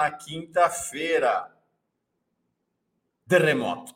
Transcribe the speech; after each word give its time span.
na 0.00 0.10
quinta-feira. 0.10 1.52
Terremoto. 3.28 3.94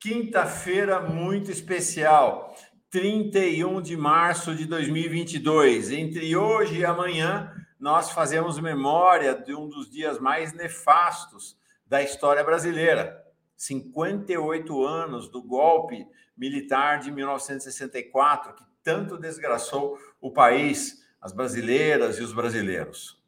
Quinta-feira 0.00 1.00
muito 1.00 1.48
especial, 1.48 2.56
31 2.90 3.80
de 3.82 3.96
março 3.96 4.52
de 4.52 4.66
2022. 4.66 5.92
Entre 5.92 6.34
hoje 6.34 6.80
e 6.80 6.84
amanhã, 6.84 7.54
nós 7.78 8.10
fazemos 8.10 8.58
memória 8.58 9.32
de 9.32 9.54
um 9.54 9.68
dos 9.68 9.88
dias 9.88 10.18
mais 10.18 10.52
nefastos 10.52 11.56
da 11.86 12.02
história 12.02 12.42
brasileira. 12.42 13.24
58 13.56 14.84
anos 14.84 15.28
do 15.28 15.40
golpe 15.40 16.04
militar 16.36 16.98
de 16.98 17.12
1964, 17.12 18.54
que 18.54 18.64
tanto 18.82 19.16
desgraçou 19.16 19.96
o 20.20 20.32
país 20.32 21.06
as 21.20 21.32
brasileiras 21.32 22.18
e 22.18 22.22
os 22.22 22.32
brasileiros. 22.32 23.19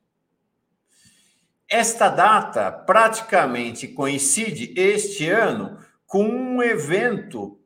Esta 1.74 2.10
data 2.10 2.70
praticamente 2.70 3.88
coincide 3.88 4.74
este 4.76 5.30
ano 5.30 5.79
com 6.06 6.23
um 6.23 6.62
evento 6.62 7.59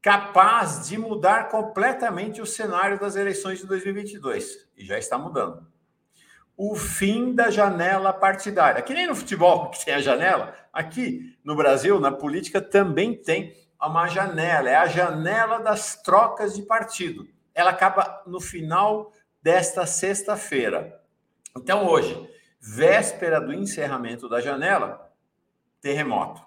capaz 0.00 0.88
de 0.88 0.96
mudar 0.96 1.50
completamente 1.50 2.40
o 2.40 2.46
cenário 2.46 2.98
das 2.98 3.16
eleições 3.16 3.58
de 3.58 3.66
2022 3.66 4.66
e 4.78 4.86
já 4.86 4.98
está 4.98 5.18
mudando. 5.18 5.66
O 6.56 6.74
fim 6.74 7.34
da 7.34 7.50
janela 7.50 8.14
partidária. 8.14 8.80
Que 8.80 8.94
nem 8.94 9.06
no 9.06 9.14
futebol 9.14 9.68
que 9.72 9.84
tem 9.84 9.92
a 9.92 10.00
janela, 10.00 10.54
aqui 10.72 11.36
no 11.44 11.54
Brasil, 11.54 12.00
na 12.00 12.10
política 12.10 12.62
também 12.62 13.14
tem 13.14 13.54
uma 13.78 14.08
janela, 14.08 14.70
é 14.70 14.76
a 14.76 14.86
janela 14.86 15.58
das 15.58 16.00
trocas 16.00 16.54
de 16.54 16.62
partido. 16.62 17.28
Ela 17.54 17.72
acaba 17.72 18.22
no 18.26 18.40
final 18.40 19.12
desta 19.42 19.84
sexta-feira. 19.84 20.98
Então, 21.54 21.86
hoje, 21.86 22.26
véspera 22.60 23.40
do 23.40 23.54
encerramento 23.54 24.28
da 24.28 24.40
janela, 24.40 25.10
terremoto. 25.80 26.42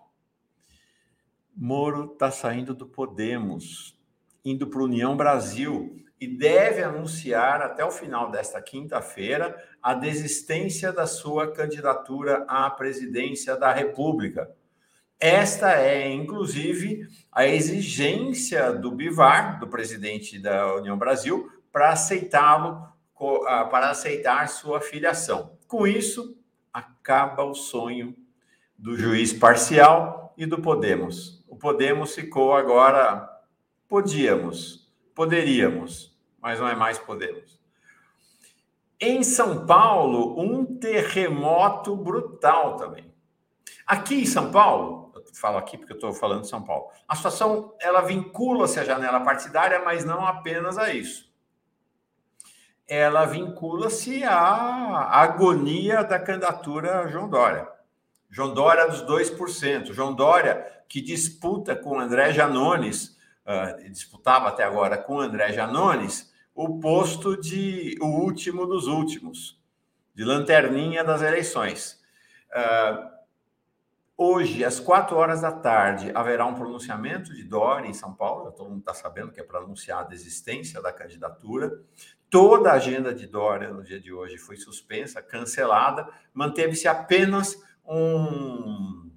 Moro 1.56 2.14
está 2.14 2.30
saindo 2.30 2.74
do 2.74 2.86
Podemos, 2.86 3.98
indo 4.46 4.68
para 4.68 4.84
União 4.84 5.18
Brasil 5.18 5.96
e 6.20 6.28
deve 6.28 6.82
anunciar 6.82 7.62
até 7.62 7.84
o 7.84 7.92
final 7.92 8.32
desta 8.32 8.62
quinta-feira 8.62 9.56
a 9.82 9.94
desistência 9.94 10.92
da 10.92 11.06
sua 11.06 11.52
candidatura 11.52 12.46
à 12.48 12.70
presidência 12.70 13.58
da 13.58 13.74
República. 13.74 14.50
Esta 15.20 15.74
é, 15.80 16.10
inclusive, 16.10 17.08
a 17.32 17.48
exigência 17.48 18.72
do 18.74 18.92
Bivar, 18.92 19.60
do 19.60 19.68
presidente 19.68 20.38
da 20.40 20.76
União 20.76 20.98
Brasil, 20.98 21.50
para 21.72 21.92
aceitá-lo, 21.92 22.88
ah, 23.48 23.66
para 23.66 23.90
aceitar 23.90 24.48
sua 24.50 24.82
filiação. 24.82 25.58
Com 25.68 25.88
isso, 25.88 26.38
acaba 26.72 27.44
o 27.44 27.54
sonho 27.54 28.16
do 28.78 28.98
juiz 28.98 29.34
parcial 29.34 30.34
e 30.38 30.46
do 30.46 30.62
Podemos. 30.62 31.44
O 31.48 31.56
Podemos 31.56 32.16
ficou 32.16 32.54
agora 32.54 33.30
podíamos, 33.88 34.92
poderíamos, 35.14 36.18
mas 36.42 36.60
não 36.60 36.68
é 36.68 36.76
mais 36.76 36.98
podemos. 36.98 37.60
Em 39.00 39.24
São 39.24 39.66
Paulo, 39.66 40.40
um 40.40 40.66
terremoto 40.66 41.96
brutal 41.96 42.78
também. 42.78 43.14
Aqui 43.86 44.22
em 44.22 44.26
São 44.26 44.52
Paulo, 44.52 45.12
eu 45.16 45.24
falo 45.34 45.58
aqui 45.58 45.78
porque 45.78 45.94
eu 45.94 45.98
estou 45.98 46.14
falando 46.14 46.42
de 46.42 46.48
São 46.48 46.64
Paulo, 46.64 46.90
a 47.08 47.16
situação 47.16 47.76
ela 47.80 48.02
vincula-se 48.02 48.80
à 48.80 48.84
janela 48.84 49.20
partidária, 49.20 49.84
mas 49.84 50.06
não 50.06 50.26
apenas 50.26 50.78
a 50.78 50.94
isso 50.94 51.33
ela 52.94 53.26
vincula-se 53.26 54.24
à 54.24 55.22
agonia 55.22 56.04
da 56.04 56.20
candidatura 56.20 57.08
João 57.08 57.30
Dória. 57.30 57.68
João 58.30 58.54
Dória 58.54 58.88
dos 58.88 59.02
2%. 59.04 59.94
João 59.94 60.14
Dória, 60.14 60.66
que 60.88 61.02
disputa 61.02 61.76
com 61.76 62.00
André 62.00 62.32
Janones, 62.34 63.18
uh, 63.46 63.90
disputava 63.90 64.50
até 64.50 64.64
agora 64.64 64.98
com 64.98 65.20
André 65.20 65.54
Janones, 65.54 66.32
o 66.54 66.80
posto 66.80 67.36
de 67.40 67.98
o 68.02 68.08
último 68.08 68.66
dos 68.66 68.88
últimos, 68.88 69.60
de 70.14 70.24
lanterninha 70.24 71.04
das 71.04 71.22
eleições. 71.22 72.00
Uh, 72.50 73.14
Hoje, 74.16 74.64
às 74.64 74.80
quatro 74.80 75.18
horas 75.18 75.42
da 75.42 75.52
tarde, 75.52 76.12
haverá 76.14 76.46
um 76.46 76.54
pronunciamento 76.54 77.34
de 77.34 77.44
Dória 77.44 77.88
em 77.88 77.94
São 77.94 78.14
Paulo. 78.14 78.52
Todo 78.52 78.70
mundo 78.70 78.80
está 78.80 78.94
sabendo 78.94 79.32
que 79.32 79.40
é 79.40 79.44
para 79.44 79.60
anunciar 79.60 80.02
a 80.02 80.04
desistência 80.04 80.80
da 80.82 80.94
candidatura. 80.94 81.82
Toda 82.34 82.72
a 82.72 82.74
agenda 82.74 83.14
de 83.14 83.28
Dória 83.28 83.70
no 83.70 83.84
dia 83.84 84.00
de 84.00 84.12
hoje 84.12 84.40
foi 84.40 84.58
suspensa, 84.58 85.22
cancelada. 85.22 86.10
Manteve-se 86.34 86.88
apenas 86.88 87.56
um 87.86 89.12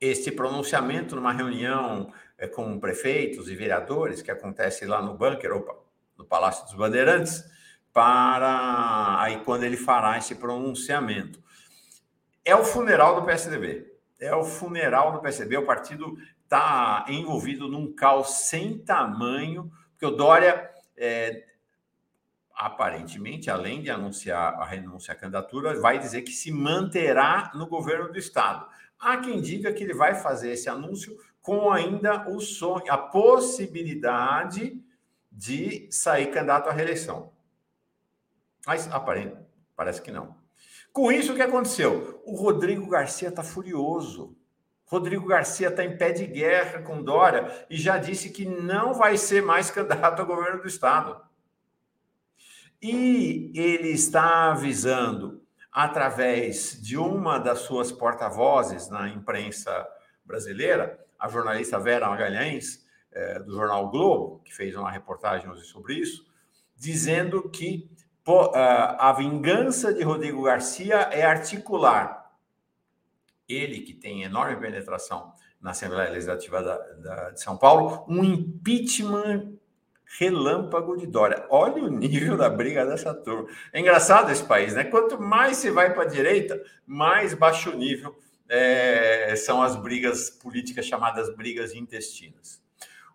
este 0.00 0.32
pronunciamento 0.32 1.14
numa 1.14 1.30
reunião 1.30 2.12
é, 2.36 2.48
com 2.48 2.80
prefeitos 2.80 3.48
e 3.48 3.54
vereadores 3.54 4.20
que 4.20 4.32
acontece 4.32 4.84
lá 4.84 5.00
no 5.00 5.14
bunker, 5.14 5.52
opa, 5.52 5.76
no 6.18 6.24
Palácio 6.24 6.64
dos 6.64 6.74
Bandeirantes, 6.74 7.44
para 7.92 9.20
aí 9.20 9.38
quando 9.44 9.62
ele 9.62 9.76
fará 9.76 10.18
esse 10.18 10.34
pronunciamento 10.34 11.40
é 12.44 12.56
o 12.56 12.64
funeral 12.64 13.20
do 13.20 13.26
PSDB. 13.26 13.86
É 14.20 14.34
o 14.34 14.42
funeral 14.42 15.12
do 15.12 15.20
PSDB. 15.20 15.56
O 15.58 15.66
partido 15.66 16.18
está 16.42 17.04
envolvido 17.08 17.68
num 17.68 17.94
caos 17.94 18.48
sem 18.48 18.76
tamanho, 18.78 19.70
porque 19.92 20.04
o 20.04 20.10
Dória, 20.16 20.73
é, 20.96 21.44
aparentemente, 22.54 23.50
além 23.50 23.82
de 23.82 23.90
anunciar 23.90 24.54
a 24.54 24.64
renúncia 24.64 25.12
à 25.12 25.16
candidatura, 25.16 25.78
vai 25.80 25.98
dizer 25.98 26.22
que 26.22 26.32
se 26.32 26.52
manterá 26.52 27.50
no 27.54 27.66
governo 27.66 28.12
do 28.12 28.18
Estado. 28.18 28.66
Há 28.98 29.18
quem 29.18 29.40
diga 29.40 29.72
que 29.72 29.82
ele 29.82 29.94
vai 29.94 30.14
fazer 30.14 30.52
esse 30.52 30.68
anúncio 30.68 31.16
com 31.42 31.70
ainda 31.70 32.28
o 32.30 32.40
sonho, 32.40 32.90
a 32.90 32.96
possibilidade 32.96 34.80
de 35.30 35.88
sair 35.90 36.28
candidato 36.28 36.68
à 36.68 36.72
reeleição. 36.72 37.32
Mas 38.66 38.90
aparente, 38.90 39.36
parece 39.76 40.00
que 40.00 40.10
não. 40.10 40.36
Com 40.92 41.10
isso, 41.10 41.32
o 41.32 41.36
que 41.36 41.42
aconteceu? 41.42 42.22
O 42.24 42.36
Rodrigo 42.36 42.86
Garcia 42.86 43.28
está 43.28 43.42
furioso. 43.42 44.36
Rodrigo 44.86 45.26
Garcia 45.26 45.68
está 45.68 45.84
em 45.84 45.96
pé 45.96 46.12
de 46.12 46.26
guerra 46.26 46.82
com 46.82 47.02
Dória 47.02 47.66
e 47.70 47.76
já 47.76 47.98
disse 47.98 48.30
que 48.30 48.44
não 48.44 48.94
vai 48.94 49.16
ser 49.16 49.42
mais 49.42 49.70
candidato 49.70 50.20
ao 50.20 50.26
governo 50.26 50.60
do 50.60 50.68
Estado. 50.68 51.20
E 52.80 53.50
ele 53.54 53.88
está 53.88 54.52
avisando, 54.52 55.42
através 55.72 56.78
de 56.82 56.98
uma 56.98 57.38
das 57.38 57.60
suas 57.60 57.90
porta-vozes 57.90 58.90
na 58.90 59.08
imprensa 59.08 59.86
brasileira, 60.24 61.02
a 61.18 61.28
jornalista 61.28 61.78
Vera 61.78 62.08
Magalhães, 62.08 62.84
é, 63.10 63.38
do 63.38 63.54
jornal 63.54 63.90
Globo, 63.90 64.42
que 64.44 64.54
fez 64.54 64.76
uma 64.76 64.90
reportagem 64.90 65.50
sobre 65.62 65.94
isso, 65.94 66.26
dizendo 66.76 67.48
que 67.48 67.90
a 68.26 69.12
vingança 69.12 69.92
de 69.92 70.02
Rodrigo 70.02 70.42
Garcia 70.42 70.96
é 71.12 71.22
articular. 71.24 72.23
Ele, 73.48 73.80
que 73.80 73.92
tem 73.92 74.22
enorme 74.22 74.56
penetração 74.56 75.32
na 75.60 75.70
Assembleia 75.70 76.10
Legislativa 76.10 76.62
da, 76.62 76.76
da, 76.76 77.30
de 77.30 77.40
São 77.40 77.56
Paulo, 77.56 78.04
um 78.08 78.22
impeachment 78.22 79.54
relâmpago 80.18 80.96
de 80.96 81.06
Dória. 81.06 81.46
Olha 81.50 81.82
o 81.82 81.88
nível 81.88 82.36
da 82.36 82.48
briga 82.48 82.84
dessa 82.86 83.14
turma. 83.14 83.48
É 83.72 83.80
engraçado 83.80 84.30
esse 84.30 84.44
país, 84.44 84.74
né? 84.74 84.84
Quanto 84.84 85.20
mais 85.20 85.56
se 85.56 85.70
vai 85.70 85.92
para 85.92 86.02
a 86.04 86.08
direita, 86.08 86.62
mais 86.86 87.34
baixo 87.34 87.74
nível 87.76 88.14
é, 88.48 89.34
são 89.36 89.62
as 89.62 89.74
brigas 89.76 90.30
políticas 90.30 90.86
chamadas 90.86 91.34
brigas 91.34 91.74
intestinas. 91.74 92.62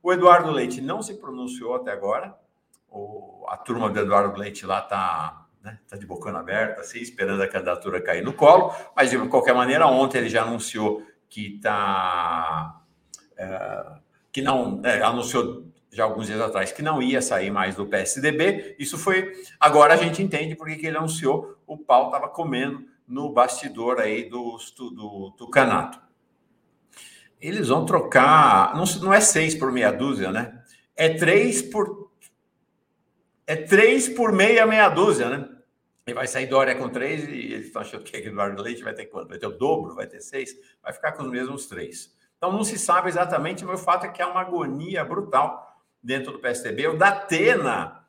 O 0.01 0.11
Eduardo 0.11 0.51
Leite 0.51 0.81
não 0.81 1.01
se 1.01 1.15
pronunciou 1.15 1.75
até 1.75 1.91
agora, 1.91 2.35
o, 2.89 3.45
a 3.47 3.57
turma 3.57 3.89
do 3.89 3.99
Eduardo 3.99 4.39
Leite 4.39 4.65
lá 4.65 4.79
está 4.79 5.45
né, 5.69 5.80
tá 5.88 5.95
de 5.95 6.06
bocana 6.06 6.39
aberta, 6.39 6.81
assim, 6.81 7.00
esperando 7.00 7.42
a 7.42 7.48
candidatura 7.48 8.01
cair 8.01 8.24
no 8.24 8.33
colo, 8.33 8.74
mas 8.95 9.10
de 9.10 9.18
qualquer 9.27 9.54
maneira, 9.54 9.88
ontem 9.88 10.19
ele 10.19 10.30
já 10.30 10.44
anunciou 10.44 11.04
que 11.30 11.56
está. 11.56 12.81
É, 13.38 13.86
que 14.31 14.42
não. 14.42 14.81
É, 14.83 15.01
anunciou 15.01 15.68
já 15.92 16.04
alguns 16.04 16.27
dias 16.27 16.42
atrás 16.42 16.71
que 16.71 16.81
não 16.81 17.01
ia 17.01 17.21
sair 17.21 17.51
mais 17.51 17.75
do 17.75 17.86
PSDB. 17.86 18.75
Isso 18.77 18.98
foi. 18.98 19.33
Agora 19.60 19.94
a 19.94 19.98
gente 19.98 20.21
entende 20.21 20.56
porque 20.56 20.75
que 20.75 20.88
ele 20.88 20.98
anunciou, 20.98 21.57
o 21.66 21.77
pau 21.77 22.07
estava 22.07 22.27
comendo 22.27 22.86
no 23.07 23.31
bastidor 23.31 24.00
aí 24.00 24.30
do, 24.30 24.57
do, 24.77 25.33
do 25.38 25.50
canato. 25.50 26.00
Eles 27.39 27.69
vão 27.69 27.86
trocar. 27.86 28.75
Não, 28.75 28.83
não 29.01 29.13
é 29.13 29.19
seis 29.19 29.56
por 29.56 29.72
meia 29.72 29.92
dúzia, 29.92 30.31
né? 30.31 30.62
É 30.95 31.10
três 31.10 31.62
por 31.62 32.10
é 33.48 33.56
três 33.56 34.07
por 34.07 34.31
meia, 34.31 34.68
meia 34.68 34.89
dúzia, 34.89 35.27
né? 35.27 35.50
E 36.09 36.13
vai 36.13 36.25
sair 36.25 36.47
Dória 36.47 36.73
com 36.73 36.89
três 36.89 37.27
e 37.27 37.53
eles 37.53 37.67
estão 37.67 37.83
achando 37.83 38.03
que 38.03 38.17
Eduardo 38.17 38.63
Leite 38.63 38.81
vai 38.81 38.95
ter 38.95 39.06
quanto? 39.06 39.29
Vai 39.29 39.38
ter 39.38 39.45
o 39.45 39.51
dobro, 39.51 39.94
vai 39.94 40.07
ter 40.07 40.19
seis? 40.21 40.56
Vai 40.81 40.91
ficar 40.91 41.11
com 41.11 41.21
os 41.21 41.29
mesmos 41.29 41.67
três. 41.67 42.11
Então 42.35 42.51
não 42.51 42.63
se 42.63 42.79
sabe 42.79 43.09
exatamente, 43.09 43.63
mas 43.63 43.79
o 43.79 43.83
fato 43.83 44.07
é 44.07 44.09
que 44.09 44.19
há 44.19 44.27
uma 44.27 44.41
agonia 44.41 45.06
brutal 45.06 45.79
dentro 46.01 46.31
do 46.31 46.39
PSDB. 46.39 46.88
O 46.88 46.97
Datena 46.97 48.03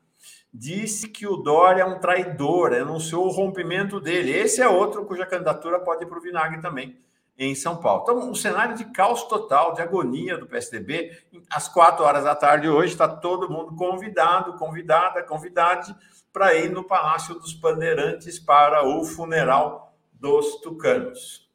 disse 0.51 1.09
que 1.09 1.27
o 1.27 1.37
Dória 1.37 1.83
é 1.83 1.85
um 1.85 1.99
traidor, 1.99 2.73
anunciou 2.73 3.27
o 3.27 3.31
rompimento 3.31 3.99
dele. 3.99 4.31
Esse 4.31 4.63
é 4.63 4.67
outro 4.67 5.05
cuja 5.05 5.23
candidatura 5.23 5.79
pode 5.79 6.03
ir 6.03 6.07
para 6.07 6.17
o 6.17 6.21
vinagre 6.21 6.59
também 6.59 6.97
em 7.37 7.53
São 7.53 7.77
Paulo. 7.77 8.01
Então, 8.01 8.17
um 8.17 8.33
cenário 8.33 8.75
de 8.75 8.85
caos 8.85 9.23
total, 9.25 9.73
de 9.73 9.81
agonia 9.81 10.39
do 10.39 10.47
PSDB. 10.47 11.15
Às 11.51 11.67
quatro 11.67 12.03
horas 12.03 12.23
da 12.23 12.33
tarde 12.33 12.67
hoje 12.67 12.93
está 12.93 13.07
todo 13.07 13.49
mundo 13.49 13.75
convidado, 13.75 14.53
convidada, 14.57 15.21
convidade 15.21 15.95
para 16.31 16.55
ir 16.55 16.71
no 16.71 16.83
Palácio 16.83 17.35
dos 17.35 17.53
Bandeirantes 17.53 18.39
para 18.39 18.85
o 18.87 19.03
funeral 19.03 19.97
dos 20.13 20.61
tucanos. 20.61 21.49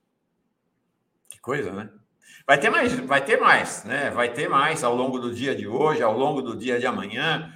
Que 1.28 1.40
coisa, 1.40 1.73
né? 1.73 1.90
Vai 2.46 2.58
ter 2.58 2.70
mais, 2.70 2.93
vai 3.00 3.25
ter 3.25 3.40
mais, 3.40 3.84
né? 3.84 4.11
Vai 4.11 4.32
ter 4.32 4.49
mais 4.49 4.84
ao 4.84 4.94
longo 4.94 5.19
do 5.19 5.34
dia 5.34 5.55
de 5.55 5.67
hoje, 5.67 6.02
ao 6.02 6.17
longo 6.17 6.40
do 6.40 6.56
dia 6.56 6.78
de 6.78 6.87
amanhã. 6.87 7.52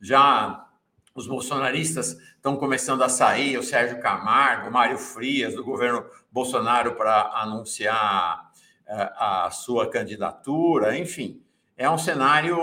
Já 0.00 0.66
os 1.14 1.26
bolsonaristas 1.26 2.16
estão 2.36 2.56
começando 2.56 3.02
a 3.02 3.08
sair, 3.08 3.58
o 3.58 3.62
Sérgio 3.62 4.00
Camargo, 4.00 4.68
o 4.68 4.72
Mário 4.72 4.96
Frias, 4.96 5.54
do 5.54 5.62
governo 5.64 6.06
Bolsonaro, 6.32 6.94
para 6.94 7.30
anunciar 7.34 8.50
é, 8.86 9.12
a 9.16 9.50
sua 9.50 9.90
candidatura, 9.90 10.96
enfim. 10.96 11.42
É 11.80 11.88
um 11.88 11.96
cenário. 11.96 12.58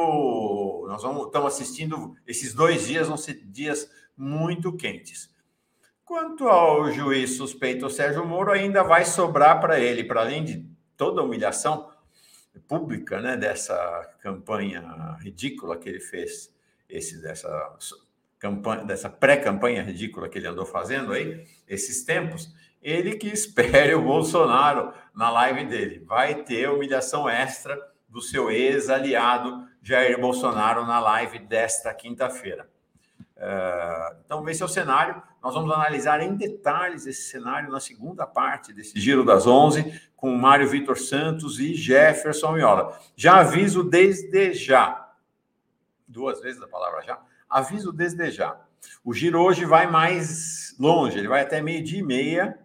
Nós 0.88 1.02
vamos, 1.02 1.26
estamos 1.26 1.52
assistindo. 1.52 2.16
Esses 2.28 2.54
dois 2.54 2.86
dias 2.86 3.08
vão 3.08 3.18
ser 3.18 3.34
dias 3.48 3.90
muito 4.16 4.72
quentes. 4.78 5.34
Quanto 6.06 6.48
ao 6.48 6.92
juiz 6.92 7.36
suspeito 7.36 7.90
Sérgio 7.90 8.24
Moro, 8.24 8.52
ainda 8.52 8.84
vai 8.84 9.06
sobrar 9.06 9.60
para 9.60 9.80
ele, 9.80 10.04
para 10.04 10.22
além 10.22 10.46
de 10.46 10.70
toda 10.96 11.20
a 11.20 11.24
humilhação 11.24 11.92
pública 12.68 13.20
né, 13.20 13.36
dessa 13.36 13.76
campanha 14.20 15.18
ridícula 15.20 15.78
que 15.78 15.90
ele 15.90 16.00
fez, 16.00 16.54
esse, 16.88 17.20
dessa, 17.20 17.76
campanha, 18.38 18.86
dessa 18.86 19.10
pré-campanha 19.10 19.82
ridícula 19.82 20.30
que 20.30 20.38
ele 20.38 20.48
andou 20.48 20.66
fazendo 20.66 21.12
aí, 21.12 21.44
esses 21.68 22.06
tempos, 22.06 22.54
ele 22.84 23.16
que 23.16 23.30
espere 23.34 23.96
o 23.96 24.04
Bolsonaro 24.04 24.94
na 25.12 25.32
live 25.32 25.66
dele. 25.66 26.04
Vai 26.06 26.44
ter 26.44 26.70
humilhação 26.70 27.28
extra 27.28 27.76
do 28.18 28.22
seu 28.24 28.50
ex-aliado 28.50 29.68
Jair 29.80 30.20
Bolsonaro 30.20 30.88
na 30.88 31.00
live 31.00 31.38
desta 31.38 31.94
quinta-feira. 31.94 32.68
Uh, 33.36 34.18
então, 34.26 34.50
esse 34.50 34.64
é 34.64 34.66
o 34.66 34.68
cenário. 34.68 35.22
Nós 35.40 35.54
vamos 35.54 35.72
analisar 35.72 36.20
em 36.20 36.34
detalhes 36.34 37.06
esse 37.06 37.30
cenário 37.30 37.72
na 37.72 37.80
segunda 37.80 38.26
parte 38.26 38.74
desse 38.74 39.00
Giro 39.00 39.24
das 39.24 39.46
11, 39.46 40.02
com 40.16 40.36
Mário 40.36 40.68
Vitor 40.68 40.98
Santos 40.98 41.60
e 41.60 41.76
Jefferson 41.76 42.54
Miola. 42.54 43.00
Já 43.16 43.42
aviso 43.42 43.84
desde 43.84 44.52
já, 44.52 45.14
duas 46.08 46.42
vezes 46.42 46.60
a 46.60 46.68
palavra 46.68 47.04
já, 47.04 47.22
aviso 47.48 47.94
desde 47.94 48.32
já. 48.32 48.60
O 49.06 49.14
Giro 49.14 49.40
hoje 49.40 49.64
vai 49.64 49.86
mais 49.86 50.76
longe, 50.80 51.20
ele 51.20 51.28
vai 51.28 51.44
até 51.44 51.62
meio-dia 51.62 52.00
e 52.00 52.04
meia, 52.04 52.60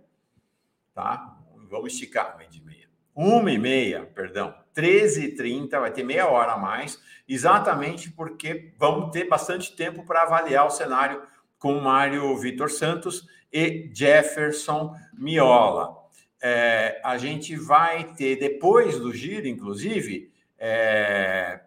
tá? 0.94 1.36
Vamos 1.68 1.92
esticar, 1.92 2.38
meio-dia 2.38 2.62
e 2.62 2.64
meia. 2.64 2.88
Uma 3.14 3.52
e 3.52 3.58
meia, 3.58 4.06
perdão, 4.14 4.61
13h30, 4.76 5.70
vai 5.70 5.90
ter 5.90 6.02
meia 6.02 6.28
hora 6.28 6.52
a 6.52 6.58
mais, 6.58 7.00
exatamente 7.28 8.10
porque 8.10 8.72
vamos 8.78 9.10
ter 9.10 9.28
bastante 9.28 9.74
tempo 9.76 10.04
para 10.04 10.22
avaliar 10.22 10.66
o 10.66 10.70
cenário 10.70 11.22
com 11.58 11.80
Mário 11.80 12.36
Vitor 12.38 12.70
Santos 12.70 13.26
e 13.52 13.90
Jefferson 13.94 14.94
Miola. 15.12 15.96
É, 16.42 17.00
a 17.04 17.16
gente 17.18 17.54
vai 17.54 18.14
ter, 18.14 18.36
depois 18.36 18.98
do 18.98 19.12
giro, 19.12 19.46
inclusive, 19.46 20.32
é, 20.58 21.60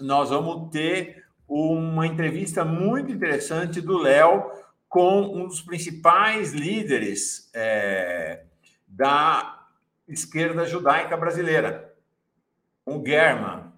nós 0.00 0.30
vamos 0.30 0.70
ter 0.70 1.24
uma 1.46 2.06
entrevista 2.06 2.64
muito 2.64 3.12
interessante 3.12 3.80
do 3.80 3.96
Léo 3.96 4.50
com 4.88 5.20
um 5.22 5.46
dos 5.46 5.60
principais 5.60 6.52
líderes 6.52 7.50
é, 7.54 8.44
da 8.86 9.66
esquerda 10.08 10.66
judaica 10.66 11.16
brasileira, 11.16 11.87
o 12.96 13.04
German. 13.04 13.72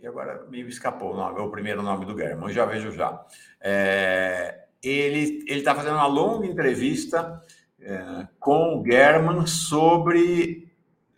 E 0.00 0.06
agora 0.06 0.46
me 0.48 0.60
escapou 0.62 1.12
o 1.12 1.16
nome, 1.16 1.40
o 1.40 1.50
primeiro 1.50 1.82
nome 1.82 2.04
do 2.04 2.16
German, 2.16 2.52
já 2.52 2.64
vejo 2.66 2.92
já. 2.92 3.24
É, 3.60 4.66
ele 4.82 5.44
está 5.48 5.74
fazendo 5.74 5.94
uma 5.94 6.06
longa 6.06 6.46
entrevista 6.46 7.42
é, 7.80 8.28
com 8.38 8.80
o 8.80 8.84
German 8.84 9.46
sobre. 9.46 10.70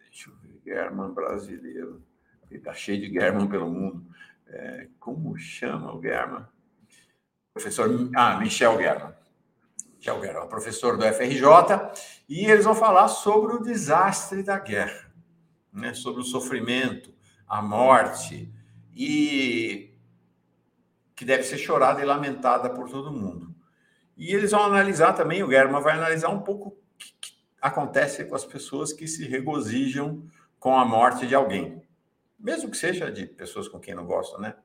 Deixa 0.08 0.30
eu 0.30 0.34
ver, 0.36 0.60
German 0.64 1.12
brasileiro. 1.12 2.02
Ele 2.48 2.58
está 2.58 2.72
cheio 2.72 3.00
de 3.00 3.12
German 3.12 3.48
pelo 3.48 3.70
mundo. 3.70 4.04
É, 4.46 4.88
como 4.98 5.36
chama 5.36 5.94
o 5.94 6.00
German? 6.00 6.44
Professor. 7.52 8.10
Ah, 8.14 8.38
Michel 8.38 8.78
German. 8.80 9.14
Michel 10.00 10.20
German, 10.22 10.48
professor 10.48 10.96
do 10.96 11.04
FRJ, 11.04 11.44
e 12.26 12.46
eles 12.46 12.64
vão 12.64 12.74
falar 12.74 13.06
sobre 13.08 13.54
o 13.54 13.62
desastre 13.62 14.42
da 14.42 14.58
guerra, 14.58 15.09
né? 15.72 15.94
sobre 15.94 16.20
o 16.20 16.24
sofrimento, 16.24 17.14
a 17.46 17.62
morte, 17.62 18.52
e 18.94 19.94
que 21.14 21.24
deve 21.24 21.42
ser 21.42 21.58
chorada 21.58 22.00
e 22.00 22.04
lamentada 22.04 22.70
por 22.70 22.88
todo 22.88 23.12
mundo. 23.12 23.54
E 24.16 24.34
eles 24.34 24.50
vão 24.50 24.62
analisar 24.62 25.12
também, 25.12 25.42
o 25.42 25.50
German 25.50 25.82
vai 25.82 25.94
analisar 25.94 26.28
um 26.30 26.40
pouco 26.40 26.68
o 26.68 26.76
que, 26.98 27.12
que 27.20 27.32
acontece 27.60 28.24
com 28.24 28.34
as 28.34 28.44
pessoas 28.44 28.92
que 28.92 29.06
se 29.06 29.26
regozijam 29.26 30.26
com 30.58 30.76
a 30.76 30.84
morte 30.84 31.26
de 31.26 31.34
alguém. 31.34 31.82
Mesmo 32.38 32.70
que 32.70 32.76
seja 32.76 33.10
de 33.10 33.26
pessoas 33.26 33.68
com 33.68 33.78
quem 33.78 33.94
não 33.94 34.06
gosta, 34.06 34.38
né? 34.38 34.56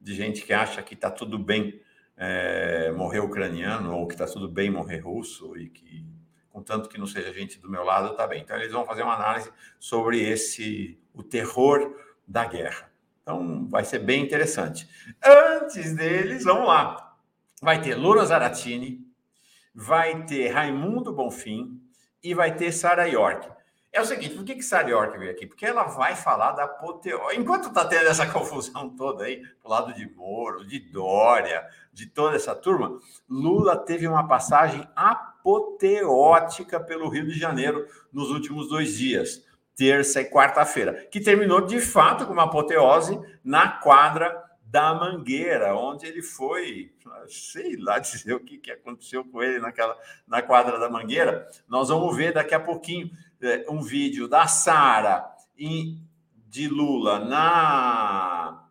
De 0.00 0.14
gente 0.14 0.42
que 0.42 0.52
acha 0.52 0.82
que 0.82 0.94
está 0.94 1.10
tudo 1.10 1.38
bem 1.38 1.80
é, 2.16 2.90
morrer 2.92 3.20
ucraniano 3.20 3.94
ou 3.94 4.06
que 4.06 4.14
está 4.14 4.26
tudo 4.26 4.48
bem 4.48 4.70
morrer 4.70 4.98
russo 4.98 5.56
e 5.56 5.68
que, 5.68 6.06
contanto 6.56 6.88
que 6.88 6.98
não 6.98 7.06
seja 7.06 7.34
gente 7.34 7.60
do 7.60 7.68
meu 7.68 7.84
lado, 7.84 8.12
está 8.12 8.26
bem. 8.26 8.40
Então, 8.40 8.56
eles 8.56 8.72
vão 8.72 8.86
fazer 8.86 9.02
uma 9.02 9.14
análise 9.14 9.52
sobre 9.78 10.22
esse, 10.22 10.98
o 11.12 11.22
terror 11.22 11.94
da 12.26 12.46
guerra. 12.46 12.90
Então, 13.20 13.68
vai 13.68 13.84
ser 13.84 13.98
bem 13.98 14.24
interessante. 14.24 14.88
Antes 15.22 15.94
deles, 15.94 16.44
vamos 16.44 16.66
lá. 16.66 17.14
Vai 17.60 17.82
ter 17.82 17.94
Lula 17.94 18.24
Zaratini, 18.24 19.06
vai 19.74 20.24
ter 20.24 20.48
Raimundo 20.48 21.12
Bonfim 21.12 21.78
e 22.22 22.32
vai 22.32 22.56
ter 22.56 22.72
Sara 22.72 23.06
York. 23.06 23.46
É 23.96 24.00
o 24.02 24.04
seguinte, 24.04 24.34
por 24.34 24.44
que, 24.44 24.56
que 24.56 24.90
York 24.90 25.18
veio 25.18 25.30
aqui? 25.30 25.46
Porque 25.46 25.64
ela 25.64 25.84
vai 25.84 26.14
falar 26.14 26.52
da 26.52 26.64
apoteose. 26.64 27.34
Enquanto 27.34 27.68
está 27.68 27.82
tendo 27.82 28.06
essa 28.06 28.26
confusão 28.30 28.90
toda 28.90 29.24
aí, 29.24 29.40
do 29.62 29.70
lado 29.70 29.94
de 29.94 30.06
Moro, 30.14 30.66
de 30.66 30.78
Dória, 30.78 31.66
de 31.94 32.04
toda 32.04 32.36
essa 32.36 32.54
turma, 32.54 33.00
Lula 33.26 33.74
teve 33.74 34.06
uma 34.06 34.28
passagem 34.28 34.86
apoteótica 34.94 36.78
pelo 36.78 37.08
Rio 37.08 37.24
de 37.24 37.38
Janeiro 37.38 37.86
nos 38.12 38.28
últimos 38.28 38.68
dois 38.68 38.98
dias, 38.98 39.42
terça 39.74 40.20
e 40.20 40.26
quarta-feira, 40.26 41.08
que 41.10 41.18
terminou 41.18 41.62
de 41.62 41.80
fato 41.80 42.26
com 42.26 42.34
uma 42.34 42.44
apoteose 42.44 43.18
na 43.42 43.66
quadra 43.66 44.44
da 44.66 44.92
Mangueira, 44.92 45.74
onde 45.74 46.04
ele 46.04 46.20
foi, 46.20 46.92
sei 47.28 47.76
lá 47.78 47.98
dizer 47.98 48.34
o 48.34 48.40
que, 48.40 48.58
que 48.58 48.70
aconteceu 48.70 49.24
com 49.24 49.42
ele 49.42 49.58
naquela 49.58 49.96
na 50.26 50.42
quadra 50.42 50.78
da 50.78 50.90
Mangueira. 50.90 51.48
Nós 51.66 51.88
vamos 51.88 52.14
ver 52.14 52.34
daqui 52.34 52.54
a 52.54 52.60
pouquinho 52.60 53.10
um 53.68 53.82
vídeo 53.82 54.28
da 54.28 54.46
Sara 54.46 55.24
de 56.48 56.68
Lula 56.68 57.18
na 57.18 58.62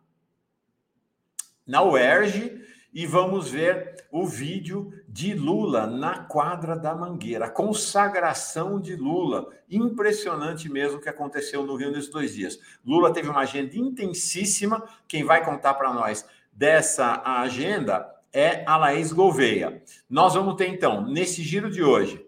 na 1.66 1.82
UERJ 1.82 2.64
e 2.94 3.04
vamos 3.04 3.50
ver 3.50 4.06
o 4.10 4.24
vídeo 4.24 4.90
de 5.06 5.34
Lula 5.34 5.86
na 5.86 6.20
quadra 6.20 6.74
da 6.74 6.94
Mangueira, 6.94 7.46
a 7.46 7.50
consagração 7.50 8.80
de 8.80 8.96
Lula. 8.96 9.50
Impressionante 9.68 10.68
mesmo 10.70 11.00
que 11.00 11.08
aconteceu 11.08 11.64
no 11.64 11.76
Rio 11.76 11.90
nesses 11.90 12.08
dois 12.08 12.34
dias. 12.34 12.58
Lula 12.84 13.12
teve 13.12 13.28
uma 13.28 13.40
agenda 13.40 13.76
intensíssima. 13.76 14.82
Quem 15.06 15.24
vai 15.24 15.44
contar 15.44 15.74
para 15.74 15.92
nós 15.92 16.24
dessa 16.52 17.20
agenda 17.22 18.08
é 18.32 18.64
a 18.66 18.76
Laís 18.76 19.12
Gouveia. 19.12 19.82
Nós 20.08 20.34
vamos 20.34 20.54
ter, 20.54 20.68
então, 20.68 21.06
nesse 21.06 21.42
giro 21.42 21.70
de 21.70 21.82
hoje, 21.82 22.24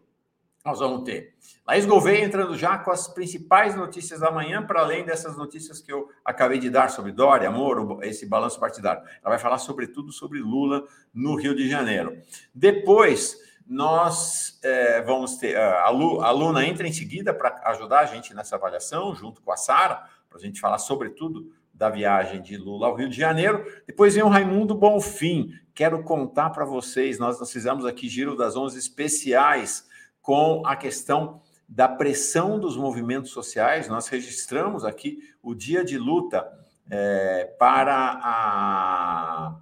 nós 0.65 0.81
vamos 0.81 1.05
ter 1.05 1.35
Laís 1.69 1.85
Gouveia 1.85 2.25
entrando 2.25 2.57
já 2.57 2.79
com 2.79 2.91
as 2.91 3.07
principais 3.09 3.77
notícias 3.77 4.21
da 4.21 4.31
manhã, 4.31 4.63
para 4.63 4.81
além 4.81 5.05
dessas 5.05 5.37
notícias 5.37 5.83
que 5.83 5.93
eu 5.93 6.09
acabei 6.25 6.59
de 6.59 6.71
dar 6.71 6.89
sobre 6.89 7.13
Dória, 7.13 7.51
Moro, 7.51 7.99
esse 8.03 8.25
balanço 8.25 8.59
partidário. 8.59 9.03
Ela 9.03 9.29
vai 9.29 9.39
falar 9.39 9.59
sobretudo 9.59 10.11
sobre 10.11 10.39
Lula 10.39 10.87
no 11.13 11.35
Rio 11.35 11.55
de 11.55 11.69
Janeiro. 11.69 12.23
Depois, 12.55 13.37
nós 13.67 14.59
é, 14.63 15.03
vamos 15.03 15.37
ter. 15.37 15.59
A, 15.59 15.91
Lu, 15.91 16.23
a 16.23 16.31
Luna 16.31 16.67
entra 16.67 16.89
em 16.89 16.93
seguida 16.93 17.35
para 17.35 17.61
ajudar 17.67 17.99
a 18.01 18.07
gente 18.07 18.33
nessa 18.35 18.57
avaliação, 18.57 19.15
junto 19.15 19.43
com 19.43 19.53
a 19.53 19.57
Sara, 19.59 20.09
para 20.27 20.39
a 20.39 20.41
gente 20.41 20.59
falar 20.59 20.79
sobretudo 20.79 21.53
da 21.75 21.91
viagem 21.91 22.41
de 22.41 22.57
Lula 22.57 22.87
ao 22.87 22.95
Rio 22.95 23.11
de 23.11 23.17
Janeiro. 23.19 23.63
Depois 23.87 24.15
vem 24.15 24.25
o 24.25 24.29
Raimundo 24.29 24.75
Bonfim. 24.75 25.53
Quero 25.75 26.03
contar 26.03 26.49
para 26.49 26.65
vocês, 26.65 27.19
nós, 27.19 27.39
nós 27.39 27.53
fizemos 27.53 27.85
aqui 27.85 28.09
Giro 28.09 28.35
das 28.35 28.57
Onze 28.57 28.79
especiais 28.79 29.87
com 30.23 30.63
a 30.67 30.75
questão 30.75 31.43
da 31.69 31.87
pressão 31.89 32.59
dos 32.59 32.77
movimentos 32.77 33.31
sociais. 33.31 33.89
Nós 33.89 34.09
registramos 34.09 34.85
aqui 34.85 35.19
o 35.43 35.55
dia 35.55 35.85
de 35.85 35.99
luta 35.99 36.51
é, 36.91 37.45
para 37.59 38.19
a 38.23 39.61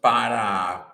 para, 0.00 0.92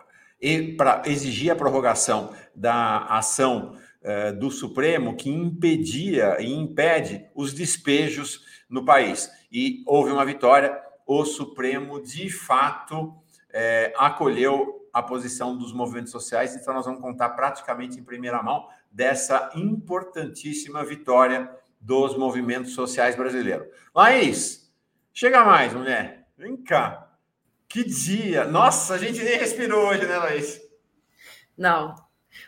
para 0.76 1.02
exigir 1.06 1.50
a 1.50 1.56
prorrogação 1.56 2.32
da 2.54 3.06
ação 3.06 3.78
eh, 4.00 4.32
do 4.32 4.50
Supremo 4.50 5.16
que 5.16 5.28
impedia 5.28 6.40
e 6.40 6.52
impede 6.52 7.26
os 7.34 7.52
despejos 7.52 8.44
no 8.68 8.84
país. 8.84 9.30
E 9.50 9.82
houve 9.86 10.12
uma 10.12 10.24
vitória, 10.24 10.78
o 11.06 11.24
Supremo 11.24 12.00
de 12.00 12.30
fato 12.30 13.14
eh, 13.50 13.92
acolheu 13.96 14.77
a 14.98 15.02
posição 15.02 15.56
dos 15.56 15.72
movimentos 15.72 16.10
sociais, 16.10 16.56
então 16.56 16.74
nós 16.74 16.84
vamos 16.84 17.00
contar 17.00 17.30
praticamente 17.30 17.98
em 17.98 18.02
primeira 18.02 18.42
mão 18.42 18.68
dessa 18.90 19.50
importantíssima 19.54 20.84
vitória 20.84 21.48
dos 21.80 22.16
movimentos 22.16 22.72
sociais 22.74 23.14
brasileiros. 23.14 23.68
Laís, 23.94 24.72
chega 25.14 25.44
mais, 25.44 25.72
mulher. 25.72 26.26
Vem 26.36 26.56
cá. 26.56 27.12
Que 27.68 27.84
dia! 27.84 28.44
Nossa, 28.44 28.94
a 28.94 28.98
gente 28.98 29.22
nem 29.22 29.38
respirou 29.38 29.86
hoje, 29.88 30.04
né, 30.04 30.16
Laís? 30.16 30.60
Não. 31.56 31.94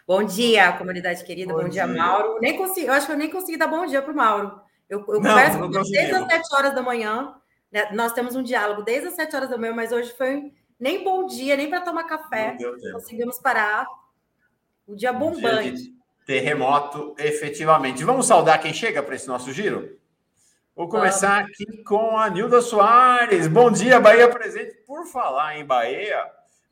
Bom 0.06 0.24
dia, 0.24 0.72
comunidade 0.72 1.22
querida. 1.24 1.52
Bom, 1.52 1.62
bom 1.62 1.68
dia, 1.68 1.86
dia, 1.86 1.96
Mauro. 1.96 2.40
Nem 2.40 2.56
consegui, 2.56 2.86
eu 2.86 2.92
acho 2.92 3.06
que 3.06 3.12
eu 3.12 3.18
nem 3.18 3.30
consegui 3.30 3.58
dar 3.58 3.68
bom 3.68 3.86
dia 3.86 4.02
para 4.02 4.12
o 4.12 4.16
Mauro. 4.16 4.60
Eu, 4.88 5.04
eu 5.06 5.20
não, 5.20 5.30
converso 5.30 5.58
com 5.58 5.70
desde 5.70 6.14
as 6.14 6.26
7 6.26 6.54
horas 6.54 6.74
da 6.74 6.82
manhã. 6.82 7.34
Né? 7.70 7.92
Nós 7.92 8.12
temos 8.12 8.34
um 8.34 8.42
diálogo 8.42 8.82
desde 8.82 9.06
as 9.06 9.14
7 9.14 9.36
horas 9.36 9.50
da 9.50 9.56
manhã, 9.56 9.72
mas 9.72 9.92
hoje 9.92 10.12
foi 10.16 10.52
nem 10.80 11.04
bom 11.04 11.26
dia, 11.26 11.56
nem 11.56 11.68
para 11.68 11.82
tomar 11.82 12.04
café. 12.04 12.56
Conseguimos 12.92 13.38
parar. 13.38 13.86
O 14.86 14.96
dia 14.96 15.12
bombante. 15.12 15.94
Terremoto, 16.26 17.14
efetivamente. 17.18 18.02
Vamos 18.02 18.26
saudar 18.26 18.58
quem 18.58 18.72
chega 18.72 19.02
para 19.02 19.14
esse 19.14 19.28
nosso 19.28 19.52
giro? 19.52 20.00
Vou 20.74 20.88
começar 20.88 21.40
aqui 21.40 21.84
com 21.84 22.16
a 22.16 22.30
Nilda 22.30 22.62
Soares. 22.62 23.46
Bom 23.46 23.70
dia, 23.70 24.00
Bahia 24.00 24.28
presente. 24.28 24.74
Por 24.86 25.06
falar 25.06 25.58
em 25.58 25.64
Bahia, 25.64 26.24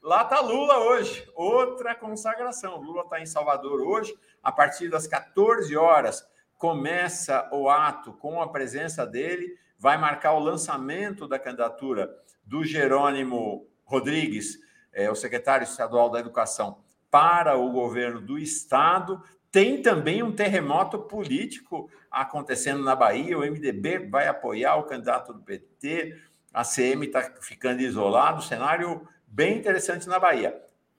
lá 0.02 0.22
está 0.22 0.40
Lula 0.40 0.78
hoje. 0.78 1.28
Outra 1.34 1.94
consagração. 1.94 2.80
Lula 2.80 3.02
está 3.02 3.20
em 3.20 3.26
Salvador 3.26 3.80
hoje. 3.82 4.14
A 4.42 4.50
partir 4.50 4.88
das 4.88 5.06
14 5.06 5.76
horas 5.76 6.26
começa 6.56 7.48
o 7.52 7.68
ato 7.68 8.14
com 8.14 8.40
a 8.40 8.48
presença 8.48 9.06
dele. 9.06 9.54
Vai 9.78 9.98
marcar 9.98 10.32
o 10.32 10.40
lançamento 10.40 11.28
da 11.28 11.38
candidatura 11.38 12.10
do 12.42 12.64
Jerônimo 12.64 13.67
Rodrigues, 13.88 14.58
é, 14.92 15.10
o 15.10 15.14
secretário 15.14 15.64
estadual 15.64 16.10
da 16.10 16.20
Educação, 16.20 16.78
para 17.10 17.56
o 17.56 17.72
governo 17.72 18.20
do 18.20 18.38
estado. 18.38 19.22
Tem 19.50 19.80
também 19.80 20.22
um 20.22 20.30
terremoto 20.30 20.98
político 20.98 21.90
acontecendo 22.10 22.84
na 22.84 22.94
Bahia. 22.94 23.38
O 23.38 23.40
MDB 23.40 24.10
vai 24.10 24.28
apoiar 24.28 24.76
o 24.76 24.84
candidato 24.84 25.32
do 25.32 25.40
PT. 25.40 26.20
A 26.52 26.64
CM 26.64 27.06
está 27.06 27.22
ficando 27.40 27.80
isolado. 27.80 28.42
Cenário 28.42 29.08
bem 29.26 29.56
interessante 29.56 30.06
na 30.06 30.18
Bahia. 30.18 30.54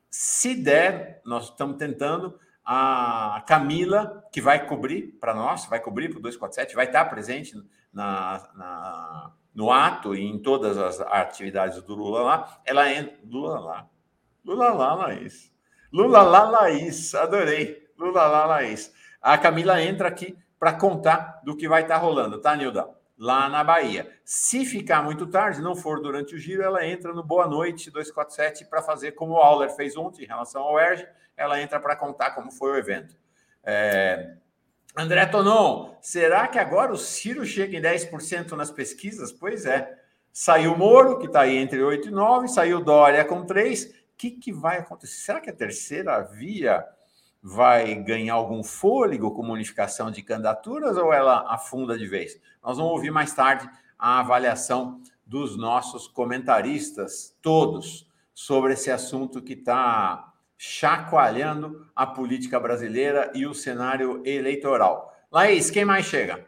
Se 0.10 0.55
der, 0.55 1.22
nós 1.24 1.46
estamos 1.46 1.77
tentando. 1.77 2.39
A 2.65 3.43
Camila, 3.48 4.24
que 4.31 4.41
vai 4.41 4.67
cobrir 4.67 5.17
para 5.19 5.34
nós, 5.34 5.65
vai 5.65 5.79
cobrir 5.79 6.10
para 6.10 6.19
o 6.19 6.22
247, 6.22 6.75
vai 6.75 6.86
estar 6.86 7.05
presente 7.05 7.55
na, 7.91 8.48
na 8.53 9.34
no 9.60 9.74
ato 9.74 10.16
e 10.16 10.25
em 10.25 10.39
todas 10.39 10.78
as 10.78 11.01
atividades 11.01 11.84
do 11.84 11.94
Lula 11.94 12.22
lá, 12.22 12.62
ela 12.66 12.89
entra. 12.94 13.13
Lula 13.25 13.60
lá. 13.60 13.89
Lula 14.46 14.70
lá, 14.70 14.94
Laís. 14.94 15.54
Lula 15.92 16.22
lá, 16.22 16.50
Laís. 16.50 17.13
Adorei. 17.13 17.86
Lula 17.98 18.25
lá, 18.25 18.46
Laís. 18.46 18.94
A 19.22 19.38
Camila 19.38 19.84
entra 19.84 20.08
aqui 20.08 20.38
para 20.58 20.72
contar 20.72 21.42
do 21.44 21.58
que 21.58 21.68
vai 21.68 21.82
estar 21.82 21.96
tá 21.96 22.00
rolando, 22.00 22.39
tá, 22.39 22.56
Nilda? 22.56 22.89
Lá 23.18 23.50
na 23.50 23.62
Bahia. 23.62 24.10
Se 24.24 24.63
ficar 24.63 25.04
muito 25.04 25.28
tarde, 25.28 25.62
não 25.62 25.75
for 25.75 26.01
durante 26.01 26.36
o 26.36 26.39
giro, 26.39 26.63
ela 26.63 26.86
entra 26.86 27.12
no 27.12 27.22
Boa 27.22 27.46
Noite 27.46 27.92
247 27.92 28.63
para 28.63 28.82
fazer 28.82 29.12
como 29.12 29.34
o 29.34 29.42
Auler 29.42 29.75
fez 29.75 29.98
ontem 29.98 30.24
em 30.24 30.28
relação 30.28 30.62
ao 30.62 30.80
ERG. 30.80 31.06
Ela 31.36 31.62
entra 31.62 31.82
para 31.82 31.98
contar 31.98 32.32
como 32.32 32.50
foi 32.50 32.72
o 32.72 32.78
evento. 32.78 33.13
É, 33.62 34.38
André 34.96 35.25
Tonon, 35.27 35.96
será 36.01 36.48
que 36.48 36.58
agora 36.58 36.91
o 36.91 36.98
Ciro 36.98 37.46
chega 37.46 37.77
em 37.77 37.81
10% 37.81 38.51
nas 38.51 38.72
pesquisas? 38.72 39.31
Pois 39.31 39.65
é. 39.65 39.98
Saiu 40.31 40.77
Moro, 40.77 41.19
que 41.19 41.27
está 41.27 41.41
aí 41.41 41.58
entre 41.58 41.81
8 41.81 42.08
e 42.08 42.12
9, 42.12 42.48
saiu 42.48 42.84
Dória 42.84 43.25
com 43.25 43.46
3. 43.46 43.86
O 43.86 43.93
que, 44.17 44.31
que 44.31 44.51
vai 44.51 44.79
acontecer? 44.79 45.22
Será 45.22 45.39
que 45.39 45.50
a 45.50 45.55
terceira 45.55 46.22
via 46.22 46.86
vai 47.41 47.96
ganhar 47.96 48.34
algum 48.34 48.63
fôlego 48.63 49.31
com 49.31 49.43
unificação 49.50 50.12
de 50.12 50.22
candidaturas 50.22 50.98
ou 50.98 51.13
ela 51.13 51.46
afunda 51.53 51.98
de 51.98 52.08
vez? 52.08 52.39
Nós 52.63 52.77
vamos 52.77 52.91
ouvir 52.91 53.12
mais 53.12 53.34
tarde 53.34 53.69
a 53.98 54.19
avaliação 54.19 55.01
dos 55.25 55.58
nossos 55.58 56.08
comentaristas, 56.08 57.36
todos, 57.41 58.10
sobre 58.34 58.74
esse 58.74 58.89
assunto 58.89 59.41
que 59.41 59.53
está 59.53 60.29
chacoalhando 60.62 61.88
a 61.96 62.06
política 62.06 62.60
brasileira 62.60 63.32
e 63.34 63.48
o 63.48 63.54
cenário 63.54 64.22
eleitoral. 64.25 65.16
Laís, 65.32 65.72
quem 65.72 65.86
mais 65.86 66.06
chega? 66.06 66.46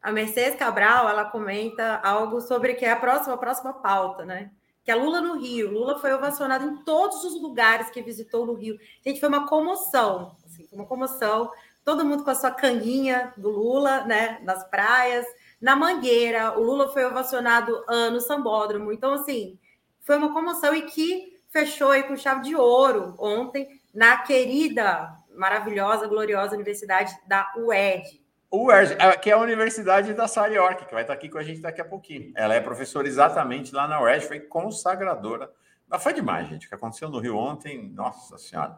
A 0.00 0.10
Mercedes 0.10 0.58
Cabral, 0.58 1.06
ela 1.06 1.26
comenta 1.26 2.00
algo 2.02 2.40
sobre 2.40 2.72
que 2.72 2.86
é 2.86 2.92
a 2.92 2.96
próxima, 2.96 3.34
a 3.34 3.38
próxima 3.38 3.74
pauta, 3.74 4.24
né? 4.24 4.50
Que 4.82 4.90
é 4.90 4.94
Lula 4.94 5.20
no 5.20 5.38
Rio. 5.38 5.70
Lula 5.70 5.98
foi 5.98 6.14
ovacionado 6.14 6.64
em 6.64 6.76
todos 6.84 7.22
os 7.22 7.38
lugares 7.42 7.90
que 7.90 8.00
visitou 8.00 8.46
no 8.46 8.54
Rio. 8.54 8.78
Gente, 9.04 9.20
foi 9.20 9.28
uma 9.28 9.46
comoção, 9.46 10.34
assim, 10.46 10.66
uma 10.72 10.86
comoção. 10.86 11.50
Todo 11.84 12.04
mundo 12.04 12.24
com 12.24 12.30
a 12.30 12.34
sua 12.34 12.50
canguinha 12.50 13.34
do 13.36 13.50
Lula, 13.50 14.04
né? 14.04 14.40
Nas 14.42 14.64
praias, 14.70 15.26
na 15.60 15.76
Mangueira. 15.76 16.58
O 16.58 16.62
Lula 16.62 16.88
foi 16.94 17.04
ovacionado 17.04 17.84
no 18.10 18.20
Sambódromo. 18.20 18.90
Então, 18.90 19.12
assim, 19.12 19.58
foi 20.00 20.16
uma 20.16 20.32
comoção 20.32 20.74
e 20.74 20.82
que 20.82 21.35
fechou 21.56 21.90
aí 21.90 22.02
com 22.02 22.14
chave 22.14 22.42
de 22.42 22.54
ouro 22.54 23.14
ontem 23.18 23.66
na 23.94 24.18
querida, 24.18 25.10
maravilhosa, 25.34 26.06
gloriosa 26.06 26.54
Universidade 26.54 27.16
da 27.26 27.50
UERJ. 27.56 28.20
UERJ, 28.52 28.96
é, 28.98 29.16
que 29.16 29.30
é 29.30 29.32
a 29.32 29.38
Universidade 29.38 30.12
da 30.12 30.26
York, 30.46 30.84
que 30.84 30.92
vai 30.92 31.02
estar 31.02 31.14
aqui 31.14 31.30
com 31.30 31.38
a 31.38 31.42
gente 31.42 31.62
daqui 31.62 31.80
a 31.80 31.84
pouquinho. 31.84 32.30
Ela 32.36 32.54
é 32.54 32.60
professora 32.60 33.08
exatamente 33.08 33.74
lá 33.74 33.88
na 33.88 34.02
UERJ, 34.02 34.26
foi 34.26 34.40
consagradora. 34.40 35.50
Mas 35.88 36.02
foi 36.02 36.12
demais, 36.12 36.46
gente. 36.46 36.66
O 36.66 36.68
que 36.68 36.74
aconteceu 36.74 37.08
no 37.08 37.20
Rio 37.20 37.38
ontem, 37.38 37.90
nossa 37.94 38.36
Senhora. 38.36 38.76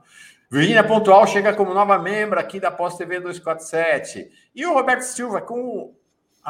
Virginia 0.48 0.84
Pontual 0.84 1.26
chega 1.26 1.52
como 1.52 1.74
nova 1.74 1.98
membro 1.98 2.38
aqui 2.38 2.60
da 2.60 2.70
Pós 2.70 2.96
TV 2.96 3.18
247. 3.18 4.30
E 4.54 4.64
o 4.64 4.72
Roberto 4.72 5.02
Silva 5.02 5.40
com 5.40 5.96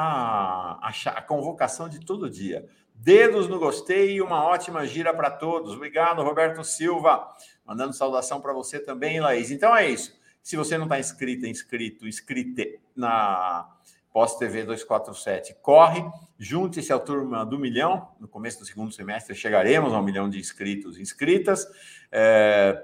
a, 0.00 0.78
a, 0.80 1.10
a 1.10 1.22
convocação 1.22 1.88
de 1.88 1.98
todo 1.98 2.30
dia. 2.30 2.68
Dedos 2.94 3.48
no 3.48 3.58
gostei 3.58 4.14
e 4.14 4.22
uma 4.22 4.44
ótima 4.44 4.86
gira 4.86 5.12
para 5.12 5.28
todos. 5.28 5.74
Obrigado, 5.74 6.22
Roberto 6.22 6.62
Silva. 6.62 7.28
Mandando 7.66 7.92
saudação 7.92 8.40
para 8.40 8.52
você 8.52 8.78
também, 8.78 9.18
Laís. 9.18 9.50
Então 9.50 9.76
é 9.76 9.90
isso. 9.90 10.16
Se 10.40 10.56
você 10.56 10.78
não 10.78 10.84
está 10.84 11.00
inscrito, 11.00 11.46
inscrito, 11.46 12.06
inscrito 12.06 12.78
na 12.94 13.68
Pós 14.12 14.36
TV 14.36 14.62
247, 14.62 15.56
corre, 15.60 16.04
junte-se 16.38 16.92
à 16.92 16.98
turma 16.98 17.44
do 17.44 17.58
milhão. 17.58 18.08
No 18.20 18.28
começo 18.28 18.60
do 18.60 18.66
segundo 18.66 18.92
semestre 18.92 19.34
chegaremos 19.34 19.92
a 19.92 19.98
um 19.98 20.02
milhão 20.02 20.30
de 20.30 20.38
inscritos 20.38 20.96
e 20.96 21.02
inscritas. 21.02 21.66
É, 22.12 22.80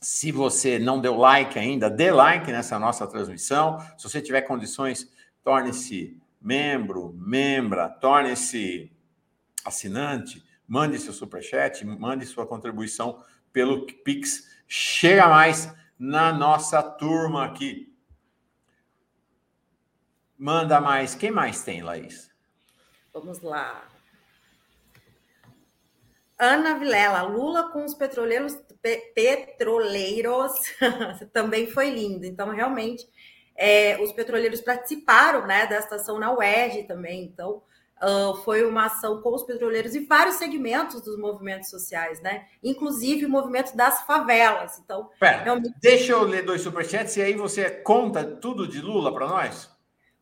se 0.00 0.30
você 0.30 0.78
não 0.78 1.00
deu 1.00 1.16
like 1.16 1.58
ainda, 1.58 1.90
dê 1.90 2.12
like 2.12 2.50
nessa 2.52 2.78
nossa 2.78 3.08
transmissão. 3.08 3.80
Se 3.98 4.08
você 4.08 4.22
tiver 4.22 4.42
condições, 4.42 5.12
torne-se 5.42 6.16
membro, 6.44 7.14
membra, 7.14 7.88
torne-se 7.88 8.92
assinante, 9.64 10.44
mande 10.68 10.98
seu 10.98 11.14
superchat, 11.14 11.82
mande 11.86 12.26
sua 12.26 12.46
contribuição 12.46 13.24
pelo 13.50 13.86
Pix. 13.86 14.54
Chega 14.68 15.26
mais 15.26 15.74
na 15.98 16.30
nossa 16.34 16.82
turma 16.82 17.46
aqui. 17.46 17.90
Manda 20.36 20.82
mais. 20.82 21.14
Quem 21.14 21.30
mais 21.30 21.62
tem, 21.62 21.82
Laís? 21.82 22.30
Vamos 23.12 23.40
lá. 23.40 23.88
Ana 26.38 26.78
Vilela, 26.78 27.22
Lula 27.22 27.70
com 27.70 27.84
os 27.84 27.94
petroleiros, 27.94 28.54
pe, 28.82 29.12
petroleiros 29.14 30.52
também 31.32 31.68
foi 31.68 31.90
lindo. 31.90 32.26
Então, 32.26 32.50
realmente, 32.50 33.08
é, 33.56 34.00
os 34.00 34.12
petroleiros 34.12 34.60
participaram 34.60 35.46
né, 35.46 35.66
da 35.66 35.78
estação 35.78 36.18
na 36.18 36.32
UERJ 36.32 36.84
também. 36.84 37.24
Então, 37.24 37.62
Uh, 38.02 38.34
foi 38.42 38.66
uma 38.66 38.86
ação 38.86 39.22
com 39.22 39.32
os 39.34 39.44
petroleiros 39.44 39.94
e 39.94 40.00
vários 40.00 40.34
segmentos 40.34 41.00
dos 41.00 41.16
movimentos 41.16 41.70
sociais, 41.70 42.20
né? 42.20 42.44
Inclusive 42.62 43.24
o 43.24 43.30
movimento 43.30 43.74
das 43.76 44.02
favelas. 44.02 44.78
Então, 44.84 45.08
Pera, 45.18 45.42
realmente... 45.42 45.74
deixa 45.80 46.12
eu 46.12 46.22
ler 46.24 46.44
dois 46.44 46.60
superchats 46.60 47.16
e 47.16 47.22
aí 47.22 47.34
você 47.34 47.70
conta 47.70 48.24
tudo 48.24 48.66
de 48.66 48.80
Lula 48.80 49.14
para 49.14 49.28
nós? 49.28 49.70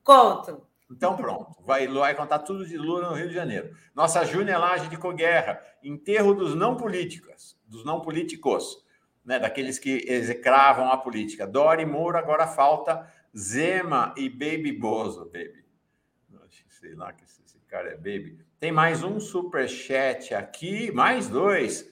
Conto. 0.04 0.66
Então 0.90 1.16
pronto, 1.16 1.56
vai, 1.64 1.88
vai 1.88 2.14
contar 2.14 2.40
tudo 2.40 2.66
de 2.66 2.76
Lula 2.76 3.08
no 3.08 3.14
Rio 3.14 3.28
de 3.28 3.34
Janeiro. 3.34 3.74
Nossa 3.94 4.20
Laje 4.20 4.88
de 4.88 4.98
Coguerra, 4.98 5.58
enterro 5.82 6.34
dos 6.34 6.54
não 6.54 6.76
políticos, 6.76 7.58
dos 7.66 7.84
não 7.84 8.00
políticos, 8.00 8.84
né? 9.24 9.38
Daqueles 9.38 9.78
que 9.78 10.04
execravam 10.06 10.92
a 10.92 10.98
política. 10.98 11.46
Dori 11.46 11.86
Moura, 11.86 12.18
agora 12.18 12.46
falta 12.46 13.10
Zema 13.36 14.14
e 14.16 14.28
Baby 14.28 14.72
Bozo, 14.72 15.24
baby. 15.26 15.62
Sei 16.68 16.94
lá 16.94 17.12
que 17.12 17.24
cara 17.72 17.88
é 17.88 17.96
baby. 17.96 18.38
Tem 18.60 18.70
mais 18.70 19.02
um 19.02 19.18
super 19.18 19.66
chat 19.66 20.34
aqui, 20.34 20.92
mais 20.92 21.26
dois. 21.26 21.90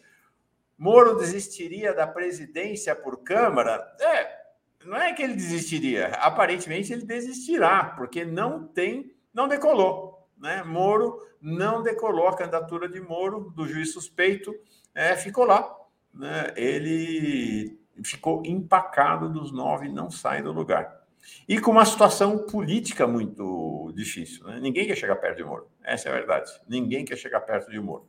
Moro 0.76 1.16
desistiria 1.16 1.94
da 1.94 2.06
presidência 2.06 2.94
por 2.94 3.22
Câmara? 3.22 3.90
É, 3.98 4.40
não 4.84 4.98
é 4.98 5.14
que 5.14 5.22
ele 5.22 5.32
desistiria, 5.32 6.08
aparentemente 6.16 6.92
ele 6.92 7.06
desistirá, 7.06 7.94
porque 7.96 8.26
não 8.26 8.66
tem, 8.68 9.14
não 9.32 9.48
decolou. 9.48 10.28
Né? 10.36 10.62
Moro 10.62 11.26
não 11.40 11.82
decolou 11.82 12.28
a 12.28 12.36
candidatura 12.36 12.86
de 12.86 13.00
Moro, 13.00 13.50
do 13.56 13.66
juiz 13.66 13.94
suspeito, 13.94 14.54
é, 14.94 15.16
ficou 15.16 15.46
lá. 15.46 15.74
Né? 16.12 16.52
Ele 16.56 17.80
ficou 18.04 18.42
empacado 18.44 19.30
dos 19.30 19.50
nove, 19.50 19.88
não 19.88 20.10
sai 20.10 20.42
do 20.42 20.52
lugar. 20.52 20.99
E 21.48 21.60
com 21.60 21.70
uma 21.70 21.84
situação 21.84 22.38
política 22.38 23.06
muito 23.06 23.92
difícil. 23.94 24.46
Né? 24.46 24.60
Ninguém 24.60 24.86
quer 24.86 24.96
chegar 24.96 25.16
perto 25.16 25.38
de 25.38 25.44
Moro. 25.44 25.68
Essa 25.82 26.08
é 26.08 26.12
a 26.12 26.14
verdade. 26.14 26.50
Ninguém 26.68 27.04
quer 27.04 27.16
chegar 27.16 27.40
perto 27.40 27.70
de 27.70 27.80
Moro. 27.80 28.08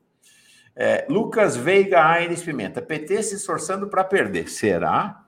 É, 0.76 1.06
Lucas 1.10 1.56
Veiga 1.56 2.04
Aires 2.04 2.44
Pimenta. 2.44 2.82
PT 2.82 3.24
se 3.24 3.36
esforçando 3.36 3.88
para 3.88 4.04
perder. 4.04 4.50
Será? 4.50 5.26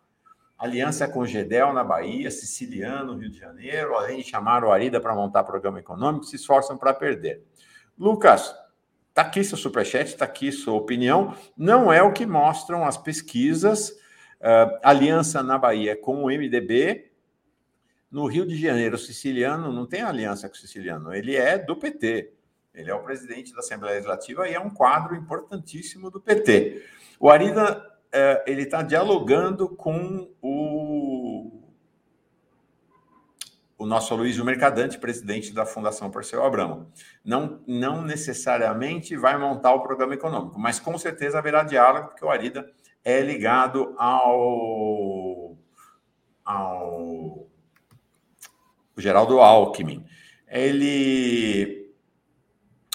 Aliança 0.57 1.07
com 1.07 1.25
Gedel 1.25 1.73
na 1.73 1.83
Bahia, 1.83 2.31
Siciliano, 2.31 3.17
Rio 3.17 3.29
de 3.29 3.37
Janeiro, 3.37 3.95
além 3.95 4.19
de 4.19 4.23
chamar 4.23 4.63
o 4.63 4.71
Arida 4.71 5.01
para 5.01 5.13
montar 5.13 5.43
programa 5.43 5.79
econômico, 5.79 6.23
se 6.23 6.37
esforçam 6.37 6.77
para 6.77 6.93
perder. 6.93 7.43
Lucas, 7.99 8.55
está 9.09 9.23
aqui 9.23 9.43
seu 9.43 9.57
superchat, 9.57 10.05
está 10.05 10.23
aqui 10.23 10.51
sua 10.51 10.75
opinião. 10.75 11.35
Não 11.57 11.91
é 11.91 12.01
o 12.01 12.13
que 12.13 12.25
mostram 12.25 12.85
as 12.85 12.97
pesquisas. 12.97 13.89
Uh, 14.39 14.79
aliança 14.83 15.43
na 15.43 15.57
Bahia 15.57 15.95
com 15.95 16.23
o 16.23 16.27
MDB. 16.27 17.11
No 18.13 18.27
Rio 18.27 18.45
de 18.45 18.55
Janeiro, 18.55 18.95
o 18.95 18.99
siciliano 18.99 19.73
não 19.73 19.87
tem 19.87 20.03
aliança 20.03 20.47
com 20.47 20.53
o 20.53 20.57
siciliano, 20.57 21.11
ele 21.11 21.35
é 21.35 21.57
do 21.57 21.75
PT. 21.75 22.31
Ele 22.71 22.91
é 22.91 22.93
o 22.93 23.01
presidente 23.01 23.51
da 23.53 23.59
Assembleia 23.59 23.95
Legislativa 23.95 24.47
e 24.47 24.53
é 24.53 24.59
um 24.59 24.69
quadro 24.69 25.15
importantíssimo 25.15 26.11
do 26.11 26.21
PT. 26.21 26.85
O 27.19 27.27
Arida 27.27 27.83
é, 28.11 28.43
ele 28.45 28.61
está 28.61 28.83
dialogando 28.83 29.67
com 29.67 30.29
o, 30.39 31.63
o 33.79 33.85
nosso 33.87 34.15
Luiz 34.15 34.37
Mercadante, 34.37 34.99
presidente 34.99 35.51
da 35.51 35.65
Fundação 35.65 36.11
Perseu 36.11 36.45
Abramo. 36.45 36.91
Não, 37.25 37.63
não 37.65 38.03
necessariamente 38.03 39.17
vai 39.17 39.39
montar 39.39 39.73
o 39.73 39.81
programa 39.81 40.13
econômico, 40.13 40.59
mas 40.59 40.79
com 40.79 40.95
certeza 40.99 41.39
haverá 41.39 41.63
diálogo, 41.63 42.09
porque 42.09 42.23
o 42.23 42.29
Arida 42.29 42.71
é 43.03 43.21
ligado 43.21 43.95
ao, 43.97 45.57
ao 46.45 47.42
Geraldo 48.97 49.39
Alckmin. 49.39 50.05
Ele 50.47 51.83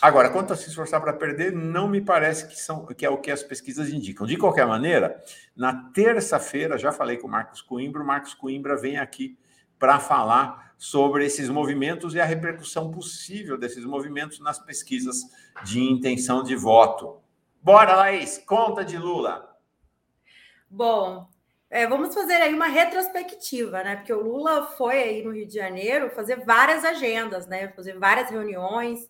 Agora, 0.00 0.31
quanto 0.31 0.52
a 0.52 0.57
se 0.57 0.69
esforçar 0.69 1.00
para 1.00 1.12
perder, 1.12 1.52
não 1.52 1.88
me 1.88 2.00
parece 2.00 2.47
que, 2.47 2.55
são, 2.55 2.87
que 2.87 3.05
é 3.05 3.11
o 3.11 3.19
que 3.19 3.33
as 3.33 3.43
pesquisas 3.43 3.90
indicam. 3.90 4.28
De 4.28 4.37
qualquer 4.37 4.64
maneira, 4.64 5.21
na 5.57 5.90
terça-feira, 5.90 6.78
já 6.78 6.93
falei 6.93 7.17
com 7.17 7.26
o 7.26 7.30
Marcos 7.30 7.61
Coimbra, 7.61 8.00
o 8.00 8.06
Marcos 8.06 8.32
Coimbra 8.32 8.76
vem 8.76 8.97
aqui 8.97 9.37
para 9.76 9.99
falar 9.99 10.73
sobre 10.78 11.26
esses 11.26 11.49
movimentos 11.49 12.15
e 12.15 12.21
a 12.21 12.25
repercussão 12.25 12.93
possível 12.93 13.58
desses 13.58 13.84
movimentos 13.84 14.39
nas 14.39 14.61
pesquisas 14.61 15.25
de 15.65 15.80
intenção 15.80 16.45
de 16.45 16.54
voto. 16.54 17.21
Bora, 17.61 17.97
Laís, 17.97 18.39
conta 18.39 18.84
de 18.84 18.97
Lula. 18.97 19.56
Bom, 20.71 21.28
é, 21.71 21.87
vamos 21.87 22.15
fazer 22.15 22.35
aí 22.35 22.54
uma 22.54 22.67
retrospectiva, 22.67 23.83
né? 23.83 23.97
Porque 23.97 24.13
o 24.13 24.23
Lula 24.23 24.67
foi 24.76 25.02
aí 25.02 25.23
no 25.23 25.33
Rio 25.33 25.47
de 25.47 25.54
Janeiro 25.54 26.11
fazer 26.11 26.45
várias 26.45 26.85
agendas, 26.85 27.47
né? 27.47 27.69
Fazer 27.69 27.99
várias 27.99 28.31
reuniões 28.31 29.09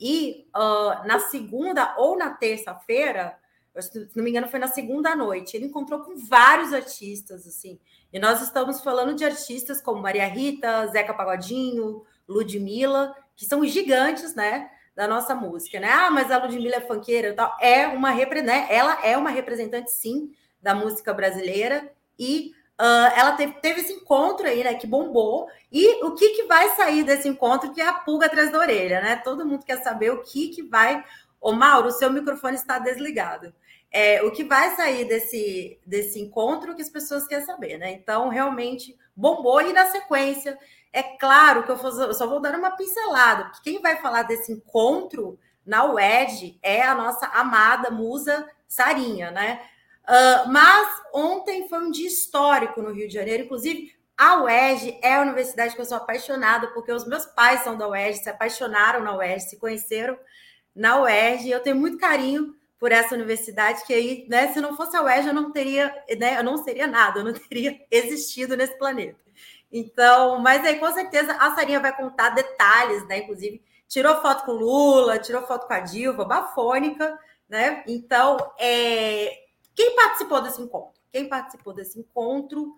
e 0.00 0.46
uh, 0.56 1.06
na 1.06 1.20
segunda 1.20 1.94
ou 1.98 2.16
na 2.16 2.30
terça-feira, 2.30 3.36
se 3.78 4.10
não 4.16 4.24
me 4.24 4.30
engano, 4.30 4.48
foi 4.48 4.58
na 4.58 4.66
segunda 4.66 5.14
noite, 5.14 5.56
ele 5.56 5.66
encontrou 5.66 6.00
com 6.00 6.16
vários 6.16 6.72
artistas, 6.72 7.46
assim. 7.46 7.78
E 8.12 8.18
nós 8.18 8.42
estamos 8.42 8.80
falando 8.80 9.14
de 9.14 9.24
artistas 9.24 9.80
como 9.80 10.02
Maria 10.02 10.26
Rita, 10.26 10.86
Zeca 10.88 11.14
Pagodinho, 11.14 12.04
Ludmilla, 12.26 13.14
que 13.36 13.44
são 13.44 13.64
gigantes, 13.64 14.34
né? 14.34 14.70
Da 14.96 15.06
nossa 15.06 15.34
música, 15.34 15.78
né? 15.78 15.88
Ah, 15.88 16.10
mas 16.10 16.30
a 16.30 16.38
Ludmilla 16.38 16.76
é 16.76 16.80
funkeira 16.80 17.28
e 17.28 17.32
tal. 17.34 17.56
É 17.60 17.86
uma, 17.86 18.12
né? 18.12 18.66
Ela 18.68 19.06
é 19.06 19.16
uma 19.16 19.30
representante, 19.30 19.92
sim, 19.92 20.32
da 20.60 20.74
música 20.74 21.14
brasileira. 21.14 21.92
E 22.20 22.52
Uh, 22.80 23.12
ela 23.14 23.32
teve, 23.32 23.52
teve, 23.60 23.82
esse 23.82 23.92
encontro 23.92 24.46
aí, 24.46 24.64
né, 24.64 24.72
que 24.72 24.86
bombou. 24.86 25.46
E 25.70 26.02
o 26.02 26.14
que, 26.14 26.30
que 26.30 26.44
vai 26.44 26.70
sair 26.70 27.04
desse 27.04 27.28
encontro, 27.28 27.74
que 27.74 27.80
é 27.82 27.86
a 27.86 27.92
pulga 27.92 28.24
atrás 28.24 28.50
da 28.50 28.58
orelha, 28.58 29.02
né? 29.02 29.16
Todo 29.16 29.44
mundo 29.44 29.66
quer 29.66 29.82
saber 29.82 30.10
o 30.10 30.22
que, 30.22 30.48
que 30.48 30.62
vai. 30.62 31.04
Ô, 31.38 31.52
Mauro, 31.52 31.88
o 31.88 31.92
seu 31.92 32.10
microfone 32.10 32.56
está 32.56 32.78
desligado. 32.78 33.52
É, 33.92 34.22
o 34.22 34.30
que 34.30 34.44
vai 34.44 34.74
sair 34.76 35.04
desse, 35.04 35.78
desse 35.84 36.18
encontro 36.22 36.74
que 36.74 36.80
as 36.80 36.88
pessoas 36.88 37.26
querem 37.26 37.44
saber, 37.44 37.76
né? 37.76 37.92
Então, 37.92 38.30
realmente 38.30 38.96
bombou. 39.14 39.60
E 39.60 39.74
na 39.74 39.84
sequência, 39.84 40.58
é 40.90 41.02
claro 41.02 41.64
que 41.64 41.70
eu, 41.70 41.76
eu 41.76 42.14
só 42.14 42.26
vou 42.26 42.40
dar 42.40 42.54
uma 42.54 42.70
pincelada, 42.70 43.44
porque 43.44 43.72
quem 43.72 43.82
vai 43.82 43.96
falar 43.96 44.22
desse 44.22 44.52
encontro 44.52 45.38
na 45.66 45.84
UED 45.84 46.58
é 46.62 46.80
a 46.80 46.94
nossa 46.94 47.26
amada 47.26 47.90
musa 47.90 48.48
Sarinha, 48.66 49.30
né? 49.30 49.60
Uh, 50.10 50.50
mas 50.50 51.02
ontem 51.14 51.68
foi 51.68 51.78
um 51.78 51.90
dia 51.90 52.08
histórico 52.08 52.82
no 52.82 52.90
Rio 52.90 53.06
de 53.06 53.14
Janeiro, 53.14 53.44
inclusive 53.44 53.94
a 54.18 54.42
UERJ 54.42 54.98
é 55.02 55.14
a 55.14 55.22
universidade 55.22 55.74
que 55.74 55.80
eu 55.80 55.84
sou 55.84 55.96
apaixonada, 55.96 56.66
porque 56.74 56.90
os 56.90 57.06
meus 57.06 57.24
pais 57.26 57.62
são 57.62 57.78
da 57.78 57.88
UERJ, 57.88 58.24
se 58.24 58.28
apaixonaram 58.28 59.04
na 59.04 59.16
UERJ, 59.16 59.50
se 59.50 59.56
conheceram 59.56 60.18
na 60.74 61.00
UERJ, 61.00 61.46
e 61.46 61.50
eu 61.52 61.60
tenho 61.60 61.76
muito 61.76 61.96
carinho 61.96 62.56
por 62.76 62.90
essa 62.90 63.14
universidade, 63.14 63.84
que 63.86 63.94
aí, 63.94 64.26
né, 64.28 64.52
se 64.52 64.60
não 64.60 64.76
fosse 64.76 64.96
a 64.96 65.02
UERJ, 65.02 65.28
eu 65.28 65.34
não 65.34 65.52
teria, 65.52 65.94
né, 66.18 66.36
eu 66.38 66.42
não 66.42 66.56
seria 66.58 66.88
nada, 66.88 67.20
eu 67.20 67.24
não 67.24 67.32
teria 67.32 67.80
existido 67.88 68.56
nesse 68.56 68.76
planeta. 68.76 69.20
Então, 69.70 70.40
mas 70.40 70.66
aí 70.66 70.80
com 70.80 70.90
certeza 70.92 71.32
a 71.34 71.54
Sarinha 71.54 71.78
vai 71.78 71.96
contar 71.96 72.30
detalhes, 72.30 73.06
né? 73.06 73.18
Inclusive, 73.18 73.62
tirou 73.86 74.20
foto 74.20 74.44
com 74.44 74.52
Lula, 74.52 75.18
tirou 75.18 75.46
foto 75.46 75.68
com 75.68 75.72
a 75.72 75.80
Dilma, 75.80 76.24
bafônica, 76.24 77.16
né? 77.48 77.84
Então, 77.86 78.36
é, 78.58 79.49
quem 79.74 79.94
participou 79.96 80.42
desse 80.42 80.60
encontro? 80.60 81.00
Quem 81.12 81.28
participou 81.28 81.72
desse 81.72 81.98
encontro 81.98 82.74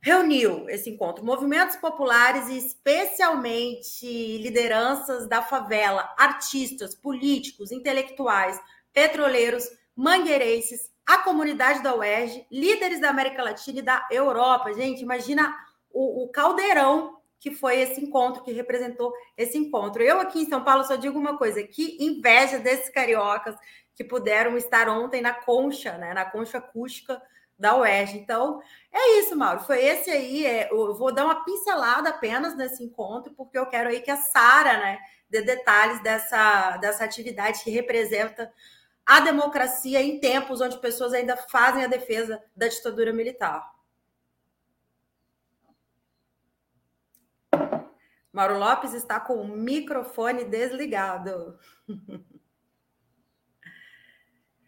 reuniu 0.00 0.68
esse 0.68 0.90
encontro 0.90 1.24
movimentos 1.24 1.76
populares 1.76 2.48
e 2.48 2.58
especialmente 2.58 4.36
lideranças 4.38 5.26
da 5.26 5.40
favela, 5.40 6.14
artistas, 6.18 6.94
políticos, 6.94 7.72
intelectuais, 7.72 8.60
petroleiros, 8.92 9.64
mangueirenses, 9.96 10.92
a 11.06 11.18
comunidade 11.18 11.82
da 11.82 11.94
UERJ, 11.94 12.46
líderes 12.50 13.00
da 13.00 13.08
América 13.08 13.42
Latina 13.42 13.78
e 13.78 13.82
da 13.82 14.06
Europa. 14.10 14.74
Gente, 14.74 15.00
imagina 15.00 15.54
o, 15.90 16.24
o 16.24 16.28
caldeirão 16.28 17.13
que 17.44 17.50
foi 17.50 17.78
esse 17.78 18.00
encontro, 18.00 18.42
que 18.42 18.52
representou 18.52 19.12
esse 19.36 19.58
encontro. 19.58 20.02
Eu 20.02 20.18
aqui 20.18 20.40
em 20.40 20.48
São 20.48 20.64
Paulo 20.64 20.82
só 20.82 20.96
digo 20.96 21.18
uma 21.18 21.36
coisa: 21.36 21.62
que 21.62 22.02
inveja 22.02 22.58
desses 22.58 22.88
cariocas 22.88 23.54
que 23.94 24.02
puderam 24.02 24.56
estar 24.56 24.88
ontem 24.88 25.20
na 25.20 25.34
concha, 25.34 25.98
né, 25.98 26.14
na 26.14 26.24
concha 26.24 26.56
acústica 26.56 27.20
da 27.58 27.76
UERJ. 27.76 28.16
Então, 28.16 28.62
é 28.90 29.18
isso, 29.18 29.36
Mauro. 29.36 29.60
Foi 29.60 29.78
esse 29.84 30.10
aí. 30.10 30.46
É, 30.46 30.72
eu 30.72 30.94
vou 30.94 31.12
dar 31.12 31.26
uma 31.26 31.44
pincelada 31.44 32.08
apenas 32.08 32.56
nesse 32.56 32.82
encontro, 32.82 33.34
porque 33.34 33.58
eu 33.58 33.66
quero 33.66 33.90
aí 33.90 34.00
que 34.00 34.10
a 34.10 34.16
Sara 34.16 34.78
né, 34.78 34.98
dê 35.28 35.42
detalhes 35.42 36.02
dessa, 36.02 36.78
dessa 36.78 37.04
atividade 37.04 37.62
que 37.62 37.70
representa 37.70 38.50
a 39.04 39.20
democracia 39.20 40.00
em 40.00 40.18
tempos 40.18 40.62
onde 40.62 40.80
pessoas 40.80 41.12
ainda 41.12 41.36
fazem 41.36 41.84
a 41.84 41.88
defesa 41.88 42.42
da 42.56 42.68
ditadura 42.68 43.12
militar. 43.12 43.73
Mauro 48.34 48.58
Lopes 48.58 48.92
está 48.92 49.20
com 49.20 49.34
o 49.34 49.46
microfone 49.46 50.44
desligado. 50.44 51.56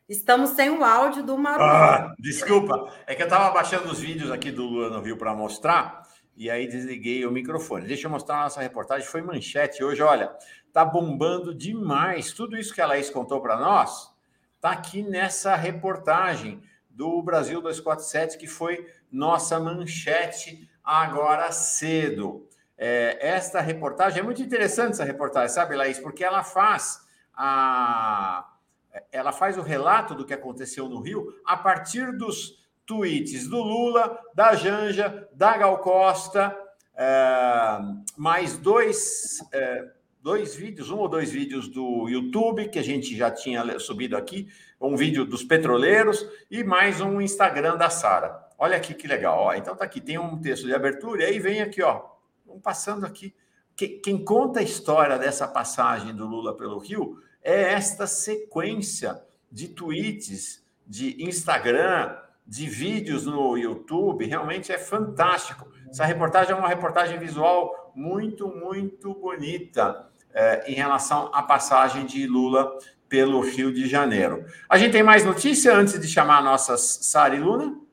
Estamos 0.08 0.50
sem 0.50 0.70
o 0.70 0.84
áudio 0.84 1.24
do 1.24 1.36
Maru. 1.36 1.64
Ah, 1.64 2.14
desculpa, 2.16 2.94
é 3.08 3.14
que 3.16 3.22
eu 3.22 3.26
estava 3.26 3.52
baixando 3.52 3.90
os 3.90 3.98
vídeos 3.98 4.30
aqui 4.30 4.52
do 4.52 4.62
Lula 4.62 4.88
no 4.88 5.02
Rio 5.02 5.18
para 5.18 5.34
mostrar 5.34 6.06
e 6.36 6.48
aí 6.48 6.68
desliguei 6.68 7.26
o 7.26 7.32
microfone. 7.32 7.88
Deixa 7.88 8.06
eu 8.06 8.10
mostrar 8.10 8.38
a 8.38 8.42
nossa 8.44 8.60
reportagem. 8.60 9.04
Foi 9.04 9.20
manchete 9.20 9.82
hoje. 9.82 10.00
Olha, 10.00 10.32
tá 10.72 10.84
bombando 10.84 11.52
demais. 11.52 12.32
Tudo 12.32 12.56
isso 12.56 12.72
que 12.72 12.80
a 12.80 12.86
Laís 12.86 13.10
contou 13.10 13.40
para 13.40 13.58
nós 13.58 14.14
tá 14.60 14.70
aqui 14.70 15.02
nessa 15.02 15.56
reportagem 15.56 16.62
do 16.88 17.20
Brasil 17.20 17.60
247, 17.60 18.38
que 18.38 18.46
foi 18.46 18.86
nossa 19.10 19.58
manchete 19.58 20.70
agora 20.84 21.50
cedo. 21.50 22.45
É, 22.78 23.18
esta 23.20 23.60
reportagem 23.60 24.20
é 24.20 24.22
muito 24.22 24.42
interessante, 24.42 24.92
essa 24.92 25.04
reportagem, 25.04 25.48
sabe, 25.48 25.76
Laís? 25.76 25.98
Porque 25.98 26.22
ela 26.24 26.42
faz 26.42 27.00
a 27.34 28.52
ela 29.12 29.32
faz 29.32 29.58
o 29.58 29.62
relato 29.62 30.14
do 30.14 30.24
que 30.24 30.32
aconteceu 30.32 30.88
no 30.88 31.00
Rio 31.00 31.34
a 31.44 31.56
partir 31.56 32.16
dos 32.16 32.64
tweets 32.86 33.48
do 33.48 33.60
Lula, 33.62 34.18
da 34.34 34.54
Janja, 34.54 35.28
da 35.32 35.56
Gal 35.56 35.78
Costa, 35.78 36.56
é, 36.96 37.78
mais 38.16 38.56
dois, 38.56 39.38
é, 39.52 39.84
dois 40.22 40.54
vídeos, 40.54 40.90
um 40.90 40.98
ou 40.98 41.08
dois 41.08 41.30
vídeos 41.30 41.68
do 41.68 42.08
YouTube, 42.08 42.68
que 42.68 42.78
a 42.78 42.82
gente 42.82 43.16
já 43.16 43.30
tinha 43.30 43.78
subido 43.78 44.16
aqui, 44.16 44.48
um 44.80 44.96
vídeo 44.96 45.24
dos 45.24 45.42
petroleiros 45.42 46.26
e 46.50 46.62
mais 46.62 47.00
um 47.00 47.20
Instagram 47.20 47.76
da 47.76 47.90
Sara. 47.90 48.46
Olha 48.58 48.76
aqui 48.76 48.94
que 48.94 49.06
legal. 49.06 49.38
Ó. 49.38 49.54
Então 49.54 49.76
tá 49.76 49.84
aqui, 49.84 50.00
tem 50.00 50.16
um 50.16 50.40
texto 50.40 50.66
de 50.66 50.74
abertura, 50.74 51.22
e 51.22 51.26
aí 51.26 51.38
vem 51.38 51.60
aqui, 51.60 51.82
ó. 51.82 52.15
Vamos 52.56 52.62
passando 52.62 53.04
aqui. 53.04 53.34
Quem 53.76 54.24
conta 54.24 54.60
a 54.60 54.62
história 54.62 55.18
dessa 55.18 55.46
passagem 55.46 56.14
do 56.14 56.26
Lula 56.26 56.56
pelo 56.56 56.78
Rio 56.78 57.18
é 57.42 57.74
esta 57.74 58.06
sequência 58.06 59.22
de 59.52 59.68
tweets, 59.68 60.64
de 60.86 61.22
Instagram, 61.22 62.16
de 62.46 62.66
vídeos 62.66 63.26
no 63.26 63.58
YouTube. 63.58 64.24
Realmente 64.24 64.72
é 64.72 64.78
fantástico. 64.78 65.68
Essa 65.90 66.06
reportagem 66.06 66.52
é 66.52 66.58
uma 66.58 66.68
reportagem 66.68 67.18
visual 67.18 67.92
muito, 67.94 68.48
muito 68.48 69.12
bonita 69.12 70.08
é, 70.32 70.72
em 70.72 70.74
relação 70.74 71.30
à 71.34 71.42
passagem 71.42 72.06
de 72.06 72.26
Lula 72.26 72.78
pelo 73.06 73.40
Rio 73.40 73.70
de 73.70 73.86
Janeiro. 73.86 74.46
A 74.66 74.78
gente 74.78 74.92
tem 74.92 75.02
mais 75.02 75.26
notícia 75.26 75.76
antes 75.76 76.00
de 76.00 76.08
chamar 76.08 76.38
a 76.38 76.42
nossa 76.42 76.78
Sara 76.78 77.36
e 77.36 77.40
Luna? 77.40 77.85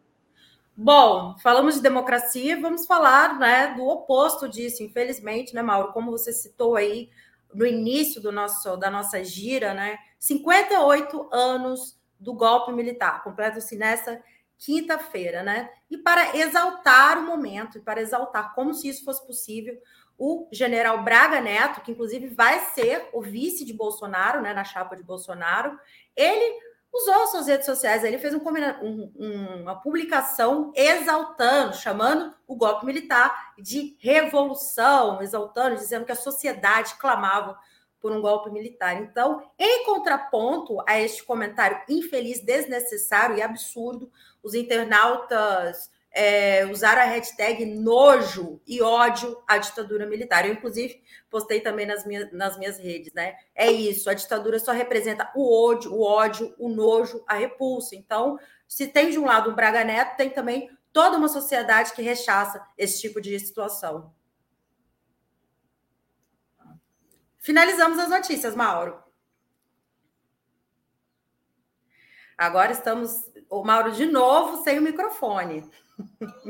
Bom, 0.75 1.35
falamos 1.37 1.75
de 1.75 1.81
democracia, 1.81 2.59
vamos 2.59 2.87
falar 2.87 3.37
né, 3.37 3.75
do 3.75 3.87
oposto 3.87 4.49
disso, 4.49 4.81
infelizmente, 4.81 5.53
né, 5.53 5.61
Mauro? 5.61 5.93
Como 5.93 6.09
você 6.09 6.33
citou 6.33 6.75
aí 6.75 7.11
no 7.53 7.63
início 7.63 8.19
do 8.19 8.31
nosso, 8.31 8.75
da 8.77 8.89
nossa 8.89 9.23
gira, 9.23 9.75
né? 9.75 9.99
58 10.17 11.29
anos 11.31 11.99
do 12.19 12.33
golpe 12.33 12.71
militar, 12.71 13.23
completam-se 13.23 13.75
nessa 13.75 14.19
quinta-feira, 14.57 15.43
né? 15.43 15.69
E 15.91 15.97
para 15.97 16.35
exaltar 16.35 17.19
o 17.19 17.23
momento, 17.27 17.77
e 17.77 17.81
para 17.81 18.01
exaltar 18.01 18.55
como 18.55 18.73
se 18.73 18.87
isso 18.87 19.05
fosse 19.05 19.23
possível, 19.27 19.77
o 20.17 20.47
general 20.51 21.03
Braga 21.03 21.39
Neto, 21.39 21.81
que 21.81 21.91
inclusive 21.91 22.29
vai 22.29 22.59
ser 22.71 23.09
o 23.13 23.21
vice 23.21 23.63
de 23.63 23.73
Bolsonaro, 23.73 24.41
né, 24.41 24.53
na 24.53 24.63
chapa 24.63 24.95
de 24.95 25.03
Bolsonaro, 25.03 25.77
ele 26.15 26.59
usou 26.93 27.27
suas 27.27 27.47
redes 27.47 27.65
sociais, 27.65 28.03
ele 28.03 28.19
fez 28.19 28.35
um, 28.35 28.39
um, 28.39 29.61
uma 29.63 29.75
publicação 29.81 30.71
exaltando, 30.75 31.75
chamando 31.75 32.33
o 32.47 32.55
golpe 32.55 32.85
militar 32.85 33.53
de 33.57 33.97
revolução, 33.99 35.21
exaltando, 35.21 35.75
dizendo 35.75 36.05
que 36.05 36.11
a 36.11 36.15
sociedade 36.15 36.93
clamava 36.95 37.57
por 37.99 38.11
um 38.11 38.21
golpe 38.21 38.51
militar. 38.51 39.01
Então, 39.01 39.41
em 39.57 39.85
contraponto 39.85 40.77
a 40.87 40.99
este 40.99 41.23
comentário 41.23 41.81
infeliz, 41.89 42.41
desnecessário 42.41 43.37
e 43.37 43.41
absurdo, 43.41 44.11
os 44.43 44.53
internautas 44.53 45.89
é, 46.13 46.65
usaram 46.67 47.01
a 47.01 47.05
hashtag 47.05 47.65
nojo 47.65 48.61
e 48.67 48.81
ódio 48.83 49.41
à 49.47 49.57
ditadura 49.57 50.05
militar. 50.05 50.45
Eu, 50.45 50.53
inclusive, 50.53 51.03
postei 51.29 51.59
também 51.59 51.87
nas 51.87 52.05
minhas, 52.05 52.31
nas 52.31 52.57
minhas 52.57 52.77
redes, 52.77 53.11
né? 53.13 53.35
É 53.55 53.71
isso, 53.71 54.07
a 54.09 54.13
ditadura 54.13 54.59
só 54.59 54.71
representa 54.71 55.31
o 55.35 55.67
ódio, 55.67 55.91
o 55.91 56.03
ódio, 56.03 56.53
o 56.59 56.69
nojo, 56.69 57.23
a 57.27 57.33
repulsa. 57.33 57.95
Então, 57.95 58.37
se 58.67 58.87
tem 58.87 59.09
de 59.09 59.17
um 59.17 59.25
lado 59.25 59.49
o 59.49 59.55
Braga 59.55 59.83
Neto, 59.83 60.15
tem 60.15 60.29
também 60.29 60.69
toda 60.91 61.17
uma 61.17 61.27
sociedade 61.27 61.93
que 61.93 62.01
rechaça 62.03 62.63
esse 62.77 63.01
tipo 63.01 63.19
de 63.19 63.37
situação. 63.39 64.13
Finalizamos 67.39 67.97
as 67.97 68.09
notícias, 68.09 68.55
Mauro. 68.55 69.01
Agora 72.37 72.71
estamos, 72.71 73.31
o 73.49 73.63
Mauro, 73.63 73.91
de 73.91 74.05
novo 74.05 74.63
sem 74.63 74.77
o 74.77 74.81
microfone. 74.81 75.69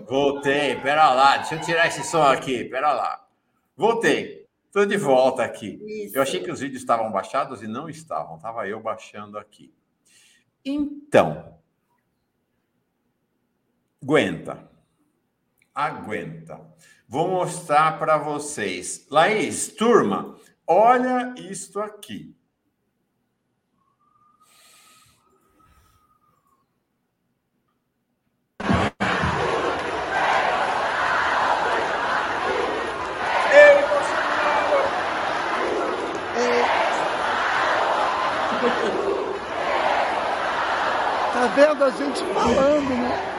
Voltei, 0.07 0.75
pera 0.81 1.13
lá, 1.13 1.37
deixa 1.37 1.55
eu 1.55 1.61
tirar 1.61 1.87
esse 1.87 2.03
som 2.03 2.23
aqui, 2.23 2.65
pera 2.65 2.93
lá. 2.93 3.27
Voltei, 3.75 4.47
estou 4.65 4.85
de 4.85 4.97
volta 4.97 5.43
aqui. 5.43 5.79
Isso. 5.85 6.17
Eu 6.17 6.21
achei 6.21 6.41
que 6.41 6.51
os 6.51 6.59
vídeos 6.59 6.81
estavam 6.81 7.11
baixados 7.11 7.61
e 7.61 7.67
não 7.67 7.89
estavam, 7.89 8.37
estava 8.37 8.67
eu 8.67 8.79
baixando 8.79 9.37
aqui. 9.37 9.73
Então, 10.63 11.59
aguenta, 14.01 14.69
aguenta. 15.73 16.61
Vou 17.07 17.27
mostrar 17.27 17.99
para 17.99 18.17
vocês. 18.17 19.05
Laís, 19.09 19.67
turma, 19.67 20.37
olha 20.65 21.35
isto 21.37 21.79
aqui. 21.79 22.35
Tá 41.33 41.42
vendo 41.55 41.83
a 41.83 41.89
gente 41.89 42.19
falando, 42.33 42.89
né? 42.89 43.33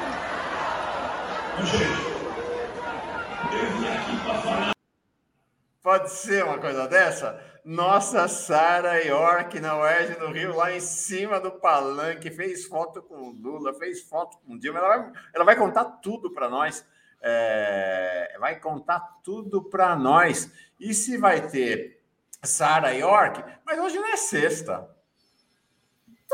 Pode 5.82 6.10
ser 6.10 6.44
uma 6.44 6.58
coisa 6.58 6.88
dessa? 6.88 7.40
Nossa 7.64 8.28
Sara 8.28 9.04
York 9.04 9.58
na 9.58 9.78
UERJ 9.78 10.18
no 10.18 10.32
Rio, 10.32 10.54
lá 10.54 10.72
em 10.72 10.80
cima 10.80 11.40
do 11.40 11.50
palanque, 11.50 12.30
fez 12.30 12.64
foto 12.66 13.02
com 13.02 13.16
o 13.16 13.30
Lula, 13.30 13.74
fez 13.74 14.02
foto 14.02 14.38
com 14.38 14.54
o 14.54 14.58
Dilma. 14.58 14.78
Ela 14.78 14.88
vai, 14.88 15.12
ela 15.34 15.44
vai 15.44 15.56
contar 15.56 15.84
tudo 15.84 16.30
para 16.30 16.48
nós. 16.48 16.86
É, 17.20 18.36
vai 18.38 18.60
contar 18.60 19.00
tudo 19.22 19.62
para 19.64 19.96
nós. 19.96 20.50
E 20.78 20.92
se 20.94 21.16
vai 21.16 21.48
ter 21.48 22.02
Sara 22.42 22.92
York, 22.92 23.42
mas 23.64 23.78
hoje 23.78 23.98
não 23.98 24.08
é 24.08 24.16
sexta. 24.16 24.93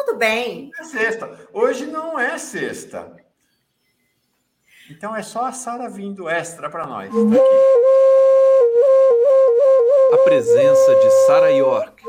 Tudo 0.00 0.16
bem. 0.16 0.70
É 0.78 0.84
sexta. 0.84 1.48
Hoje 1.52 1.84
não 1.84 2.18
é 2.18 2.38
sexta. 2.38 3.14
Então 4.90 5.14
é 5.14 5.22
só 5.22 5.44
a 5.44 5.52
Sara 5.52 5.90
vindo 5.90 6.26
extra 6.28 6.70
para 6.70 6.86
nós. 6.86 7.12
Tá 7.12 7.20
a 10.14 10.18
presença 10.24 10.94
de 10.94 11.10
Sara 11.26 11.50
York. 11.50 12.02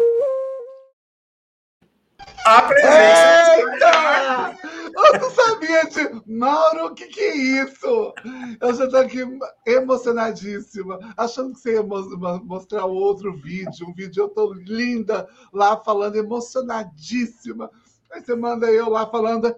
A 2.46 2.62
presença. 2.62 3.58
Eita! 3.58 4.58
Eu 4.94 5.20
não 5.20 5.32
sabia 5.32 5.84
de. 5.86 6.22
Mauro, 6.26 6.88
o 6.88 6.96
que, 6.96 7.08
que 7.08 7.20
é 7.20 7.36
isso? 7.36 8.14
Eu 8.60 8.74
já 8.74 8.86
estou 8.86 9.00
aqui 9.00 9.20
emocionadíssima, 9.66 11.00
achando 11.18 11.54
que 11.54 11.60
você 11.60 11.74
ia 11.74 11.84
mostrar 11.84 12.86
outro 12.86 13.34
vídeo, 13.38 13.88
um 13.88 13.94
vídeo 13.94 14.24
eu 14.24 14.30
tô 14.30 14.54
linda 14.54 15.28
lá 15.52 15.78
falando, 15.78 16.16
emocionadíssima. 16.16 17.70
Aí 18.12 18.22
você 18.22 18.36
manda 18.36 18.68
eu 18.68 18.90
lá 18.90 19.08
falando. 19.08 19.56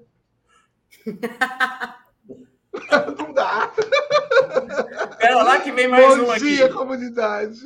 Não 3.17 3.33
dá. 3.33 3.71
Pera 5.17 5.43
lá 5.43 5.59
que 5.59 5.71
vem 5.71 5.87
mais 5.87 6.17
Bom 6.17 6.25
uma 6.25 6.37
dia, 6.39 6.65
aqui. 6.65 6.73
comunidade. 6.73 7.59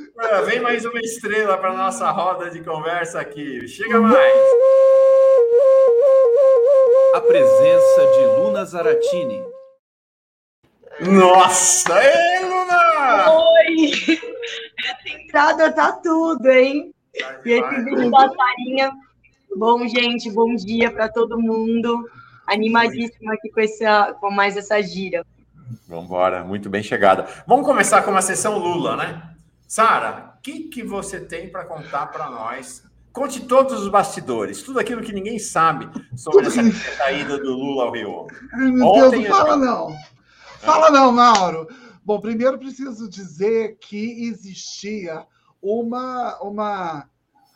vem 0.46 0.60
mais 0.62 0.86
uma 0.86 1.00
estrela 1.00 1.58
para 1.58 1.74
nossa 1.74 2.10
roda 2.12 2.50
de 2.50 2.64
conversa 2.64 3.20
aqui. 3.20 3.68
Chega 3.68 4.00
mais. 4.00 4.38
A 7.16 7.22
presença 7.22 8.08
de 8.14 8.26
Luna 8.40 8.64
Zaratini. 8.66 9.44
Nossa! 11.02 11.94
Ei, 12.04 12.46
Luna! 12.46 13.32
Oi! 13.32 13.92
Essa 14.86 15.10
entrada 15.10 15.72
tá 15.74 15.92
tudo, 15.94 16.48
hein? 16.50 16.94
E 17.46 17.52
esse 17.52 17.82
vídeo 17.84 18.12
da 18.12 18.30
Sarinha. 18.30 18.92
Bom, 19.58 19.88
gente, 19.88 20.30
bom 20.30 20.54
dia 20.54 20.92
para 20.92 21.10
todo 21.10 21.42
mundo. 21.42 22.08
Animadíssima 22.46 23.34
aqui 23.34 23.50
com, 23.50 23.60
essa, 23.60 24.14
com 24.22 24.30
mais 24.30 24.56
essa 24.56 24.80
gira. 24.84 25.26
Vamos 25.88 26.06
embora, 26.06 26.44
muito 26.44 26.70
bem 26.70 26.84
chegada. 26.84 27.26
Vamos 27.48 27.66
começar 27.66 28.04
com 28.04 28.12
uma 28.12 28.22
sessão 28.22 28.60
Lula, 28.60 28.96
né? 28.96 29.36
Sara, 29.68 30.36
o 30.38 30.42
que, 30.44 30.66
que 30.66 30.84
você 30.84 31.20
tem 31.20 31.50
para 31.50 31.66
contar 31.66 32.06
para 32.06 32.30
nós? 32.30 32.84
Conte 33.12 33.48
todos 33.48 33.82
os 33.82 33.90
bastidores, 33.90 34.62
tudo 34.62 34.80
aquilo 34.80 35.02
que 35.02 35.12
ninguém 35.12 35.40
sabe 35.40 35.90
sobre 36.16 36.46
essa 36.46 36.62
saída 36.96 37.40
do 37.40 37.52
Lula 37.52 37.86
ao 37.86 37.92
Rio. 37.92 38.28
Ai, 38.54 38.72
meu 38.72 38.86
Ontem, 38.86 39.22
Deus, 39.24 39.30
não 39.30 39.38
fala 39.38 39.58
não. 39.58 39.96
Fala 40.60 40.92
não, 40.92 41.12
Mauro. 41.12 41.68
Bom, 42.06 42.22
primeiro 42.22 42.60
preciso 42.60 43.10
dizer 43.10 43.80
que 43.82 44.28
existia 44.28 45.26
uma, 45.60 46.38
uma, 46.44 47.10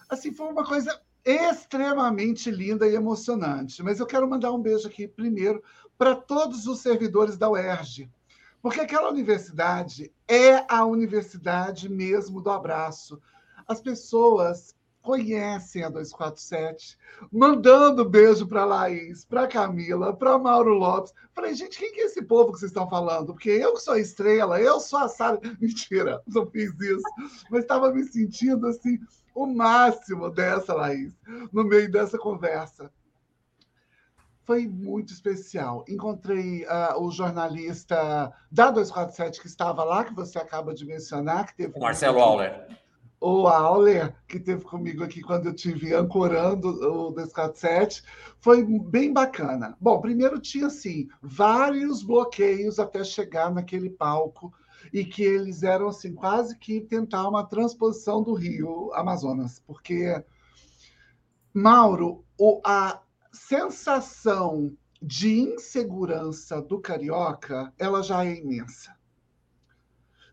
assim, 0.09 0.33
foi 0.33 0.47
uma 0.47 0.65
coisa 0.65 0.99
extremamente 1.25 2.49
linda 2.49 2.87
e 2.87 2.95
emocionante. 2.95 3.83
Mas 3.83 3.99
eu 3.99 4.05
quero 4.05 4.29
mandar 4.29 4.51
um 4.51 4.61
beijo 4.61 4.87
aqui 4.87 5.07
primeiro 5.07 5.63
para 5.97 6.15
todos 6.15 6.67
os 6.67 6.79
servidores 6.79 7.37
da 7.37 7.49
UERJ, 7.49 8.09
porque 8.61 8.79
aquela 8.79 9.09
universidade 9.09 10.11
é 10.27 10.65
a 10.67 10.85
universidade 10.85 11.87
mesmo 11.89 12.41
do 12.41 12.49
abraço. 12.49 13.21
As 13.67 13.81
pessoas 13.81 14.75
conhecem 15.01 15.83
a 15.83 15.89
247, 15.89 16.97
mandando 17.31 18.07
beijo 18.07 18.47
para 18.47 18.65
Laís, 18.65 19.25
para 19.25 19.47
Camila, 19.47 20.15
para 20.15 20.37
Mauro 20.37 20.73
Lopes. 20.73 21.13
Falei, 21.33 21.53
gente, 21.55 21.79
quem 21.79 21.91
que 21.91 22.01
é 22.01 22.05
esse 22.05 22.21
povo 22.21 22.51
que 22.51 22.59
vocês 22.59 22.71
estão 22.71 22.89
falando? 22.89 23.33
Porque 23.33 23.49
eu 23.49 23.73
que 23.73 23.81
sou 23.81 23.97
estrela, 23.97 24.61
eu 24.61 24.79
sou 24.79 24.99
a 24.99 25.07
Sara. 25.07 25.39
Mentira, 25.59 26.21
não 26.27 26.45
fiz 26.45 26.71
isso. 26.79 27.03
Mas 27.49 27.63
estava 27.63 27.91
me 27.91 28.03
sentindo 28.03 28.67
assim, 28.67 28.99
o 29.33 29.45
máximo 29.45 30.29
dessa, 30.29 30.73
Laís, 30.73 31.13
no 31.51 31.63
meio 31.63 31.91
dessa 31.91 32.17
conversa. 32.17 32.91
Foi 34.43 34.67
muito 34.67 35.13
especial. 35.13 35.85
Encontrei 35.87 36.65
uh, 36.65 37.01
o 37.01 37.11
jornalista 37.11 38.33
da 38.51 38.71
247 38.71 39.39
que 39.39 39.47
estava 39.47 39.83
lá, 39.83 40.03
que 40.03 40.13
você 40.13 40.39
acaba 40.39 40.73
de 40.73 40.85
mencionar, 40.85 41.45
que 41.47 41.55
teve. 41.55 41.77
O 41.77 41.81
Marcelo 41.81 42.19
Auler 42.19 42.67
o 43.21 43.47
Auler, 43.47 44.15
que 44.27 44.39
teve 44.39 44.63
comigo 44.63 45.03
aqui 45.03 45.21
quando 45.21 45.45
eu 45.45 45.53
tive 45.53 45.93
ancorando 45.93 46.69
o 46.69 47.11
247, 47.11 48.03
foi 48.39 48.63
bem 48.63 49.13
bacana. 49.13 49.77
Bom, 49.79 50.01
primeiro 50.01 50.39
tinha 50.39 50.65
assim 50.65 51.07
vários 51.21 52.01
bloqueios 52.01 52.79
até 52.79 53.03
chegar 53.03 53.51
naquele 53.51 53.91
palco 53.91 54.51
e 54.91 55.05
que 55.05 55.23
eles 55.23 55.63
eram 55.63 55.87
assim 55.87 56.13
quase 56.13 56.57
que 56.57 56.81
tentar 56.81 57.27
uma 57.27 57.45
transposição 57.45 58.21
do 58.21 58.33
Rio 58.33 58.93
Amazonas, 58.93 59.59
porque 59.59 60.23
Mauro, 61.53 62.23
o, 62.37 62.61
a 62.65 63.01
sensação 63.31 64.75
de 65.01 65.39
insegurança 65.39 66.61
do 66.61 66.79
carioca, 66.79 67.73
ela 67.77 68.03
já 68.03 68.25
é 68.25 68.37
imensa. 68.37 68.95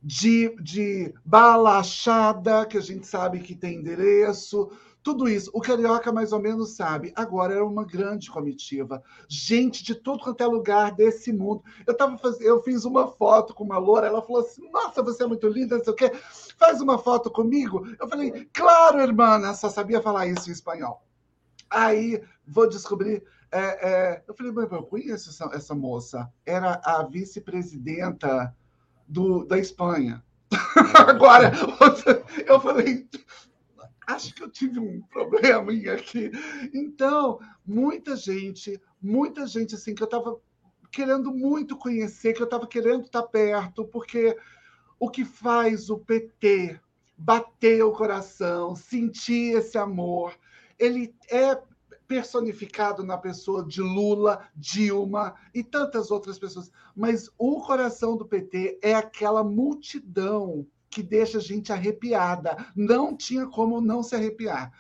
De, 0.00 0.54
de 0.62 1.12
balachada, 1.24 2.64
que 2.66 2.76
a 2.78 2.80
gente 2.80 3.06
sabe 3.06 3.40
que 3.40 3.54
tem 3.54 3.78
endereço, 3.78 4.70
tudo 5.02 5.28
isso. 5.28 5.50
O 5.54 5.60
Carioca 5.60 6.12
mais 6.12 6.32
ou 6.32 6.40
menos 6.40 6.76
sabe. 6.76 7.12
Agora 7.14 7.54
era 7.54 7.64
uma 7.64 7.84
grande 7.84 8.30
comitiva. 8.30 9.02
Gente 9.28 9.82
de 9.82 9.94
tudo 9.94 10.22
quanto 10.22 10.42
é 10.42 10.46
lugar 10.46 10.92
desse 10.92 11.32
mundo. 11.32 11.62
Eu 11.86 11.96
tava 11.96 12.18
faz... 12.18 12.40
eu 12.40 12.62
fiz 12.62 12.84
uma 12.84 13.08
foto 13.08 13.54
com 13.54 13.64
uma 13.64 13.78
loura, 13.78 14.06
ela 14.06 14.22
falou 14.22 14.42
assim: 14.42 14.68
Nossa, 14.70 15.02
você 15.02 15.24
é 15.24 15.26
muito 15.26 15.48
linda, 15.48 15.76
não 15.76 15.84
sei 15.84 15.92
o 15.92 15.96
quê. 15.96 16.12
Faz 16.58 16.80
uma 16.80 16.98
foto 16.98 17.30
comigo. 17.30 17.86
Eu 18.00 18.08
falei, 18.08 18.48
claro, 18.52 19.00
irmã, 19.00 19.52
só 19.54 19.68
sabia 19.68 20.02
falar 20.02 20.26
isso 20.26 20.48
em 20.48 20.52
espanhol. 20.52 21.02
Aí 21.70 22.22
vou 22.46 22.68
descobrir. 22.68 23.22
É, 23.50 23.88
é... 23.88 24.24
Eu 24.26 24.34
falei, 24.34 24.52
mas 24.52 24.70
eu 24.70 24.82
conheço 24.82 25.30
essa, 25.30 25.44
essa 25.54 25.74
moça. 25.74 26.30
Era 26.44 26.80
a 26.84 27.02
vice-presidenta 27.04 28.54
da 29.46 29.58
Espanha. 29.58 30.22
Agora, 31.08 31.52
eu 32.46 32.60
falei, 32.60 33.08
acho 34.08 34.34
que 34.34 34.42
eu 34.42 34.50
tive 34.50 34.80
um 34.80 35.02
problema 35.02 35.70
aqui. 35.92 36.30
Então, 36.72 37.38
muita 37.64 38.16
gente, 38.16 38.80
muita 39.00 39.46
gente 39.46 39.74
assim 39.74 39.94
que 39.94 40.02
eu 40.02 40.06
estava 40.06 40.40
querendo 40.90 41.30
muito 41.30 41.76
conhecer, 41.76 42.32
que 42.32 42.40
eu 42.40 42.46
estava 42.46 42.66
querendo 42.66 43.04
estar 43.04 43.22
perto, 43.24 43.84
porque 43.84 44.36
o 44.98 45.10
que 45.10 45.24
faz 45.24 45.90
o 45.90 45.98
PT 45.98 46.80
bater 47.16 47.82
o 47.82 47.92
coração, 47.92 48.74
sentir 48.74 49.56
esse 49.58 49.76
amor, 49.76 50.34
ele 50.78 51.14
é 51.30 51.60
personificado 52.06 53.04
na 53.04 53.18
pessoa 53.18 53.62
de 53.62 53.82
Lula, 53.82 54.48
Dilma 54.56 55.34
e 55.52 55.62
tantas 55.62 56.10
outras 56.10 56.38
pessoas. 56.38 56.72
Mas 56.96 57.28
o 57.36 57.60
coração 57.60 58.16
do 58.16 58.24
PT 58.24 58.78
é 58.80 58.94
aquela 58.94 59.44
multidão 59.44 60.66
que 60.90 61.02
deixa 61.02 61.38
a 61.38 61.40
gente 61.40 61.72
arrepiada. 61.72 62.56
Não 62.74 63.16
tinha 63.16 63.46
como 63.46 63.80
não 63.80 64.02
se 64.02 64.14
arrepiar. 64.14 64.72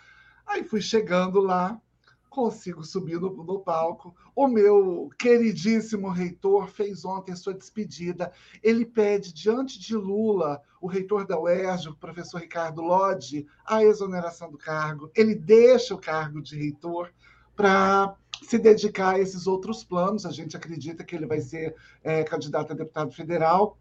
Aí 0.46 0.64
fui 0.64 0.80
chegando 0.80 1.40
lá, 1.40 1.80
consigo 2.28 2.84
subir 2.84 3.20
no, 3.20 3.30
no, 3.44 3.60
palco. 3.60 4.14
O 4.34 4.46
meu 4.46 5.10
queridíssimo 5.18 6.08
reitor 6.08 6.68
fez 6.68 7.04
ontem 7.04 7.32
a 7.32 7.36
sua 7.36 7.52
despedida. 7.52 8.32
Ele 8.62 8.86
pede, 8.86 9.32
diante 9.32 9.78
de 9.78 9.96
Lula, 9.96 10.62
o 10.80 10.86
reitor 10.86 11.26
da 11.26 11.38
UERJ, 11.38 11.88
o 11.88 11.96
professor 11.96 12.40
Ricardo 12.40 12.80
Lodge, 12.80 13.46
a 13.66 13.82
exoneração 13.82 14.50
do 14.50 14.56
cargo. 14.56 15.10
Ele 15.14 15.34
deixa 15.34 15.94
o 15.94 16.00
cargo 16.00 16.40
de 16.40 16.56
reitor 16.56 17.12
para 17.56 18.14
se 18.42 18.56
dedicar 18.56 19.16
a 19.16 19.18
esses 19.18 19.46
outros 19.46 19.82
planos. 19.82 20.24
A 20.24 20.30
gente 20.30 20.56
acredita 20.56 21.04
que 21.04 21.16
ele 21.16 21.26
vai 21.26 21.40
ser 21.40 21.74
é, 22.04 22.22
candidato 22.22 22.72
a 22.72 22.76
deputado 22.76 23.10
federal. 23.12 23.76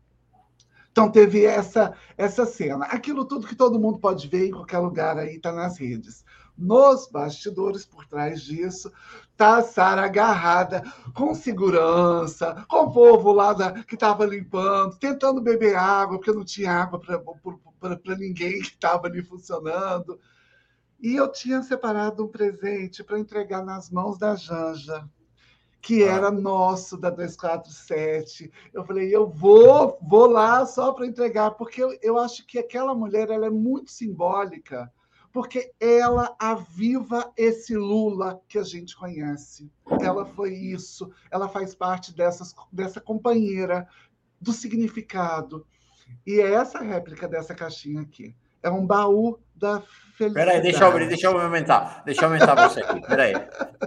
Então 0.97 1.11
teve 1.11 1.45
essa 1.45 1.93
essa 2.17 2.43
cena. 2.43 2.85
Aquilo 2.85 3.23
tudo 3.23 3.45
que 3.45 3.55
todo 3.55 3.79
mundo 3.79 3.99
pode 3.99 4.27
ver 4.27 4.47
em 4.47 4.51
qualquer 4.51 4.79
lugar 4.79 5.15
aí 5.15 5.35
está 5.35 5.51
nas 5.51 5.77
redes. 5.77 6.25
Nos 6.57 7.07
bastidores, 7.07 7.85
por 7.85 8.03
trás 8.07 8.41
disso, 8.41 8.91
tá 9.35 9.57
a 9.57 9.61
Sara 9.61 10.05
agarrada, 10.05 10.81
com 11.13 11.35
segurança, 11.35 12.65
com 12.67 12.77
o 12.77 12.91
povo 12.91 13.31
lá 13.31 13.53
da, 13.53 13.83
que 13.83 13.93
estava 13.93 14.25
limpando, 14.25 14.97
tentando 14.97 15.39
beber 15.39 15.75
água, 15.75 16.17
porque 16.17 16.31
não 16.31 16.43
tinha 16.43 16.71
água 16.71 16.99
para 16.99 18.15
ninguém 18.15 18.59
que 18.61 18.69
estava 18.69 19.05
ali 19.05 19.21
funcionando. 19.21 20.19
E 20.99 21.15
eu 21.15 21.31
tinha 21.31 21.61
separado 21.61 22.25
um 22.25 22.27
presente 22.27 23.03
para 23.03 23.19
entregar 23.19 23.63
nas 23.63 23.91
mãos 23.91 24.17
da 24.17 24.33
Janja, 24.33 25.07
que 25.87 26.03
ah. 26.03 26.15
era 26.15 26.29
nosso 26.29 26.97
da 26.97 27.09
247. 27.09 28.51
Eu 28.73 28.83
falei, 28.83 29.15
eu 29.15 29.25
vou, 29.25 29.97
vou 30.01 30.27
lá 30.27 30.65
só 30.65 30.91
para 30.91 31.07
entregar, 31.07 31.51
porque 31.51 31.81
eu, 31.81 31.97
eu 32.01 32.17
acho 32.17 32.45
que 32.45 32.59
aquela 32.59 32.93
mulher 32.93 33.29
ela 33.29 33.45
é 33.45 33.49
muito 33.49 33.89
simbólica 33.89 34.91
porque 35.31 35.71
ela 35.79 36.35
aviva 36.39 37.31
esse 37.37 37.75
Lula 37.77 38.41
que 38.49 38.57
a 38.57 38.63
gente 38.63 38.97
conhece. 38.97 39.71
Ela 40.01 40.25
foi 40.25 40.55
isso, 40.55 41.11
ela 41.29 41.47
faz 41.47 41.75
parte 41.75 42.13
dessas, 42.13 42.53
dessa 42.71 42.99
companheira 42.99 43.87
do 44.41 44.51
significado. 44.51 45.65
E 46.25 46.41
é 46.41 46.53
essa 46.53 46.79
réplica 46.79 47.27
dessa 47.27 47.53
caixinha 47.53 48.01
aqui. 48.01 48.35
É 48.61 48.69
um 48.69 48.85
baú 48.85 49.39
da 49.55 49.81
felicidade. 50.17 50.33
Peraí, 50.33 50.61
deixa 50.61 50.83
eu 50.83 50.87
abrir, 50.87 51.07
deixa 51.07 51.27
eu 51.27 51.39
aumentar. 51.39 52.03
Deixa 52.05 52.21
eu 52.21 52.25
aumentar 52.25 52.69
você 52.69 52.81
aqui. 52.81 53.01
Peraí. 53.07 53.33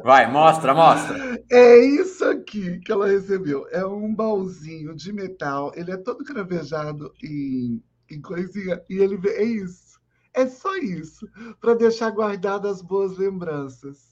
Vai, 0.02 0.30
mostra, 0.30 0.74
mostra. 0.74 1.42
É 1.50 1.76
isso 1.78 2.24
aqui 2.24 2.78
que 2.80 2.92
ela 2.92 3.06
recebeu. 3.06 3.66
É 3.70 3.84
um 3.84 4.14
baúzinho 4.14 4.94
de 4.94 5.12
metal. 5.12 5.72
Ele 5.74 5.92
é 5.92 5.96
todo 5.96 6.24
cravejado 6.24 7.12
em, 7.22 7.82
em 8.10 8.20
coisinha. 8.20 8.82
E 8.88 8.98
ele 8.98 9.18
é 9.28 9.42
isso. 9.42 9.90
É 10.32 10.46
só 10.46 10.76
isso, 10.76 11.28
para 11.60 11.74
deixar 11.74 12.10
guardadas 12.10 12.76
as 12.76 12.82
boas 12.82 13.18
lembranças. 13.18 14.09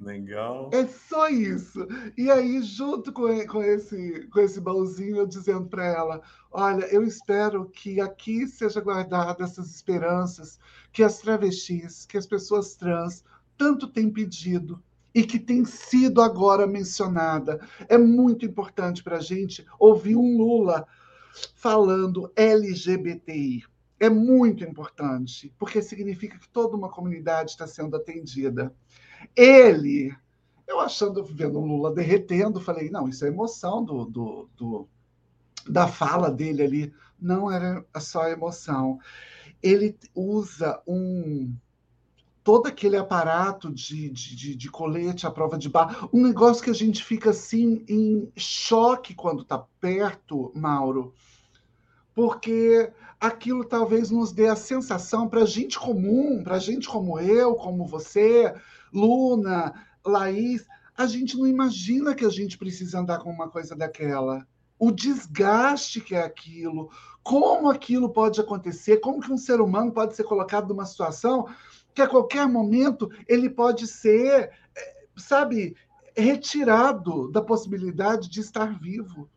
Legal. 0.00 0.70
É 0.72 0.86
só 0.86 1.28
isso. 1.28 1.86
E 2.16 2.30
aí, 2.30 2.62
junto 2.62 3.12
com, 3.12 3.26
com, 3.46 3.62
esse, 3.62 4.26
com 4.28 4.40
esse 4.40 4.60
baúzinho, 4.60 5.16
eu 5.16 5.26
dizendo 5.26 5.66
para 5.66 5.84
ela: 5.84 6.22
olha, 6.50 6.84
eu 6.86 7.02
espero 7.04 7.66
que 7.66 8.00
aqui 8.00 8.46
seja 8.46 8.80
guardada 8.80 9.44
essas 9.44 9.74
esperanças 9.74 10.58
que 10.92 11.02
as 11.02 11.18
travestis, 11.18 12.06
que 12.06 12.16
as 12.16 12.26
pessoas 12.26 12.74
trans 12.74 13.24
tanto 13.56 13.86
têm 13.86 14.10
pedido 14.10 14.82
e 15.14 15.22
que 15.22 15.38
tem 15.38 15.64
sido 15.64 16.20
agora 16.20 16.66
mencionada. 16.66 17.60
É 17.88 17.96
muito 17.96 18.44
importante 18.44 19.02
para 19.02 19.16
a 19.16 19.20
gente 19.20 19.66
ouvir 19.78 20.16
um 20.16 20.36
Lula 20.36 20.86
falando 21.54 22.30
LGBTI 22.36 23.64
é 23.98 24.10
muito 24.10 24.62
importante, 24.62 25.52
porque 25.58 25.80
significa 25.80 26.38
que 26.38 26.48
toda 26.48 26.76
uma 26.76 26.90
comunidade 26.90 27.52
está 27.52 27.66
sendo 27.66 27.96
atendida. 27.96 28.74
Ele, 29.34 30.14
eu 30.66 30.80
achando, 30.80 31.24
vendo 31.24 31.58
o 31.58 31.66
Lula 31.66 31.94
derretendo, 31.94 32.60
falei, 32.60 32.90
não, 32.90 33.08
isso 33.08 33.24
é 33.24 33.28
emoção 33.28 33.84
do, 33.84 34.04
do, 34.04 34.48
do, 34.56 34.88
da 35.68 35.88
fala 35.88 36.30
dele 36.30 36.62
ali. 36.62 36.94
Não 37.18 37.50
era 37.50 37.84
só 37.98 38.28
emoção. 38.28 38.98
Ele 39.62 39.96
usa 40.14 40.82
um 40.86 41.54
todo 42.46 42.68
aquele 42.68 42.96
aparato 42.96 43.72
de, 43.72 44.08
de, 44.08 44.54
de, 44.54 44.70
colete 44.70 45.26
à 45.26 45.30
prova 45.32 45.58
de 45.58 45.68
bala, 45.68 46.08
um 46.12 46.22
negócio 46.22 46.62
que 46.62 46.70
a 46.70 46.74
gente 46.74 47.02
fica 47.02 47.30
assim 47.30 47.84
em 47.88 48.30
choque 48.36 49.16
quando 49.16 49.42
está 49.42 49.58
perto, 49.80 50.52
Mauro, 50.54 51.12
porque 52.14 52.88
aquilo 53.20 53.64
talvez 53.64 54.12
nos 54.12 54.30
dê 54.30 54.46
a 54.46 54.54
sensação 54.54 55.28
para 55.28 55.44
gente 55.44 55.76
comum, 55.76 56.44
para 56.44 56.60
gente 56.60 56.86
como 56.86 57.18
eu, 57.18 57.56
como 57.56 57.84
você, 57.84 58.54
Luna, 58.92 59.72
Laís, 60.04 60.66
a 60.96 61.06
gente 61.06 61.36
não 61.36 61.46
imagina 61.46 62.14
que 62.14 62.24
a 62.24 62.30
gente 62.30 62.56
precisa 62.56 63.00
andar 63.00 63.18
com 63.18 63.30
uma 63.30 63.48
coisa 63.48 63.76
daquela. 63.76 64.46
O 64.78 64.90
desgaste 64.90 66.00
que 66.00 66.14
é 66.14 66.22
aquilo, 66.22 66.90
como 67.22 67.68
aquilo 67.68 68.10
pode 68.10 68.40
acontecer, 68.40 68.98
como 68.98 69.20
que 69.20 69.32
um 69.32 69.38
ser 69.38 69.60
humano 69.60 69.92
pode 69.92 70.14
ser 70.14 70.24
colocado 70.24 70.68
numa 70.68 70.86
situação 70.86 71.46
que 71.94 72.02
a 72.02 72.08
qualquer 72.08 72.46
momento 72.46 73.10
ele 73.26 73.48
pode 73.48 73.86
ser, 73.86 74.50
eh, 74.76 74.96
sabe, 75.16 75.74
retirado 76.14 77.30
da 77.30 77.42
possibilidade 77.42 78.28
de 78.28 78.40
estar 78.40 78.78
vivo. 78.78 79.28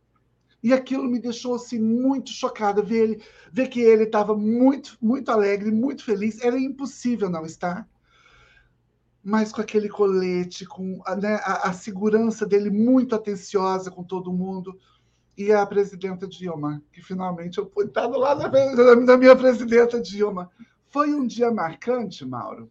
E 0.62 0.74
aquilo 0.74 1.06
me 1.06 1.20
deixou 1.20 1.56
assim 1.56 1.80
muito 1.80 2.32
chocada 2.32 2.82
ver 2.82 3.04
ele, 3.04 3.24
ver 3.52 3.70
que 3.70 3.80
ele 3.80 4.04
estava 4.04 4.36
muito, 4.36 4.98
muito 5.02 5.30
alegre, 5.32 5.72
muito 5.72 6.04
feliz. 6.04 6.42
Era 6.42 6.60
impossível 6.60 7.30
não 7.30 7.46
estar. 7.46 7.88
Mas 9.24 9.52
com 9.52 9.62
aquele 9.62 9.90
colete, 9.90 10.66
com 10.66 11.02
a, 11.06 11.16
né, 11.16 11.40
a, 11.44 11.70
a 11.70 11.74
segurança 11.74 12.46
dele 12.46 12.70
muito 12.70 13.14
atenciosa 13.16 13.92
com 13.92 14.04
todo 14.04 14.32
mundo 14.32 14.80
e 15.38 15.54
a 15.54 15.66
presidenta 15.66 16.28
Dilma, 16.28 16.82
que 16.92 17.02
finalmente 17.02 17.58
eu 17.58 17.66
pude 17.66 17.90
estar 17.90 18.08
do 18.08 18.18
lado 18.18 18.50
da 19.06 19.18
minha 19.18 19.36
presidenta 19.36 20.02
Dilma. 20.02 20.50
Foi 20.88 21.14
um 21.14 21.26
dia 21.26 21.52
marcante, 21.52 22.26
Mauro, 22.26 22.70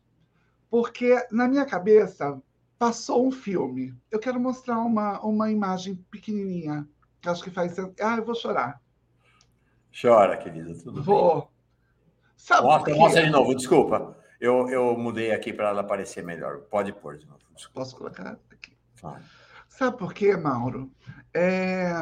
porque 0.70 1.16
na 1.30 1.48
minha 1.48 1.64
cabeça 1.64 2.40
passou 2.78 3.26
um 3.26 3.30
filme. 3.30 3.94
Eu 4.10 4.18
quero 4.18 4.38
mostrar 4.38 4.78
uma, 4.78 5.18
uma 5.20 5.50
imagem 5.50 5.96
pequenininha 6.10 6.86
que 7.20 7.28
acho 7.28 7.42
que 7.42 7.50
faz. 7.50 7.78
Ah, 7.78 8.16
eu 8.16 8.24
vou 8.24 8.34
chorar. 8.34 8.80
Chora, 10.00 10.36
querida, 10.36 10.74
tudo 10.74 11.02
vou. 11.02 11.50
Sabe 12.36 12.66
mostra, 12.66 12.94
mostra 12.94 13.24
de 13.24 13.30
novo, 13.30 13.54
desculpa. 13.54 14.16
Eu, 14.40 14.68
eu 14.68 14.96
mudei 14.96 15.32
aqui 15.32 15.52
para 15.52 15.68
ela 15.68 15.80
aparecer 15.80 16.24
melhor. 16.24 16.60
Pode 16.70 16.92
pôr 16.92 17.16
de 17.16 17.26
novo. 17.26 17.40
Desculpa. 17.54 17.80
Posso 17.80 17.96
colocar 17.96 18.38
aqui? 18.50 18.72
Ah. 19.02 19.20
Sabe 19.68 19.96
por 19.96 20.14
quê, 20.14 20.36
Mauro? 20.36 20.90
É, 21.34 21.92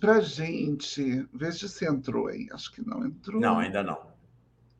para 0.00 0.20
gente, 0.20 1.28
veja 1.32 1.68
se 1.68 1.86
entrou 1.86 2.26
aí. 2.28 2.48
Acho 2.52 2.72
que 2.72 2.86
não 2.86 3.04
entrou. 3.04 3.40
Não, 3.40 3.58
ainda 3.58 3.82
não. 3.82 3.98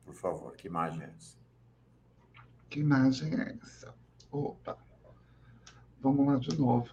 Por 0.05 0.13
favor, 0.13 0.55
que 0.55 0.67
imagem 0.67 1.03
é 1.03 1.11
essa? 1.17 1.37
Que 2.69 2.79
imagem 2.81 3.33
é 3.33 3.55
essa? 3.61 3.93
Opa. 4.31 4.77
Vamos 6.01 6.27
lá 6.27 6.37
de 6.37 6.57
novo. 6.57 6.89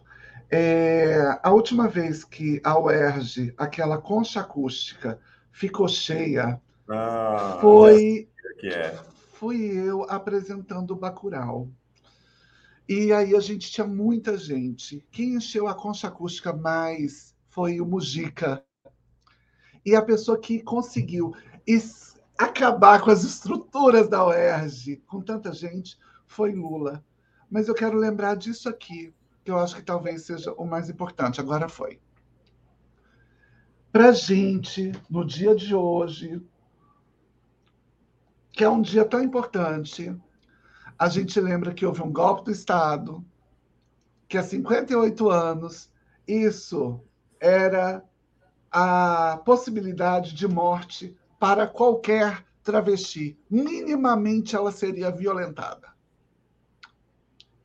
É, 0.50 1.38
a 1.42 1.50
última 1.50 1.88
vez 1.88 2.24
que 2.24 2.60
a 2.62 2.78
UERJ, 2.78 3.54
aquela 3.56 3.98
concha 3.98 4.40
acústica, 4.40 5.18
ficou 5.50 5.88
cheia, 5.88 6.60
ah, 6.88 7.58
foi, 7.60 8.28
é. 8.62 8.96
Fui 9.44 9.60
eu 9.76 10.04
apresentando 10.04 10.92
o 10.92 10.96
Bacurau. 10.96 11.68
E 12.88 13.12
aí 13.12 13.36
a 13.36 13.40
gente 13.40 13.70
tinha 13.70 13.86
muita 13.86 14.38
gente. 14.38 15.06
Quem 15.10 15.34
encheu 15.34 15.68
a 15.68 15.74
concha 15.74 16.08
acústica 16.08 16.50
mais 16.50 17.36
foi 17.50 17.78
o 17.78 17.84
Mujica. 17.84 18.64
E 19.84 19.94
a 19.94 20.00
pessoa 20.00 20.40
que 20.40 20.62
conseguiu 20.62 21.34
acabar 22.38 23.02
com 23.02 23.10
as 23.10 23.22
estruturas 23.22 24.08
da 24.08 24.26
UERJ 24.26 25.02
com 25.06 25.20
tanta 25.20 25.52
gente 25.52 25.98
foi 26.26 26.54
Lula. 26.54 27.04
Mas 27.50 27.68
eu 27.68 27.74
quero 27.74 27.98
lembrar 27.98 28.36
disso 28.36 28.66
aqui 28.66 29.12
que 29.44 29.50
eu 29.50 29.58
acho 29.58 29.76
que 29.76 29.82
talvez 29.82 30.24
seja 30.24 30.54
o 30.54 30.64
mais 30.64 30.88
importante. 30.88 31.38
Agora 31.38 31.68
foi. 31.68 32.00
Para 33.92 34.10
gente, 34.12 34.90
no 35.10 35.22
dia 35.22 35.54
de 35.54 35.74
hoje, 35.74 36.42
que 38.54 38.62
é 38.62 38.68
um 38.68 38.80
dia 38.80 39.04
tão 39.04 39.20
importante, 39.20 40.14
a 40.96 41.08
gente 41.08 41.40
lembra 41.40 41.74
que 41.74 41.84
houve 41.84 42.00
um 42.02 42.12
golpe 42.12 42.44
do 42.44 42.50
Estado, 42.52 43.24
que 44.28 44.38
há 44.38 44.42
58 44.44 45.28
anos 45.28 45.90
isso 46.26 47.00
era 47.40 48.02
a 48.70 49.40
possibilidade 49.44 50.34
de 50.34 50.46
morte 50.46 51.16
para 51.38 51.66
qualquer 51.66 52.46
travesti. 52.62 53.36
Minimamente 53.50 54.54
ela 54.54 54.70
seria 54.70 55.10
violentada. 55.10 55.92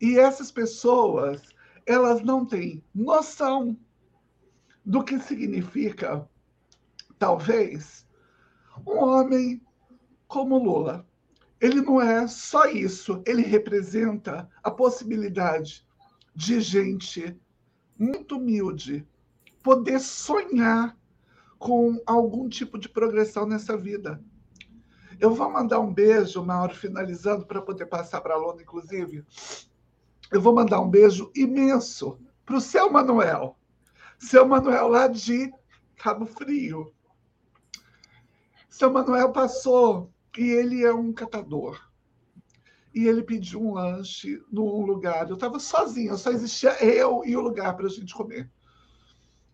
E 0.01 0.17
essas 0.17 0.51
pessoas 0.51 1.41
elas 1.85 2.23
não 2.23 2.45
têm 2.45 2.83
noção 2.93 3.77
do 4.83 5.03
que 5.03 5.19
significa, 5.19 6.27
talvez, 7.17 8.07
um 8.85 9.03
homem 9.03 9.61
como 10.29 10.63
Lula. 10.63 11.05
Ele 11.59 11.81
não 11.81 11.99
é 11.99 12.25
só 12.27 12.67
isso, 12.67 13.21
ele 13.25 13.41
representa 13.41 14.47
a 14.63 14.71
possibilidade 14.71 15.85
de 16.33 16.61
gente 16.61 17.37
muito 17.97 18.37
humilde 18.37 19.05
poder 19.61 19.99
sonhar 19.99 20.95
com 21.57 22.01
algum 22.05 22.47
tipo 22.47 22.77
de 22.77 22.87
progressão 22.87 23.45
nessa 23.45 23.75
vida. 23.75 24.23
Eu 25.19 25.33
vou 25.33 25.51
mandar 25.51 25.79
um 25.79 25.91
beijo, 25.91 26.45
Mauro, 26.45 26.73
finalizando, 26.73 27.45
para 27.45 27.61
poder 27.61 27.87
passar 27.87 28.21
para 28.21 28.35
a 28.35 28.37
Lona, 28.37 28.61
inclusive, 28.61 29.25
eu 30.31 30.39
vou 30.39 30.53
mandar 30.53 30.79
um 30.79 30.89
beijo 30.89 31.29
imenso 31.35 32.17
para 32.45 32.55
o 32.55 32.61
seu 32.61 32.89
Manuel. 32.89 33.57
Seu 34.19 34.47
Manuel 34.47 34.87
lá 34.87 35.07
de 35.07 35.51
Cabo 35.97 36.25
Frio. 36.25 36.93
Seu 38.69 38.93
Manuel 38.93 39.33
passou 39.33 40.13
e 40.37 40.49
ele 40.49 40.83
é 40.83 40.93
um 40.93 41.11
catador. 41.11 41.79
E 42.93 43.07
ele 43.07 43.23
pediu 43.23 43.61
um 43.61 43.73
lanche 43.73 44.41
num 44.51 44.85
lugar. 44.85 45.29
Eu 45.29 45.35
estava 45.35 45.59
sozinha, 45.59 46.15
só 46.17 46.31
existia 46.31 46.83
eu 46.83 47.23
e 47.25 47.35
o 47.35 47.41
lugar 47.41 47.75
para 47.75 47.85
a 47.85 47.89
gente 47.89 48.13
comer. 48.13 48.49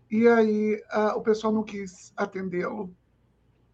E 0.09 0.27
aí 0.27 0.81
o 1.15 1.21
pessoal 1.21 1.51
não 1.51 1.63
quis 1.63 2.13
atendê-lo. 2.15 2.95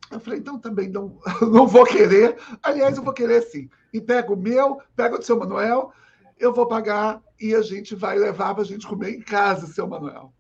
Eu 0.10 0.20
falei, 0.20 0.40
então 0.40 0.60
também 0.60 0.90
não, 0.90 1.20
não 1.52 1.68
vou 1.68 1.86
querer. 1.86 2.38
Aliás, 2.62 2.98
eu 2.98 3.04
vou 3.04 3.14
querer 3.14 3.42
sim. 3.44 3.70
E 3.94 4.02
pega 4.02 4.34
o 4.34 4.38
meu, 4.38 4.82
pega 4.96 5.16
o 5.16 5.20
do 5.20 5.26
seu 5.26 5.38
Manuel 5.38 5.94
eu 6.42 6.52
vou 6.52 6.68
pagar 6.68 7.22
e 7.40 7.54
a 7.54 7.62
gente 7.62 7.94
vai 7.94 8.18
levar 8.18 8.56
para 8.56 8.64
a 8.64 8.66
gente 8.66 8.88
comer 8.88 9.12
em 9.12 9.22
casa, 9.22 9.68
seu 9.68 9.88
Manuel. 9.88 10.34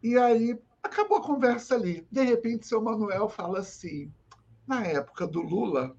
E 0.00 0.16
aí 0.16 0.56
acabou 0.80 1.18
a 1.18 1.22
conversa 1.22 1.74
ali. 1.74 2.06
De 2.10 2.22
repente, 2.22 2.68
seu 2.68 2.80
Manuel 2.80 3.28
fala 3.28 3.58
assim: 3.58 4.12
na 4.68 4.84
época 4.84 5.26
do 5.26 5.40
Lula, 5.40 5.96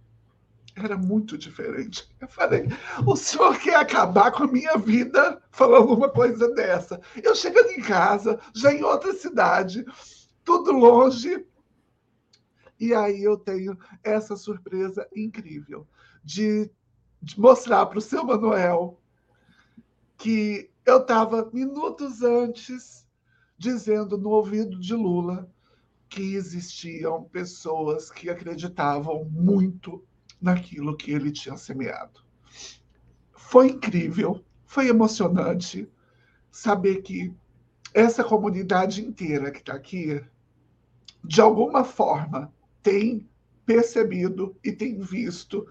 era 0.76 0.96
muito 0.96 1.38
diferente. 1.38 2.08
Eu 2.22 2.28
falei: 2.28 2.68
o 3.06 3.16
senhor 3.16 3.58
quer 3.60 3.76
acabar 3.76 4.32
com 4.32 4.44
a 4.44 4.48
minha 4.48 4.78
vida 4.78 5.42
falando 5.50 5.94
uma 5.94 6.10
coisa 6.10 6.54
dessa? 6.54 7.02
Eu 7.22 7.36
chegando 7.36 7.72
em 7.72 7.82
casa, 7.82 8.40
já 8.54 8.72
em 8.72 8.84
outra 8.84 9.12
cidade, 9.14 9.84
tudo 10.44 10.72
longe. 10.72 11.46
E 12.80 12.94
aí 12.94 13.24
eu 13.24 13.36
tenho 13.36 13.78
essa 14.04 14.38
surpresa 14.38 15.06
incrível 15.14 15.86
de, 16.24 16.72
de 17.22 17.38
mostrar 17.38 17.86
para 17.88 17.98
o 17.98 18.02
seu 18.02 18.24
Manuel 18.24 19.02
que 20.18 20.70
eu 20.86 21.00
estava 21.02 21.50
minutos 21.52 22.22
antes 22.22 23.06
dizendo 23.58 24.18
no 24.18 24.30
ouvido 24.30 24.80
de 24.80 24.94
Lula 24.94 25.50
que 26.10 26.34
existiam 26.34 27.24
pessoas 27.26 28.10
que 28.10 28.30
acreditavam 28.30 29.26
muito 29.26 30.04
naquilo 30.42 30.98
que 30.98 31.12
ele 31.12 31.32
tinha 31.32 31.56
semeado. 31.56 32.22
Foi 33.32 33.70
incrível, 33.70 34.44
foi 34.66 34.88
emocionante 34.88 35.88
saber 36.52 37.02
que 37.02 37.34
essa 37.94 38.24
comunidade 38.24 39.06
inteira 39.06 39.52
que 39.52 39.60
está 39.60 39.74
aqui, 39.74 40.22
de 41.24 41.42
alguma 41.42 41.84
forma, 41.84 42.54
tem 42.82 43.28
percebido 43.66 44.56
e 44.64 44.72
tem 44.72 45.00
visto 45.00 45.68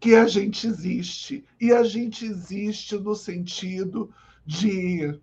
que 0.00 0.14
a 0.14 0.26
gente 0.26 0.66
existe. 0.66 1.44
E 1.60 1.72
a 1.72 1.82
gente 1.82 2.26
existe 2.26 2.96
no 2.98 3.14
sentido 3.14 4.12
de. 4.44 5.18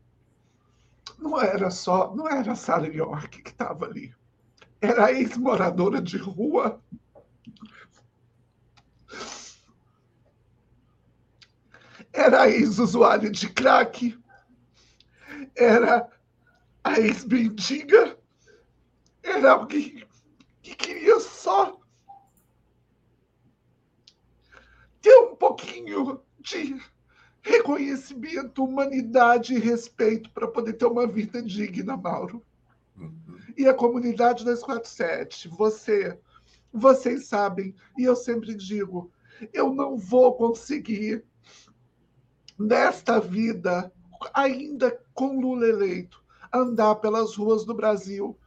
Não 1.19 1.39
era 1.39 1.69
só. 1.69 2.15
Não 2.15 2.27
era 2.27 2.55
Sarah 2.55 2.87
York 2.87 3.41
que 3.43 3.49
estava 3.49 3.85
ali. 3.85 4.13
Era 4.81 5.11
ex-moradora 5.11 6.01
de 6.01 6.17
rua. 6.17 6.81
Era 12.11 12.49
ex-usuária 12.49 13.29
de 13.29 13.47
crack. 13.47 14.19
Era 15.55 16.09
a 16.83 16.99
ex-bendiga. 16.99 18.17
Era 19.21 19.51
alguém 19.51 20.03
que 20.63 20.75
queria 20.75 21.19
só 21.19 21.79
ter 24.99 25.15
um 25.19 25.35
pouquinho 25.35 26.21
de 26.39 26.81
reconhecimento, 27.43 28.63
humanidade 28.63 29.53
e 29.53 29.59
respeito 29.59 30.29
para 30.31 30.47
poder 30.47 30.73
ter 30.73 30.85
uma 30.85 31.05
vida 31.05 31.41
digna, 31.41 31.95
Mauro. 31.95 32.43
E 33.57 33.67
a 33.67 33.73
comunidade 33.73 34.43
247, 34.43 35.47
você, 35.49 36.17
vocês 36.71 37.27
sabem, 37.27 37.75
e 37.97 38.03
eu 38.03 38.15
sempre 38.15 38.53
digo, 38.55 39.11
eu 39.53 39.73
não 39.73 39.97
vou 39.97 40.35
conseguir 40.35 41.23
nesta 42.57 43.19
vida, 43.19 43.91
ainda 44.33 44.99
com 45.13 45.39
Lula 45.39 45.67
eleito, 45.67 46.23
andar 46.53 46.95
pelas 46.95 47.35
ruas 47.35 47.65
do 47.65 47.73
Brasil 47.73 48.37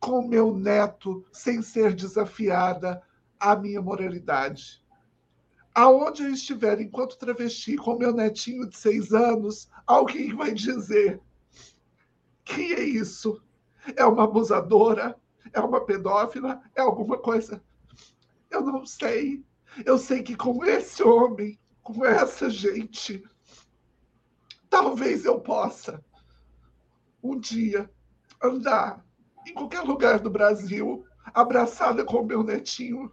com 0.00 0.26
meu 0.26 0.54
neto 0.54 1.24
sem 1.32 1.62
ser 1.62 1.94
desafiada 1.94 3.02
a 3.40 3.56
minha 3.56 3.80
moralidade 3.80 4.82
aonde 5.78 6.24
eu 6.24 6.32
estiver 6.32 6.80
enquanto 6.80 7.16
travesti 7.16 7.76
com 7.76 7.96
meu 7.96 8.12
netinho 8.12 8.68
de 8.68 8.76
seis 8.76 9.12
anos, 9.12 9.70
alguém 9.86 10.34
vai 10.34 10.52
dizer: 10.52 11.20
que 12.44 12.74
é 12.74 12.82
isso? 12.82 13.40
É 13.96 14.04
uma 14.04 14.24
abusadora? 14.24 15.16
É 15.52 15.60
uma 15.60 15.84
pedófila? 15.84 16.62
É 16.74 16.80
alguma 16.80 17.18
coisa? 17.18 17.62
Eu 18.50 18.62
não 18.62 18.84
sei. 18.84 19.44
Eu 19.84 19.98
sei 19.98 20.22
que 20.22 20.36
com 20.36 20.64
esse 20.64 21.02
homem, 21.02 21.58
com 21.82 22.04
essa 22.04 22.50
gente, 22.50 23.22
talvez 24.68 25.24
eu 25.24 25.40
possa 25.40 26.02
um 27.22 27.38
dia 27.38 27.90
andar 28.42 29.04
em 29.46 29.54
qualquer 29.54 29.80
lugar 29.80 30.18
do 30.18 30.30
Brasil, 30.30 31.04
abraçada 31.34 32.04
com 32.04 32.22
meu 32.22 32.42
netinho 32.42 33.10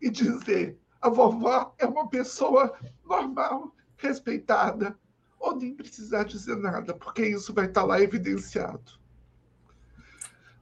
e 0.00 0.10
dizer: 0.10 0.78
a 1.00 1.08
vovó 1.08 1.74
é 1.78 1.86
uma 1.86 2.08
pessoa 2.08 2.76
normal, 3.04 3.74
respeitada, 3.96 4.98
ou 5.38 5.56
nem 5.56 5.74
precisar 5.74 6.24
dizer 6.24 6.56
nada, 6.56 6.94
porque 6.94 7.26
isso 7.26 7.52
vai 7.52 7.66
estar 7.66 7.84
lá 7.84 8.00
evidenciado. 8.00 9.05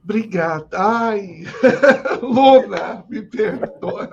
Obrigada. 0.04 0.68
Ai, 0.72 1.44
Luna, 2.20 3.04
me 3.08 3.22
perdoa. 3.22 4.06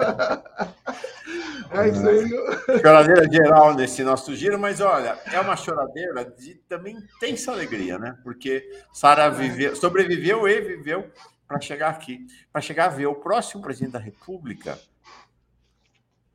É 1.72 1.90
isso 1.90 2.08
aí. 2.08 2.80
Choradeira 2.80 3.30
geral 3.30 3.74
nesse 3.76 4.02
nosso 4.02 4.34
giro, 4.34 4.58
mas 4.58 4.80
olha, 4.80 5.20
é 5.32 5.40
uma 5.40 5.58
choradeira 5.58 6.26
de 6.26 6.56
também 6.70 6.96
intensa 6.96 7.52
alegria, 7.52 8.00
né? 8.00 8.18
Porque 8.24 8.64
Sara 8.94 9.30
viveu, 9.30 9.76
sobreviveu 9.76 10.48
e 10.48 10.62
viveu 10.62 11.12
para 11.46 11.60
chegar 11.60 11.90
aqui, 11.90 12.26
para 12.52 12.62
chegar 12.62 12.86
a 12.86 12.90
ver 12.90 13.08
o 13.08 13.16
próximo 13.16 13.62
presidente 13.62 13.94
da 13.94 14.00
República 14.00 14.80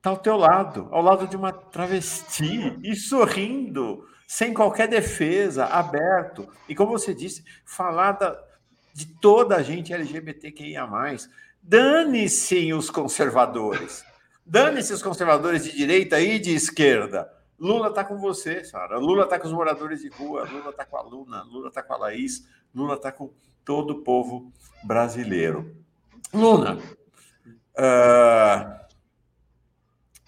está 0.07 0.11
ao 0.11 0.17
teu 0.17 0.37
lado, 0.37 0.89
ao 0.93 1.03
lado 1.03 1.27
de 1.27 1.37
uma 1.37 1.53
travesti 1.53 2.79
e 2.83 2.95
sorrindo, 2.95 4.07
sem 4.27 4.55
qualquer 4.55 4.87
defesa, 4.87 5.65
aberto. 5.67 6.49
E 6.69 6.75
como 6.77 6.93
você 6.93 7.13
disse, 7.13 7.45
falar 7.65 8.13
da, 8.13 8.39
de 8.97 9.05
toda 9.05 9.57
a 9.57 9.63
gente 9.63 9.93
LGBTQIA. 9.93 10.89
Dane-se 11.63 12.73
os 12.73 12.89
conservadores. 12.89 14.03
Dane-se 14.45 14.91
os 14.95 15.03
conservadores 15.03 15.65
de 15.65 15.77
direita 15.77 16.19
e 16.19 16.39
de 16.39 16.55
esquerda. 16.55 17.31
Lula 17.59 17.89
está 17.89 18.03
com 18.03 18.17
você, 18.17 18.65
Sara. 18.65 18.97
Lula 18.97 19.25
está 19.25 19.39
com 19.39 19.49
os 19.49 19.53
moradores 19.53 20.01
de 20.01 20.09
rua. 20.09 20.49
Lula 20.51 20.71
está 20.71 20.87
com 20.87 20.97
a 20.97 21.03
Luna. 21.03 21.43
Lula 21.43 21.69
está 21.69 21.83
com 21.83 21.93
a 21.93 21.97
Laís. 21.99 22.49
Lula 22.75 22.95
está 22.95 23.13
com 23.13 23.31
todo 23.67 23.91
o 23.91 24.03
povo 24.03 24.51
brasileiro. 24.83 25.77
Luna, 26.33 26.79
uh, 27.77 28.81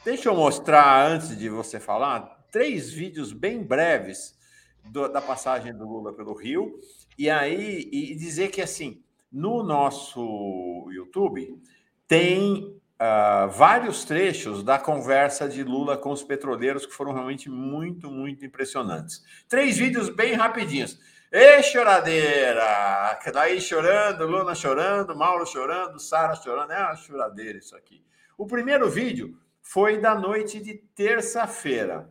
deixa 0.04 0.28
eu 0.28 0.36
mostrar, 0.36 1.10
antes 1.10 1.38
de 1.38 1.48
você 1.48 1.80
falar, 1.80 2.46
três 2.52 2.90
vídeos 2.90 3.32
bem 3.32 3.62
breves 3.62 4.36
do, 4.84 5.08
da 5.08 5.22
passagem 5.22 5.74
do 5.74 5.88
Lula 5.88 6.12
pelo 6.12 6.34
Rio. 6.34 6.78
E 7.18 7.28
aí, 7.28 7.88
e 7.92 8.14
dizer 8.14 8.48
que, 8.48 8.62
assim, 8.62 9.02
no 9.30 9.62
nosso 9.64 10.88
YouTube 10.92 11.60
tem 12.06 12.80
uh, 12.98 13.50
vários 13.50 14.04
trechos 14.04 14.62
da 14.62 14.78
conversa 14.78 15.48
de 15.48 15.64
Lula 15.64 15.98
com 15.98 16.12
os 16.12 16.22
petroleiros 16.22 16.86
que 16.86 16.94
foram 16.94 17.12
realmente 17.12 17.50
muito, 17.50 18.08
muito 18.08 18.46
impressionantes. 18.46 19.24
Três 19.48 19.76
vídeos 19.76 20.08
bem 20.08 20.34
rapidinhos. 20.34 20.98
Ê, 21.30 21.62
choradeira! 21.62 23.18
Daí 23.32 23.60
chorando, 23.60 24.24
Luna 24.24 24.54
chorando, 24.54 25.14
Mauro 25.14 25.44
chorando, 25.44 25.98
Sara 25.98 26.34
chorando. 26.36 26.70
É 26.70 26.80
uma 26.80 26.96
choradeira 26.96 27.58
isso 27.58 27.76
aqui. 27.76 28.02
O 28.38 28.46
primeiro 28.46 28.88
vídeo 28.88 29.36
foi 29.60 29.98
da 29.98 30.14
noite 30.14 30.58
de 30.60 30.74
terça-feira. 30.94 32.10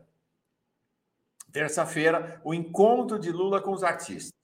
Terça-feira, 1.51 2.39
o 2.43 2.53
encontro 2.53 3.17
de 3.17 3.31
Lula 3.31 3.59
com 3.61 3.71
os 3.71 3.83
artistas. 3.83 4.36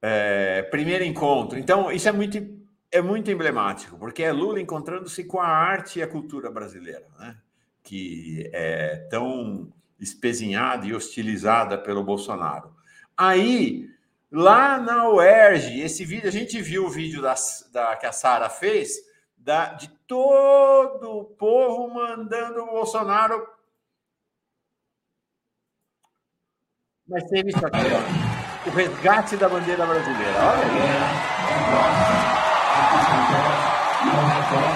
É, 0.00 0.62
primeiro 0.70 1.02
encontro. 1.02 1.58
Então, 1.58 1.90
isso 1.90 2.08
é 2.08 2.12
muito, 2.12 2.38
é 2.92 3.02
muito 3.02 3.28
emblemático, 3.28 3.98
porque 3.98 4.22
é 4.22 4.30
Lula 4.30 4.60
encontrando-se 4.60 5.24
com 5.24 5.40
a 5.40 5.48
arte 5.48 5.98
e 5.98 6.02
a 6.02 6.06
cultura 6.06 6.48
brasileira, 6.52 7.06
né? 7.18 7.36
que 7.82 8.48
é 8.52 9.08
tão 9.10 9.72
espezinhada 9.98 10.86
e 10.86 10.94
hostilizada 10.94 11.76
pelo 11.76 12.04
Bolsonaro. 12.04 12.72
Aí, 13.16 13.88
lá 14.36 14.78
na 14.78 15.08
UERJ, 15.08 15.80
esse 15.80 16.04
vídeo, 16.04 16.28
a 16.28 16.32
gente 16.32 16.60
viu 16.60 16.86
o 16.86 16.90
vídeo 16.90 17.22
da, 17.22 17.34
da 17.72 17.96
que 17.96 18.06
a 18.06 18.12
Sara 18.12 18.48
fez, 18.48 18.90
da, 19.36 19.72
de 19.72 19.88
todo 20.06 21.10
o 21.18 21.24
povo 21.24 21.92
mandando 21.92 22.62
o 22.62 22.66
Bolsonaro. 22.66 23.46
Mas 27.08 27.24
teve 27.24 27.50
isso 27.50 27.64
aqui, 27.64 27.78
ó 27.78 28.36
o 28.66 28.70
resgate 28.70 29.36
da 29.36 29.48
bandeira 29.48 29.86
brasileira. 29.86 30.34
Olha 30.38 30.64
aí. 34.72 34.75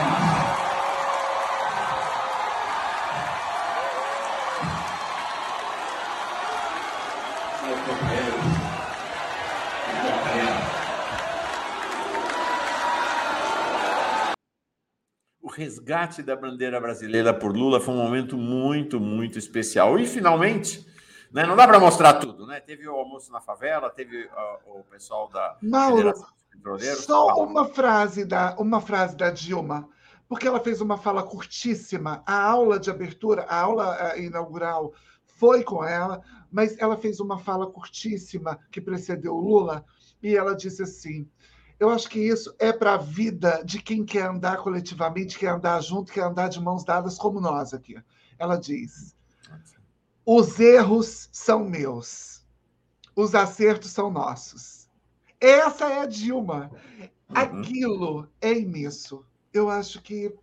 Resgate 15.61 16.23
da 16.23 16.35
bandeira 16.35 16.81
brasileira 16.81 17.35
por 17.35 17.55
Lula 17.55 17.81
foi 17.81 17.93
um 17.93 17.99
momento 17.99 18.37
muito, 18.39 18.99
muito 18.99 19.39
especial. 19.39 19.99
E, 19.99 20.07
finalmente, 20.07 20.87
né? 21.31 21.45
Não 21.45 21.55
dá 21.55 21.67
para 21.67 21.79
mostrar 21.79 22.15
tudo, 22.15 22.47
né? 22.47 22.61
Teve 22.61 22.89
o 22.89 22.95
almoço 22.95 23.31
na 23.31 23.41
favela, 23.41 23.91
teve 23.91 24.25
uh, 24.25 24.81
o 24.81 24.85
pessoal 24.85 25.29
da 25.29 25.57
Mauro, 25.63 26.15
Só 26.97 27.45
uma 27.45 27.67
frase 27.67 28.25
da 28.25 28.57
uma 28.59 28.81
frase 28.81 29.15
da 29.17 29.31
Dilma, 29.31 29.87
porque 30.27 30.49
ela 30.49 30.61
fez 30.61 30.81
uma 30.81 30.97
fala 30.97 31.23
curtíssima. 31.23 32.23
A 32.27 32.43
aula 32.43 32.81
de 32.81 32.91
abertura, 32.91 33.43
a 33.43 33.61
aula 33.61 34.17
inaugural 34.17 34.95
foi 35.27 35.63
com 35.63 35.85
ela, 35.85 36.23
mas 36.51 36.77
ela 36.79 36.97
fez 36.97 37.21
uma 37.21 37.39
fala 37.39 37.71
curtíssima 37.71 38.59
que 38.73 38.81
precedeu 38.81 39.35
o 39.35 39.41
Lula 39.41 39.85
e 40.23 40.35
ela 40.35 40.57
disse 40.57 40.83
assim: 40.83 41.29
eu 41.81 41.89
acho 41.89 42.11
que 42.11 42.21
isso 42.21 42.55
é 42.59 42.73
para 42.75 42.95
a 42.95 42.99
vida 42.99 43.63
de 43.65 43.81
quem 43.81 44.05
quer 44.05 44.27
andar 44.27 44.59
coletivamente, 44.59 45.39
quer 45.39 45.49
andar 45.49 45.81
junto, 45.81 46.13
quer 46.13 46.25
andar 46.25 46.49
de 46.49 46.61
mãos 46.61 46.85
dadas 46.85 47.17
como 47.17 47.41
nós 47.41 47.73
aqui. 47.73 47.97
Ela 48.39 48.57
diz: 48.57 49.17
os 50.27 50.61
erros 50.61 51.31
são 51.33 51.65
meus, 51.65 52.45
os 53.17 53.35
acertos 53.35 53.91
são 53.93 54.11
nossos. 54.11 54.91
Essa 55.41 55.89
é 55.89 56.01
a 56.01 56.07
Dilma. 56.07 56.71
Uhum. 56.71 57.09
Aquilo 57.35 58.29
é 58.43 58.53
imenso. 58.53 59.25
Eu 59.51 59.71
acho 59.71 60.03
que 60.03 60.35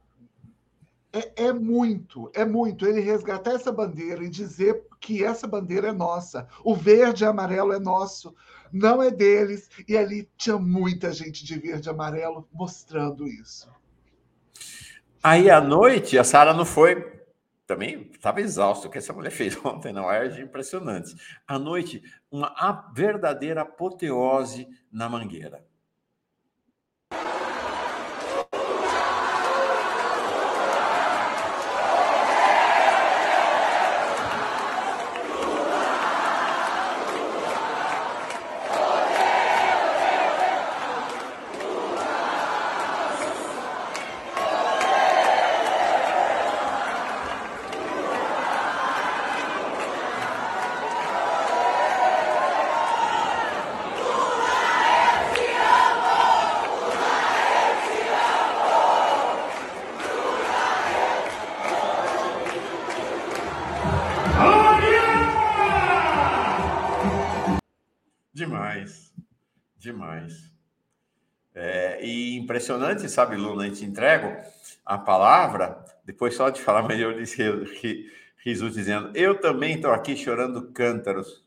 é, 1.13 1.45
é, 1.47 1.53
muito, 1.53 2.29
é 2.33 2.43
muito 2.43 2.85
ele 2.85 2.99
resgatar 2.99 3.51
essa 3.51 3.71
bandeira 3.71 4.23
e 4.23 4.29
dizer 4.29 4.85
que 4.99 5.23
essa 5.23 5.47
bandeira 5.47 5.89
é 5.89 5.93
nossa. 5.93 6.47
O 6.63 6.75
verde 6.75 7.23
e 7.23 7.27
amarelo 7.27 7.73
é 7.73 7.79
nosso, 7.79 8.35
não 8.71 9.01
é 9.01 9.11
deles. 9.11 9.69
E 9.87 9.97
ali 9.97 10.29
tinha 10.37 10.57
muita 10.57 11.11
gente 11.11 11.43
de 11.43 11.57
verde 11.57 11.87
e 11.87 11.91
amarelo 11.91 12.47
mostrando 12.51 13.27
isso. 13.27 13.69
Aí 15.23 15.49
à 15.49 15.59
noite, 15.59 16.17
a 16.17 16.23
Sara 16.23 16.53
não 16.53 16.65
foi 16.65 17.17
também 17.67 18.09
estava 18.13 18.39
exausto 18.39 18.87
o 18.87 18.89
que 18.89 18.97
essa 18.97 19.11
mulher 19.11 19.29
fez 19.29 19.57
ontem 19.63 19.91
na 19.91 20.07
UERJ, 20.07 20.41
impressionante. 20.41 21.13
À 21.45 21.59
noite, 21.59 22.01
uma 22.31 22.91
verdadeira 22.95 23.61
apoteose 23.61 24.65
na 24.89 25.09
Mangueira. 25.09 25.67
Demais. 68.37 69.11
Demais. 69.75 70.51
É, 71.55 72.05
e 72.05 72.35
impressionante, 72.67 73.09
sabe, 73.09 73.37
Luna, 73.37 73.63
a 73.63 73.67
gente 73.67 73.85
entrego 73.85 74.35
a 74.85 74.97
palavra, 74.97 75.85
depois 76.03 76.35
só 76.35 76.49
de 76.49 76.61
falar 76.61 76.83
melhor, 76.83 77.13
disse 77.13 77.41
Risu 78.43 78.69
dizendo, 78.69 79.11
eu 79.15 79.39
também 79.39 79.75
estou 79.75 79.91
aqui 79.91 80.17
chorando 80.17 80.71
cântaros. 80.73 81.43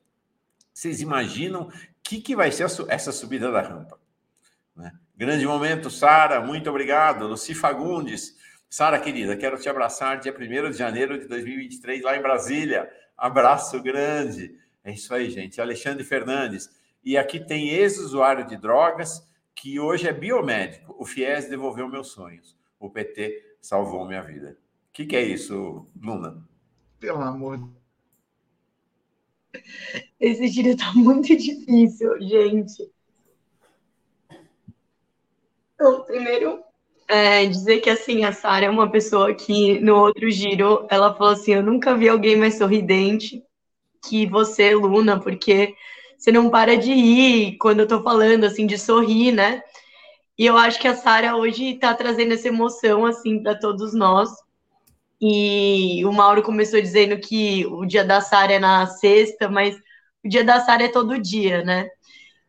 Vocês 0.73 1.01
imaginam 1.03 1.63
o 1.65 1.73
que, 2.03 2.21
que 2.21 2.35
vai 2.35 2.51
ser 2.51 2.67
essa 2.89 3.13
subida 3.13 3.53
da 3.53 3.61
rampa? 3.61 3.99
Né? 4.75 4.93
Grande 5.15 5.47
momento, 5.47 5.91
Sara, 5.91 6.41
muito 6.41 6.71
obrigado. 6.71 7.27
Luci 7.27 7.55
Fagundes, 7.55 8.37
Sara, 8.69 8.99
querida, 8.99 9.37
quero 9.37 9.61
te 9.61 9.69
abraçar 9.69 10.19
dia 10.19 10.35
1 10.35 10.71
de 10.71 10.79
janeiro 10.79 11.19
de 11.19 11.27
2023, 11.27 12.03
lá 12.03 12.17
em 12.17 12.23
Brasília. 12.23 12.91
Abraço 13.17 13.81
grande. 13.83 14.59
É 14.83 14.93
isso 14.93 15.13
aí, 15.15 15.31
gente. 15.31 15.61
Alexandre 15.61 16.03
Fernandes. 16.03 16.71
E 17.05 17.19
aqui 17.19 17.41
tem 17.41 17.69
ex-usuário 17.69 18.47
de 18.47 18.57
drogas, 18.57 19.27
que 19.55 19.79
hoje 19.79 20.09
é 20.09 20.13
biomédico. 20.13 20.95
O 20.99 21.05
FIES 21.05 21.49
devolveu 21.49 21.89
meus 21.89 22.09
sonhos. 22.09 22.57
O 22.79 22.89
PT 22.91 23.57
salvou 23.61 24.07
minha 24.07 24.23
vida. 24.23 24.59
O 24.89 24.93
que, 24.93 25.07
que 25.07 25.17
é 25.17 25.23
isso, 25.23 25.87
Luna? 26.01 26.49
Pelo 26.99 27.21
amor 27.21 27.59
de 27.59 27.81
Esse 30.19 30.49
giro 30.49 30.77
tá 30.77 30.93
muito 30.95 31.37
difícil, 31.37 32.21
gente. 32.21 32.91
Então, 35.75 36.05
primeiro, 36.05 36.63
é, 37.09 37.47
dizer 37.47 37.81
que 37.81 37.91
assim, 37.91 38.25
a 38.25 38.33
Sara 38.33 38.67
é 38.67 38.71
uma 38.71 38.91
pessoa 38.91 39.35
que 39.35 39.81
no 39.81 39.97
outro 39.97 40.31
giro 40.31 40.87
ela 40.91 41.15
falou 41.15 41.33
assim: 41.33 41.55
Eu 41.55 41.63
nunca 41.63 41.97
vi 41.97 42.09
alguém 42.09 42.37
mais 42.37 42.57
sorridente 42.57 43.43
que 44.09 44.27
você, 44.27 44.75
Luna, 44.75 45.21
porque 45.21 45.75
você 46.21 46.31
não 46.31 46.51
para 46.51 46.77
de 46.77 46.93
rir 46.93 47.57
quando 47.57 47.81
eu 47.81 47.89
tô 47.89 48.03
falando, 48.03 48.45
assim, 48.45 48.67
de 48.67 48.77
sorrir, 48.77 49.33
né? 49.33 49.63
E 50.39 50.45
eu 50.45 50.57
acho 50.59 50.79
que 50.79 50.87
a 50.87 50.95
Sara 50.95 51.35
hoje 51.35 51.79
tá 51.79 51.95
trazendo 51.95 52.35
essa 52.35 52.49
emoção, 52.49 53.07
assim, 53.07 53.43
para 53.43 53.59
todos 53.59 53.95
nós. 53.95 54.29
E 55.19 56.05
o 56.05 56.13
Mauro 56.13 56.43
começou 56.43 56.81
dizendo 56.81 57.19
que 57.19 57.65
o 57.67 57.87
dia 57.87 58.05
da 58.05 58.21
Sara 58.21 58.53
é 58.53 58.59
na 58.59 58.87
sexta, 58.87 59.49
mas 59.49 59.75
o 60.23 60.29
dia 60.29 60.45
da 60.45 60.61
Sara 60.61 60.85
é 60.85 60.89
todo 60.89 61.19
dia, 61.19 61.65
né? 61.65 61.89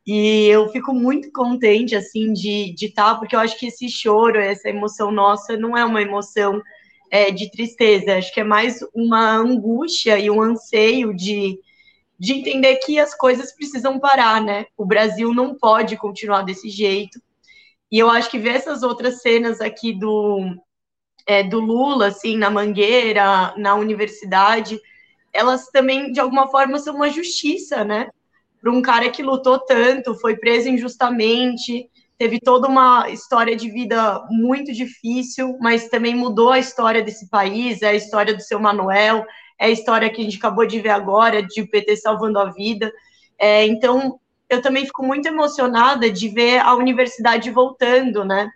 E 0.05 0.47
eu 0.47 0.67
fico 0.69 0.93
muito 0.93 1.31
contente, 1.31 1.95
assim, 1.95 2.33
de 2.33 2.75
estar, 2.77 3.13
tá, 3.13 3.15
porque 3.15 3.35
eu 3.35 3.39
acho 3.39 3.57
que 3.57 3.67
esse 3.67 3.87
choro, 3.87 4.37
essa 4.37 4.67
emoção 4.67 5.13
nossa, 5.13 5.55
não 5.55 5.77
é 5.77 5.85
uma 5.85 6.01
emoção 6.01 6.61
é, 7.09 7.31
de 7.31 7.49
tristeza, 7.49 8.17
acho 8.17 8.33
que 8.33 8.41
é 8.41 8.43
mais 8.43 8.79
uma 8.93 9.33
angústia 9.33 10.19
e 10.19 10.29
um 10.29 10.41
anseio 10.41 11.13
de 11.15 11.57
de 12.21 12.33
entender 12.33 12.75
que 12.75 12.99
as 12.99 13.15
coisas 13.15 13.51
precisam 13.51 13.99
parar, 13.99 14.39
né? 14.39 14.67
O 14.77 14.85
Brasil 14.85 15.33
não 15.33 15.55
pode 15.55 15.97
continuar 15.97 16.43
desse 16.43 16.69
jeito. 16.69 17.19
E 17.91 17.97
eu 17.97 18.11
acho 18.11 18.29
que 18.29 18.37
ver 18.37 18.57
essas 18.57 18.83
outras 18.83 19.23
cenas 19.23 19.59
aqui 19.59 19.91
do, 19.91 20.55
é, 21.25 21.41
do 21.41 21.59
Lula, 21.59 22.09
assim, 22.09 22.37
na 22.37 22.51
Mangueira, 22.51 23.55
na 23.57 23.73
universidade, 23.73 24.79
elas 25.33 25.71
também, 25.71 26.11
de 26.11 26.19
alguma 26.19 26.47
forma, 26.47 26.77
são 26.77 26.95
uma 26.95 27.09
justiça, 27.09 27.83
né? 27.83 28.07
Para 28.61 28.71
um 28.71 28.83
cara 28.83 29.09
que 29.09 29.23
lutou 29.23 29.57
tanto, 29.57 30.13
foi 30.13 30.37
preso 30.37 30.69
injustamente, 30.69 31.89
teve 32.19 32.39
toda 32.39 32.67
uma 32.67 33.09
história 33.09 33.55
de 33.55 33.67
vida 33.71 34.23
muito 34.29 34.71
difícil, 34.71 35.57
mas 35.59 35.89
também 35.89 36.13
mudou 36.13 36.51
a 36.51 36.59
história 36.59 37.01
desse 37.01 37.27
país, 37.31 37.81
é 37.81 37.87
a 37.87 37.95
história 37.95 38.35
do 38.35 38.43
seu 38.43 38.59
Manuel, 38.59 39.25
é 39.61 39.67
a 39.67 39.69
história 39.69 40.09
que 40.09 40.19
a 40.19 40.23
gente 40.23 40.37
acabou 40.37 40.65
de 40.65 40.79
ver 40.79 40.89
agora, 40.89 41.43
de 41.43 41.61
o 41.61 41.69
PT 41.69 41.95
salvando 41.97 42.39
a 42.39 42.45
vida. 42.45 42.91
É, 43.37 43.63
então, 43.67 44.19
eu 44.49 44.59
também 44.59 44.87
fico 44.87 45.05
muito 45.05 45.27
emocionada 45.27 46.09
de 46.09 46.29
ver 46.29 46.57
a 46.61 46.73
universidade 46.73 47.51
voltando, 47.51 48.25
né? 48.25 48.49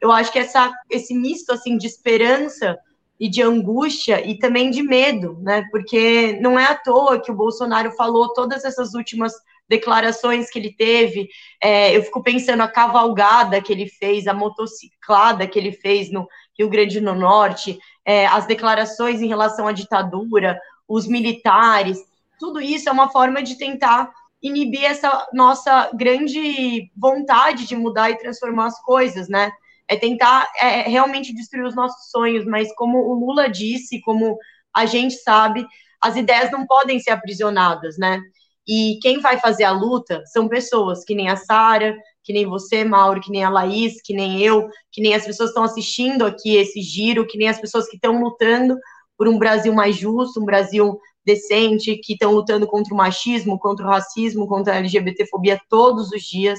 Eu 0.00 0.10
acho 0.10 0.32
que 0.32 0.38
essa, 0.40 0.72
esse 0.90 1.14
misto, 1.14 1.52
assim, 1.52 1.78
de 1.78 1.86
esperança 1.86 2.76
e 3.20 3.28
de 3.28 3.40
angústia 3.40 4.20
e 4.26 4.36
também 4.36 4.68
de 4.68 4.82
medo, 4.82 5.38
né? 5.40 5.64
Porque 5.70 6.36
não 6.40 6.58
é 6.58 6.64
à 6.64 6.74
toa 6.74 7.20
que 7.20 7.30
o 7.30 7.36
Bolsonaro 7.36 7.92
falou 7.92 8.32
todas 8.32 8.64
essas 8.64 8.94
últimas 8.94 9.32
declarações 9.68 10.50
que 10.50 10.58
ele 10.58 10.72
teve. 10.72 11.28
É, 11.62 11.96
eu 11.96 12.02
fico 12.02 12.20
pensando 12.20 12.64
a 12.64 12.68
cavalgada 12.68 13.62
que 13.62 13.72
ele 13.72 13.86
fez, 13.86 14.26
a 14.26 14.34
motociclada 14.34 15.46
que 15.46 15.56
ele 15.56 15.70
fez 15.70 16.10
no 16.10 16.26
Rio 16.58 16.68
Grande 16.68 17.00
do 17.00 17.14
Norte, 17.14 17.78
é, 18.04 18.26
as 18.26 18.46
declarações 18.46 19.20
em 19.20 19.28
relação 19.28 19.66
à 19.66 19.72
ditadura, 19.72 20.58
os 20.88 21.06
militares, 21.06 21.98
tudo 22.38 22.60
isso 22.60 22.88
é 22.88 22.92
uma 22.92 23.10
forma 23.10 23.42
de 23.42 23.56
tentar 23.56 24.10
inibir 24.42 24.84
essa 24.84 25.26
nossa 25.32 25.90
grande 25.92 26.90
vontade 26.96 27.66
de 27.66 27.76
mudar 27.76 28.10
e 28.10 28.18
transformar 28.18 28.66
as 28.66 28.80
coisas, 28.82 29.28
né? 29.28 29.50
É 29.86 29.96
tentar 29.96 30.48
é, 30.60 30.82
realmente 30.82 31.34
destruir 31.34 31.64
os 31.64 31.74
nossos 31.74 32.10
sonhos, 32.10 32.44
mas 32.44 32.72
como 32.74 32.98
o 32.98 33.14
Lula 33.14 33.48
disse, 33.48 34.00
como 34.02 34.38
a 34.74 34.86
gente 34.86 35.14
sabe, 35.14 35.66
as 36.00 36.16
ideias 36.16 36.50
não 36.50 36.66
podem 36.66 37.00
ser 37.00 37.10
aprisionadas, 37.10 37.98
né? 37.98 38.20
E 38.66 38.98
quem 39.00 39.18
vai 39.18 39.38
fazer 39.38 39.64
a 39.64 39.72
luta 39.72 40.22
são 40.26 40.46
pessoas 40.46 41.04
que 41.04 41.14
nem 41.14 41.28
a 41.28 41.36
Sara, 41.36 41.96
que 42.28 42.32
nem 42.34 42.44
você, 42.44 42.84
Mauro, 42.84 43.22
que 43.22 43.30
nem 43.30 43.42
a 43.42 43.48
Laís, 43.48 44.02
que 44.02 44.12
nem 44.12 44.42
eu, 44.42 44.68
que 44.92 45.00
nem 45.00 45.14
as 45.14 45.24
pessoas 45.24 45.48
que 45.48 45.52
estão 45.52 45.64
assistindo 45.64 46.26
aqui 46.26 46.56
esse 46.56 46.82
giro, 46.82 47.26
que 47.26 47.38
nem 47.38 47.48
as 47.48 47.58
pessoas 47.58 47.88
que 47.88 47.96
estão 47.96 48.22
lutando 48.22 48.76
por 49.16 49.26
um 49.26 49.38
Brasil 49.38 49.72
mais 49.72 49.96
justo, 49.96 50.38
um 50.38 50.44
Brasil 50.44 51.00
decente, 51.24 51.96
que 51.96 52.12
estão 52.12 52.32
lutando 52.32 52.66
contra 52.66 52.92
o 52.92 52.96
machismo, 52.98 53.58
contra 53.58 53.86
o 53.86 53.88
racismo, 53.88 54.46
contra 54.46 54.74
a 54.74 54.76
LGBTfobia 54.76 55.58
todos 55.70 56.12
os 56.12 56.22
dias. 56.22 56.58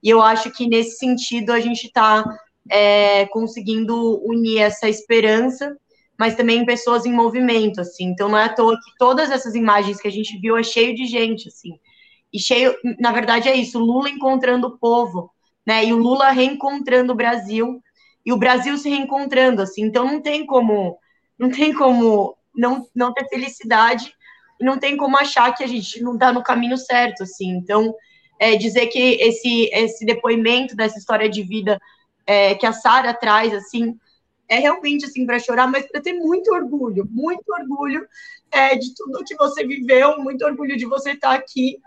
E 0.00 0.08
eu 0.08 0.22
acho 0.22 0.48
que 0.52 0.68
nesse 0.68 0.98
sentido 0.98 1.50
a 1.50 1.58
gente 1.58 1.88
está 1.88 2.24
é, 2.70 3.26
conseguindo 3.26 4.24
unir 4.24 4.58
essa 4.58 4.88
esperança, 4.88 5.76
mas 6.16 6.36
também 6.36 6.64
pessoas 6.64 7.04
em 7.04 7.12
movimento, 7.12 7.80
assim. 7.80 8.04
Então 8.04 8.28
não 8.28 8.38
é 8.38 8.44
à 8.44 8.48
toa 8.48 8.76
que 8.76 8.92
todas 8.96 9.28
essas 9.28 9.56
imagens 9.56 10.00
que 10.00 10.06
a 10.06 10.12
gente 10.12 10.38
viu 10.38 10.56
é 10.56 10.62
cheio 10.62 10.94
de 10.94 11.04
gente, 11.04 11.48
assim 11.48 11.72
e 12.32 12.38
cheio, 12.38 12.74
na 12.98 13.12
verdade 13.12 13.48
é 13.48 13.54
isso, 13.54 13.78
Lula 13.78 14.08
encontrando 14.08 14.68
o 14.68 14.78
povo, 14.78 15.30
né? 15.66 15.84
E 15.84 15.92
o 15.92 15.96
Lula 15.98 16.30
reencontrando 16.30 17.12
o 17.12 17.16
Brasil 17.16 17.82
e 18.24 18.32
o 18.32 18.36
Brasil 18.36 18.76
se 18.78 18.88
reencontrando, 18.88 19.62
assim. 19.62 19.82
Então 19.82 20.04
não 20.04 20.20
tem 20.20 20.46
como, 20.46 20.98
não 21.38 21.50
tem 21.50 21.72
como 21.72 22.36
não, 22.54 22.86
não 22.94 23.12
ter 23.12 23.26
felicidade 23.28 24.12
e 24.60 24.64
não 24.64 24.78
tem 24.78 24.96
como 24.96 25.16
achar 25.16 25.54
que 25.54 25.64
a 25.64 25.66
gente 25.66 26.02
não 26.02 26.14
está 26.14 26.32
no 26.32 26.42
caminho 26.42 26.76
certo, 26.76 27.24
assim. 27.24 27.50
Então 27.50 27.94
é, 28.38 28.56
dizer 28.56 28.86
que 28.86 28.98
esse 28.98 29.70
esse 29.72 30.04
depoimento 30.04 30.76
dessa 30.76 30.98
história 30.98 31.28
de 31.28 31.42
vida 31.42 31.80
é, 32.26 32.54
que 32.54 32.66
a 32.66 32.72
Sara 32.72 33.12
traz, 33.12 33.52
assim, 33.52 33.98
é 34.48 34.58
realmente 34.58 35.04
assim 35.04 35.26
para 35.26 35.38
chorar, 35.38 35.66
mas 35.66 35.86
para 35.86 36.00
ter 36.00 36.12
muito 36.12 36.52
orgulho, 36.52 37.08
muito 37.10 37.44
orgulho 37.52 38.06
é, 38.50 38.76
de 38.76 38.94
tudo 38.94 39.24
que 39.24 39.36
você 39.36 39.66
viveu, 39.66 40.18
muito 40.18 40.44
orgulho 40.44 40.76
de 40.76 40.86
você 40.86 41.12
estar 41.12 41.32
aqui 41.32 41.78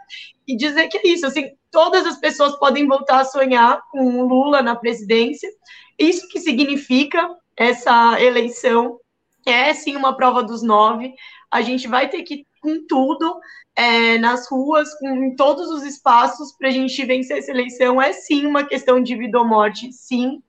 e 0.48 0.56
dizer 0.56 0.88
que 0.88 0.98
é 0.98 1.08
isso, 1.08 1.26
assim, 1.26 1.52
todas 1.72 2.06
as 2.06 2.18
pessoas 2.18 2.58
podem 2.58 2.88
voltar 2.88 3.22
a 3.22 3.26
sonhar 3.26 3.82
com 3.92 4.22
o 4.22 4.28
Lula 4.28 4.62
na 4.62 4.76
presidência. 4.76 5.50
Isso 5.98 6.28
que 6.30 6.40
significa 6.40 7.30
essa 7.56 8.22
eleição 8.22 9.00
é 9.46 9.74
sim 9.74 9.96
uma 9.96 10.16
prova 10.16 10.44
dos 10.44 10.62
nove. 10.62 11.14
A 11.52 11.62
gente 11.62 11.88
vai 11.88 12.10
ter 12.10 12.24
que 12.24 12.46
com 12.62 12.86
tudo 12.88 13.40
é, 13.76 14.18
nas 14.18 14.50
ruas, 14.50 14.94
com, 15.00 15.10
em 15.10 15.36
todos 15.36 15.70
os 15.70 15.84
espaços 15.84 16.56
para 16.58 16.70
a 16.70 16.72
gente 16.72 17.06
vencer 17.06 17.38
essa 17.38 17.52
eleição. 17.52 18.02
É 18.02 18.14
sim 18.14 18.46
uma 18.46 18.64
questão 18.64 19.02
de 19.02 19.16
vida 19.16 19.38
ou 19.38 19.46
morte, 19.46 19.92
sim. 19.92 20.42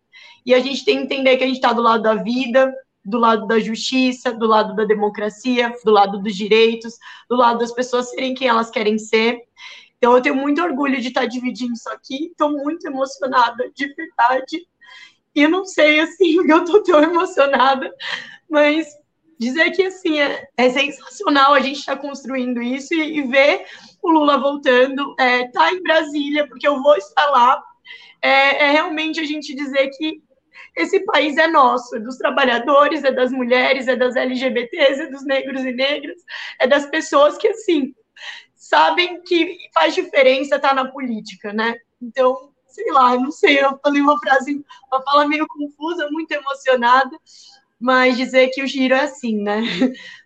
E 0.47 0.55
a 0.55 0.61
gente 0.61 0.85
tem 0.85 0.99
que 0.99 1.05
entender 1.05 1.37
que 1.37 1.45
a 1.45 1.47
gente 1.47 1.57
está 1.57 1.73
do 1.73 1.83
lado 1.83 2.03
da 2.03 2.15
vida, 2.15 2.73
do 3.05 3.19
lado 3.19 3.47
da 3.47 3.59
justiça, 3.61 4.33
do 4.33 4.47
lado 4.47 4.75
da 4.75 4.85
democracia, 4.85 5.75
do 5.85 5.91
lado 5.91 6.19
dos 6.23 6.35
direitos, 6.35 6.99
do 7.29 7.37
lado 7.37 7.59
das 7.59 7.73
pessoas 7.73 8.11
serem 8.11 8.35
quem 8.35 8.49
elas 8.49 8.71
querem 8.71 8.99
ser. 8.99 9.43
Então, 9.99 10.17
eu 10.17 10.23
tenho 10.23 10.37
muito 10.37 10.63
orgulho 10.63 11.01
de 11.01 11.09
estar 11.09 11.27
dividindo 11.27 11.75
isso 11.75 11.89
aqui, 11.91 12.27
estou 12.27 12.51
muito 12.51 12.87
emocionada, 12.87 13.71
de 13.75 13.87
verdade. 13.95 14.67
E 15.35 15.49
não 15.49 15.65
sei, 15.65 16.01
assim, 16.01 16.37
eu 16.49 16.65
estou 16.65 16.83
tão 16.83 17.03
emocionada, 17.03 17.93
mas 18.49 18.87
dizer 19.39 19.71
que, 19.73 19.83
assim, 19.83 20.21
é, 20.21 20.47
é 20.57 20.71
sensacional 20.71 21.55
a 21.55 21.61
gente 21.61 21.81
estar 21.81 21.97
tá 21.97 22.03
construindo 22.03 22.63
isso 22.63 22.95
e, 22.95 23.19
e, 23.19 23.23
ver 23.23 23.67
o 24.03 24.11
Lula 24.11 24.39
voltando, 24.39 25.15
é, 25.19 25.49
tá 25.49 25.73
em 25.73 25.83
Brasília, 25.83 26.47
porque 26.47 26.67
eu 26.67 26.83
vou 26.83 26.97
estar 26.97 27.27
lá, 27.31 27.63
é, 28.23 28.67
é 28.67 28.71
realmente 28.71 29.21
a 29.21 29.25
gente 29.25 29.55
dizer 29.55 29.91
que 29.97 30.23
esse 30.77 31.01
país 31.01 31.37
é 31.37 31.47
nosso, 31.47 31.97
é 31.97 32.01
dos 32.01 32.17
trabalhadores, 32.17 33.05
é 33.05 33.13
das 33.13 33.31
mulheres, 33.33 33.89
é 33.89 33.97
das 33.97 34.17
LGBTs, 34.17 35.03
é 35.03 35.07
dos 35.07 35.25
negros 35.25 35.65
e 35.65 35.73
negras, 35.73 36.21
é 36.59 36.67
das 36.67 36.87
pessoas 36.87 37.37
que, 37.37 37.49
assim, 37.49 37.95
sabem 38.55 39.23
que 39.23 39.57
faz 39.73 39.95
diferença 39.95 40.57
estar 40.57 40.71
tá 40.71 40.75
na 40.75 40.91
política, 40.91 41.53
né? 41.53 41.75
Então, 42.01 42.53
sei 42.67 42.91
lá, 42.91 43.17
não 43.17 43.31
sei, 43.31 43.63
eu 43.63 43.79
falei 43.83 44.01
uma 44.01 44.19
frase, 44.19 44.65
uma 44.91 45.03
fala 45.03 45.29
meio 45.29 45.47
confusa, 45.47 46.09
muito 46.11 46.33
emocionada, 46.33 47.17
mas 47.79 48.17
dizer 48.17 48.49
que 48.49 48.63
o 48.63 48.67
giro 48.67 48.95
é 48.95 49.03
assim, 49.03 49.43
né? 49.43 49.63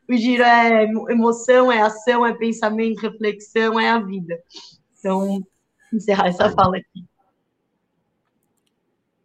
O 0.08 0.16
giro 0.16 0.42
é 0.42 0.84
emoção, 0.84 1.70
é 1.70 1.82
ação, 1.82 2.24
é 2.24 2.32
pensamento, 2.32 3.02
reflexão, 3.02 3.78
é 3.78 3.90
a 3.90 3.98
vida. 3.98 4.42
Então, 4.98 5.46
encerrar 5.92 6.28
essa 6.28 6.50
fala 6.50 6.78
aqui. 6.78 7.07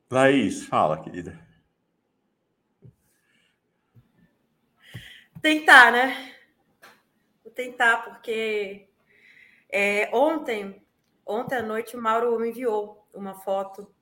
Laís, 0.10 0.66
fala, 0.66 1.02
querida. 1.02 1.40
Tentar, 5.42 5.92
né? 5.92 6.34
Vou 7.44 7.52
tentar, 7.52 8.04
porque 8.04 8.88
é, 9.70 10.10
ontem, 10.14 10.82
ontem 11.26 11.56
à 11.56 11.62
noite, 11.62 11.98
o 11.98 12.02
Mauro 12.02 12.40
me 12.40 12.50
enviou 12.50 13.08
uma 13.14 13.36
foto 13.36 13.94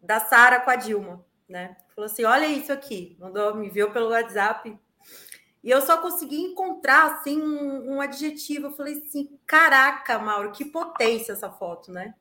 da 0.00 0.18
Sara 0.18 0.60
com 0.60 0.70
a 0.70 0.76
Dilma, 0.76 1.24
né? 1.48 1.76
Falou 1.94 2.10
assim: 2.10 2.24
olha 2.24 2.46
isso 2.46 2.72
aqui, 2.72 3.16
mandou, 3.20 3.54
me 3.54 3.66
enviou 3.66 3.90
pelo 3.90 4.10
WhatsApp. 4.10 4.76
E 5.62 5.70
eu 5.70 5.80
só 5.80 5.98
consegui 5.98 6.40
encontrar 6.40 7.12
assim 7.12 7.40
um, 7.40 7.94
um 7.94 8.00
adjetivo. 8.00 8.66
Eu 8.66 8.72
falei 8.72 8.94
assim: 8.98 9.38
caraca, 9.46 10.18
Mauro, 10.18 10.50
que 10.50 10.64
potência 10.64 11.32
essa 11.32 11.50
foto, 11.50 11.92
né? 11.92 12.14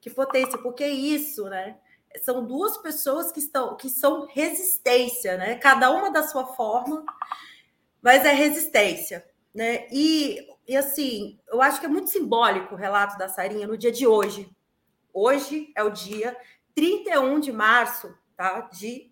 Que 0.00 0.10
potência, 0.10 0.58
porque 0.58 0.84
isso, 0.84 1.44
né? 1.44 1.78
São 2.20 2.44
duas 2.44 2.76
pessoas 2.78 3.32
que 3.32 3.38
estão 3.38 3.76
que 3.76 3.88
são 3.88 4.26
resistência, 4.26 5.36
né? 5.36 5.56
Cada 5.56 5.90
uma 5.90 6.10
da 6.10 6.22
sua 6.22 6.46
forma, 6.54 7.04
mas 8.00 8.24
é 8.24 8.32
resistência, 8.32 9.24
né? 9.54 9.86
E, 9.90 10.46
e 10.66 10.76
assim, 10.76 11.38
eu 11.48 11.62
acho 11.62 11.80
que 11.80 11.86
é 11.86 11.88
muito 11.88 12.10
simbólico 12.10 12.74
o 12.74 12.78
relato 12.78 13.16
da 13.16 13.28
Sarinha 13.28 13.66
no 13.66 13.78
dia 13.78 13.92
de 13.92 14.06
hoje. 14.06 14.50
Hoje 15.12 15.72
é 15.76 15.82
o 15.82 15.90
dia 15.90 16.36
31 16.74 17.40
de 17.40 17.52
março, 17.52 18.14
tá? 18.36 18.60
De 18.72 19.10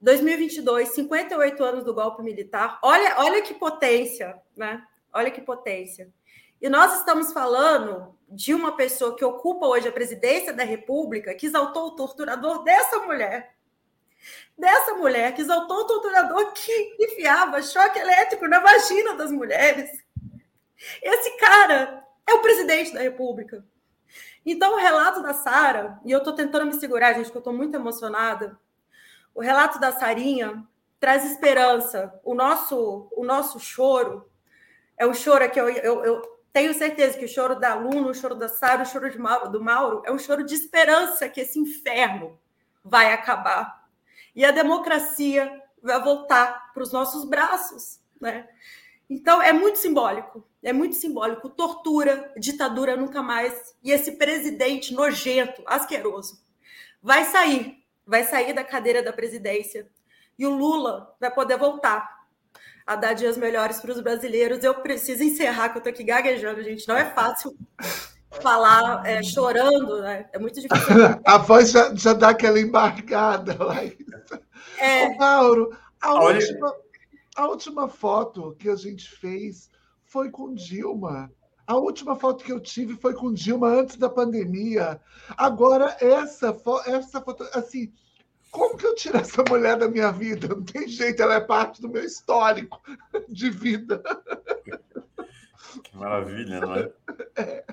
2022, 0.00 0.90
58 0.90 1.64
anos 1.64 1.84
do 1.84 1.94
golpe 1.94 2.22
militar. 2.22 2.78
Olha, 2.82 3.16
olha 3.18 3.42
que 3.42 3.54
potência, 3.54 4.40
né? 4.56 4.82
Olha 5.12 5.30
que 5.30 5.40
potência. 5.40 6.12
E 6.60 6.68
nós 6.68 6.98
estamos 6.98 7.32
falando 7.32 8.16
de 8.28 8.54
uma 8.54 8.76
pessoa 8.76 9.14
que 9.14 9.24
ocupa 9.24 9.66
hoje 9.66 9.88
a 9.88 9.92
presidência 9.92 10.52
da 10.52 10.64
República, 10.64 11.34
que 11.34 11.46
exaltou 11.46 11.88
o 11.88 11.90
torturador 11.96 12.62
dessa 12.64 12.98
mulher. 13.00 13.54
Dessa 14.58 14.94
mulher 14.94 15.34
que 15.34 15.42
exaltou 15.42 15.78
o 15.78 15.86
torturador 15.86 16.52
que 16.52 16.96
enfiava 16.98 17.62
choque 17.62 17.98
elétrico 17.98 18.48
na 18.48 18.58
vagina 18.58 19.14
das 19.14 19.30
mulheres. 19.30 20.04
Esse 21.02 21.36
cara 21.36 22.02
é 22.26 22.34
o 22.34 22.42
presidente 22.42 22.92
da 22.92 23.00
República. 23.00 23.64
Então, 24.44 24.74
o 24.74 24.78
relato 24.78 25.22
da 25.22 25.34
Sara, 25.34 26.00
e 26.04 26.10
eu 26.10 26.18
estou 26.18 26.32
tentando 26.32 26.66
me 26.66 26.74
segurar, 26.74 27.12
gente, 27.12 27.24
porque 27.24 27.38
eu 27.38 27.40
estou 27.40 27.52
muito 27.52 27.74
emocionada. 27.74 28.58
O 29.34 29.40
relato 29.40 29.78
da 29.78 29.92
Sarinha 29.92 30.64
traz 30.98 31.24
esperança. 31.24 32.18
O 32.24 32.34
nosso, 32.34 33.08
o 33.12 33.24
nosso 33.24 33.60
choro 33.60 34.30
é 34.96 35.04
o 35.04 35.12
choro 35.14 35.48
que 35.50 35.60
eu, 35.60 35.68
eu, 35.68 36.04
eu 36.04 36.35
tenho 36.56 36.72
certeza 36.72 37.18
que 37.18 37.24
o 37.26 37.28
choro 37.28 37.60
da 37.60 37.74
Luna, 37.74 38.08
o 38.08 38.14
choro 38.14 38.34
da 38.34 38.48
Sara, 38.48 38.82
o 38.82 38.86
choro 38.86 39.20
Mauro, 39.20 39.50
do 39.50 39.62
Mauro 39.62 40.02
é 40.06 40.10
um 40.10 40.18
choro 40.18 40.42
de 40.42 40.54
esperança 40.54 41.28
que 41.28 41.42
esse 41.42 41.58
inferno 41.58 42.40
vai 42.82 43.12
acabar 43.12 43.86
e 44.34 44.42
a 44.42 44.50
democracia 44.50 45.52
vai 45.82 46.02
voltar 46.02 46.72
para 46.72 46.82
os 46.82 46.90
nossos 46.90 47.26
braços, 47.26 48.00
né? 48.18 48.48
Então 49.10 49.42
é 49.42 49.52
muito 49.52 49.76
simbólico, 49.76 50.42
é 50.62 50.72
muito 50.72 50.96
simbólico. 50.96 51.50
Tortura, 51.50 52.32
ditadura 52.38 52.96
nunca 52.96 53.22
mais 53.22 53.74
e 53.84 53.92
esse 53.92 54.12
presidente 54.12 54.94
nojento, 54.94 55.62
asqueroso, 55.66 56.42
vai 57.02 57.26
sair, 57.26 57.84
vai 58.06 58.24
sair 58.24 58.54
da 58.54 58.64
cadeira 58.64 59.02
da 59.02 59.12
presidência 59.12 59.86
e 60.38 60.46
o 60.46 60.56
Lula 60.56 61.14
vai 61.20 61.30
poder 61.30 61.58
voltar 61.58 62.15
a 62.86 62.94
dar 62.94 63.14
dias 63.14 63.36
melhores 63.36 63.80
para 63.80 63.90
os 63.90 64.00
brasileiros. 64.00 64.62
Eu 64.62 64.74
preciso 64.76 65.22
encerrar, 65.22 65.70
que 65.70 65.78
eu 65.78 65.80
estou 65.80 65.90
aqui 65.90 66.04
gaguejando, 66.04 66.62
gente. 66.62 66.86
Não 66.86 66.96
é 66.96 67.06
fácil 67.06 67.56
falar 68.40 69.04
é, 69.04 69.22
chorando, 69.22 70.00
né? 70.02 70.28
É 70.32 70.38
muito 70.38 70.60
difícil. 70.60 70.94
a 71.24 71.38
voz 71.38 71.72
já, 71.72 71.94
já 71.94 72.12
dá 72.12 72.28
aquela 72.28 72.60
embargada, 72.60 73.56
Laís. 73.62 73.96
É... 74.78 75.08
Ô, 75.08 75.16
Mauro, 75.16 75.76
a 76.00 76.14
última, 76.14 76.74
a 77.36 77.46
última 77.48 77.88
foto 77.88 78.54
que 78.58 78.68
a 78.68 78.76
gente 78.76 79.10
fez 79.10 79.68
foi 80.04 80.30
com 80.30 80.54
Dilma. 80.54 81.30
A 81.66 81.76
última 81.76 82.14
foto 82.14 82.44
que 82.44 82.52
eu 82.52 82.60
tive 82.60 82.94
foi 82.94 83.14
com 83.14 83.32
Dilma 83.32 83.68
antes 83.68 83.96
da 83.96 84.08
pandemia. 84.08 85.00
Agora, 85.36 85.96
essa, 86.00 86.56
essa 86.86 87.20
foto, 87.20 87.44
assim, 87.52 87.92
como 88.50 88.76
que 88.76 88.86
eu 88.86 88.94
tiro 88.94 89.18
essa 89.18 89.44
mulher 89.48 89.76
da 89.76 89.88
minha 89.88 90.10
vida? 90.10 90.48
Não 90.48 90.64
tem 90.64 90.88
jeito, 90.88 91.22
ela 91.22 91.34
é 91.34 91.40
parte 91.40 91.80
do 91.80 91.88
meu 91.88 92.04
histórico 92.04 92.80
de 93.28 93.50
vida. 93.50 94.02
Que 95.82 95.96
maravilha, 95.96 96.60
não 96.60 96.74
é? 96.74 96.90
é. 97.36 97.64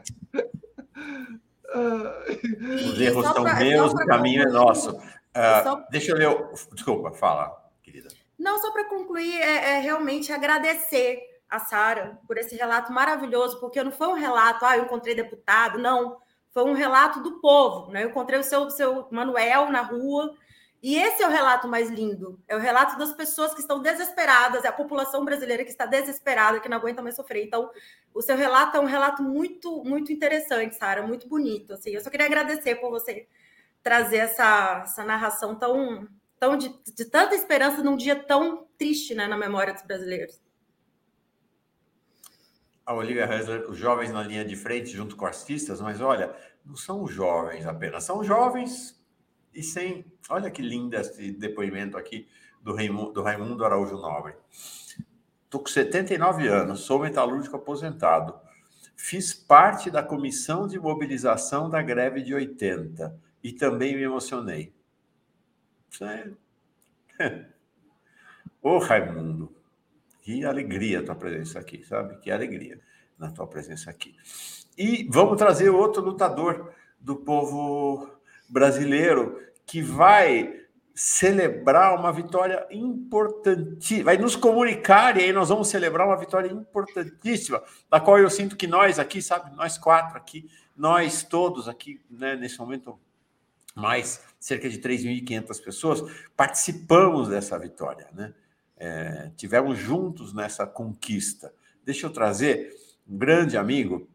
Os 2.75 2.99
erros 2.99 3.25
são 3.25 3.43
pra, 3.43 3.55
meus, 3.55 3.93
o 3.93 3.97
caminho 4.05 4.43
é 4.43 4.51
nosso. 4.51 4.91
Uh, 4.91 5.63
só... 5.63 5.87
Deixa 5.89 6.11
eu 6.11 6.17
ler. 6.17 6.49
Desculpa, 6.73 7.11
fala, 7.11 7.55
querida. 7.81 8.09
Não, 8.37 8.59
só 8.59 8.71
para 8.71 8.85
concluir, 8.85 9.35
é, 9.41 9.77
é, 9.77 9.79
realmente 9.79 10.31
agradecer 10.31 11.21
a 11.49 11.59
Sara 11.59 12.19
por 12.27 12.37
esse 12.37 12.55
relato 12.55 12.91
maravilhoso, 12.91 13.59
porque 13.59 13.83
não 13.83 13.91
foi 13.91 14.07
um 14.07 14.13
relato, 14.13 14.65
ah, 14.65 14.77
eu 14.77 14.83
encontrei 14.83 15.15
deputado, 15.15 15.79
não. 15.79 16.17
Foi 16.51 16.63
um 16.63 16.73
relato 16.73 17.21
do 17.21 17.39
povo, 17.39 17.91
né? 17.91 18.03
Eu 18.03 18.09
encontrei 18.09 18.39
o 18.39 18.43
seu, 18.43 18.69
seu 18.69 19.07
Manuel 19.09 19.71
na 19.71 19.81
rua 19.81 20.35
e 20.83 20.97
esse 20.97 21.23
é 21.23 21.27
o 21.27 21.31
relato 21.31 21.65
mais 21.65 21.89
lindo. 21.89 22.37
É 22.45 22.57
o 22.57 22.59
relato 22.59 22.97
das 22.97 23.13
pessoas 23.13 23.53
que 23.53 23.61
estão 23.61 23.81
desesperadas, 23.81 24.65
é 24.65 24.67
a 24.67 24.73
população 24.73 25.23
brasileira 25.23 25.63
que 25.63 25.69
está 25.69 25.85
desesperada, 25.85 26.59
que 26.59 26.67
não 26.67 26.75
aguenta 26.75 27.01
mais 27.01 27.15
sofrer. 27.15 27.45
Então, 27.45 27.71
o 28.13 28.21
seu 28.21 28.35
relato 28.35 28.75
é 28.75 28.81
um 28.81 28.85
relato 28.85 29.23
muito, 29.23 29.81
muito 29.85 30.11
interessante, 30.11 30.75
Sara, 30.75 31.07
muito 31.07 31.25
bonito. 31.25 31.71
Assim, 31.71 31.91
eu 31.91 32.01
só 32.01 32.09
queria 32.09 32.25
agradecer 32.25 32.75
por 32.75 32.89
você 32.89 33.25
trazer 33.81 34.17
essa, 34.17 34.81
essa 34.83 35.05
narração 35.05 35.55
tão, 35.55 36.05
tão 36.37 36.57
de, 36.57 36.67
de 36.93 37.05
tanta 37.05 37.33
esperança 37.33 37.81
num 37.81 37.95
dia 37.95 38.21
tão 38.21 38.67
triste, 38.77 39.15
né, 39.15 39.25
na 39.25 39.37
memória 39.37 39.73
dos 39.73 39.83
brasileiros. 39.83 40.41
A 42.85 42.93
Olivia 42.93 43.23
Hessler, 43.23 43.71
os 43.71 43.77
jovens 43.77 44.11
na 44.11 44.21
linha 44.21 44.43
de 44.43 44.57
frente 44.57 44.89
junto 44.89 45.15
com 45.15 45.25
artistas, 45.25 45.79
mas 45.79 46.01
olha, 46.01 46.35
não 46.65 46.75
são 46.75 47.07
jovens 47.07 47.65
apenas, 47.65 48.03
são 48.03 48.21
jovens 48.21 49.01
e 49.53 49.63
sem. 49.63 50.05
Olha 50.29 50.49
que 50.49 50.61
lindo 50.61 50.95
esse 50.95 51.31
depoimento 51.31 51.97
aqui 51.97 52.27
do 52.61 52.73
Raimundo, 52.73 53.11
do 53.11 53.21
Raimundo 53.21 53.65
Araújo 53.65 53.97
Nobre. 53.97 54.33
Estou 55.43 55.61
com 55.61 55.67
79 55.67 56.47
anos, 56.47 56.81
sou 56.81 56.99
metalúrgico 56.99 57.55
aposentado. 57.55 58.33
Fiz 58.95 59.33
parte 59.33 59.91
da 59.91 60.01
comissão 60.01 60.67
de 60.67 60.79
mobilização 60.79 61.69
da 61.69 61.81
greve 61.81 62.21
de 62.21 62.33
80 62.33 63.15
e 63.43 63.51
também 63.51 63.95
me 63.95 64.03
emocionei. 64.03 64.73
Sério. 65.89 66.37
Ô, 68.61 68.77
Raimundo, 68.77 69.53
que 70.21 70.45
alegria 70.45 71.01
a 71.01 71.03
tua 71.03 71.15
presença 71.15 71.59
aqui, 71.59 71.83
sabe? 71.83 72.17
Que 72.19 72.31
alegria 72.31 72.79
na 73.19 73.29
tua 73.29 73.45
presença 73.45 73.89
aqui. 73.89 74.15
E 74.77 75.07
vamos 75.11 75.37
trazer 75.37 75.69
outro 75.69 76.01
lutador 76.01 76.73
do 76.99 77.17
povo 77.17 78.09
brasileiro 78.53 79.41
que 79.65 79.81
vai 79.81 80.61
celebrar 80.93 81.97
uma 81.97 82.13
vitória 82.13 82.67
importantíssima, 82.69 84.05
vai 84.05 84.17
nos 84.17 84.35
comunicar 84.35 85.17
e 85.17 85.23
aí 85.23 85.33
nós 85.33 85.49
vamos 85.49 85.67
celebrar 85.67 86.05
uma 86.05 86.15
vitória 86.15 86.51
importantíssima, 86.51 87.63
da 87.89 87.99
qual 87.99 88.19
eu 88.19 88.29
sinto 88.29 88.55
que 88.55 88.67
nós 88.67 88.99
aqui, 88.99 89.19
sabe, 89.19 89.55
nós 89.55 89.75
quatro 89.75 90.15
aqui, 90.15 90.47
nós 90.77 91.23
todos 91.23 91.67
aqui, 91.67 91.99
né, 92.07 92.35
nesse 92.35 92.59
momento, 92.59 92.99
mais 93.75 94.23
cerca 94.39 94.69
de 94.69 94.77
3.500 94.77 95.63
pessoas, 95.63 96.27
participamos 96.37 97.29
dessa 97.29 97.57
vitória, 97.57 98.07
né? 98.13 98.31
É, 98.77 99.31
tivemos 99.35 99.79
juntos 99.79 100.33
nessa 100.33 100.67
conquista. 100.67 101.53
Deixa 101.83 102.05
eu 102.05 102.11
trazer 102.11 102.75
um 103.07 103.17
grande 103.17 103.57
amigo, 103.57 104.07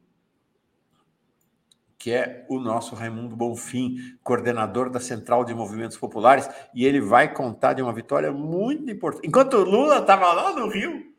que 1.98 2.12
é 2.12 2.46
o 2.48 2.60
nosso 2.60 2.94
Raimundo 2.94 3.34
Bonfim, 3.34 3.96
coordenador 4.22 4.88
da 4.88 5.00
Central 5.00 5.44
de 5.44 5.52
Movimentos 5.52 5.96
Populares, 5.96 6.48
e 6.72 6.86
ele 6.86 7.00
vai 7.00 7.32
contar 7.34 7.72
de 7.72 7.82
uma 7.82 7.92
vitória 7.92 8.30
muito 8.30 8.88
importante. 8.88 9.26
Enquanto 9.26 9.56
Lula 9.56 9.98
estava 9.98 10.32
lá 10.32 10.52
no 10.52 10.68
Rio, 10.68 11.12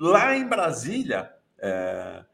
lá 0.00 0.34
em 0.34 0.46
Brasília, 0.48 1.30
é, 1.58 2.24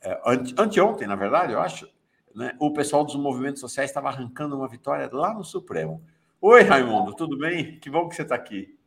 é, 0.00 0.20
anteontem, 0.56 1.08
na 1.08 1.16
verdade, 1.16 1.52
eu 1.52 1.60
acho, 1.60 1.88
né, 2.32 2.54
o 2.60 2.72
pessoal 2.72 3.04
dos 3.04 3.16
movimentos 3.16 3.60
sociais 3.60 3.90
estava 3.90 4.08
arrancando 4.08 4.56
uma 4.56 4.68
vitória 4.68 5.10
lá 5.12 5.34
no 5.34 5.42
Supremo. 5.42 6.00
Oi, 6.40 6.62
Raimundo, 6.62 7.14
tudo 7.16 7.36
bem? 7.36 7.80
Que 7.80 7.90
bom 7.90 8.08
que 8.08 8.14
você 8.14 8.22
está 8.22 8.36
aqui. 8.36 8.78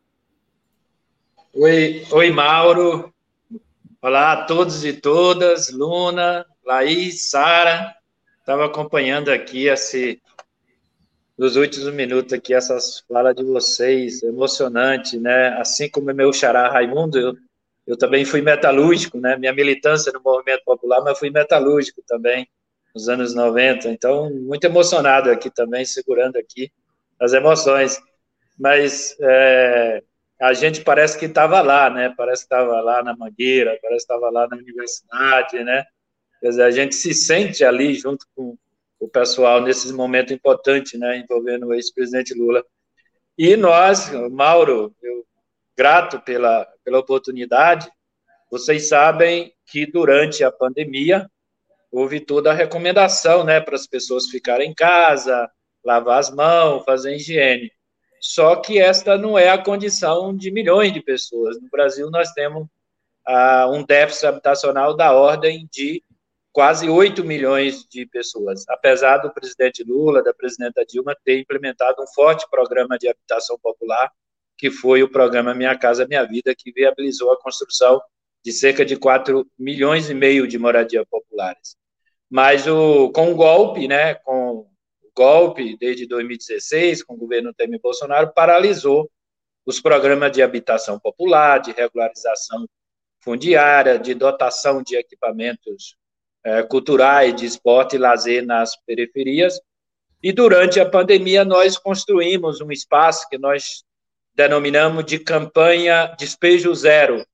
Oi, 1.54 2.08
oi, 2.12 2.32
Mauro. 2.32 3.14
Olá 4.02 4.34
a 4.34 4.46
todos 4.46 4.84
e 4.86 4.94
todas, 4.94 5.70
Luna, 5.70 6.46
Laís, 6.66 7.30
Sara. 7.30 7.94
Estava 8.44 8.66
acompanhando 8.66 9.32
aqui 9.32 9.68
esse 9.68 10.22
nos 11.38 11.56
últimos 11.56 11.94
minutos 11.94 12.34
aqui 12.34 12.54
essas 12.54 13.00
falas 13.08 13.34
de 13.34 13.42
vocês, 13.42 14.22
emocionante, 14.22 15.18
né? 15.18 15.58
Assim 15.58 15.90
como 15.90 16.14
meu 16.14 16.34
xará 16.34 16.70
Raimundo, 16.70 17.18
eu, 17.18 17.38
eu 17.88 17.98
também 17.98 18.26
fui 18.26 18.42
metalúrgico, 18.42 19.18
né? 19.18 19.38
Minha 19.38 19.54
militância 19.54 20.12
no 20.12 20.22
movimento 20.22 20.62
popular, 20.66 21.02
mas 21.02 21.18
fui 21.18 21.30
metalúrgico 21.30 22.04
também 22.06 22.46
nos 22.94 23.08
anos 23.08 23.34
90. 23.34 23.88
Então, 23.88 24.30
muito 24.30 24.66
emocionado 24.66 25.32
aqui 25.32 25.50
também, 25.50 25.86
segurando 25.86 26.36
aqui 26.36 26.70
as 27.22 27.32
emoções. 27.32 27.98
Mas 28.60 29.16
é, 29.22 30.04
a 30.42 30.52
gente 30.52 30.82
parece 30.82 31.18
que 31.18 31.28
estava 31.28 31.62
lá, 31.62 31.90
né? 31.90 32.14
Parece 32.18 32.42
que 32.42 32.54
estava 32.54 32.82
lá 32.82 33.02
na 33.02 33.16
Mangueira, 33.16 33.80
parece 33.82 34.06
que 34.06 34.14
estava 34.14 34.30
lá 34.30 34.50
na 34.50 34.58
universidade, 34.58 35.64
né? 35.64 35.86
Quer 36.44 36.50
dizer, 36.50 36.64
a 36.64 36.72
gente 36.72 36.94
se 36.94 37.14
sente 37.14 37.64
ali 37.64 37.94
junto 37.94 38.26
com 38.36 38.58
o 39.00 39.08
pessoal 39.08 39.62
nesses 39.62 39.94
momentos 39.94 40.34
importantes, 40.34 41.00
né? 41.00 41.20
Envolvendo 41.20 41.68
o 41.68 41.74
ex-presidente 41.74 42.34
Lula. 42.34 42.62
E 43.38 43.56
nós, 43.56 44.12
Mauro, 44.30 44.94
eu 45.02 45.26
grato 45.74 46.20
pela, 46.20 46.68
pela 46.84 47.00
oportunidade. 47.00 47.90
Vocês 48.52 48.90
sabem 48.90 49.54
que 49.66 49.86
durante 49.86 50.44
a 50.44 50.52
pandemia 50.52 51.32
houve 51.90 52.20
toda 52.20 52.52
a 52.52 52.54
recomendação, 52.54 53.46
né, 53.46 53.62
para 53.62 53.76
as 53.76 53.88
pessoas 53.88 54.28
ficarem 54.28 54.72
em 54.72 54.74
casa, 54.74 55.50
lavar 55.82 56.20
as 56.20 56.30
mãos, 56.30 56.84
fazer 56.84 57.16
higiene. 57.16 57.72
Só 58.20 58.58
que 58.58 58.80
esta 58.80 59.18
não 59.18 59.40
é 59.40 59.48
a 59.48 59.64
condição 59.64 60.36
de 60.36 60.52
milhões 60.52 60.92
de 60.92 61.02
pessoas. 61.02 61.58
No 61.62 61.70
Brasil, 61.70 62.12
nós 62.12 62.34
temos 62.34 62.68
ah, 63.26 63.70
um 63.72 63.82
déficit 63.82 64.26
habitacional 64.26 64.94
da 64.94 65.14
ordem 65.14 65.70
de 65.72 66.04
quase 66.54 66.88
8 66.88 67.26
milhões 67.26 67.84
de 67.90 68.06
pessoas. 68.06 68.64
Apesar 68.70 69.18
do 69.18 69.34
presidente 69.34 69.84
Lula, 69.84 70.24
da 70.24 70.34
presidenta 70.34 70.86
Dilma, 70.86 71.18
ter 71.26 71.40
implementado 71.40 72.02
um 72.02 72.08
forte 72.08 72.48
programa 72.50 72.98
de 72.98 73.10
habitação 73.10 73.58
popular, 73.60 74.12
que 74.56 74.70
foi 74.70 75.02
o 75.02 75.10
programa 75.10 75.56
Minha 75.56 75.76
Casa 75.78 76.08
Minha 76.08 76.24
Vida, 76.24 76.54
que 76.56 76.72
viabilizou 76.72 77.32
a 77.32 77.42
construção 77.42 78.00
de 78.46 78.52
cerca 78.52 78.86
de 78.86 78.96
4 78.96 79.46
milhões 79.58 80.10
e 80.12 80.14
meio 80.14 80.48
de 80.48 80.60
moradias 80.60 81.06
populares. 81.10 81.76
Mas 82.30 82.68
o, 82.68 83.10
com 83.12 83.32
o 83.32 83.36
golpe, 83.36 83.88
né, 83.88 84.16
com 84.16 84.68
golpe 85.16 85.76
desde 85.78 86.06
2016, 86.08 87.04
com 87.04 87.16
o 87.16 87.18
governo 87.18 87.54
Temer 87.54 87.80
Bolsonaro, 87.82 88.32
paralisou 88.32 89.10
os 89.66 89.82
programas 89.82 90.32
de 90.32 90.44
habitação 90.44 91.00
popular, 91.00 91.60
de 91.60 91.72
regularização 91.72 92.68
fundiária, 93.22 93.98
de 93.98 94.14
dotação 94.14 94.84
de 94.84 94.96
equipamentos 94.98 95.96
é, 96.44 96.62
culturais, 96.64 97.36
de 97.36 97.46
esporte 97.46 97.96
e 97.96 98.00
lazer 98.00 98.46
nas 98.46 98.76
periferias. 98.86 99.60
E 100.22 100.32
durante 100.32 100.80
a 100.80 100.90
pandemia, 100.90 101.44
nós 101.46 101.78
construímos 101.78 102.62
um 102.62 102.72
espaço 102.72 103.28
que 103.30 103.38
nós 103.38 103.84
denominamos 104.36 105.06
de 105.06 105.20
campanha 105.20 106.16
Despejo 106.18 106.74
Zero, 106.74 107.26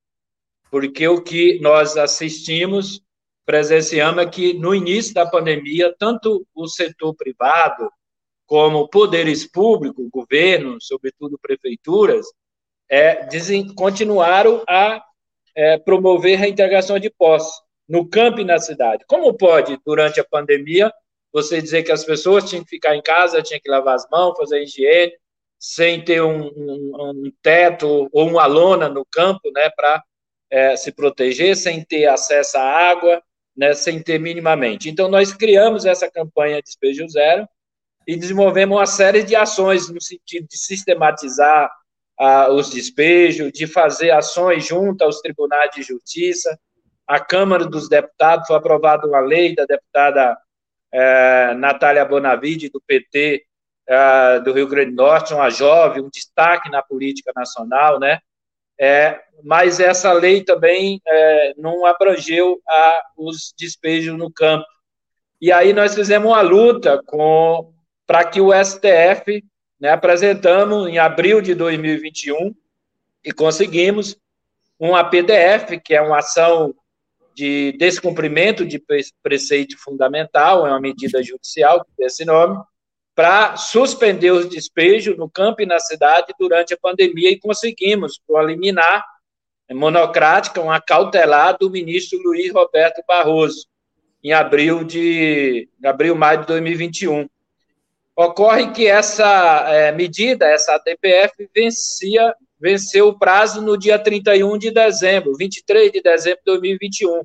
porque 0.70 1.07
o 1.07 1.22
que 1.22 1.60
nós 1.62 1.97
assistimos 1.97 3.01
presenciamos 3.45 4.24
é 4.24 4.30
que 4.30 4.53
no 4.53 4.76
início 4.76 5.12
da 5.12 5.26
pandemia, 5.26 5.91
tanto 5.97 6.45
o 6.53 6.68
setor 6.68 7.16
privado 7.16 7.91
como 8.45 8.88
poderes 8.88 9.43
públicos, 9.49 10.07
governo, 10.12 10.78
sobretudo 10.80 11.39
prefeituras, 11.41 12.28
é, 12.88 13.28
continuaram 13.76 14.64
a 14.70 15.03
é, 15.55 15.80
promover 15.80 16.43
a 16.43 16.47
integração 16.47 16.99
de 16.99 17.10
posse 17.10 17.60
no 17.90 18.08
campo 18.08 18.40
e 18.40 18.46
na 18.46 18.60
cidade. 18.60 19.04
Como 19.08 19.34
pode, 19.34 19.80
durante 19.84 20.20
a 20.20 20.24
pandemia, 20.24 20.94
você 21.34 21.62
dizer 21.62 21.84
que 21.84 21.92
as 21.92 22.06
pessoas 22.06 22.48
tinham 22.48 22.64
que 22.64 22.70
ficar 22.70 22.96
em 22.96 23.02
casa, 23.02 23.42
tinham 23.42 23.60
que 23.60 23.70
lavar 23.70 23.96
as 23.96 24.08
mãos, 24.10 24.38
fazer 24.38 24.62
higiene, 24.62 25.12
sem 25.60 26.04
ter 26.04 26.22
um, 26.22 26.48
um, 26.48 26.92
um 26.96 27.32
teto 27.42 28.10
ou 28.14 28.30
uma 28.30 28.46
lona 28.46 28.88
no 28.88 29.06
campo, 29.06 29.52
né, 29.52 29.70
para 29.76 30.02
é, 30.50 30.76
se 30.78 30.92
proteger, 30.92 31.56
sem 31.56 31.84
ter 31.84 32.06
acesso 32.06 32.58
à 32.58 32.62
água, 32.62 33.22
né, 33.56 33.74
sem 33.74 34.02
ter 34.02 34.20
minimamente. 34.20 34.90
Então, 34.90 35.10
nós 35.10 35.34
criamos 35.34 35.86
essa 35.86 36.10
campanha 36.10 36.62
Despejo 36.62 37.08
Zero 37.10 37.48
e 38.08 38.16
desenvolvemos 38.16 38.78
uma 38.78 38.86
série 38.86 39.22
de 39.24 39.36
ações 39.36 39.90
no 39.90 40.02
sentido 40.02 40.48
de 40.48 40.58
sistematizar 40.58 41.70
ah, 42.18 42.50
os 42.52 42.70
despejos, 42.70 43.52
de 43.52 43.68
fazer 43.68 44.12
ações 44.12 44.66
junto 44.66 45.04
aos 45.04 45.20
tribunais 45.22 45.72
de 45.76 45.84
justiça. 45.84 46.58
A 47.10 47.20
Câmara 47.20 47.66
dos 47.66 47.89
Deputados 47.89 48.45
foi 48.45 48.55
aprovada 48.55 49.07
uma 49.07 49.20
lei 49.20 49.55
da 49.55 49.66
deputada 49.66 50.38
eh, 50.91 51.55
Natália 51.55 52.05
Bonavide, 52.05 52.70
do 52.70 52.80
PT 52.80 53.43
eh, 53.88 54.39
do 54.41 54.53
Rio 54.53 54.68
Grande 54.68 54.91
do 54.91 54.97
Norte, 54.97 55.34
uma 55.34 55.49
jovem, 55.49 56.03
um 56.03 56.10
destaque 56.12 56.70
na 56.70 56.84
política 56.84 57.32
nacional, 57.36 57.99
né? 57.99 58.20
É, 58.80 59.20
mas 59.43 59.80
essa 59.80 60.14
lei 60.14 60.43
também 60.43 61.01
é, 61.05 61.53
não 61.57 61.84
abrangeu 61.84 62.62
a, 62.66 63.01
os 63.18 63.55
despejos 63.57 64.16
no 64.16 64.32
campo. 64.32 64.68
E 65.41 65.51
aí 65.51 65.74
nós 65.74 65.95
fizemos 65.95 66.30
uma 66.30 66.41
luta 66.41 67.01
para 68.05 68.24
que 68.24 68.39
o 68.39 68.51
STF, 68.53 69.43
né, 69.80 69.89
apresentamos 69.89 70.88
em 70.88 70.99
abril 70.99 71.41
de 71.41 71.55
2021 71.55 72.55
e 73.26 73.32
conseguimos 73.32 74.16
uma 74.78 75.03
PDF, 75.03 75.82
que 75.84 75.95
é 75.95 76.01
uma 76.01 76.20
ação 76.20 76.74
de 77.40 77.72
descumprimento 77.78 78.66
de 78.66 78.84
preceito 79.24 79.78
fundamental, 79.78 80.68
é 80.68 80.72
uma 80.72 80.82
medida 80.82 81.24
judicial 81.24 81.86
que 81.86 81.92
tem 81.96 82.06
esse 82.06 82.26
nome, 82.26 82.62
para 83.16 83.56
suspender 83.56 84.32
os 84.32 84.50
despejos 84.50 85.18
no 85.18 85.30
campo 85.30 85.62
e 85.62 85.66
na 85.66 85.80
cidade 85.80 86.34
durante 86.38 86.74
a 86.74 86.78
pandemia 86.78 87.32
e 87.32 87.40
conseguimos, 87.40 88.20
por 88.28 88.46
liminar 88.46 89.06
monocrática, 89.72 90.60
uma 90.60 90.82
cautelar 90.82 91.58
do 91.58 91.70
ministro 91.70 92.20
Luiz 92.22 92.52
Roberto 92.52 93.02
Barroso, 93.08 93.68
em 94.22 94.34
abril 94.34 94.84
de 94.84 95.70
abril, 95.86 96.16
maio 96.16 96.42
de 96.42 96.48
2021. 96.48 97.30
Ocorre 98.18 98.72
que 98.72 98.86
essa 98.86 99.66
é, 99.70 99.94
medida, 99.94 100.46
essa 100.46 100.76
ATPF, 100.76 101.50
vencia, 101.56 102.36
venceu 102.60 103.07
o 103.07 103.18
prazo 103.18 103.62
no 103.62 103.78
dia 103.78 103.97
31 103.97 104.57
de 104.57 104.72
dezembro, 104.72 105.36
23 105.36 105.91
de 105.91 106.01
dezembro 106.01 106.39
de 106.39 106.45
2021. 106.45 107.24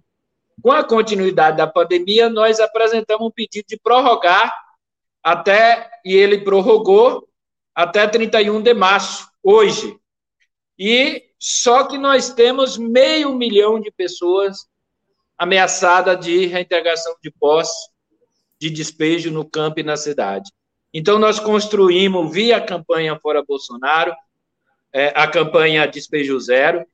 Com 0.62 0.70
a 0.70 0.84
continuidade 0.84 1.56
da 1.56 1.66
pandemia, 1.66 2.30
nós 2.30 2.60
apresentamos 2.60 3.26
um 3.26 3.30
pedido 3.30 3.66
de 3.68 3.76
prorrogar 3.76 4.54
até, 5.22 5.90
e 6.04 6.14
ele 6.14 6.38
prorrogou 6.38 7.26
até 7.74 8.06
31 8.06 8.62
de 8.62 8.74
março, 8.74 9.28
hoje. 9.42 9.98
E 10.78 11.24
só 11.38 11.84
que 11.84 11.98
nós 11.98 12.30
temos 12.30 12.78
meio 12.78 13.34
milhão 13.34 13.80
de 13.80 13.90
pessoas 13.90 14.66
ameaçadas 15.36 16.24
de 16.24 16.46
reintegração 16.46 17.16
de 17.22 17.30
posse, 17.30 17.90
de 18.60 18.70
despejo 18.70 19.30
no 19.30 19.44
campo 19.44 19.80
e 19.80 19.82
na 19.82 19.96
cidade. 19.96 20.50
Então, 20.92 21.18
nós 21.18 21.40
construímos, 21.40 22.32
via 22.32 22.58
a 22.58 22.64
campanha 22.64 23.18
Fora 23.20 23.44
Bolsonaro, 23.44 24.14
é, 24.94 25.12
a 25.14 25.26
campanha 25.26 25.86
Despejo 25.86 26.38
Zero, 26.40 26.86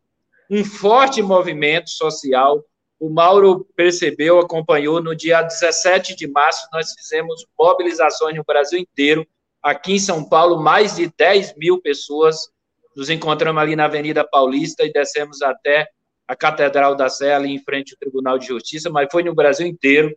um 0.50 0.64
forte 0.64 1.22
movimento 1.22 1.90
social 1.90 2.64
o 3.00 3.08
Mauro 3.08 3.66
percebeu, 3.74 4.38
acompanhou, 4.38 5.02
no 5.02 5.16
dia 5.16 5.40
17 5.40 6.14
de 6.14 6.28
março, 6.28 6.68
nós 6.70 6.92
fizemos 6.92 7.46
mobilizações 7.58 8.36
no 8.36 8.44
Brasil 8.44 8.78
inteiro. 8.78 9.26
Aqui 9.62 9.94
em 9.94 9.98
São 9.98 10.22
Paulo, 10.22 10.62
mais 10.62 10.96
de 10.96 11.10
10 11.16 11.56
mil 11.56 11.80
pessoas. 11.80 12.50
Nos 12.94 13.08
encontramos 13.08 13.62
ali 13.62 13.74
na 13.74 13.86
Avenida 13.86 14.22
Paulista 14.22 14.84
e 14.84 14.92
descemos 14.92 15.40
até 15.40 15.88
a 16.28 16.36
Catedral 16.36 16.94
da 16.94 17.08
Sé, 17.08 17.32
ali 17.32 17.50
em 17.50 17.58
frente 17.58 17.94
ao 17.94 17.98
Tribunal 17.98 18.38
de 18.38 18.46
Justiça, 18.46 18.90
mas 18.90 19.08
foi 19.10 19.22
no 19.22 19.34
Brasil 19.34 19.66
inteiro. 19.66 20.14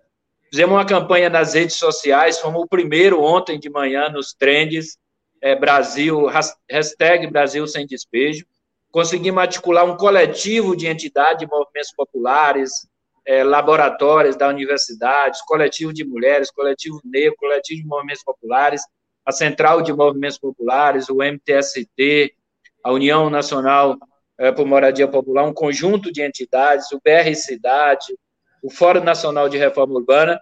Fizemos 0.52 0.76
uma 0.76 0.86
campanha 0.86 1.30
nas 1.30 1.54
redes 1.54 1.78
sociais, 1.78 2.38
fomos 2.38 2.64
o 2.64 2.68
primeiro 2.68 3.24
ontem 3.24 3.58
de 3.58 3.70
manhã 3.70 4.10
nos 4.10 4.34
trends, 4.34 4.98
é, 5.44 5.54
Brasil, 5.58 6.26
hashtag 6.72 7.28
Brasil 7.28 7.68
Sem 7.68 7.86
Despejo. 7.86 8.46
Conseguimos 8.90 9.42
articular 9.42 9.84
um 9.84 9.98
coletivo 9.98 10.74
de 10.74 10.88
entidades 10.88 11.40
de 11.40 11.48
movimentos 11.48 11.92
populares, 11.94 12.88
é, 13.26 13.44
laboratórios 13.44 14.38
da 14.38 14.48
universidade, 14.48 15.40
coletivo 15.46 15.94
de 15.94 16.06
mulheres, 16.06 16.50
coletivo 16.50 17.02
negro, 17.04 17.36
coletivo 17.38 17.82
de 17.82 17.88
movimentos 17.88 18.24
populares, 18.24 18.84
a 19.26 19.34
Central 19.34 19.82
de 19.82 19.92
Movimentos 19.92 20.38
Populares, 20.38 21.10
o 21.10 21.18
MTST, 21.18 22.34
a 22.82 22.92
União 22.94 23.30
Nacional 23.30 23.98
é, 24.38 24.50
por 24.50 24.66
Moradia 24.66 25.10
Popular, 25.10 25.44
um 25.44 25.54
conjunto 25.54 26.10
de 26.10 26.22
entidades, 26.22 26.90
o 26.94 27.02
BR 27.04 27.36
Cidade, 27.36 28.18
o 28.62 28.70
Fórum 28.70 29.04
Nacional 29.04 29.50
de 29.50 29.58
Reforma 29.58 29.96
Urbana, 29.96 30.40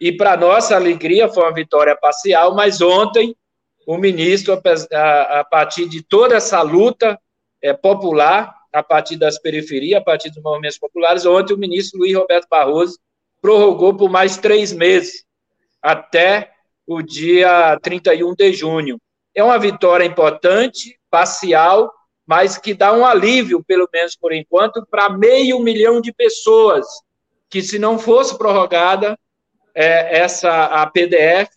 e 0.00 0.12
para 0.12 0.36
nossa 0.36 0.76
alegria 0.76 1.28
foi 1.28 1.42
uma 1.42 1.54
vitória 1.54 1.96
parcial, 1.96 2.54
mas 2.54 2.80
ontem 2.80 3.34
o 3.86 3.98
ministro, 3.98 4.60
a, 4.92 5.44
partir 5.44 5.88
de 5.88 6.02
toda 6.02 6.36
essa 6.36 6.62
luta 6.62 7.18
é, 7.62 7.72
popular, 7.72 8.54
a 8.72 8.82
partir 8.82 9.16
das 9.16 9.38
periferias, 9.38 10.00
a 10.00 10.04
partir 10.04 10.30
dos 10.30 10.42
movimentos 10.42 10.78
populares. 10.78 11.24
Ontem, 11.24 11.54
o 11.54 11.58
ministro 11.58 12.00
Luiz 12.00 12.14
Roberto 12.14 12.48
Barroso 12.48 12.98
prorrogou 13.40 13.94
por 13.94 14.10
mais 14.10 14.36
três 14.36 14.72
meses, 14.72 15.24
até 15.82 16.52
o 16.86 17.02
dia 17.02 17.78
31 17.82 18.34
de 18.34 18.52
junho. 18.52 18.98
É 19.34 19.42
uma 19.42 19.58
vitória 19.58 20.04
importante, 20.04 20.98
parcial, 21.10 21.92
mas 22.26 22.56
que 22.56 22.72
dá 22.74 22.92
um 22.92 23.04
alívio, 23.04 23.62
pelo 23.64 23.88
menos 23.92 24.16
por 24.16 24.32
enquanto, 24.32 24.84
para 24.90 25.10
meio 25.10 25.60
milhão 25.60 26.00
de 26.00 26.12
pessoas, 26.12 26.86
que 27.50 27.62
se 27.62 27.78
não 27.78 27.98
fosse 27.98 28.36
prorrogada 28.36 29.18
é, 29.74 30.18
essa 30.18 30.64
a 30.66 30.86
PDF, 30.86 31.50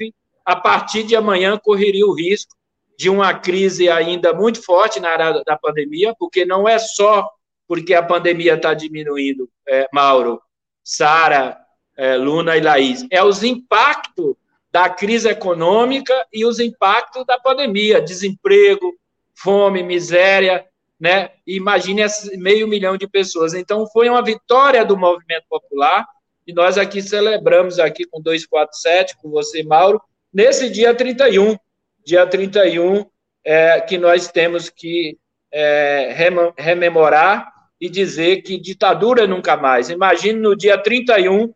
a 0.48 0.56
partir 0.56 1.04
de 1.04 1.14
amanhã 1.14 1.60
correria 1.62 2.08
o 2.08 2.14
risco 2.14 2.56
de 2.98 3.10
uma 3.10 3.34
crise 3.34 3.90
ainda 3.90 4.34
muito 4.34 4.64
forte 4.64 4.98
na 4.98 5.10
área 5.10 5.44
da 5.44 5.58
pandemia, 5.58 6.16
porque 6.18 6.46
não 6.46 6.66
é 6.66 6.80
só 6.80 7.30
porque 7.68 7.94
a 7.94 8.02
pandemia 8.02 8.54
está 8.54 8.74
diminuindo, 8.74 9.50
é, 9.68 9.90
Mauro, 9.94 10.42
Sara, 10.82 11.58
é, 11.98 12.16
Luna 12.16 12.56
e 12.56 12.62
Laís, 12.62 13.06
é 13.12 13.22
os 13.22 13.44
impactos 13.44 14.36
da 14.72 14.90
crise 14.90 15.28
econômica 15.28 16.26
e 16.32 16.46
os 16.46 16.62
impactos 16.62 17.26
da 17.26 17.38
pandemia, 17.38 18.02
desemprego, 18.02 18.96
fome, 19.36 19.84
miséria, 19.84 20.66
né? 20.98 21.32
Imagine 21.46 22.04
meio 22.38 22.70
milhão 22.70 22.96
de 22.96 23.06
pessoas. 23.06 23.54
Então, 23.54 23.86
foi 23.88 24.08
uma 24.08 24.24
vitória 24.24 24.86
do 24.86 24.96
movimento 24.96 25.44
popular, 25.50 26.08
e 26.48 26.54
nós 26.54 26.78
aqui 26.78 27.02
celebramos 27.02 27.80
aqui 27.80 28.06
com 28.06 28.22
247, 28.22 29.18
com 29.18 29.30
você, 29.30 29.62
Mauro, 29.62 30.02
nesse 30.38 30.70
dia 30.70 30.94
31, 30.94 31.58
dia 32.06 32.28
31, 32.28 33.04
é, 33.44 33.82
que 33.82 33.98
nós 33.98 34.28
temos 34.28 34.70
que 34.70 35.18
é, 35.52 36.14
rememorar 36.56 37.52
e 37.82 37.90
dizer 37.90 38.44
que 38.44 38.60
ditadura 38.60 39.26
nunca 39.26 39.58
mais. 39.58 39.90
Imagine 39.90 40.40
no 40.40 40.56
dia 40.56 40.78
31 40.78 41.52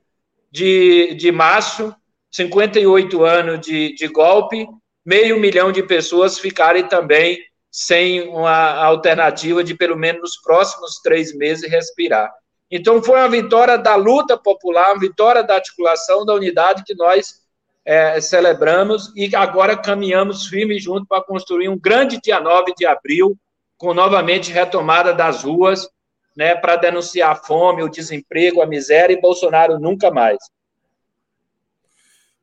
de, 0.49 1.13
de 1.13 1.31
março, 1.31 1.95
58 2.31 3.23
anos 3.23 3.61
de, 3.61 3.93
de 3.93 4.07
golpe, 4.07 4.67
meio 5.05 5.39
milhão 5.39 5.71
de 5.71 5.83
pessoas 5.83 6.39
ficarem 6.39 6.87
também 6.87 7.37
sem 7.69 8.27
uma 8.29 8.83
alternativa 8.83 9.63
de, 9.63 9.75
pelo 9.75 9.95
menos, 9.95 10.21
nos 10.21 10.37
próximos 10.41 10.99
três 11.03 11.37
meses, 11.37 11.69
respirar. 11.69 12.33
Então, 12.69 13.03
foi 13.03 13.19
uma 13.19 13.29
vitória 13.29 13.77
da 13.77 13.95
luta 13.95 14.35
popular, 14.37 14.93
uma 14.93 14.99
vitória 14.99 15.43
da 15.43 15.53
articulação, 15.53 16.25
da 16.25 16.33
unidade 16.33 16.83
que 16.83 16.95
nós 16.95 17.40
é, 17.85 18.19
celebramos 18.21 19.11
e 19.15 19.35
agora 19.35 19.75
caminhamos 19.75 20.47
firme 20.47 20.79
junto 20.79 21.05
para 21.05 21.23
construir 21.23 21.69
um 21.69 21.79
grande 21.79 22.19
dia 22.21 22.39
9 22.39 22.73
de 22.77 22.85
abril, 22.85 23.37
com 23.77 23.93
novamente 23.93 24.51
retomada 24.51 25.13
das 25.13 25.43
ruas, 25.43 25.89
né, 26.35 26.55
para 26.55 26.75
denunciar 26.75 27.31
a 27.31 27.35
fome, 27.35 27.83
o 27.83 27.89
desemprego, 27.89 28.61
a 28.61 28.67
miséria 28.67 29.13
e 29.13 29.21
Bolsonaro 29.21 29.79
nunca 29.79 30.11
mais. 30.11 30.37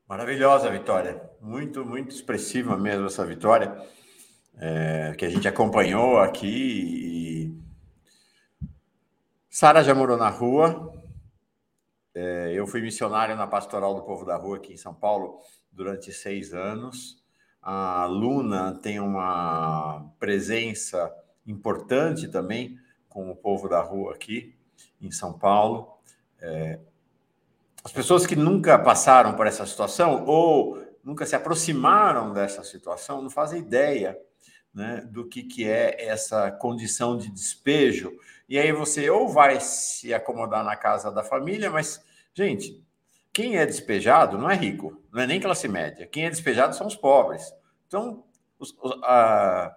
Maravilhosa 0.09 0.71
vitória, 0.71 1.23
muito, 1.41 1.85
muito 1.85 2.15
expressiva 2.15 2.77
mesmo 2.77 3.07
essa 3.07 3.25
vitória 3.25 3.77
é, 4.61 5.15
que 5.17 5.25
a 5.25 5.29
gente 5.29 5.47
acompanhou 5.47 6.19
aqui. 6.19 7.53
E... 8.61 8.69
Sara 9.49 9.83
já 9.83 9.95
morou 9.95 10.17
na 10.17 10.29
rua. 10.29 10.98
É, 12.21 12.51
eu 12.53 12.67
fui 12.67 12.81
missionário 12.81 13.37
na 13.37 13.47
Pastoral 13.47 13.95
do 13.95 14.03
Povo 14.03 14.25
da 14.25 14.35
Rua 14.35 14.57
aqui 14.57 14.73
em 14.73 14.77
São 14.77 14.93
Paulo 14.93 15.39
durante 15.71 16.13
seis 16.13 16.53
anos. 16.53 17.23
A 17.63 18.07
Luna 18.07 18.77
tem 18.83 18.99
uma 18.99 20.05
presença 20.19 21.15
importante 21.47 22.27
também 22.27 22.77
com 23.09 23.31
o 23.31 23.37
povo 23.37 23.69
da 23.69 23.81
rua 23.81 24.15
aqui 24.15 24.53
em 25.01 25.13
São 25.13 25.33
Paulo. 25.33 25.97
É, 26.41 26.81
as 27.85 27.93
pessoas 27.93 28.27
que 28.27 28.35
nunca 28.35 28.77
passaram 28.77 29.35
por 29.35 29.47
essa 29.47 29.65
situação 29.65 30.25
ou 30.27 30.77
nunca 31.05 31.25
se 31.25 31.37
aproximaram 31.37 32.33
dessa 32.33 32.65
situação 32.65 33.23
não 33.23 33.31
fazem 33.31 33.61
ideia 33.61 34.19
né, 34.75 35.07
do 35.09 35.25
que, 35.29 35.45
que 35.45 35.69
é 35.69 36.05
essa 36.05 36.51
condição 36.51 37.17
de 37.17 37.31
despejo. 37.31 38.13
E 38.49 38.59
aí 38.59 38.73
você 38.73 39.09
ou 39.09 39.29
vai 39.29 39.61
se 39.61 40.13
acomodar 40.13 40.65
na 40.65 40.75
casa 40.75 41.13
da 41.13 41.23
família, 41.23 41.71
mas, 41.71 42.08
gente, 42.39 42.81
quem 43.33 43.57
é 43.57 43.67
despejado 43.67 44.39
não 44.39 44.49
é 44.49 44.55
rico, 44.55 45.03
não 45.13 45.21
é 45.21 45.27
nem 45.27 45.41
classe 45.41 45.67
média. 45.67 46.07
Quem 46.07 46.27
é 46.27 46.31
despejado 46.31 46.77
são 46.77 46.87
os 46.87 46.95
pobres. 46.95 47.53
Então, 47.89 48.25
os, 48.59 48.77
a, 49.03 49.75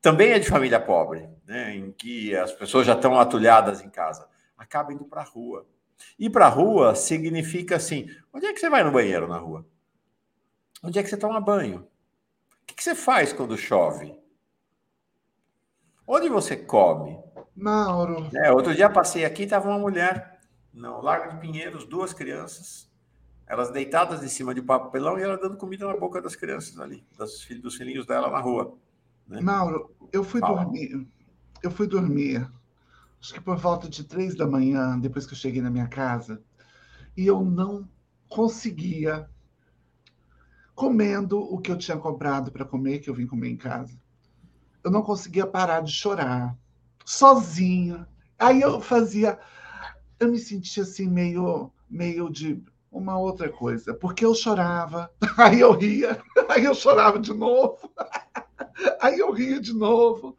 também 0.00 0.30
é 0.30 0.38
de 0.38 0.48
família 0.48 0.80
pobre, 0.80 1.28
né, 1.46 1.76
em 1.76 1.92
que 1.92 2.34
as 2.34 2.52
pessoas 2.52 2.86
já 2.86 2.94
estão 2.94 3.20
atulhadas 3.20 3.82
em 3.82 3.90
casa. 3.90 4.26
Acaba 4.56 4.94
indo 4.94 5.04
para 5.04 5.20
a 5.20 5.24
rua. 5.24 5.66
Ir 6.18 6.30
para 6.30 6.46
a 6.46 6.48
rua 6.48 6.94
significa 6.94 7.76
assim: 7.76 8.08
onde 8.32 8.46
é 8.46 8.52
que 8.54 8.60
você 8.60 8.70
vai 8.70 8.82
no 8.82 8.92
banheiro 8.92 9.28
na 9.28 9.36
rua? 9.36 9.66
Onde 10.82 10.98
é 10.98 11.02
que 11.02 11.08
você 11.10 11.18
toma 11.18 11.38
banho? 11.38 11.86
O 12.62 12.66
que, 12.66 12.74
que 12.74 12.82
você 12.82 12.94
faz 12.94 13.30
quando 13.30 13.58
chove? 13.58 14.18
Onde 16.06 16.30
você 16.30 16.56
come? 16.56 17.18
Mauro. 17.54 18.30
É, 18.34 18.50
outro 18.50 18.74
dia 18.74 18.88
passei 18.88 19.24
aqui, 19.24 19.42
estava 19.42 19.68
uma 19.68 19.78
mulher 19.78 20.29
no 20.72 21.00
Largo 21.00 21.34
de 21.34 21.40
Pinheiros, 21.40 21.84
duas 21.84 22.12
crianças, 22.12 22.90
elas 23.46 23.70
deitadas 23.70 24.22
em 24.22 24.28
cima 24.28 24.54
de 24.54 24.62
papelão 24.62 25.18
e 25.18 25.22
ela 25.22 25.36
dando 25.36 25.56
comida 25.56 25.86
na 25.86 25.96
boca 25.96 26.22
das 26.22 26.36
crianças 26.36 26.78
ali, 26.78 27.04
dos, 27.16 27.46
dos 27.60 27.74
filhinhos 27.74 28.06
dela 28.06 28.30
na 28.30 28.40
rua. 28.40 28.76
Né? 29.26 29.40
Mauro, 29.40 29.94
eu 30.12 30.22
fui 30.22 30.40
Fala. 30.40 30.64
dormir. 30.64 31.06
Eu 31.62 31.70
fui 31.70 31.86
dormir, 31.86 32.50
acho 33.20 33.34
que 33.34 33.40
por 33.40 33.56
volta 33.56 33.88
de 33.88 34.04
três 34.04 34.34
da 34.34 34.46
manhã, 34.46 34.98
depois 34.98 35.26
que 35.26 35.34
eu 35.34 35.38
cheguei 35.38 35.60
na 35.60 35.70
minha 35.70 35.88
casa, 35.88 36.42
e 37.14 37.26
eu 37.26 37.44
não 37.44 37.86
conseguia 38.28 39.28
comendo 40.74 41.38
o 41.38 41.58
que 41.58 41.70
eu 41.70 41.76
tinha 41.76 41.98
comprado 41.98 42.50
para 42.50 42.64
comer, 42.64 43.00
que 43.00 43.10
eu 43.10 43.14
vim 43.14 43.26
comer 43.26 43.50
em 43.50 43.56
casa 43.56 44.00
eu 44.82 44.90
não 44.90 45.02
conseguia 45.02 45.46
parar 45.46 45.80
de 45.82 45.92
chorar, 45.92 46.56
sozinha. 47.04 48.08
Aí 48.38 48.60
eu 48.60 48.80
fazia, 48.80 49.38
eu 50.20 50.30
me 50.30 50.38
sentia 50.38 50.82
assim 50.82 51.08
meio, 51.08 51.72
meio 51.88 52.30
de 52.30 52.62
uma 52.92 53.18
outra 53.18 53.50
coisa, 53.50 53.94
porque 53.94 54.24
eu 54.24 54.34
chorava, 54.34 55.10
aí 55.38 55.60
eu 55.60 55.72
ria, 55.72 56.22
aí 56.48 56.64
eu 56.64 56.74
chorava 56.74 57.18
de 57.18 57.32
novo, 57.32 57.90
aí 59.00 59.18
eu 59.18 59.32
ria 59.32 59.58
de 59.58 59.72
novo, 59.72 60.36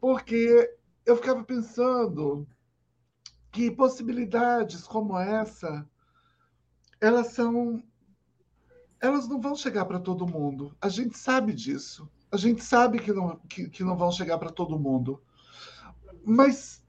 porque 0.00 0.76
eu 1.04 1.16
ficava 1.16 1.44
pensando 1.44 2.46
que 3.52 3.70
possibilidades 3.70 4.82
como 4.82 5.16
essa, 5.16 5.88
elas 7.00 7.28
são, 7.28 7.82
elas 9.00 9.28
não 9.28 9.40
vão 9.40 9.54
chegar 9.54 9.84
para 9.84 10.00
todo 10.00 10.26
mundo. 10.26 10.76
A 10.80 10.88
gente 10.88 11.16
sabe 11.16 11.54
disso. 11.54 12.10
A 12.30 12.36
gente 12.36 12.62
sabe 12.62 12.98
que 12.98 13.12
não, 13.12 13.36
que, 13.48 13.68
que 13.70 13.84
não 13.84 13.96
vão 13.96 14.10
chegar 14.10 14.36
para 14.36 14.50
todo 14.50 14.78
mundo. 14.78 15.22
Mas 16.24 16.82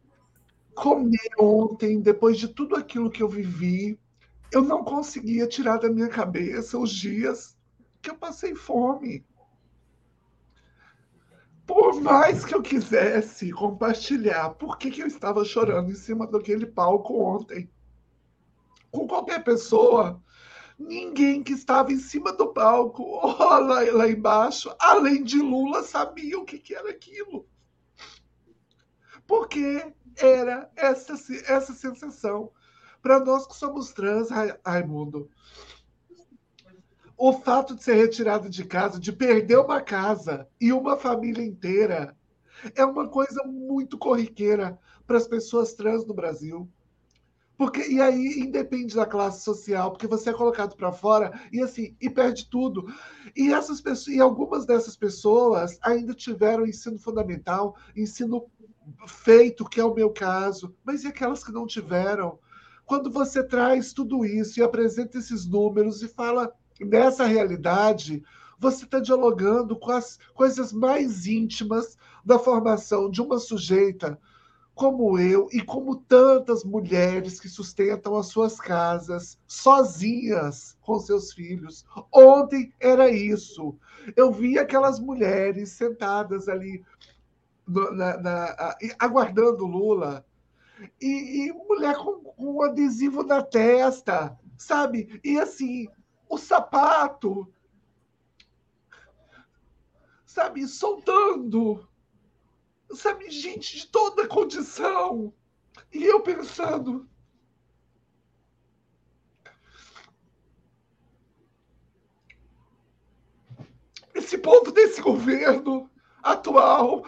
comer 0.77 1.31
ontem, 1.39 1.99
depois 1.99 2.37
de 2.37 2.47
tudo 2.47 2.75
aquilo 2.75 3.09
que 3.09 3.23
eu 3.23 3.27
vivi, 3.27 3.99
eu 4.51 4.61
não 4.61 4.83
conseguia 4.83 5.47
tirar 5.47 5.77
da 5.77 5.89
minha 5.89 6.07
cabeça 6.07 6.77
os 6.77 6.91
dias 6.91 7.57
que 7.99 8.11
eu 8.11 8.15
passei 8.15 8.53
fome. 8.53 9.25
Por 11.65 11.99
mais 11.99 12.45
que 12.45 12.53
eu 12.53 12.61
quisesse 12.61 13.51
compartilhar 13.51 14.51
por 14.51 14.77
que, 14.77 14.91
que 14.91 15.01
eu 15.01 15.07
estava 15.07 15.43
chorando 15.43 15.89
em 15.89 15.95
cima 15.95 16.27
daquele 16.27 16.67
palco 16.67 17.19
ontem, 17.19 17.69
com 18.91 19.07
qualquer 19.07 19.43
pessoa, 19.43 20.21
Ninguém 20.79 21.41
que 21.41 21.53
estava 21.53 21.91
em 21.91 21.97
cima 21.97 22.31
do 22.31 22.53
palco 22.53 23.01
ou 23.01 23.35
lá, 23.35 23.81
lá 23.91 24.07
embaixo, 24.07 24.71
além 24.79 25.23
de 25.23 25.39
Lula, 25.39 25.81
sabia 25.81 26.37
o 26.37 26.45
que, 26.45 26.59
que 26.59 26.75
era 26.75 26.91
aquilo. 26.91 27.47
Porque 29.25 29.91
era 30.17 30.69
essa, 30.75 31.13
essa 31.47 31.73
sensação. 31.73 32.51
Para 33.01 33.19
nós 33.19 33.47
que 33.47 33.55
somos 33.55 33.91
trans, 33.93 34.29
Raimundo, 34.65 35.29
o 37.17 37.33
fato 37.33 37.75
de 37.75 37.83
ser 37.83 37.95
retirado 37.95 38.49
de 38.49 38.63
casa, 38.63 38.99
de 38.99 39.11
perder 39.11 39.57
uma 39.57 39.81
casa 39.81 40.47
e 40.59 40.71
uma 40.71 40.97
família 40.97 41.43
inteira, 41.43 42.15
é 42.75 42.85
uma 42.85 43.07
coisa 43.07 43.43
muito 43.43 43.97
corriqueira 43.97 44.79
para 45.05 45.17
as 45.17 45.27
pessoas 45.27 45.73
trans 45.73 46.05
no 46.05 46.13
Brasil. 46.13 46.69
Porque, 47.57 47.81
e 47.89 47.99
aí 47.99 48.39
independe 48.39 48.95
da 48.95 49.05
classe 49.05 49.43
social, 49.43 49.89
porque 49.89 50.05
você 50.05 50.29
é 50.29 50.33
colocado 50.33 50.75
para 50.75 50.91
fora 50.91 51.41
e 51.51 51.59
assim, 51.59 51.95
e 51.99 52.07
perde 52.07 52.47
tudo. 52.47 52.85
E 53.35 53.51
essas 53.51 53.81
pessoas, 53.81 54.15
e 54.15 54.21
algumas 54.21 54.63
dessas 54.67 54.95
pessoas 54.95 55.79
ainda 55.81 56.13
tiveram 56.13 56.67
ensino 56.67 56.99
fundamental, 56.99 57.75
ensino 57.95 58.47
feito, 59.07 59.67
que 59.67 59.79
é 59.79 59.83
o 59.83 59.93
meu 59.93 60.09
caso, 60.09 60.75
mas 60.83 61.03
e 61.03 61.07
aquelas 61.07 61.43
que 61.43 61.51
não 61.51 61.65
tiveram? 61.65 62.39
Quando 62.85 63.11
você 63.11 63.43
traz 63.43 63.91
tudo 63.93 64.25
isso 64.25 64.59
e 64.59 64.63
apresenta 64.63 65.17
esses 65.17 65.45
números 65.45 66.01
e 66.01 66.07
fala 66.07 66.53
nessa 66.79 67.25
realidade, 67.25 68.23
você 68.59 68.85
está 68.85 68.99
dialogando 68.99 69.77
com 69.77 69.91
as 69.91 70.17
coisas 70.33 70.71
mais 70.71 71.27
íntimas 71.27 71.97
da 72.23 72.39
formação 72.39 73.09
de 73.09 73.21
uma 73.21 73.39
sujeita 73.39 74.19
como 74.77 75.17
eu 75.17 75.49
e 75.51 75.59
como 75.59 75.95
tantas 75.95 76.63
mulheres 76.63 77.39
que 77.39 77.49
sustentam 77.49 78.15
as 78.15 78.27
suas 78.27 78.59
casas 78.59 79.35
sozinhas 79.47 80.77
com 80.81 80.99
seus 80.99 81.33
filhos. 81.33 81.83
Ontem 82.13 82.71
era 82.79 83.09
isso. 83.09 83.75
Eu 84.15 84.31
vi 84.31 84.59
aquelas 84.59 84.99
mulheres 84.99 85.71
sentadas 85.71 86.47
ali 86.47 86.85
na, 87.67 88.17
na, 88.17 88.75
aguardando 88.97 89.65
Lula 89.65 90.25
e, 91.01 91.47
e 91.47 91.53
mulher 91.53 91.97
com, 91.97 92.23
com 92.23 92.57
um 92.57 92.61
adesivo 92.61 93.23
na 93.23 93.41
testa, 93.43 94.37
sabe? 94.57 95.19
E 95.23 95.39
assim, 95.39 95.87
o 96.29 96.37
sapato 96.37 97.51
sabe, 100.37 100.67
soltando, 100.67 101.87
sabe, 102.91 103.27
gente 103.31 103.77
de 103.77 103.87
toda 103.87 104.27
condição. 104.27 105.33
E 105.91 106.05
eu 106.05 106.21
pensando, 106.21 107.09
esse 114.13 114.37
ponto 114.37 114.71
desse 114.71 115.01
governo 115.01 115.89
atual 116.21 117.03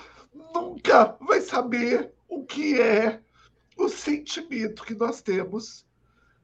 nunca 0.53 1.17
vai 1.21 1.41
saber 1.41 2.13
o 2.27 2.45
que 2.45 2.79
é 2.79 3.21
o 3.77 3.89
sentimento 3.89 4.83
que 4.83 4.93
nós 4.93 5.21
temos 5.21 5.85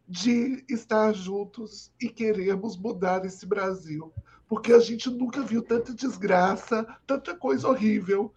de 0.07 0.63
estar 0.69 1.13
juntos 1.13 1.91
e 1.99 2.09
queremos 2.09 2.77
mudar 2.77 3.25
esse 3.25 3.45
Brasil. 3.45 4.13
Porque 4.47 4.71
a 4.71 4.79
gente 4.79 5.09
nunca 5.09 5.41
viu 5.41 5.61
tanta 5.61 5.93
desgraça, 5.93 6.85
tanta 7.05 7.35
coisa 7.35 7.67
horrível 7.67 8.33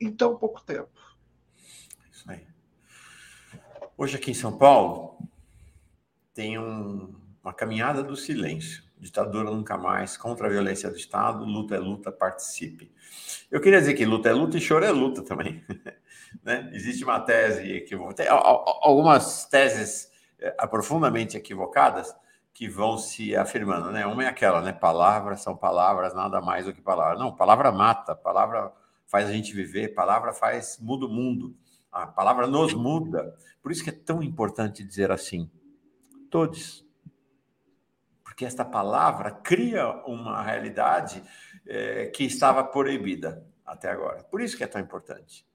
em 0.00 0.10
tão 0.10 0.36
pouco 0.36 0.60
tempo. 0.62 0.90
Isso 2.10 2.28
aí. 2.30 2.44
Hoje 3.96 4.16
aqui 4.16 4.32
em 4.32 4.34
São 4.34 4.56
Paulo 4.56 5.18
tem 6.34 6.58
um, 6.58 7.14
uma 7.42 7.52
caminhada 7.52 8.02
do 8.02 8.16
silêncio. 8.16 8.89
Ditadura 9.00 9.50
nunca 9.50 9.78
mais, 9.78 10.16
contra 10.16 10.46
a 10.46 10.50
violência 10.50 10.90
do 10.90 10.96
Estado, 10.96 11.44
luta 11.44 11.74
é 11.74 11.78
luta, 11.78 12.12
participe. 12.12 12.92
Eu 13.50 13.60
queria 13.60 13.80
dizer 13.80 13.94
que 13.94 14.04
luta 14.04 14.28
é 14.28 14.32
luta 14.32 14.58
e 14.58 14.60
choro 14.60 14.84
é 14.84 14.90
luta 14.90 15.22
também. 15.22 15.64
né? 16.44 16.70
Existe 16.74 17.02
uma 17.02 17.18
tese 17.18 17.72
equivocada, 17.72 18.30
algumas 18.30 19.46
teses 19.46 20.10
eh, 20.38 20.66
profundamente 20.66 21.36
equivocadas 21.36 22.14
que 22.52 22.68
vão 22.68 22.98
se 22.98 23.34
afirmando, 23.34 23.90
né? 23.90 24.04
Uma 24.04 24.24
é 24.24 24.26
aquela, 24.26 24.60
né? 24.60 24.70
Palavras 24.70 25.40
são 25.40 25.56
palavras, 25.56 26.14
nada 26.14 26.42
mais 26.42 26.66
do 26.66 26.74
que 26.74 26.82
palavras. 26.82 27.18
Não, 27.18 27.34
palavra 27.34 27.72
mata, 27.72 28.14
palavra 28.14 28.70
faz 29.06 29.28
a 29.28 29.32
gente 29.32 29.54
viver, 29.54 29.94
palavra 29.94 30.34
faz 30.34 30.78
muda 30.78 31.06
o 31.06 31.08
mundo, 31.08 31.56
a 31.90 32.06
palavra 32.06 32.46
nos 32.46 32.74
muda. 32.74 33.34
Por 33.62 33.72
isso 33.72 33.82
que 33.82 33.90
é 33.90 33.94
tão 33.94 34.22
importante 34.22 34.84
dizer 34.84 35.10
assim, 35.10 35.50
todos, 36.30 36.86
porque 38.40 38.46
esta 38.46 38.64
palavra 38.64 39.30
cria 39.30 39.86
uma 40.06 40.42
realidade 40.42 41.22
é, 41.66 42.06
que 42.06 42.24
estava 42.24 42.64
proibida 42.64 43.46
até 43.66 43.90
agora. 43.90 44.24
Por 44.24 44.40
isso 44.40 44.56
que 44.56 44.64
é 44.64 44.66
tão 44.66 44.80
importante. 44.80 45.46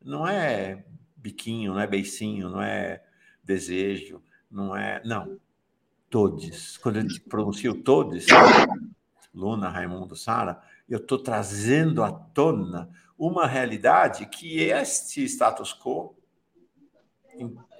Não 0.00 0.24
é 0.24 0.84
biquinho, 1.16 1.72
não 1.72 1.80
é 1.80 1.86
beicinho, 1.88 2.48
não 2.48 2.62
é 2.62 3.02
desejo, 3.42 4.22
não 4.48 4.76
é. 4.76 5.02
Não. 5.04 5.40
Todos. 6.08 6.76
Quando 6.76 7.00
eu 7.00 7.06
pronuncio 7.28 7.82
todos, 7.82 8.26
Luna, 9.34 9.68
Raimundo, 9.68 10.14
Sara, 10.14 10.62
eu 10.88 10.98
estou 10.98 11.18
trazendo 11.18 12.04
à 12.04 12.12
tona 12.12 12.88
uma 13.18 13.48
realidade 13.48 14.26
que 14.26 14.60
este 14.60 15.24
status 15.24 15.76
quo, 15.76 16.16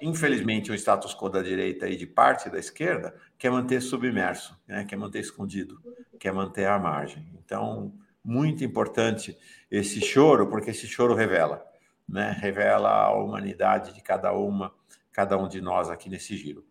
infelizmente, 0.01 0.71
o 0.71 0.75
status 0.75 1.13
quo 1.13 1.29
da 1.29 1.41
direita 1.41 1.87
e 1.87 1.95
de 1.95 2.05
parte 2.05 2.49
da 2.49 2.57
esquerda, 2.59 3.15
quer 3.37 3.49
manter 3.51 3.81
submerso, 3.81 4.59
né? 4.67 4.85
quer 4.85 4.95
manter 4.95 5.19
escondido, 5.19 5.81
quer 6.19 6.33
manter 6.33 6.67
à 6.67 6.77
margem. 6.77 7.25
Então, 7.43 7.93
muito 8.23 8.63
importante 8.63 9.37
esse 9.69 10.01
choro, 10.01 10.47
porque 10.47 10.71
esse 10.71 10.87
choro 10.87 11.13
revela, 11.13 11.65
né? 12.07 12.35
revela 12.39 12.89
a 12.89 13.13
humanidade 13.13 13.93
de 13.93 14.01
cada 14.01 14.33
uma, 14.33 14.73
cada 15.11 15.37
um 15.37 15.47
de 15.47 15.61
nós 15.61 15.89
aqui 15.89 16.09
nesse 16.09 16.35
giro. 16.37 16.65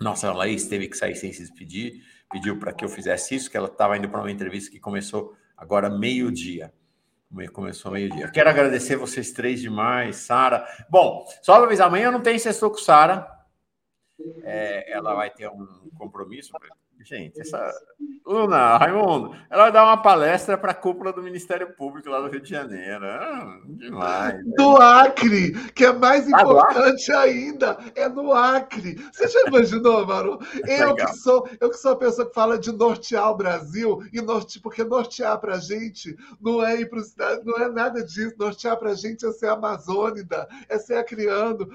Nossa, 0.00 0.28
a 0.28 0.32
Laís 0.32 0.66
teve 0.66 0.88
que 0.88 0.96
sair 0.96 1.14
sem 1.14 1.32
se 1.32 1.40
despedir, 1.40 2.02
pediu 2.30 2.58
para 2.58 2.72
que 2.72 2.84
eu 2.84 2.88
fizesse 2.88 3.34
isso, 3.34 3.50
que 3.50 3.56
ela 3.56 3.68
estava 3.68 3.96
indo 3.96 4.08
para 4.08 4.20
uma 4.20 4.30
entrevista 4.30 4.70
que 4.70 4.80
começou 4.80 5.36
agora 5.56 5.88
meio-dia. 5.88 6.72
Começou 7.52 7.92
meio-dia. 7.92 8.30
Quero 8.30 8.48
agradecer 8.48 8.96
vocês 8.96 9.32
três 9.32 9.60
demais, 9.60 10.16
Sara. 10.16 10.66
Bom, 10.88 11.24
só 11.42 11.58
uma 11.58 11.66
vez, 11.66 11.80
amanhã 11.80 12.10
não 12.10 12.20
tem 12.20 12.38
sextou 12.38 12.70
com 12.70 12.78
Sara. 12.78 13.28
É, 14.42 14.92
ela 14.92 15.14
vai 15.14 15.30
ter 15.30 15.48
um 15.48 15.90
compromisso. 15.98 16.52
Gente, 17.04 17.40
essa. 17.40 17.70
Luna, 18.26 18.78
Raimundo, 18.78 19.36
ela 19.50 19.64
vai 19.64 19.72
dar 19.72 19.84
uma 19.84 19.98
palestra 19.98 20.56
para 20.56 20.70
a 20.70 20.74
cúpula 20.74 21.12
do 21.12 21.22
Ministério 21.22 21.76
Público 21.76 22.08
lá 22.08 22.20
do 22.20 22.28
Rio 22.28 22.40
de 22.40 22.48
Janeiro. 22.48 23.04
Ah, 23.04 23.60
demais. 23.66 24.42
Do 24.56 24.78
Acre, 24.78 25.52
que 25.72 25.84
é 25.84 25.92
mais 25.92 26.32
ah, 26.32 26.40
importante 26.40 27.12
ainda, 27.12 27.76
é 27.94 28.08
no 28.08 28.32
Acre. 28.32 28.94
Você 29.12 29.28
já 29.28 29.46
imaginou, 29.46 30.06
Maru? 30.06 30.38
Eu 30.66 30.94
que, 30.94 31.12
sou, 31.16 31.46
eu 31.60 31.68
que 31.68 31.76
sou 31.76 31.92
a 31.92 31.96
pessoa 31.96 32.26
que 32.26 32.34
fala 32.34 32.58
de 32.58 32.72
nortear 32.72 33.30
o 33.30 33.36
Brasil, 33.36 34.02
e 34.10 34.22
norte, 34.22 34.58
porque 34.58 34.82
nortear 34.82 35.38
para 35.38 35.56
a 35.56 35.60
gente 35.60 36.16
não 36.40 36.64
é 36.64 36.80
ir 36.80 36.88
para 36.88 37.02
não 37.44 37.58
é 37.58 37.68
nada 37.68 38.02
disso. 38.02 38.34
Nortear 38.38 38.78
para 38.78 38.92
a 38.92 38.94
gente 38.94 39.26
é 39.26 39.32
ser 39.32 39.48
amazônida, 39.48 40.48
é 40.70 40.78
ser 40.78 40.94
acriando. 40.94 41.68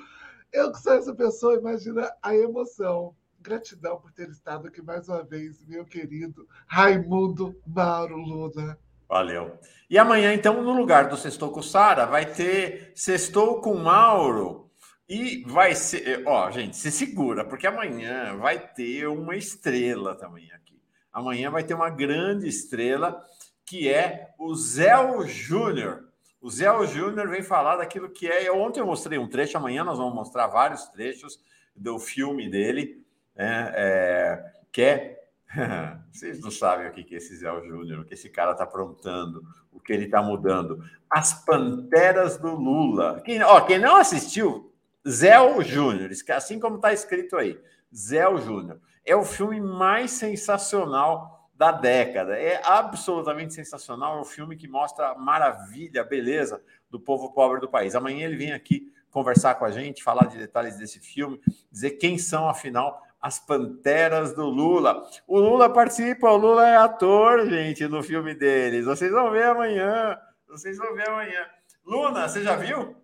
Eu 0.52 0.72
que 0.72 0.80
sou 0.80 0.94
essa 0.94 1.14
pessoa, 1.14 1.60
imagina 1.60 2.12
a 2.24 2.36
emoção. 2.36 3.14
Gratidão 3.42 4.00
por 4.00 4.12
ter 4.12 4.30
estado 4.30 4.68
aqui 4.68 4.82
mais 4.82 5.08
uma 5.08 5.24
vez, 5.24 5.66
meu 5.66 5.86
querido 5.86 6.46
Raimundo 6.68 7.56
Mauro 7.66 8.18
Luna. 8.18 8.78
Valeu. 9.08 9.58
E 9.90 9.98
amanhã, 9.98 10.34
então, 10.34 10.62
no 10.62 10.74
lugar 10.74 11.08
do 11.08 11.18
Sextou 11.18 11.52
com 11.52 11.62
Sara, 11.62 12.06
vai 12.06 12.26
ter 12.26 12.92
Sextou 12.94 13.62
com 13.62 13.76
Mauro. 13.76 14.70
E 15.08 15.44
vai 15.48 15.74
ser. 15.74 16.22
Ó, 16.28 16.52
gente, 16.52 16.78
se 16.78 16.92
segura, 16.92 17.44
porque 17.46 17.66
amanhã 17.66 18.38
vai 18.38 18.60
ter 18.60 19.08
uma 19.08 19.36
estrela 19.36 20.16
também 20.16 20.52
aqui. 20.52 20.80
Amanhã 21.12 21.50
vai 21.50 21.64
ter 21.64 21.74
uma 21.74 21.90
grande 21.90 22.48
estrela, 22.48 23.20
que 23.66 23.90
é 23.90 24.30
o 24.38 24.54
Zé 24.54 24.94
Júnior. 25.26 26.10
O 26.42 26.52
Zé 26.52 26.68
Júnior 26.86 27.30
vem 27.30 27.42
falar 27.42 27.78
daquilo 27.78 28.10
que 28.10 28.28
é. 28.28 28.52
Ontem 28.52 28.82
eu 28.82 28.86
mostrei 28.86 29.18
um 29.18 29.28
trecho, 29.28 29.58
amanhã 29.58 29.84
nós 29.84 29.98
vamos 29.98 30.14
mostrar 30.14 30.48
vários 30.48 30.88
trechos 30.90 31.40
do 31.76 31.98
filme 31.98 32.50
dele 32.50 32.99
né? 33.40 33.72
É, 33.74 34.52
que 34.70 34.82
é. 34.82 35.20
Vocês 36.12 36.42
não 36.42 36.52
sabem 36.52 36.88
o 36.88 36.92
que 36.92 37.16
é 37.16 37.18
esse 37.18 37.38
Zé 37.38 37.50
Júnior, 37.62 38.02
o 38.02 38.06
que 38.06 38.14
esse 38.14 38.30
cara 38.30 38.52
está 38.52 38.66
aprontando, 38.66 39.42
o 39.72 39.80
que 39.80 39.94
ele 39.94 40.06
está 40.06 40.22
mudando. 40.22 40.84
As 41.10 41.46
Panteras 41.46 42.38
do 42.38 42.54
Lula. 42.54 43.22
Quem, 43.22 43.42
ó, 43.42 43.62
quem 43.62 43.80
não 43.80 43.96
assistiu, 43.96 44.72
Zé 45.08 45.38
Júnior, 45.64 46.12
assim 46.36 46.60
como 46.60 46.76
está 46.76 46.94
escrito 46.94 47.38
aí, 47.38 47.60
Zé 47.96 48.24
Júnior. 48.38 48.80
É 49.06 49.16
o 49.16 49.24
filme 49.24 49.60
mais 49.60 50.12
sensacional 50.12 51.50
da 51.56 51.72
década. 51.72 52.38
É 52.38 52.62
absolutamente 52.64 53.54
sensacional. 53.54 54.18
É 54.18 54.22
um 54.22 54.26
filme 54.26 54.56
que 54.56 54.68
mostra 54.68 55.12
a 55.12 55.16
maravilha, 55.16 56.02
a 56.02 56.06
beleza 56.06 56.62
do 56.92 57.00
povo 57.00 57.32
pobre 57.32 57.60
do 57.60 57.70
país. 57.70 57.96
Amanhã 57.96 58.26
ele 58.26 58.38
vem 58.38 58.52
aqui 58.52 58.94
conversar 59.10 59.56
com 59.56 59.66
a 59.66 59.72
gente, 59.72 60.04
falar 60.04 60.28
de 60.28 60.38
detalhes 60.38 60.78
desse 60.78 61.00
filme, 61.00 61.42
dizer 61.72 61.92
quem 61.92 62.18
são, 62.18 62.48
afinal, 62.48 63.02
as 63.22 63.40
Panteras 63.40 64.34
do 64.34 64.46
Lula. 64.46 65.04
O 65.28 65.40
Lula 65.40 65.72
participa, 65.72 66.30
o 66.30 66.38
Lula 66.38 66.68
é 66.68 66.78
ator, 66.78 67.48
gente, 67.50 67.88
no 67.88 68.02
filme 68.02 68.34
deles. 68.34 68.86
Vocês 68.86 69.12
vão 69.12 69.32
ver 69.32 69.44
amanhã. 69.44 70.18
Vocês 70.48 70.78
vão 70.78 70.96
ver 70.96 71.10
amanhã. 71.10 71.46
Luna, 71.86 72.28
você 72.28 72.44
já 72.44 72.56
viu? 72.56 72.96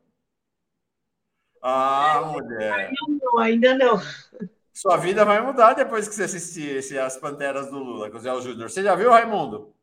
Ah, 1.62 2.22
mulher. 2.32 2.92
Não, 3.08 3.40
ainda 3.40 3.76
não. 3.76 4.00
Sua 4.72 4.98
vida 4.98 5.26
vai 5.26 5.42
mudar 5.42 5.74
depois 5.74 6.08
que 6.08 6.16
você 6.16 6.24
assistir 6.24 6.78
esse 6.78 6.98
As 6.98 7.18
Panteras 7.18 7.70
do 7.70 7.80
Lula 7.80 8.10
com 8.10 8.18
o 8.18 8.20
Zé 8.20 8.30
Júnior. 8.42 8.70
Você 8.70 8.84
já 8.84 8.96
viu, 8.96 9.10
Raimundo? 9.10 9.75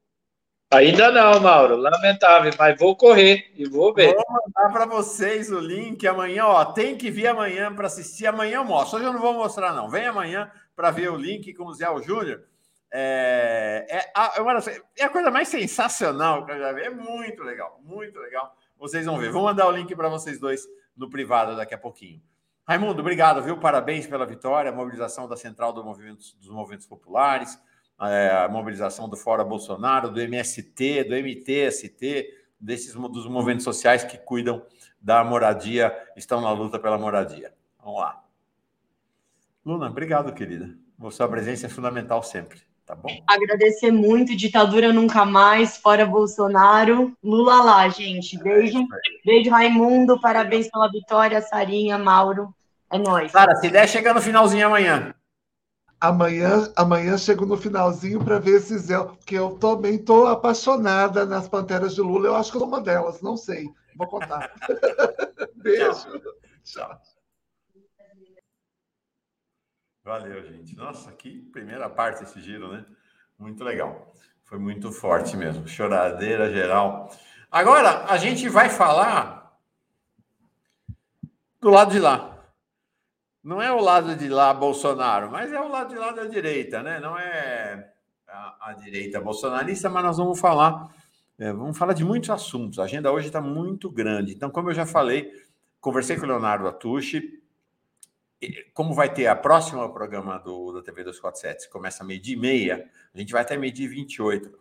Ainda 0.73 1.11
não, 1.11 1.39
Mauro. 1.39 1.77
Lamentável, 1.77 2.51
mas 2.59 2.79
vou 2.79 2.97
correr 2.97 3.53
e 3.55 3.69
vou 3.69 3.93
ver. 3.93 4.15
Vou 4.15 4.25
mandar 4.29 4.73
para 4.73 4.87
vocês 4.87 5.51
o 5.51 5.61
link 5.61 6.07
amanhã. 6.07 6.47
Ó, 6.47 6.65
tem 6.65 6.97
que 6.97 7.11
vir 7.11 7.27
amanhã 7.27 7.75
para 7.75 7.87
assistir. 7.87 8.27
Amanhã 8.27 8.57
eu 8.57 8.65
mostro. 8.65 8.99
Hoje 8.99 9.07
eu 9.07 9.13
não 9.13 9.21
vou 9.21 9.35
mostrar, 9.35 9.75
não. 9.75 9.91
Vem 9.91 10.07
amanhã 10.07 10.51
para 10.75 10.91
ver 10.91 11.11
o 11.11 11.17
link 11.17 11.53
com 11.53 11.67
o 11.67 11.75
Zé 11.75 11.87
Júnior. 12.03 12.43
É, 12.91 13.87
é, 13.89 14.11
a, 14.15 14.35
é 14.99 15.05
a 15.05 15.09
coisa 15.11 15.31
mais 15.31 15.49
sensacional 15.49 16.47
que 16.47 16.53
eu 16.53 16.59
já 16.59 16.73
vi. 16.73 16.83
É 16.83 16.91
muito 16.91 17.43
legal, 17.43 17.79
muito 17.85 18.19
legal. 18.19 18.57
Vocês 18.79 19.05
vão 19.05 19.19
ver. 19.19 19.31
Vou 19.31 19.43
mandar 19.43 19.69
o 19.69 19.73
link 19.73 19.95
para 19.95 20.09
vocês 20.09 20.41
dois 20.41 20.67
no 20.97 21.11
privado 21.11 21.55
daqui 21.55 21.75
a 21.75 21.79
pouquinho. 21.79 22.23
Raimundo, 22.67 23.01
obrigado, 23.01 23.43
viu? 23.43 23.59
Parabéns 23.59 24.07
pela 24.07 24.25
vitória, 24.25 24.73
mobilização 24.73 25.29
da 25.29 25.37
Central 25.37 25.73
do 25.73 25.85
Movimento, 25.85 26.23
dos 26.39 26.49
Movimentos 26.49 26.87
Populares 26.87 27.59
é, 27.59 27.63
a 28.03 28.49
mobilização 28.49 29.09
do 29.09 29.17
Fora 29.17 29.45
Bolsonaro, 29.45 30.11
do 30.11 30.21
MST, 30.21 31.05
do 31.05 31.15
MTST, 31.15 32.27
desses 32.59 32.95
dos 32.95 33.29
movimentos 33.29 33.65
sociais 33.65 34.03
que 34.03 34.19
cuidam 34.19 34.63
da 35.01 35.23
moradia, 35.23 35.97
estão 36.17 36.41
na 36.41 36.51
luta 36.53 36.79
pela 36.79 36.99
moradia. 36.99 37.53
Vamos 37.83 38.01
lá. 38.01 38.23
Luna, 39.65 39.87
obrigado, 39.87 40.33
querida. 40.33 40.71
Sua 41.11 41.29
presença 41.29 41.67
é 41.67 41.69
fundamental 41.69 42.23
sempre, 42.23 42.61
tá 42.85 42.95
bom? 42.95 43.09
Agradecer 43.29 43.91
muito, 43.91 44.37
ditadura 44.37 44.93
nunca 44.93 45.25
mais, 45.25 45.77
fora 45.77 46.07
Bolsonaro. 46.07 47.17
Lula 47.23 47.63
lá, 47.63 47.89
gente. 47.89 48.39
Beijo. 48.39 48.79
É 48.79 49.27
beijo, 49.27 49.51
Raimundo. 49.51 50.21
Parabéns 50.21 50.69
pela 50.71 50.91
vitória, 50.91 51.41
Sarinha, 51.41 51.99
Mauro. 51.99 52.55
É 52.91 52.99
nóis. 52.99 53.33
Cara, 53.33 53.55
se 53.57 53.69
der, 53.69 53.89
chega 53.89 54.15
no 54.15 54.21
finalzinho 54.21 54.67
amanhã. 54.67 55.15
Amanhã, 56.03 56.69
amanhã 56.75 57.17
chego 57.17 57.47
no 57.47 57.57
finalzinho 57.57 58.25
para 58.25 58.41
ver 58.41 58.61
se 58.61 58.77
Zé, 58.77 58.99
porque 58.99 59.39
eu 59.39 59.57
também 59.57 59.95
estou 59.95 60.27
apaixonada 60.27 61.25
nas 61.25 61.47
Panteras 61.47 61.95
de 61.95 62.01
Lula. 62.01 62.27
Eu 62.27 62.35
acho 62.35 62.51
que 62.51 62.57
eu 62.57 62.63
sou 62.63 62.69
uma 62.69 62.81
delas, 62.81 63.23
não 63.23 63.37
sei. 63.37 63.73
Vou 63.95 64.09
contar. 64.09 64.53
Beijo. 65.55 66.21
Tchau. 66.65 67.01
Valeu, 70.03 70.43
gente. 70.43 70.75
Nossa, 70.75 71.13
que 71.13 71.41
primeira 71.53 71.89
parte 71.89 72.25
esse 72.25 72.41
giro, 72.41 72.73
né? 72.73 72.85
Muito 73.39 73.63
legal. 73.63 74.13
Foi 74.43 74.59
muito 74.59 74.91
forte 74.91 75.37
mesmo. 75.37 75.69
Choradeira 75.69 76.53
geral. 76.53 77.13
Agora, 77.49 78.07
a 78.07 78.17
gente 78.17 78.49
vai 78.49 78.69
falar 78.69 79.57
do 81.61 81.71
lado 81.71 81.93
de 81.93 82.01
lá. 82.01 82.32
Não 83.43 83.61
é 83.61 83.73
o 83.73 83.81
lado 83.81 84.15
de 84.15 84.29
lá 84.29 84.55
Bolsonaro, 84.55 85.31
mas 85.31 85.53
é 85.53 85.61
o 85.61 85.69
lado 85.69 85.89
de 85.89 85.99
lá 85.99 86.13
da 86.13 86.25
direita, 86.27 86.83
né? 86.83 87.01
Não 87.01 87.19
é 87.19 87.93
a, 88.29 88.71
a 88.71 88.73
direita 88.75 89.21
bolsonarista, 89.21 89.91
mas 89.91 90.05
nós 90.05 90.17
vamos 90.17 90.39
falar, 90.39 90.95
é, 91.39 91.53
vamos 91.53 91.77
falar 91.77 91.93
de 91.93 92.05
muitos 92.05 92.31
assuntos. 92.31 92.79
A 92.79 92.85
agenda 92.85 93.11
hoje 93.11 93.27
está 93.27 93.41
muito 93.41 93.91
grande. 93.91 94.33
Então, 94.33 94.51
como 94.51 94.71
eu 94.71 94.75
já 94.75 94.87
falei, 94.87 95.33
conversei 95.81 96.17
com 96.17 96.25
o 96.25 96.29
Leonardo 96.29 96.69
Atushi, 96.69 97.43
como 98.73 98.95
vai 98.95 99.13
ter 99.13 99.27
a 99.27 99.37
próxima 99.37 99.93
programa 99.93 100.39
do, 100.39 100.73
da 100.73 100.83
TV 100.83 101.05
247, 101.05 101.69
começa 101.69 102.03
meio-dia 102.03 102.35
e 102.35 102.39
meia, 102.39 102.91
a 103.15 103.19
gente 103.19 103.33
vai 103.33 103.43
até 103.43 103.57
meio-dia 103.57 103.87
e 103.87 103.89
28. 103.89 104.59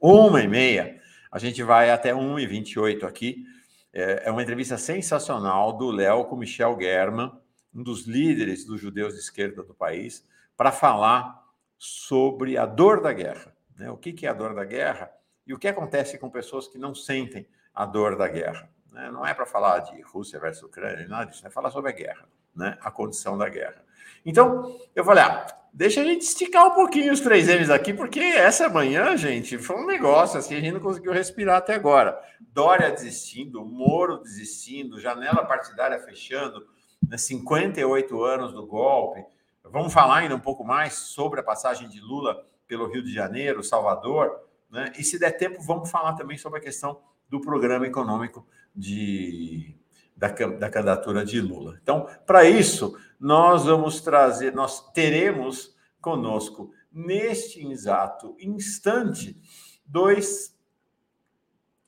Uma 0.00 0.42
e 0.42 0.48
meia, 0.48 1.00
a 1.30 1.38
gente 1.38 1.62
vai 1.62 1.90
até 1.90 2.14
1 2.14 2.38
e 2.38 2.46
28 2.46 3.06
aqui. 3.06 3.44
É, 3.92 4.28
é 4.28 4.30
uma 4.30 4.42
entrevista 4.42 4.76
sensacional 4.76 5.72
do 5.72 5.90
Léo 5.90 6.24
com 6.24 6.36
Michel 6.36 6.76
German, 6.80 7.32
um 7.74 7.82
dos 7.82 8.06
líderes 8.06 8.64
dos 8.64 8.80
judeus 8.80 9.14
de 9.14 9.20
esquerda 9.20 9.62
do 9.62 9.74
país, 9.74 10.26
para 10.56 10.72
falar 10.72 11.46
sobre 11.76 12.58
a 12.58 12.66
dor 12.66 13.00
da 13.00 13.12
guerra. 13.12 13.54
Né? 13.76 13.90
O 13.90 13.96
que 13.96 14.26
é 14.26 14.28
a 14.28 14.34
dor 14.34 14.54
da 14.54 14.64
guerra 14.64 15.10
e 15.46 15.54
o 15.54 15.58
que 15.58 15.68
acontece 15.68 16.18
com 16.18 16.28
pessoas 16.28 16.66
que 16.66 16.76
não 16.76 16.94
sentem 16.94 17.48
a 17.72 17.86
dor 17.86 18.16
da 18.16 18.28
guerra. 18.28 18.68
Né? 18.90 19.10
Não 19.10 19.24
é 19.24 19.32
para 19.32 19.46
falar 19.46 19.78
de 19.80 20.00
Rússia 20.02 20.40
versus 20.40 20.64
Ucrânia, 20.64 21.06
nada 21.06 21.30
disso, 21.30 21.46
é 21.46 21.50
falar 21.50 21.70
sobre 21.70 21.90
a 21.90 21.94
guerra, 21.94 22.28
né? 22.54 22.76
a 22.80 22.90
condição 22.90 23.38
da 23.38 23.48
guerra. 23.48 23.84
Então, 24.26 24.78
eu 24.94 25.04
falei, 25.04 25.22
ah, 25.22 25.46
deixa 25.78 26.00
a 26.00 26.04
gente 26.04 26.22
esticar 26.22 26.66
um 26.66 26.74
pouquinho 26.74 27.12
os 27.12 27.20
três 27.20 27.46
M's 27.46 27.70
aqui, 27.70 27.94
porque 27.94 28.18
essa 28.18 28.68
manhã, 28.68 29.16
gente, 29.16 29.56
foi 29.58 29.76
um 29.76 29.86
negócio 29.86 30.36
assim, 30.36 30.56
a 30.56 30.60
gente 30.60 30.72
não 30.72 30.80
conseguiu 30.80 31.12
respirar 31.12 31.58
até 31.58 31.72
agora. 31.72 32.20
Dória 32.52 32.90
desistindo, 32.90 33.64
Moro 33.64 34.18
desistindo, 34.18 34.98
janela 34.98 35.44
partidária 35.44 36.00
fechando, 36.00 36.66
né, 37.08 37.16
58 37.16 38.24
anos 38.24 38.52
do 38.52 38.66
golpe. 38.66 39.24
Vamos 39.62 39.92
falar 39.92 40.18
ainda 40.18 40.34
um 40.34 40.40
pouco 40.40 40.64
mais 40.64 40.94
sobre 40.94 41.38
a 41.38 41.44
passagem 41.44 41.88
de 41.88 42.00
Lula 42.00 42.44
pelo 42.66 42.90
Rio 42.90 43.04
de 43.04 43.14
Janeiro, 43.14 43.62
Salvador, 43.62 44.36
né? 44.68 44.92
E 44.98 45.04
se 45.04 45.16
der 45.16 45.36
tempo, 45.36 45.62
vamos 45.62 45.88
falar 45.88 46.14
também 46.14 46.36
sobre 46.36 46.58
a 46.58 46.62
questão 46.62 46.98
do 47.28 47.40
programa 47.40 47.86
econômico 47.86 48.44
de, 48.74 49.76
da, 50.16 50.26
da 50.26 50.68
candidatura 50.68 51.24
de 51.24 51.40
Lula. 51.40 51.78
Então, 51.80 52.08
para 52.26 52.44
isso, 52.44 52.98
nós 53.18 53.64
vamos 53.64 54.00
trazer, 54.00 54.54
nós 54.54 54.92
teremos 54.92 55.76
conosco, 56.00 56.72
neste 56.92 57.66
exato 57.66 58.36
instante, 58.38 59.40
dois 59.84 60.56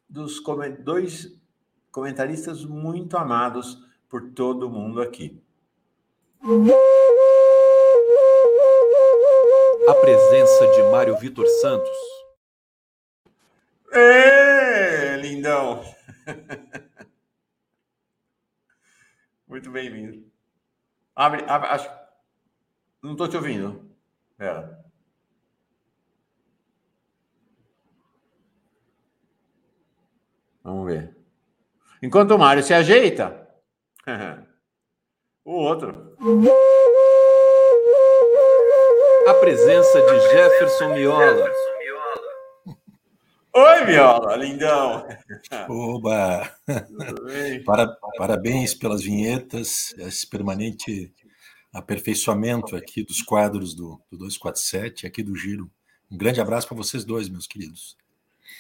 dos 0.09 0.43
dois 0.83 1.41
comentaristas 1.93 2.65
muito 2.65 3.17
amados 3.17 3.79
por 4.09 4.33
todo 4.33 4.69
mundo 4.69 5.01
aqui. 5.01 5.41
A 9.89 9.95
presença 9.95 10.67
de 10.73 10.83
Mário 10.91 11.17
Vitor 11.19 11.47
Santos. 11.47 11.97
Ê, 13.93 15.17
lindão! 15.17 15.83
Muito 19.49 19.69
bem-vindo. 19.69 20.30
Abre, 21.15 21.45
abre, 21.49 21.69
acho. 21.69 21.91
Não 23.03 23.13
estou 23.13 23.29
te 23.29 23.37
ouvindo. 23.37 23.91
Pera. 24.37 24.85
Vamos 30.63 30.87
ver. 30.87 31.17
Enquanto 32.03 32.33
o 32.35 32.39
Mário 32.39 32.63
se 32.63 32.73
ajeita, 32.73 33.49
o 35.45 35.53
outro. 35.53 36.17
A 39.27 39.35
presença 39.35 40.01
de 40.01 40.21
Jefferson 40.31 40.95
Miola. 40.95 41.51
Oi, 43.53 43.85
Miola, 43.85 44.37
lindão. 44.37 45.07
Oba! 45.69 46.49
Para, 47.67 47.87
parabéns 48.17 48.75
pelas 48.75 49.03
vinhetas, 49.03 49.93
esse 49.99 50.25
permanente 50.27 51.13
aperfeiçoamento 51.73 52.77
aqui 52.77 53.03
dos 53.03 53.23
quadros 53.23 53.75
do, 53.75 54.01
do 54.11 54.19
247, 54.19 55.07
aqui 55.07 55.23
do 55.23 55.35
Giro. 55.35 55.69
Um 56.11 56.17
grande 56.17 56.41
abraço 56.41 56.69
para 56.69 56.77
vocês 56.77 57.05
dois, 57.05 57.29
meus 57.29 57.47
queridos. 57.47 57.97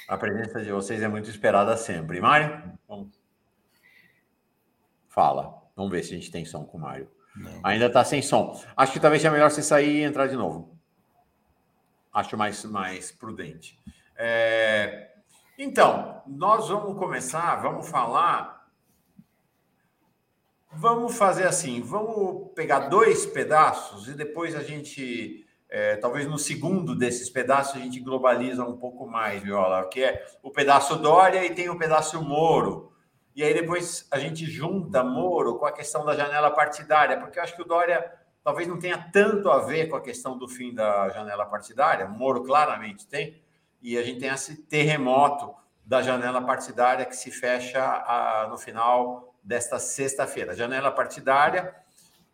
A 0.09 0.17
presença 0.17 0.61
de 0.61 0.73
vocês 0.73 1.01
é 1.03 1.09
muito 1.09 1.31
esperada 1.31 1.77
sempre. 1.77 2.21
Mário, 2.21 2.77
vamos. 2.89 3.09
Fala. 5.09 5.61
Vamos 5.77 5.93
ver 5.93 6.03
se 6.03 6.15
a 6.15 6.17
gente 6.17 6.33
tem 6.33 6.45
som 6.45 6.65
com 6.65 6.79
o 6.79 6.81
Mário. 6.81 7.09
Não. 7.37 7.61
Ainda 7.63 7.87
está 7.87 8.05
sem 8.05 8.21
som. 8.21 8.61
Acho 8.77 8.93
que 8.93 9.01
talvez 9.01 9.23
seja 9.23 9.33
melhor 9.33 9.51
você 9.51 9.63
sair 9.63 9.99
e 9.99 10.03
entrar 10.03 10.27
de 10.27 10.35
novo. 10.35 10.77
Acho 12.13 12.37
mais, 12.37 12.65
mais 12.65 13.13
prudente. 13.13 13.79
É... 14.23 15.13
Então, 15.57 16.23
nós 16.27 16.69
vamos 16.69 16.99
começar, 16.99 17.57
vamos 17.57 17.89
falar. 17.89 18.69
Vamos 20.71 21.17
fazer 21.17 21.47
assim: 21.47 21.81
vamos 21.81 22.53
pegar 22.55 22.81
dois 22.81 23.25
pedaços 23.25 24.09
e 24.09 24.13
depois 24.13 24.55
a 24.55 24.63
gente. 24.63 25.47
É, 25.71 25.97
talvez 25.97 26.27
no 26.27 26.37
segundo 26.37 26.97
desses 26.97 27.31
pedaços 27.31 27.77
a 27.77 27.79
gente 27.79 28.01
globaliza 28.01 28.65
um 28.65 28.77
pouco 28.77 29.07
mais, 29.07 29.41
Viola, 29.41 29.89
que 29.89 30.03
é 30.03 30.27
o 30.43 30.51
pedaço 30.51 30.97
Dória 30.97 31.45
e 31.47 31.55
tem 31.55 31.71
o 31.71 31.79
pedaço 31.79 32.21
Moro. 32.23 32.93
E 33.35 33.43
aí 33.43 33.55
depois 33.55 34.07
a 34.11 34.19
gente 34.19 34.45
junta 34.45 35.03
Moro 35.05 35.59
com 35.59 35.65
a 35.65 35.73
questão 35.73 36.05
da 36.05 36.15
janela 36.15 36.51
partidária, 36.51 37.19
porque 37.19 37.39
eu 37.39 37.43
acho 37.43 37.55
que 37.55 37.63
o 37.63 37.67
Dória 37.67 38.13
talvez 38.43 38.67
não 38.67 38.79
tenha 38.79 38.99
tanto 39.13 39.49
a 39.49 39.61
ver 39.61 39.89
com 39.89 39.97
a 39.97 40.01
questão 40.01 40.37
do 40.37 40.49
fim 40.49 40.75
da 40.75 41.09
janela 41.11 41.47
partidária, 41.47 42.09
Moro 42.09 42.43
claramente 42.43 43.07
tem, 43.07 43.41
e 43.83 43.97
a 43.97 44.03
gente 44.03 44.21
tem 44.21 44.29
esse 44.29 44.57
terremoto 44.57 45.55
da 45.85 46.03
janela 46.03 46.43
partidária 46.43 47.05
que 47.05 47.17
se 47.17 47.31
fecha 47.31 47.83
a, 47.83 48.47
no 48.49 48.59
final 48.59 49.35
desta 49.43 49.79
sexta-feira. 49.79 50.53
A 50.53 50.55
janela 50.55 50.91
partidária 50.91 51.75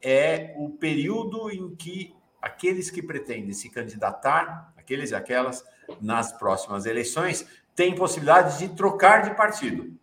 é 0.02 0.54
o 0.56 0.70
período 0.70 1.50
em 1.50 1.74
que 1.74 2.14
aqueles 2.42 2.90
que 2.90 3.02
pretendem 3.02 3.52
se 3.52 3.70
candidatar, 3.70 4.72
aqueles 4.76 5.10
e 5.10 5.14
aquelas, 5.14 5.64
nas 6.00 6.32
próximas 6.32 6.84
eleições, 6.84 7.46
têm 7.74 7.94
possibilidade 7.94 8.58
de 8.58 8.74
trocar 8.74 9.22
de 9.22 9.34
partido. 9.34 9.96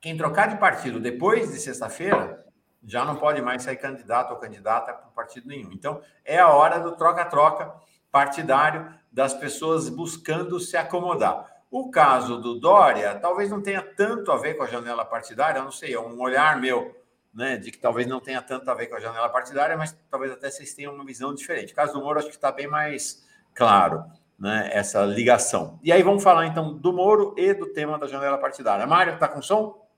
Quem 0.00 0.16
trocar 0.16 0.48
de 0.48 0.58
partido 0.58 1.00
depois 1.00 1.50
de 1.50 1.58
sexta-feira 1.58 2.44
já 2.86 3.04
não 3.04 3.16
pode 3.16 3.40
mais 3.40 3.62
ser 3.62 3.76
candidato 3.76 4.32
ou 4.32 4.38
candidata 4.38 4.92
para 4.92 5.06
partido 5.08 5.48
nenhum. 5.48 5.72
Então, 5.72 6.02
é 6.24 6.38
a 6.38 6.48
hora 6.48 6.78
do 6.78 6.94
troca-troca 6.96 7.72
partidário 8.12 8.94
das 9.14 9.32
pessoas 9.32 9.88
buscando 9.88 10.58
se 10.58 10.76
acomodar. 10.76 11.62
O 11.70 11.88
caso 11.88 12.36
do 12.40 12.58
Dória 12.58 13.14
talvez 13.14 13.48
não 13.48 13.62
tenha 13.62 13.80
tanto 13.80 14.32
a 14.32 14.36
ver 14.36 14.54
com 14.54 14.64
a 14.64 14.66
janela 14.66 15.04
partidária, 15.04 15.60
eu 15.60 15.64
não 15.64 15.70
sei, 15.70 15.94
é 15.94 16.00
um 16.00 16.20
olhar 16.20 16.60
meu, 16.60 17.00
né, 17.32 17.56
de 17.56 17.70
que 17.70 17.78
talvez 17.78 18.08
não 18.08 18.18
tenha 18.18 18.42
tanto 18.42 18.68
a 18.68 18.74
ver 18.74 18.88
com 18.88 18.96
a 18.96 19.00
janela 19.00 19.28
partidária, 19.28 19.76
mas 19.76 19.96
talvez 20.10 20.32
até 20.32 20.50
vocês 20.50 20.74
tenham 20.74 20.92
uma 20.92 21.04
visão 21.04 21.32
diferente. 21.32 21.72
O 21.72 21.76
caso 21.76 21.92
do 21.92 22.00
Moro 22.00 22.18
acho 22.18 22.28
que 22.28 22.34
está 22.34 22.50
bem 22.50 22.66
mais 22.66 23.24
claro, 23.54 24.04
né, 24.36 24.68
essa 24.72 25.04
ligação. 25.04 25.78
E 25.80 25.92
aí 25.92 26.02
vamos 26.02 26.22
falar 26.22 26.46
então 26.46 26.74
do 26.74 26.92
Moro 26.92 27.36
e 27.38 27.54
do 27.54 27.66
tema 27.66 27.96
da 27.96 28.08
janela 28.08 28.36
partidária. 28.36 28.84
Mário, 28.84 29.14
está 29.14 29.28
com 29.28 29.40
som? 29.40 29.88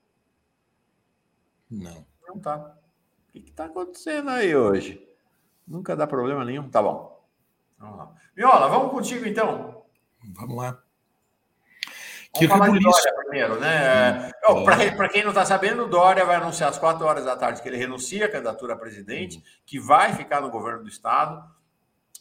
Não. 1.69 2.05
Não 2.27 2.39
tá. 2.39 2.77
O 3.29 3.31
que 3.31 3.49
está 3.49 3.65
acontecendo 3.65 4.29
aí 4.29 4.55
hoje? 4.55 5.03
Nunca 5.67 5.95
dá 5.95 6.05
problema 6.05 6.45
nenhum? 6.45 6.69
Tá 6.69 6.83
bom. 6.83 7.16
Vamos 7.77 7.97
lá. 7.97 8.11
Viola, 8.35 8.67
vamos 8.67 8.91
contigo 8.91 9.25
então. 9.25 9.83
Vamos 10.33 10.57
lá. 10.57 10.81
Que 12.37 12.47
Vamos 12.47 12.65
falar 12.65 12.77
de 12.77 12.83
Dória 12.83 13.15
primeiro, 13.15 13.59
né? 13.59 14.31
Hum, 14.47 14.63
Para 14.63 15.09
quem 15.09 15.23
não 15.23 15.29
está 15.29 15.45
sabendo, 15.45 15.87
Dória 15.87 16.25
vai 16.25 16.35
anunciar 16.35 16.69
às 16.69 16.77
quatro 16.77 17.05
horas 17.05 17.25
da 17.25 17.35
tarde 17.35 17.61
que 17.61 17.67
ele 17.67 17.77
renuncia 17.77 18.25
à 18.25 18.29
candidatura 18.29 18.73
a 18.73 18.77
presidente, 18.77 19.39
hum. 19.39 19.41
que 19.65 19.79
vai 19.79 20.13
ficar 20.13 20.41
no 20.41 20.49
governo 20.49 20.83
do 20.83 20.89
Estado. 20.89 21.43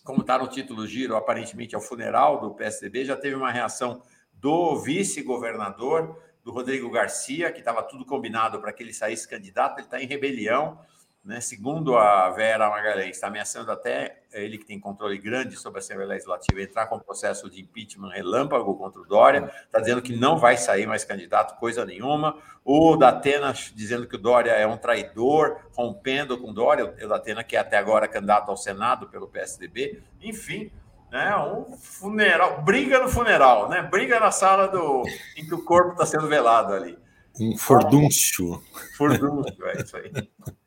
Como 0.04 0.20
está 0.20 0.38
no 0.38 0.46
título 0.46 0.86
giro, 0.86 1.16
aparentemente 1.16 1.74
é 1.74 1.78
o 1.78 1.80
funeral 1.80 2.40
do 2.40 2.54
PSDB. 2.54 3.04
Já 3.04 3.16
teve 3.16 3.34
uma 3.34 3.50
reação 3.50 4.02
do 4.32 4.76
vice-governador, 4.76 6.22
do 6.44 6.52
Rodrigo 6.52 6.88
Garcia, 6.88 7.50
que 7.50 7.58
estava 7.58 7.82
tudo 7.82 8.06
combinado 8.06 8.60
para 8.60 8.72
que 8.72 8.82
ele 8.82 8.94
saísse 8.94 9.28
candidato. 9.28 9.78
Ele 9.78 9.86
está 9.86 10.00
em 10.00 10.06
rebelião, 10.06 10.78
né, 11.26 11.40
segundo 11.40 11.98
a 11.98 12.30
Vera 12.30 12.70
Magalhães, 12.70 13.16
está 13.16 13.26
ameaçando 13.26 13.72
até 13.72 14.22
ele 14.32 14.56
que 14.58 14.64
tem 14.64 14.78
controle 14.78 15.18
grande 15.18 15.56
sobre 15.56 15.78
a 15.78 15.80
Assembleia 15.80 16.10
Legislativa 16.10 16.62
entrar 16.62 16.86
com 16.86 17.00
processo 17.00 17.50
de 17.50 17.60
impeachment 17.60 18.10
relâmpago 18.10 18.76
contra 18.76 19.00
o 19.00 19.04
Dória, 19.04 19.50
está 19.64 19.80
dizendo 19.80 20.00
que 20.00 20.14
não 20.14 20.38
vai 20.38 20.56
sair 20.56 20.86
mais 20.86 21.04
candidato, 21.04 21.58
coisa 21.58 21.84
nenhuma. 21.84 22.38
O 22.64 22.96
Datena 22.96 23.52
dizendo 23.74 24.06
que 24.06 24.14
o 24.14 24.18
Dória 24.18 24.52
é 24.52 24.66
um 24.66 24.76
traidor, 24.76 25.58
rompendo 25.76 26.38
com 26.38 26.50
o 26.50 26.54
Dória, 26.54 26.94
o 27.02 27.08
Datena 27.08 27.42
que 27.42 27.56
é 27.56 27.58
até 27.58 27.76
agora 27.76 28.06
candidato 28.06 28.48
ao 28.48 28.56
Senado 28.56 29.08
pelo 29.08 29.26
PSDB, 29.26 30.02
enfim, 30.22 30.70
né, 31.10 31.36
um 31.36 31.76
funeral, 31.76 32.62
briga 32.62 33.00
no 33.00 33.08
funeral, 33.08 33.68
né, 33.68 33.82
briga 33.82 34.20
na 34.20 34.30
sala 34.30 34.68
do, 34.68 35.02
em 35.36 35.44
que 35.44 35.54
o 35.54 35.64
corpo 35.64 35.92
está 35.92 36.06
sendo 36.06 36.28
velado 36.28 36.72
ali. 36.72 36.96
Um 37.40 37.58
fordúncio. 37.58 38.62
Fordúncio, 38.96 39.66
é 39.66 39.82
isso 39.82 39.96
aí. 39.96 40.12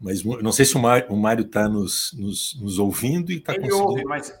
Mas 0.00 0.22
não 0.24 0.52
sei 0.52 0.64
se 0.64 0.76
o 0.76 0.80
Mário 1.16 1.42
está 1.42 1.68
nos, 1.68 2.14
nos, 2.18 2.60
nos, 2.60 2.78
ouvindo 2.78 3.32
e 3.32 3.36
está 3.36 3.54
conseguindo. 3.54 3.76
Ouve, 3.76 4.04
mas... 4.04 4.38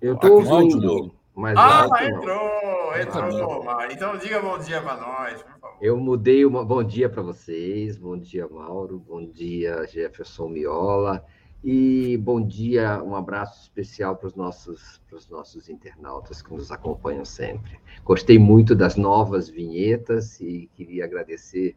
Eu 0.00 0.14
estou 0.14 0.32
ouvindo. 0.32 1.14
Mas 1.34 1.56
ah, 1.58 1.88
entrou, 2.04 2.96
entrou, 2.96 3.62
ah, 3.62 3.64
Mário. 3.64 3.92
Então 3.92 4.16
diga 4.18 4.40
bom 4.40 4.56
dia 4.58 4.80
para 4.80 4.96
nós, 4.96 5.42
por 5.42 5.58
favor. 5.58 5.76
Eu 5.80 5.96
mudei 5.96 6.44
uma 6.44 6.64
bom 6.64 6.84
dia 6.84 7.08
para 7.08 7.22
vocês, 7.22 7.96
bom 7.96 8.16
dia, 8.16 8.46
Mauro, 8.46 9.00
bom 9.00 9.26
dia, 9.26 9.84
Jefferson 9.86 10.48
Miola. 10.48 11.24
E 11.66 12.18
bom 12.18 12.40
dia, 12.40 13.02
um 13.02 13.16
abraço 13.16 13.62
especial 13.62 14.16
para 14.16 14.26
os 14.28 14.34
nossos, 14.34 15.00
para 15.08 15.16
os 15.16 15.28
nossos 15.28 15.68
internautas 15.68 16.42
que 16.42 16.52
nos 16.52 16.70
acompanham 16.70 17.24
sempre. 17.24 17.80
Gostei 18.04 18.38
muito 18.38 18.74
das 18.74 18.96
novas 18.96 19.48
vinhetas 19.48 20.38
e 20.40 20.68
queria 20.74 21.06
agradecer 21.06 21.74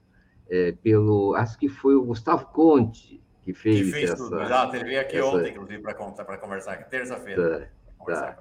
é, 0.49 0.71
pelo. 0.71 1.35
Acho 1.35 1.57
que 1.57 1.69
foi 1.69 1.95
o 1.95 2.03
Gustavo 2.03 2.45
Conte 2.47 3.21
que 3.47 3.53
fez, 3.53 3.85
que 3.85 3.91
fez 3.91 4.09
essa. 4.11 4.23
Tudo. 4.23 4.41
Exato, 4.41 4.75
ele 4.75 4.85
veio 4.85 4.99
aqui 4.99 5.17
essa... 5.17 5.27
ontem, 5.27 5.51
inclusive, 5.51 5.81
para 5.81 6.37
conversar, 6.37 6.83
terça-feira. 6.89 7.71
Tá, 8.05 8.33
tá. 8.33 8.37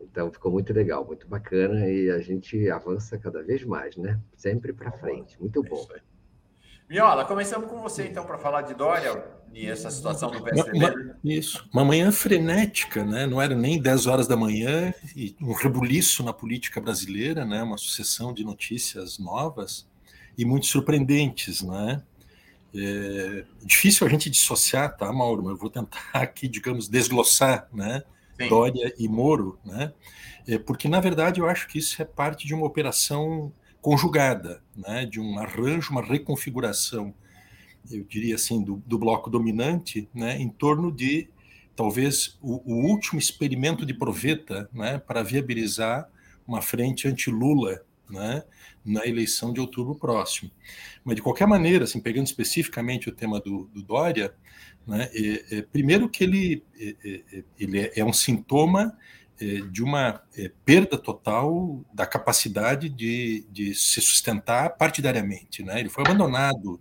Então 0.00 0.32
ficou 0.32 0.50
muito 0.50 0.72
legal, 0.72 1.04
muito 1.04 1.28
bacana 1.28 1.88
e 1.88 2.10
a 2.10 2.18
gente 2.18 2.68
avança 2.68 3.16
cada 3.16 3.40
vez 3.40 3.62
mais, 3.64 3.96
né? 3.96 4.18
Sempre 4.36 4.72
para 4.72 4.90
frente. 4.90 5.40
Muito 5.40 5.64
é 5.64 5.68
bom. 5.68 5.86
Miola, 6.88 7.24
começamos 7.24 7.70
com 7.70 7.80
você 7.80 8.08
então 8.08 8.26
para 8.26 8.36
falar 8.36 8.62
de 8.62 8.74
Dória 8.74 9.24
e 9.54 9.66
essa 9.66 9.90
situação 9.90 10.30
do 10.30 10.42
PSDB. 10.42 10.76
Uma, 10.76 11.16
isso, 11.24 11.68
uma 11.72 11.84
manhã 11.84 12.10
frenética, 12.10 13.04
né? 13.04 13.26
Não 13.26 13.40
era 13.40 13.54
nem 13.54 13.80
10 13.80 14.06
horas 14.08 14.26
da 14.26 14.36
manhã 14.36 14.92
e 15.14 15.36
um 15.40 15.52
rebuliço 15.52 16.24
na 16.24 16.32
política 16.32 16.80
brasileira, 16.80 17.44
né? 17.44 17.62
Uma 17.62 17.78
sucessão 17.78 18.34
de 18.34 18.44
notícias 18.44 19.20
novas 19.20 19.88
e 20.36 20.44
muito 20.44 20.66
surpreendentes, 20.66 21.62
né? 21.62 22.02
É 22.74 23.44
difícil 23.62 24.06
a 24.06 24.10
gente 24.10 24.30
dissociar, 24.30 24.96
tá, 24.96 25.12
Mauro? 25.12 25.42
Mas 25.42 25.52
eu 25.52 25.58
vou 25.58 25.70
tentar 25.70 26.08
aqui, 26.14 26.48
digamos, 26.48 26.88
desglossar, 26.88 27.68
né? 27.72 28.02
Sim. 28.40 28.48
Dória 28.48 28.94
e 28.98 29.08
Moro, 29.08 29.58
né? 29.64 29.92
É, 30.46 30.58
porque 30.58 30.88
na 30.88 31.00
verdade 31.00 31.40
eu 31.40 31.48
acho 31.48 31.68
que 31.68 31.78
isso 31.78 32.00
é 32.00 32.04
parte 32.04 32.46
de 32.46 32.54
uma 32.54 32.66
operação 32.66 33.52
conjugada, 33.80 34.62
né, 34.76 35.04
de 35.04 35.20
um 35.20 35.38
arranjo, 35.38 35.90
uma 35.90 36.02
reconfiguração, 36.02 37.12
eu 37.90 38.04
diria 38.04 38.36
assim, 38.36 38.62
do, 38.62 38.80
do 38.86 38.96
bloco 38.96 39.28
dominante, 39.28 40.08
né, 40.14 40.40
em 40.40 40.48
torno 40.48 40.90
de 40.92 41.28
talvez 41.74 42.38
o, 42.40 42.62
o 42.64 42.86
último 42.86 43.18
experimento 43.18 43.84
de 43.84 43.92
proveta, 43.92 44.70
né, 44.72 44.98
para 44.98 45.22
viabilizar 45.22 46.08
uma 46.46 46.62
frente 46.62 47.08
anti-Lula, 47.08 47.82
né, 48.12 48.44
na 48.84 49.06
eleição 49.06 49.52
de 49.52 49.60
outubro 49.60 49.94
próximo. 49.94 50.50
Mas 51.02 51.16
de 51.16 51.22
qualquer 51.22 51.46
maneira, 51.46 51.84
assim, 51.84 52.00
pegando 52.00 52.26
especificamente 52.26 53.08
o 53.08 53.12
tema 53.12 53.40
do, 53.40 53.64
do 53.72 53.82
Dória, 53.82 54.34
né, 54.86 55.08
é, 55.14 55.58
é, 55.58 55.62
primeiro 55.62 56.08
que 56.08 56.22
ele, 56.22 56.62
é, 56.78 56.96
é, 57.04 57.38
é 57.38 57.44
ele 57.58 57.80
é, 57.80 57.92
é 57.96 58.04
um 58.04 58.12
sintoma 58.12 58.96
de 59.72 59.82
uma 59.82 60.22
perda 60.64 60.96
total 60.96 61.84
da 61.92 62.06
capacidade 62.06 62.88
de, 62.88 63.44
de 63.50 63.74
se 63.74 64.00
sustentar 64.00 64.76
partidariamente. 64.76 65.64
Né? 65.64 65.80
Ele 65.80 65.88
foi 65.88 66.04
abandonado 66.04 66.80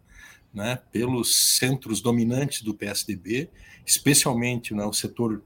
né, 0.53 0.77
pelos 0.91 1.57
centros 1.57 2.01
dominantes 2.01 2.61
do 2.61 2.75
PSDB, 2.75 3.49
especialmente 3.83 4.75
né, 4.75 4.85
o 4.85 4.93
setor 4.93 5.41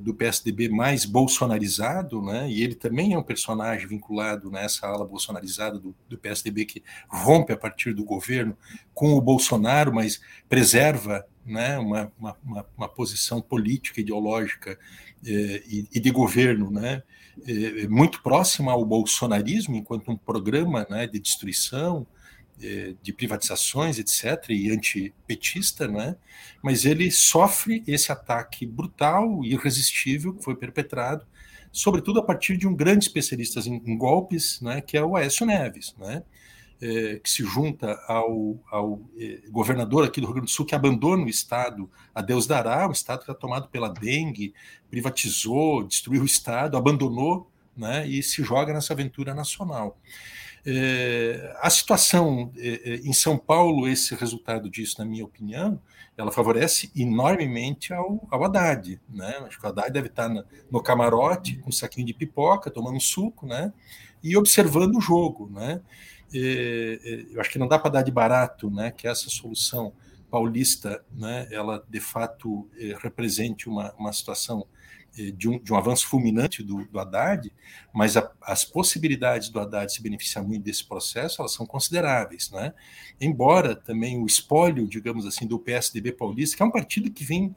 do 0.00 0.12
PSDB 0.12 0.68
mais 0.68 1.06
bolsonarizado, 1.06 2.20
né, 2.20 2.50
e 2.50 2.62
ele 2.62 2.74
também 2.74 3.14
é 3.14 3.18
um 3.18 3.22
personagem 3.22 3.86
vinculado 3.86 4.50
nessa 4.50 4.86
ala 4.86 5.06
bolsonarizada 5.06 5.78
do, 5.78 5.94
do 6.08 6.18
PSDB 6.18 6.66
que 6.66 6.82
rompe 7.08 7.52
a 7.52 7.56
partir 7.56 7.94
do 7.94 8.04
governo 8.04 8.56
com 8.92 9.14
o 9.14 9.20
Bolsonaro, 9.20 9.94
mas 9.94 10.20
preserva 10.48 11.24
né, 11.44 11.78
uma, 11.78 12.12
uma, 12.18 12.66
uma 12.76 12.88
posição 12.88 13.40
política, 13.40 14.00
ideológica 14.00 14.78
é, 15.24 15.62
e, 15.66 15.88
e, 15.92 16.00
de 16.00 16.10
governo, 16.10 16.70
né, 16.70 17.02
é, 17.46 17.88
muito 17.88 18.22
próxima 18.22 18.72
ao 18.72 18.84
bolsonarismo, 18.84 19.76
enquanto 19.76 20.10
um 20.10 20.16
programa 20.16 20.86
né, 20.88 21.06
de 21.06 21.18
destruição, 21.18 22.06
de 23.02 23.12
privatizações, 23.12 23.98
etc., 23.98 24.50
e 24.50 24.70
antipetista, 24.70 25.88
né, 25.88 26.16
mas 26.62 26.84
ele 26.84 27.10
sofre 27.10 27.82
esse 27.86 28.12
ataque 28.12 28.64
brutal 28.64 29.44
e 29.44 29.52
irresistível 29.52 30.34
que 30.34 30.44
foi 30.44 30.54
perpetrado, 30.54 31.26
sobretudo 31.72 32.20
a 32.20 32.22
partir 32.22 32.56
de 32.56 32.68
um 32.68 32.74
grande 32.74 33.06
especialista 33.06 33.60
em, 33.60 33.82
em 33.84 33.96
golpes, 33.96 34.60
né, 34.60 34.80
que 34.80 34.96
é 34.96 35.02
o 35.02 35.16
Aécio 35.16 35.46
Neves, 35.46 35.94
né, 35.98 36.22
é, 36.80 37.20
que 37.22 37.30
se 37.30 37.44
junta 37.44 37.94
ao, 38.08 38.58
ao 38.70 39.00
é, 39.16 39.40
governador 39.50 40.04
aqui 40.04 40.20
do 40.20 40.26
Rio 40.26 40.34
Grande 40.34 40.50
do 40.50 40.54
Sul, 40.54 40.66
que 40.66 40.74
abandona 40.74 41.24
o 41.24 41.28
Estado 41.28 41.88
a 42.14 42.20
Deus 42.20 42.46
dará, 42.46 42.88
o 42.88 42.92
Estado 42.92 43.18
que 43.18 43.24
está 43.24 43.34
tomado 43.34 43.68
pela 43.68 43.88
dengue, 43.88 44.52
privatizou, 44.90 45.84
destruiu 45.84 46.22
o 46.22 46.26
Estado, 46.26 46.76
abandonou 46.76 47.50
né, 47.76 48.06
e 48.06 48.22
se 48.22 48.42
joga 48.42 48.72
nessa 48.72 48.92
aventura 48.92 49.32
nacional. 49.32 49.98
É, 50.64 51.56
a 51.60 51.68
situação 51.68 52.52
é, 52.56 52.92
é, 52.92 52.94
em 52.96 53.12
São 53.12 53.36
Paulo, 53.36 53.88
esse 53.88 54.14
resultado 54.14 54.70
disso, 54.70 54.96
na 54.98 55.04
minha 55.04 55.24
opinião, 55.24 55.80
ela 56.16 56.30
favorece 56.30 56.90
enormemente 56.94 57.92
ao, 57.92 58.26
ao 58.30 58.44
Haddad. 58.44 59.00
Né? 59.08 59.36
Acho 59.46 59.58
que 59.58 59.66
o 59.66 59.68
Haddad 59.68 59.90
deve 59.90 60.08
estar 60.08 60.28
no, 60.28 60.82
camarote, 60.82 61.56
com 61.56 61.70
um 61.70 61.72
saquinho 61.72 62.06
de 62.06 62.14
pipoca, 62.14 62.70
tomando 62.70 63.00
suco, 63.00 63.46
né? 63.46 63.72
e 64.22 64.36
observando 64.36 64.96
o 64.96 65.00
jogo. 65.00 65.50
Né? 65.50 65.80
eu 66.34 67.38
acho 67.42 67.50
que 67.50 67.58
não 67.58 67.68
dá 67.68 67.78
para 67.78 67.90
dar 67.90 68.02
de 68.02 68.10
barato 68.10 68.70
né, 68.70 68.90
que 68.90 69.06
essa 69.06 69.28
solução 69.28 69.92
paulista, 70.32 71.04
né, 71.14 71.46
ela 71.50 71.84
de 71.86 72.00
fato 72.00 72.66
eh, 72.78 72.96
represente 73.02 73.68
uma, 73.68 73.92
uma 73.98 74.10
situação 74.14 74.60
eh, 74.60 74.71
de, 75.14 75.48
um, 75.48 75.58
de 75.58 75.72
um 75.72 75.76
avanço 75.76 76.06
fulminante 76.06 76.62
do, 76.62 76.84
do 76.86 76.98
Haddad, 76.98 77.52
mas 77.92 78.16
a, 78.16 78.30
as 78.42 78.64
possibilidades 78.64 79.50
do 79.50 79.60
Haddad 79.60 79.92
se 79.92 80.02
beneficiar 80.02 80.44
muito 80.44 80.62
desse 80.62 80.84
processo, 80.84 81.42
elas 81.42 81.52
são 81.52 81.66
consideráveis. 81.66 82.50
Né? 82.50 82.72
Embora 83.20 83.76
também 83.76 84.18
o 84.18 84.26
espólio, 84.26 84.86
digamos 84.86 85.26
assim, 85.26 85.46
do 85.46 85.58
PSDB 85.58 86.12
paulista, 86.12 86.56
que 86.56 86.62
é 86.62 86.66
um 86.66 86.70
partido 86.70 87.10
que 87.10 87.24
vem 87.24 87.54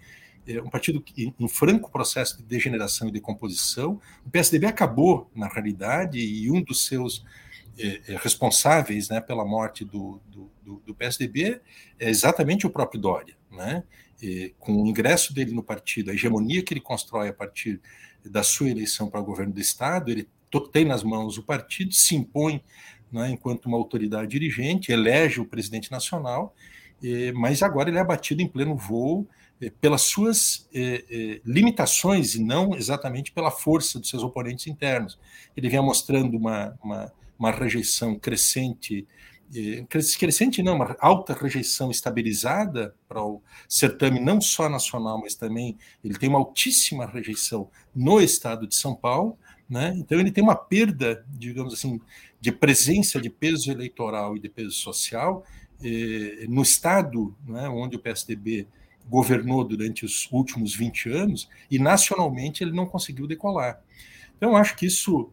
é 0.47 0.61
um 0.61 0.69
partido 0.69 1.01
que, 1.01 1.33
em 1.39 1.47
franco 1.47 1.91
processo 1.91 2.37
de 2.37 2.43
degeneração 2.43 3.07
e 3.07 3.11
decomposição. 3.11 3.99
O 4.23 4.29
PSDB 4.29 4.67
acabou, 4.67 5.27
na 5.35 5.47
realidade, 5.47 6.19
e 6.19 6.51
um 6.51 6.61
dos 6.61 6.85
seus 6.85 7.25
é, 7.77 8.15
responsáveis 8.21 9.09
né, 9.09 9.19
pela 9.19 9.43
morte 9.43 9.83
do, 9.83 10.21
do, 10.27 10.81
do, 10.85 10.95
PSDB 10.95 11.59
é 11.99 12.09
exatamente 12.09 12.65
o 12.65 12.69
próprio 12.69 12.99
Dória. 13.01 13.35
Né? 13.51 13.83
E, 14.25 14.55
com 14.57 14.81
o 14.81 14.87
ingresso 14.87 15.33
dele 15.33 15.51
no 15.51 15.61
partido, 15.61 16.09
a 16.09 16.13
hegemonia 16.13 16.63
que 16.63 16.73
ele 16.73 16.81
constrói 16.81 17.29
a 17.29 17.33
partir 17.33 17.79
da 18.23 18.41
sua 18.41 18.69
eleição 18.69 19.09
para 19.09 19.19
o 19.19 19.23
governo 19.23 19.53
do 19.53 19.61
Estado, 19.61 20.09
ele 20.11 20.27
tem 20.71 20.85
nas 20.85 21.03
mãos 21.03 21.37
o 21.37 21.43
partido, 21.43 21.93
se 21.93 22.15
impõe 22.15 22.63
né, 23.11 23.29
enquanto 23.29 23.65
uma 23.65 23.77
autoridade 23.77 24.31
dirigente, 24.31 24.91
elege 24.91 25.41
o 25.41 25.45
presidente 25.45 25.91
nacional, 25.91 26.55
mas 27.35 27.61
agora 27.61 27.89
ele 27.89 27.97
é 27.97 28.01
abatido 28.01 28.41
em 28.41 28.47
pleno 28.47 28.75
voo 28.75 29.27
pelas 29.81 30.01
suas 30.01 30.67
limitações 31.45 32.35
e 32.35 32.43
não 32.43 32.73
exatamente 32.73 33.31
pela 33.31 33.51
força 33.51 33.99
dos 33.99 34.09
seus 34.09 34.23
oponentes 34.23 34.65
internos. 34.67 35.19
Ele 35.55 35.69
vem 35.69 35.81
mostrando 35.81 36.37
uma, 36.37 36.77
uma 36.81 37.11
uma 37.37 37.51
rejeição 37.51 38.17
crescente, 38.17 39.05
crescente 40.19 40.63
não, 40.63 40.75
uma 40.75 40.95
alta 40.99 41.33
rejeição 41.33 41.91
estabilizada 41.91 42.95
para 43.07 43.23
o 43.23 43.41
certame, 43.67 44.19
não 44.19 44.41
só 44.41 44.67
nacional, 44.67 45.19
mas 45.21 45.35
também 45.35 45.77
ele 46.03 46.17
tem 46.17 46.29
uma 46.29 46.39
altíssima 46.39 47.05
rejeição 47.05 47.69
no 47.95 48.19
estado 48.19 48.67
de 48.67 48.75
São 48.75 48.95
Paulo, 48.95 49.37
né? 49.69 49.93
então 49.97 50.19
ele 50.19 50.31
tem 50.31 50.43
uma 50.43 50.55
perda, 50.55 51.25
digamos 51.29 51.73
assim, 51.73 51.99
de 52.39 52.51
presença 52.51 53.19
de 53.19 53.29
peso 53.29 53.71
eleitoral 53.71 54.35
e 54.35 54.39
de 54.39 54.49
peso 54.49 54.73
social 54.73 55.43
eh, 55.83 56.45
no 56.47 56.61
estado 56.61 57.35
né, 57.47 57.67
onde 57.69 57.95
o 57.95 57.99
PSDB 57.99 58.67
governou 59.07 59.63
durante 59.63 60.03
os 60.05 60.27
últimos 60.31 60.75
20 60.75 61.09
anos, 61.09 61.49
e 61.69 61.77
nacionalmente 61.77 62.63
ele 62.63 62.71
não 62.71 62.85
conseguiu 62.85 63.27
decolar. 63.27 63.81
Então, 64.37 64.55
acho 64.55 64.75
que 64.75 64.85
isso 64.85 65.29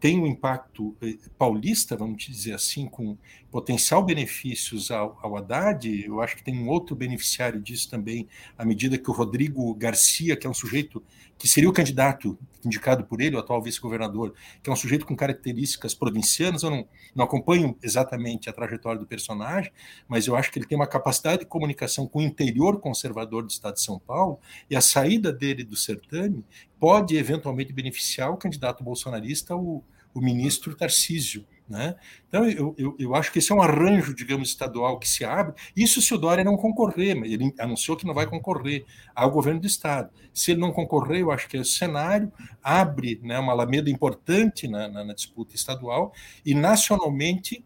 tem 0.00 0.20
um 0.20 0.26
impacto 0.26 0.94
paulista, 1.38 1.96
vamos 1.96 2.24
dizer 2.24 2.54
assim, 2.54 2.86
com 2.86 3.16
potencial 3.50 4.02
benefícios 4.02 4.90
ao, 4.90 5.18
ao 5.22 5.36
Haddad, 5.36 6.04
eu 6.04 6.20
acho 6.20 6.36
que 6.36 6.42
tem 6.42 6.58
um 6.58 6.68
outro 6.68 6.94
beneficiário 6.94 7.60
disso 7.60 7.88
também, 7.88 8.28
à 8.56 8.64
medida 8.64 8.98
que 8.98 9.10
o 9.10 9.12
Rodrigo 9.12 9.74
Garcia, 9.74 10.36
que 10.36 10.46
é 10.46 10.50
um 10.50 10.54
sujeito 10.54 11.02
que 11.38 11.46
seria 11.46 11.68
o 11.68 11.72
candidato 11.72 12.38
indicado 12.64 13.04
por 13.04 13.20
ele, 13.20 13.36
o 13.36 13.38
atual 13.38 13.62
vice-governador, 13.62 14.34
que 14.62 14.68
é 14.68 14.72
um 14.72 14.76
sujeito 14.76 15.06
com 15.06 15.14
características 15.14 15.94
provincianas, 15.94 16.62
eu 16.62 16.70
não, 16.70 16.88
não 17.14 17.24
acompanho 17.24 17.76
exatamente 17.82 18.48
a 18.48 18.52
trajetória 18.52 18.98
do 18.98 19.06
personagem, 19.06 19.70
mas 20.08 20.26
eu 20.26 20.34
acho 20.34 20.50
que 20.50 20.58
ele 20.58 20.66
tem 20.66 20.76
uma 20.76 20.86
capacidade 20.86 21.40
de 21.40 21.46
comunicação 21.46 22.06
com 22.06 22.20
o 22.20 22.22
interior 22.22 22.80
conservador 22.80 23.42
do 23.42 23.50
estado 23.50 23.74
de 23.74 23.82
São 23.82 23.98
Paulo, 23.98 24.38
e 24.68 24.74
a 24.74 24.80
saída 24.80 25.32
dele 25.32 25.62
do 25.62 25.76
certame 25.76 26.44
pode 26.80 27.16
eventualmente 27.16 27.72
beneficiar 27.72 28.30
o 28.30 28.36
candidato 28.36 28.82
bolsonarista, 28.82 29.54
o, 29.54 29.82
o 30.12 30.20
ministro 30.20 30.74
Tarcísio. 30.74 31.44
Né? 31.68 31.96
Então, 32.28 32.48
eu, 32.48 32.74
eu, 32.78 32.96
eu, 32.96 33.14
acho 33.16 33.32
que 33.32 33.40
esse 33.40 33.50
é 33.50 33.54
um 33.54 33.60
arranjo, 33.60 34.14
digamos, 34.14 34.50
estadual 34.50 35.00
que 35.00 35.08
se 35.08 35.24
abre. 35.24 35.54
Isso 35.74 36.00
se 36.00 36.14
o 36.14 36.18
Dória 36.18 36.44
não 36.44 36.56
concorrer, 36.56 37.16
mas 37.16 37.32
ele 37.32 37.52
anunciou 37.58 37.96
que 37.96 38.06
não 38.06 38.14
vai 38.14 38.26
concorrer 38.26 38.84
ao 39.14 39.32
governo 39.32 39.60
do 39.60 39.66
Estado. 39.66 40.10
Se 40.32 40.52
ele 40.52 40.60
não 40.60 40.70
concorrer, 40.70 41.22
eu 41.22 41.32
acho 41.32 41.48
que 41.48 41.58
o 41.58 41.64
cenário 41.64 42.32
abre 42.62 43.20
né, 43.22 43.36
uma 43.40 43.52
alameda 43.52 43.90
importante 43.90 44.68
na, 44.68 44.86
na, 44.86 45.04
na 45.04 45.14
disputa 45.14 45.56
estadual 45.56 46.12
e 46.44 46.54
nacionalmente 46.54 47.64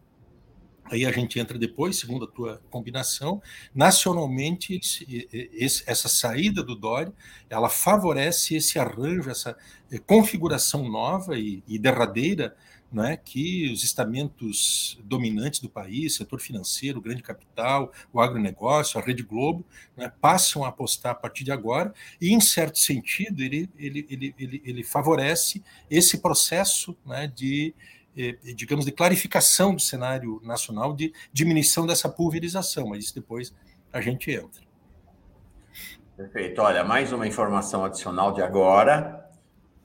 aí 0.91 1.05
a 1.05 1.11
gente 1.11 1.39
entra 1.39 1.57
depois, 1.57 1.97
segundo 1.97 2.25
a 2.25 2.27
tua 2.27 2.61
combinação, 2.69 3.41
nacionalmente 3.73 4.75
esse, 4.75 5.29
esse, 5.31 5.83
essa 5.87 6.09
saída 6.09 6.61
do 6.61 6.75
Dória, 6.75 7.13
ela 7.49 7.69
favorece 7.69 8.55
esse 8.55 8.77
arranjo, 8.77 9.29
essa 9.29 9.55
eh, 9.89 9.99
configuração 9.99 10.89
nova 10.89 11.39
e, 11.39 11.63
e 11.65 11.79
derradeira 11.79 12.57
né, 12.91 13.15
que 13.17 13.71
os 13.71 13.83
estamentos 13.83 14.99
dominantes 15.03 15.59
do 15.59 15.69
país, 15.69 16.15
setor 16.15 16.41
financeiro, 16.41 17.01
grande 17.01 17.23
capital, 17.23 17.91
o 18.11 18.19
agronegócio, 18.19 18.99
a 18.99 19.03
Rede 19.03 19.23
Globo, 19.23 19.65
né, 19.95 20.11
passam 20.19 20.65
a 20.65 20.67
apostar 20.67 21.13
a 21.13 21.15
partir 21.15 21.43
de 21.43 21.51
agora, 21.51 21.93
e, 22.19 22.33
em 22.33 22.41
certo 22.41 22.77
sentido, 22.77 23.41
ele, 23.41 23.69
ele, 23.77 24.05
ele, 24.09 24.35
ele, 24.37 24.61
ele 24.65 24.83
favorece 24.83 25.63
esse 25.89 26.17
processo 26.17 26.95
né, 27.05 27.31
de 27.33 27.73
eh, 28.17 28.37
digamos, 28.53 28.83
de 28.83 28.91
clarificação 28.91 29.73
do 29.73 29.81
cenário 29.81 30.41
nacional, 30.43 30.93
de 30.93 31.13
diminuição 31.31 31.87
dessa 31.87 32.09
pulverização, 32.09 32.87
mas 32.89 33.05
isso 33.05 33.15
depois 33.15 33.53
a 33.93 34.01
gente 34.01 34.29
entra. 34.29 34.61
Perfeito. 36.17 36.61
Olha, 36.61 36.83
mais 36.83 37.13
uma 37.13 37.25
informação 37.25 37.85
adicional 37.85 38.33
de 38.33 38.41
agora, 38.41 39.29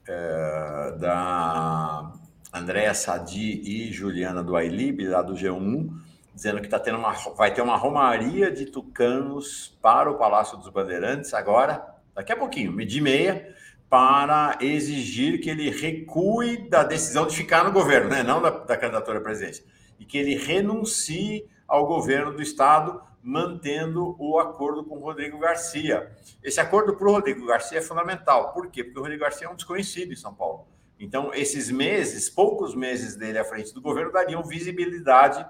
é, 0.08 0.96
da 0.98 2.12
Andréa 2.58 2.94
Sadi 2.94 3.60
e 3.64 3.92
Juliana 3.92 4.42
do 4.42 4.56
Ailib, 4.56 5.06
lá 5.06 5.22
do 5.22 5.34
G1, 5.34 5.90
dizendo 6.34 6.60
que 6.60 6.68
tá 6.68 6.78
tendo 6.78 6.98
uma, 6.98 7.12
vai 7.12 7.52
ter 7.52 7.62
uma 7.62 7.76
romaria 7.76 8.50
de 8.50 8.66
tucanos 8.66 9.76
para 9.80 10.10
o 10.10 10.16
Palácio 10.16 10.56
dos 10.56 10.68
Bandeirantes 10.68 11.32
agora, 11.34 11.84
daqui 12.14 12.32
a 12.32 12.36
pouquinho, 12.36 12.72
meio-dia 12.72 13.00
e 13.00 13.02
meia, 13.02 13.54
para 13.88 14.58
exigir 14.60 15.40
que 15.40 15.48
ele 15.48 15.70
recue 15.70 16.68
da 16.68 16.82
decisão 16.82 17.26
de 17.26 17.36
ficar 17.36 17.64
no 17.64 17.72
governo, 17.72 18.10
né? 18.10 18.22
não 18.22 18.42
da, 18.42 18.50
da 18.50 18.76
candidatura 18.76 19.18
à 19.18 19.22
presidência, 19.22 19.64
e 19.98 20.04
que 20.04 20.18
ele 20.18 20.34
renuncie 20.34 21.46
ao 21.68 21.86
governo 21.86 22.32
do 22.32 22.42
Estado, 22.42 23.00
mantendo 23.22 24.14
o 24.18 24.38
acordo 24.38 24.84
com 24.84 24.96
o 24.96 25.00
Rodrigo 25.00 25.38
Garcia. 25.38 26.12
Esse 26.42 26.60
acordo 26.60 26.96
para 26.96 27.08
o 27.08 27.12
Rodrigo 27.12 27.44
Garcia 27.46 27.78
é 27.78 27.82
fundamental. 27.82 28.52
Por 28.52 28.70
quê? 28.70 28.84
Porque 28.84 28.98
o 28.98 29.02
Rodrigo 29.02 29.22
Garcia 29.22 29.46
é 29.46 29.50
um 29.50 29.56
desconhecido 29.56 30.12
em 30.12 30.16
São 30.16 30.32
Paulo. 30.32 30.68
Então, 30.98 31.32
esses 31.34 31.70
meses, 31.70 32.30
poucos 32.30 32.74
meses 32.74 33.16
dele 33.16 33.38
à 33.38 33.44
frente 33.44 33.72
do 33.74 33.82
governo, 33.82 34.12
dariam 34.12 34.42
visibilidade 34.42 35.46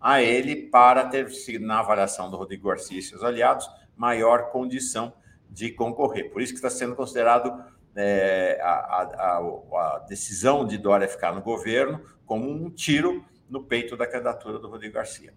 a 0.00 0.22
ele 0.22 0.68
para 0.68 1.04
ter, 1.06 1.28
na 1.60 1.80
avaliação 1.80 2.30
do 2.30 2.36
Rodrigo 2.36 2.68
Garcia 2.68 2.98
e 2.98 3.02
seus 3.02 3.22
aliados, 3.22 3.68
maior 3.96 4.50
condição 4.50 5.12
de 5.50 5.70
concorrer. 5.70 6.30
Por 6.30 6.42
isso 6.42 6.52
que 6.52 6.58
está 6.58 6.70
sendo 6.70 6.94
considerado 6.94 7.64
é, 7.96 8.60
a, 8.62 8.68
a, 8.68 9.38
a, 9.38 10.04
decisão 10.08 10.66
de 10.66 10.78
Dória 10.78 11.08
ficar 11.08 11.34
no 11.34 11.42
governo 11.42 12.00
como 12.24 12.48
um 12.48 12.70
tiro 12.70 13.24
no 13.48 13.64
peito 13.64 13.96
da 13.96 14.06
candidatura 14.06 14.58
do 14.58 14.68
Rodrigo 14.68 14.94
Garcia. 14.94 15.32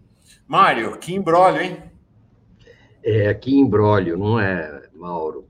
Mário, 0.46 0.96
que 0.98 1.14
embrólio, 1.14 1.60
hein? 1.60 1.82
É, 3.02 3.34
que 3.34 3.52
embrólio, 3.58 4.16
não 4.16 4.38
é, 4.38 4.88
Mauro? 4.94 5.48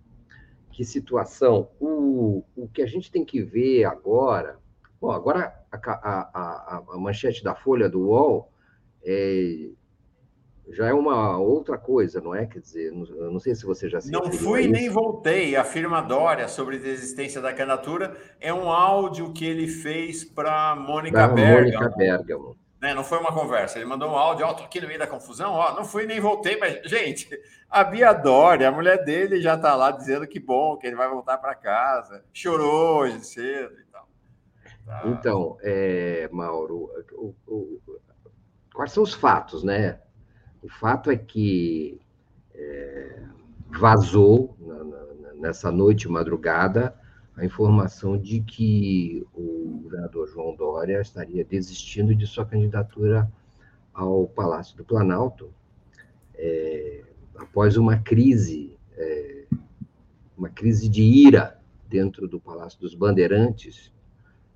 Que 0.73 0.85
situação. 0.85 1.69
O, 1.79 2.43
o 2.57 2.69
que 2.69 2.83
a 2.83 2.87
gente 2.87 3.11
tem 3.11 3.25
que 3.25 3.43
ver 3.43 3.85
agora. 3.85 4.59
Bom, 5.01 5.11
agora 5.11 5.53
a, 5.71 5.79
a, 5.79 6.83
a 6.93 6.99
manchete 6.99 7.45
da 7.45 7.55
Folha 7.55 7.89
do 7.89 8.09
UOL 8.09 8.51
é, 9.05 9.71
já 10.71 10.87
é 10.87 10.93
uma 10.93 11.39
outra 11.39 11.77
coisa, 11.77 12.21
não 12.21 12.35
é? 12.35 12.47
Quer 12.47 12.61
dizer, 12.61 12.93
não, 12.93 13.33
não 13.33 13.41
sei 13.41 13.55
se 13.55 13.67
você 13.67 13.89
já 13.89 14.01
se 14.01 14.11
Não 14.11 14.33
fui 14.33 14.67
nem 14.69 14.89
voltei. 14.89 15.57
Afirma 15.57 16.01
Dória 16.01 16.49
sobre 16.49 16.77
a 16.77 16.81
desistência 16.81 17.41
da 17.41 17.53
candidatura. 17.53 18.17
É 18.41 18.53
um 18.55 18.71
áudio 18.71 19.33
que 19.33 19.45
ele 19.45 19.69
fez 19.69 20.25
para 20.25 20.75
Mônica 20.77 21.29
Bergamo. 21.29 21.61
Mônica 21.61 21.89
Bergamo. 21.97 22.62
Né? 22.83 22.93
Não 22.93 23.05
foi 23.05 23.19
uma 23.19 23.33
conversa. 23.33 23.79
Ele 23.79 23.87
mandou 23.87 24.11
um 24.11 24.17
áudio, 24.17 24.45
ó, 24.45 24.51
oh, 24.51 24.65
aqui 24.65 24.81
no 24.81 24.89
meio 24.89 24.99
da 24.99 25.07
confusão, 25.07 25.53
ó, 25.53 25.73
não 25.73 25.85
fui 25.85 26.05
nem 26.05 26.19
voltei, 26.19 26.59
mas, 26.59 26.81
gente, 26.91 27.31
a 27.71 27.85
Bia 27.85 28.13
Dória, 28.13 28.69
a 28.69 28.73
mulher 28.73 29.05
dele, 29.05 29.41
já 29.41 29.55
está 29.55 29.77
lá 29.77 29.93
dizendo 29.93 30.27
que 30.27 30.41
bom, 30.41 30.77
que 30.77 30.89
ele 30.89 30.97
vai 30.97 31.09
voltar 31.09 31.39
para 31.39 31.55
casa. 31.55 32.25
Chorou 32.33 32.99
hoje 32.99 33.25
cedo 33.25 33.79
e 33.79 33.85
tal. 33.85 34.09
Tá. 34.85 35.03
Então, 35.07 35.57
é, 35.63 36.29
Mauro, 36.33 36.91
o, 37.13 37.33
o, 37.47 37.81
quais 38.75 38.91
são 38.91 39.05
os 39.05 39.15
fatos, 39.15 39.63
né? 39.63 40.01
O 40.61 40.69
fato 40.69 41.09
é 41.09 41.17
que 41.17 42.01
é, 42.53 43.23
vazou 43.69 44.57
na, 44.59 44.83
na, 44.83 45.35
nessa 45.35 45.71
noite 45.71 46.09
madrugada 46.09 47.01
a 47.37 47.45
informação 47.45 48.19
de 48.19 48.41
que 48.41 49.27
o 49.33 49.81
governador 49.83 50.29
João 50.29 50.55
Dória 50.55 51.01
estaria 51.01 51.45
desistindo 51.45 52.15
de 52.15 52.27
sua 52.27 52.45
candidatura 52.45 53.31
ao 53.93 54.27
Palácio 54.27 54.77
do 54.77 54.85
Planalto 54.85 55.53
é, 56.35 57.05
após 57.37 57.77
uma 57.77 57.99
crise, 57.99 58.79
é, 58.97 59.47
uma 60.37 60.49
crise 60.49 60.89
de 60.89 61.03
ira 61.03 61.61
dentro 61.89 62.29
do 62.29 62.41
Palácio 62.41 62.81
dos 62.81 62.95
Bandeirantes 62.95 63.93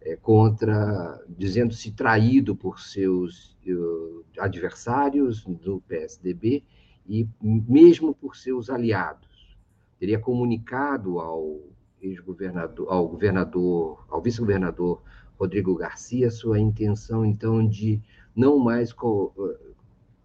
é, 0.01 0.17
contra, 0.17 1.21
dizendo-se 1.29 1.91
traído 1.93 2.55
por 2.55 2.79
seus 2.81 3.57
uh, 3.67 4.25
adversários 4.39 5.45
do 5.45 5.81
PSDB 5.89 6.63
e 7.07 7.29
mesmo 7.43 8.15
por 8.15 8.37
seus 8.37 8.71
aliados. 8.71 9.59
Teria 9.99 10.19
comunicado 10.19 11.19
ao 11.19 11.61
ex-governador, 12.07 12.87
ao 12.91 13.09
governador, 13.09 14.05
ao 14.09 14.23
vice-governador 14.23 15.03
Rodrigo 15.39 15.75
Garcia 15.75 16.31
sua 16.31 16.59
intenção 16.59 17.25
então 17.25 17.67
de 17.67 18.01
não 18.35 18.59
mais 18.59 18.93
co 18.93 19.33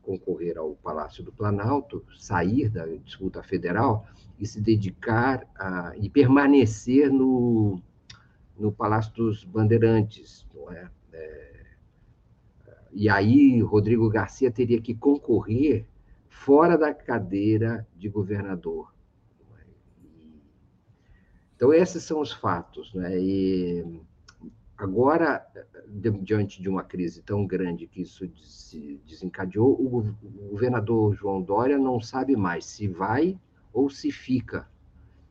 concorrer 0.01 0.57
ao 0.57 0.73
Palácio 0.75 1.23
do 1.23 1.31
Planalto, 1.31 2.03
sair 2.17 2.69
da 2.69 2.85
disputa 2.87 3.43
federal 3.43 4.05
e 4.39 4.47
se 4.47 4.59
dedicar 4.59 5.47
a, 5.55 5.93
e 5.95 6.09
permanecer 6.09 7.11
no 7.11 7.79
no 8.57 8.71
Palácio 8.71 9.13
dos 9.13 9.43
Bandeirantes, 9.43 10.45
não 10.53 10.71
é? 10.71 10.87
é? 11.13 11.51
E 12.91 13.09
aí 13.09 13.61
Rodrigo 13.61 14.07
Garcia 14.09 14.51
teria 14.51 14.79
que 14.79 14.93
concorrer 14.93 15.85
fora 16.29 16.77
da 16.77 16.93
cadeira 16.93 17.87
de 17.95 18.07
governador. 18.07 18.93
Então 21.61 21.71
esses 21.71 22.01
são 22.01 22.19
os 22.19 22.31
fatos, 22.31 22.91
né? 22.95 23.19
E 23.19 23.85
agora 24.75 25.45
diante 26.23 26.59
de 26.59 26.67
uma 26.67 26.81
crise 26.81 27.21
tão 27.21 27.45
grande 27.45 27.85
que 27.85 28.01
isso 28.01 28.27
se 28.35 28.99
desencadeou, 29.05 29.79
o 29.79 30.03
governador 30.49 31.13
João 31.13 31.39
Dória 31.39 31.77
não 31.77 32.01
sabe 32.01 32.35
mais 32.35 32.65
se 32.65 32.87
vai 32.87 33.39
ou 33.71 33.91
se 33.91 34.11
fica 34.11 34.67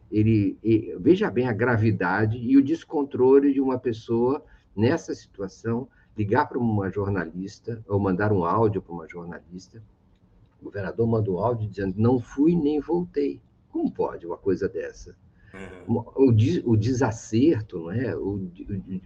ele, 0.09 0.57
ele, 0.63 0.97
veja 1.01 1.29
bem 1.29 1.49
a 1.49 1.53
gravidade 1.53 2.39
e 2.39 2.57
o 2.57 2.63
descontrole 2.63 3.53
de 3.53 3.61
uma 3.61 3.77
pessoa 3.77 4.41
nessa 4.77 5.13
situação 5.17 5.89
ligar 6.17 6.49
para 6.49 6.61
uma 6.61 6.89
jornalista 6.91 7.83
ou 7.89 7.99
mandar 7.99 8.33
um 8.33 8.45
áudio 8.45 8.81
para 8.81 8.93
uma 8.93 9.09
jornalista. 9.09 9.83
O 10.61 10.65
governador 10.67 11.09
manda 11.09 11.29
um 11.29 11.41
áudio 11.41 11.69
dizendo: 11.69 11.95
não 11.97 12.21
fui 12.21 12.55
nem 12.55 12.79
voltei. 12.79 13.41
Como 13.71 13.91
pode 13.91 14.27
uma 14.27 14.37
coisa 14.37 14.69
dessa? 14.69 15.17
O, 15.87 16.31
o, 16.65 16.77
desacerto, 16.77 17.81
não 17.81 17.91
é? 17.91 18.17
o, 18.17 18.51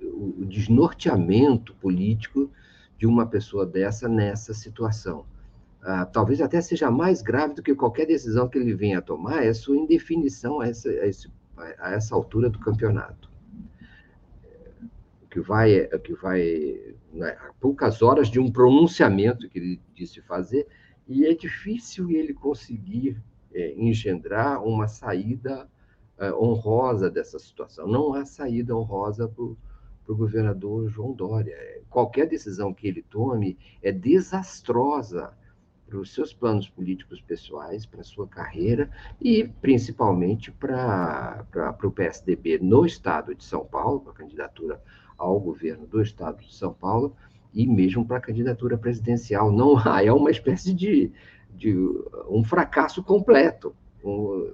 o, 0.02 0.34
o 0.40 0.44
desnorteamento 0.44 1.74
político 1.76 2.50
de 2.98 3.06
uma 3.06 3.26
pessoa 3.26 3.64
dessa 3.64 4.08
nessa 4.08 4.52
situação 4.52 5.24
ah, 5.84 6.06
talvez 6.06 6.40
até 6.40 6.60
seja 6.62 6.90
mais 6.90 7.20
grave 7.20 7.54
do 7.54 7.62
que 7.62 7.74
qualquer 7.74 8.06
decisão 8.06 8.48
que 8.48 8.56
ele 8.56 8.74
venha 8.74 8.98
a 8.98 9.02
tomar, 9.02 9.44
é 9.44 9.52
sua 9.52 9.76
indefinição 9.76 10.60
a 10.60 10.68
essa, 10.68 10.88
a 10.88 11.06
esse, 11.06 11.30
a 11.78 11.92
essa 11.92 12.14
altura 12.14 12.48
do 12.48 12.58
campeonato. 12.58 13.30
que 15.30 15.40
vai, 15.40 15.86
que 15.98 16.14
vai 16.14 16.94
né, 17.12 17.36
poucas 17.60 18.00
horas 18.00 18.28
de 18.28 18.40
um 18.40 18.50
pronunciamento 18.50 19.48
que 19.48 19.58
ele 19.58 19.80
disse 19.94 20.22
fazer, 20.22 20.66
e 21.06 21.26
é 21.26 21.34
difícil 21.34 22.10
ele 22.10 22.32
conseguir 22.32 23.20
é, 23.52 23.74
engendrar 23.76 24.64
uma 24.64 24.88
saída 24.88 25.68
honrosa 26.32 27.10
dessa 27.10 27.38
situação. 27.38 27.86
Não 27.86 28.14
há 28.14 28.24
saída 28.24 28.76
honrosa 28.76 29.28
para 29.28 29.44
o 29.44 29.56
governador 30.16 30.88
João 30.88 31.12
Dória. 31.12 31.56
Qualquer 31.90 32.28
decisão 32.28 32.72
que 32.72 32.86
ele 32.86 33.02
tome 33.02 33.58
é 33.82 33.90
desastrosa 33.90 35.32
para 35.86 35.98
os 35.98 36.14
seus 36.14 36.32
planos 36.32 36.68
políticos 36.68 37.20
pessoais, 37.20 37.84
para 37.84 38.00
a 38.00 38.04
sua 38.04 38.26
carreira 38.26 38.90
e 39.20 39.44
principalmente 39.44 40.50
para, 40.50 41.44
para, 41.50 41.72
para 41.72 41.86
o 41.86 41.92
PSDB 41.92 42.58
no 42.58 42.86
estado 42.86 43.34
de 43.34 43.44
São 43.44 43.64
Paulo, 43.64 44.00
para 44.00 44.12
a 44.12 44.16
candidatura 44.16 44.82
ao 45.16 45.38
governo 45.38 45.86
do 45.86 46.00
estado 46.00 46.42
de 46.42 46.54
São 46.54 46.72
Paulo 46.72 47.14
e 47.52 47.66
mesmo 47.66 48.04
para 48.04 48.16
a 48.16 48.20
candidatura 48.20 48.76
presidencial. 48.76 49.52
Não 49.52 49.78
há, 49.78 50.04
é 50.04 50.12
uma 50.12 50.30
espécie 50.30 50.74
de, 50.74 51.12
de 51.54 51.74
um 52.28 52.42
fracasso 52.42 53.02
completo. 53.02 53.74
Um, 54.02 54.52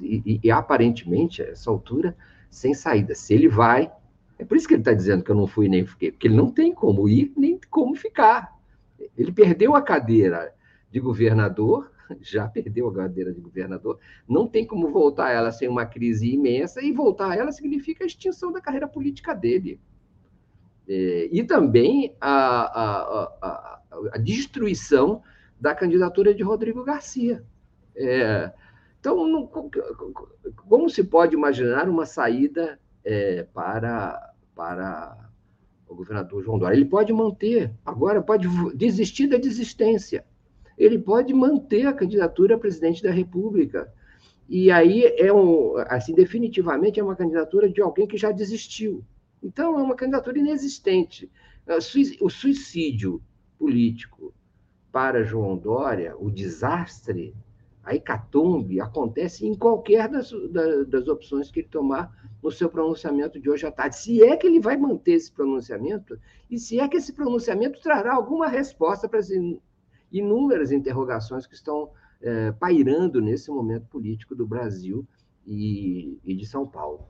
e, 0.00 0.40
e, 0.42 0.50
aparentemente, 0.50 1.42
a 1.42 1.46
essa 1.46 1.70
altura, 1.70 2.16
sem 2.50 2.74
saída. 2.74 3.14
Se 3.14 3.34
ele 3.34 3.48
vai, 3.48 3.90
é 4.38 4.44
por 4.44 4.56
isso 4.56 4.66
que 4.66 4.74
ele 4.74 4.80
está 4.80 4.92
dizendo 4.92 5.24
que 5.24 5.30
eu 5.30 5.36
não 5.36 5.46
fui 5.46 5.68
nem 5.68 5.86
fiquei, 5.86 6.10
porque 6.10 6.26
ele 6.26 6.36
não 6.36 6.50
tem 6.50 6.74
como 6.74 7.08
ir 7.08 7.32
nem 7.36 7.58
como 7.70 7.94
ficar. 7.94 8.56
Ele 9.16 9.32
perdeu 9.32 9.74
a 9.74 9.82
cadeira 9.82 10.54
de 10.90 11.00
governador, 11.00 11.90
já 12.20 12.46
perdeu 12.48 12.88
a 12.88 12.94
cadeira 12.94 13.32
de 13.32 13.40
governador, 13.40 13.98
não 14.28 14.46
tem 14.46 14.66
como 14.66 14.90
voltar 14.90 15.26
a 15.26 15.32
ela 15.32 15.52
sem 15.52 15.68
uma 15.68 15.86
crise 15.86 16.32
imensa, 16.32 16.82
e 16.82 16.92
voltar 16.92 17.30
a 17.30 17.36
ela 17.36 17.52
significa 17.52 18.04
a 18.04 18.06
extinção 18.06 18.52
da 18.52 18.60
carreira 18.60 18.86
política 18.86 19.34
dele. 19.34 19.80
É, 20.88 21.28
e 21.30 21.44
também 21.44 22.14
a, 22.20 22.30
a, 22.30 23.22
a, 23.40 23.80
a, 24.14 24.18
destruição 24.18 25.22
da 25.60 25.74
candidatura 25.74 26.34
de 26.34 26.42
Rodrigo 26.42 26.82
Garcia. 26.82 27.44
É, 27.94 28.52
então, 29.02 29.26
não, 29.26 29.50
como 30.68 30.88
se 30.88 31.02
pode 31.02 31.34
imaginar 31.34 31.88
uma 31.88 32.06
saída 32.06 32.78
é, 33.04 33.42
para, 33.52 34.32
para 34.54 35.28
o 35.88 35.94
governador 35.96 36.40
João 36.40 36.56
Dória? 36.56 36.76
Ele 36.76 36.84
pode 36.84 37.12
manter, 37.12 37.72
agora 37.84 38.22
pode 38.22 38.46
desistir 38.76 39.26
da 39.26 39.38
desistência 39.38 40.24
ele 40.76 40.98
pode 40.98 41.32
manter 41.32 41.86
a 41.86 41.92
candidatura 41.92 42.56
a 42.56 42.58
presidente 42.58 43.02
da 43.02 43.10
República. 43.10 43.92
E 44.48 44.70
aí 44.70 45.04
é 45.16 45.32
um, 45.32 45.76
assim, 45.88 46.14
definitivamente 46.14 46.98
é 46.98 47.04
uma 47.04 47.16
candidatura 47.16 47.68
de 47.68 47.80
alguém 47.80 48.06
que 48.06 48.16
já 48.16 48.30
desistiu. 48.32 49.04
Então 49.42 49.78
é 49.78 49.82
uma 49.82 49.94
candidatura 49.94 50.38
inexistente. 50.38 51.30
Ah, 51.66 51.76
o 51.76 52.30
suicídio 52.30 53.22
político 53.58 54.34
para 54.90 55.22
João 55.22 55.56
Dória, 55.56 56.16
o 56.18 56.30
desastre, 56.30 57.34
a 57.84 57.94
hecatombe 57.94 58.80
acontece 58.80 59.46
em 59.46 59.54
qualquer 59.54 60.08
das, 60.08 60.32
das 60.88 61.08
opções 61.08 61.50
que 61.50 61.60
ele 61.60 61.68
tomar 61.68 62.12
no 62.42 62.50
seu 62.50 62.68
pronunciamento 62.68 63.40
de 63.40 63.50
hoje 63.50 63.66
à 63.66 63.72
tarde. 63.72 63.96
Se 63.96 64.22
é 64.22 64.36
que 64.36 64.46
ele 64.46 64.60
vai 64.60 64.76
manter 64.76 65.12
esse 65.12 65.32
pronunciamento, 65.32 66.18
e 66.50 66.58
se 66.58 66.78
é 66.78 66.88
que 66.88 66.96
esse 66.96 67.12
pronunciamento 67.12 67.80
trará 67.80 68.14
alguma 68.14 68.46
resposta 68.46 69.08
para 69.08 69.18
as 69.18 69.30
inúmeras 70.12 70.70
interrogações 70.70 71.46
que 71.46 71.54
estão 71.54 71.90
é, 72.20 72.52
pairando 72.52 73.20
nesse 73.20 73.50
momento 73.50 73.86
político 73.86 74.34
do 74.34 74.46
Brasil 74.46 75.06
e, 75.44 76.18
e 76.24 76.34
de 76.34 76.46
São 76.46 76.66
Paulo. 76.66 77.08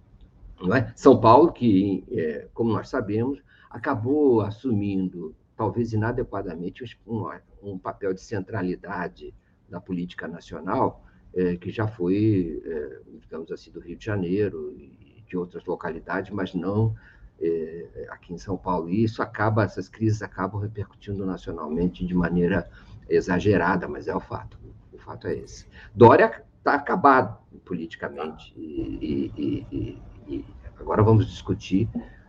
É? 0.74 0.92
São 0.94 1.20
Paulo, 1.20 1.52
que, 1.52 2.04
é, 2.10 2.48
como 2.54 2.72
nós 2.72 2.88
sabemos, 2.88 3.42
acabou 3.68 4.40
assumindo, 4.40 5.34
talvez 5.56 5.92
inadequadamente, 5.92 6.98
um, 7.06 7.24
um 7.62 7.78
papel 7.78 8.14
de 8.14 8.20
centralidade 8.20 9.34
na 9.72 9.80
política 9.80 10.28
nacional, 10.28 11.04
é, 11.34 11.56
que 11.56 11.70
já 11.70 11.88
foi, 11.88 12.62
é, 12.64 13.00
digamos 13.20 13.50
assim, 13.50 13.70
do 13.70 13.80
Rio 13.80 13.96
de 13.96 14.04
Janeiro 14.04 14.72
e 14.76 15.24
de 15.26 15.36
outras 15.36 15.64
localidades, 15.64 16.30
mas 16.30 16.54
não 16.54 16.94
é, 17.40 18.06
aqui 18.10 18.34
em 18.34 18.38
São 18.38 18.56
Paulo. 18.56 18.90
E 18.90 19.02
isso 19.02 19.22
acaba, 19.22 19.64
essas 19.64 19.88
crises 19.88 20.22
acabam 20.22 20.60
repercutindo 20.60 21.24
nacionalmente 21.24 22.04
de 22.06 22.14
maneira 22.14 22.70
exagerada, 23.08 23.88
mas 23.88 24.06
é 24.06 24.14
o 24.14 24.20
fato. 24.20 24.58
O 24.92 24.98
fato 24.98 25.26
é 25.26 25.34
esse. 25.34 25.66
Dória 25.94 26.44
está 26.58 26.74
acabado 26.74 27.38
politicamente. 27.64 28.52
E, 28.54 29.32
e, 29.36 29.66
e, 29.72 29.98
e, 30.28 30.44
agora 30.78 31.02
vamos 31.02 31.26
discutir 31.26 31.88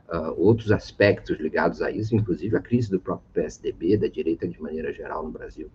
uh, 0.10 0.34
outros 0.38 0.72
aspectos 0.72 1.38
ligados 1.40 1.82
a 1.82 1.91
isso, 1.91 2.15
inclusive 2.15 2.56
a 2.56 2.61
crise 2.61 2.90
do 2.90 2.99
próprio 2.99 3.30
PSDB, 3.34 3.98
da 3.98 4.07
direita 4.07 4.48
de 4.48 4.60
maneira 4.61 4.94
geral 4.94 5.24
no 5.24 5.32
Brasil. 5.32 5.70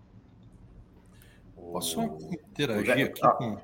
Posso 1.73 2.01
interagir 2.01 3.07
aqui 3.07 3.21
com. 3.21 3.59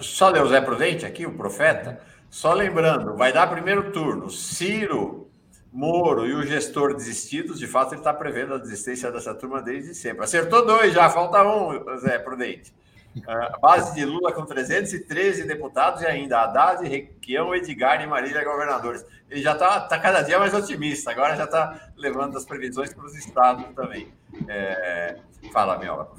Só 0.00 0.28
ler 0.28 0.42
o 0.42 0.48
Zé 0.48 0.60
Prudente 0.60 1.06
aqui, 1.06 1.24
o 1.24 1.36
profeta. 1.36 2.00
Só 2.28 2.52
lembrando, 2.52 3.16
vai 3.16 3.32
dar 3.32 3.46
primeiro 3.46 3.92
turno. 3.92 4.30
Ciro 4.30 5.22
Moro 5.72 6.26
e 6.26 6.34
o 6.34 6.42
gestor 6.42 6.94
desistidos, 6.94 7.58
de 7.58 7.66
fato, 7.66 7.94
ele 7.94 8.02
está 8.02 8.12
prevendo 8.12 8.52
a 8.52 8.58
desistência 8.58 9.10
dessa 9.10 9.34
turma 9.34 9.62
desde 9.62 9.94
sempre. 9.94 10.22
Acertou 10.22 10.66
dois 10.66 10.92
já, 10.92 11.08
falta 11.08 11.42
um, 11.42 11.96
Zé 11.98 12.18
Prudente. 12.18 12.74
A 13.26 13.58
base 13.58 13.94
de 13.94 14.04
Lula 14.04 14.32
com 14.32 14.44
313 14.46 15.44
deputados 15.44 16.02
e 16.02 16.06
ainda 16.06 16.40
Haddad, 16.40 16.88
Requião, 16.88 17.54
Edgar 17.54 18.02
e 18.02 18.06
Marília 18.06 18.44
governadores. 18.44 19.04
Ele 19.30 19.42
já 19.42 19.52
está 19.52 19.80
tá 19.80 19.98
cada 19.98 20.22
dia 20.22 20.38
mais 20.38 20.54
otimista, 20.54 21.10
agora 21.10 21.36
já 21.36 21.44
está 21.44 21.90
levando 21.96 22.36
as 22.36 22.44
previsões 22.44 22.92
para 22.92 23.04
os 23.04 23.14
estados 23.14 23.66
também. 23.74 24.08
É... 24.48 25.16
Fala, 25.50 25.78
Miola. 25.78 26.10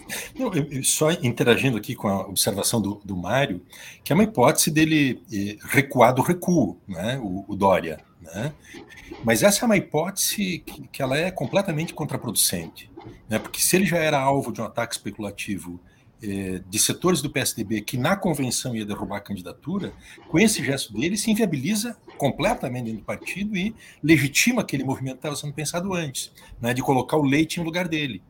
Só 0.84 1.12
interagindo 1.12 1.78
aqui 1.78 1.96
com 1.96 2.08
a 2.08 2.28
observação 2.28 2.82
do, 2.82 3.02
do 3.06 3.16
Mário, 3.16 3.66
que 4.04 4.12
é 4.12 4.16
uma 4.16 4.24
hipótese 4.24 4.70
dele 4.70 5.24
eh, 5.32 5.58
recuar 5.70 6.14
do 6.14 6.22
recuo, 6.22 6.78
né? 6.88 7.18
o, 7.24 7.46
o 7.48 7.56
Dória. 7.56 8.00
Né? 8.22 8.54
Mas 9.24 9.42
essa 9.42 9.64
é 9.64 9.66
uma 9.66 9.78
hipótese 9.78 10.60
que, 10.60 10.88
que 10.88 11.02
ela 11.02 11.18
é 11.18 11.32
completamente 11.32 11.94
contraproducente, 11.94 12.92
né? 13.30 13.40
porque 13.40 13.62
se 13.62 13.76
ele 13.76 13.86
já 13.86 13.98
era 13.98 14.20
alvo 14.20 14.52
de 14.52 14.62
um 14.62 14.66
ataque 14.66 14.94
especulativo 14.94 15.80
de 16.70 16.80
setores 16.80 17.22
do 17.22 17.30
PSDB 17.30 17.82
que 17.82 17.98
na 17.98 18.16
convenção 18.16 18.76
ia 18.76 18.86
derrubar 18.86 19.18
a 19.18 19.22
candidatura, 19.22 19.92
com 20.30 20.40
esse 20.40 20.64
gesto 20.64 20.94
dele 20.94 21.18
se 21.18 21.30
inviabiliza 21.30 21.98
completamente 22.18 22.86
dentro 22.86 23.00
do 23.02 23.06
partido 23.06 23.58
e 23.58 23.76
legitima 24.02 24.62
aquele 24.62 24.84
movimento 24.84 25.16
que 25.16 25.20
estava 25.20 25.36
sendo 25.36 25.54
pensado 25.54 25.94
antes, 25.94 26.32
né? 26.62 26.74
de 26.74 26.82
colocar 26.82 27.18
o 27.18 27.24
leite 27.24 27.60
em 27.60 27.64
lugar 27.64 27.90
dele. 27.90 28.22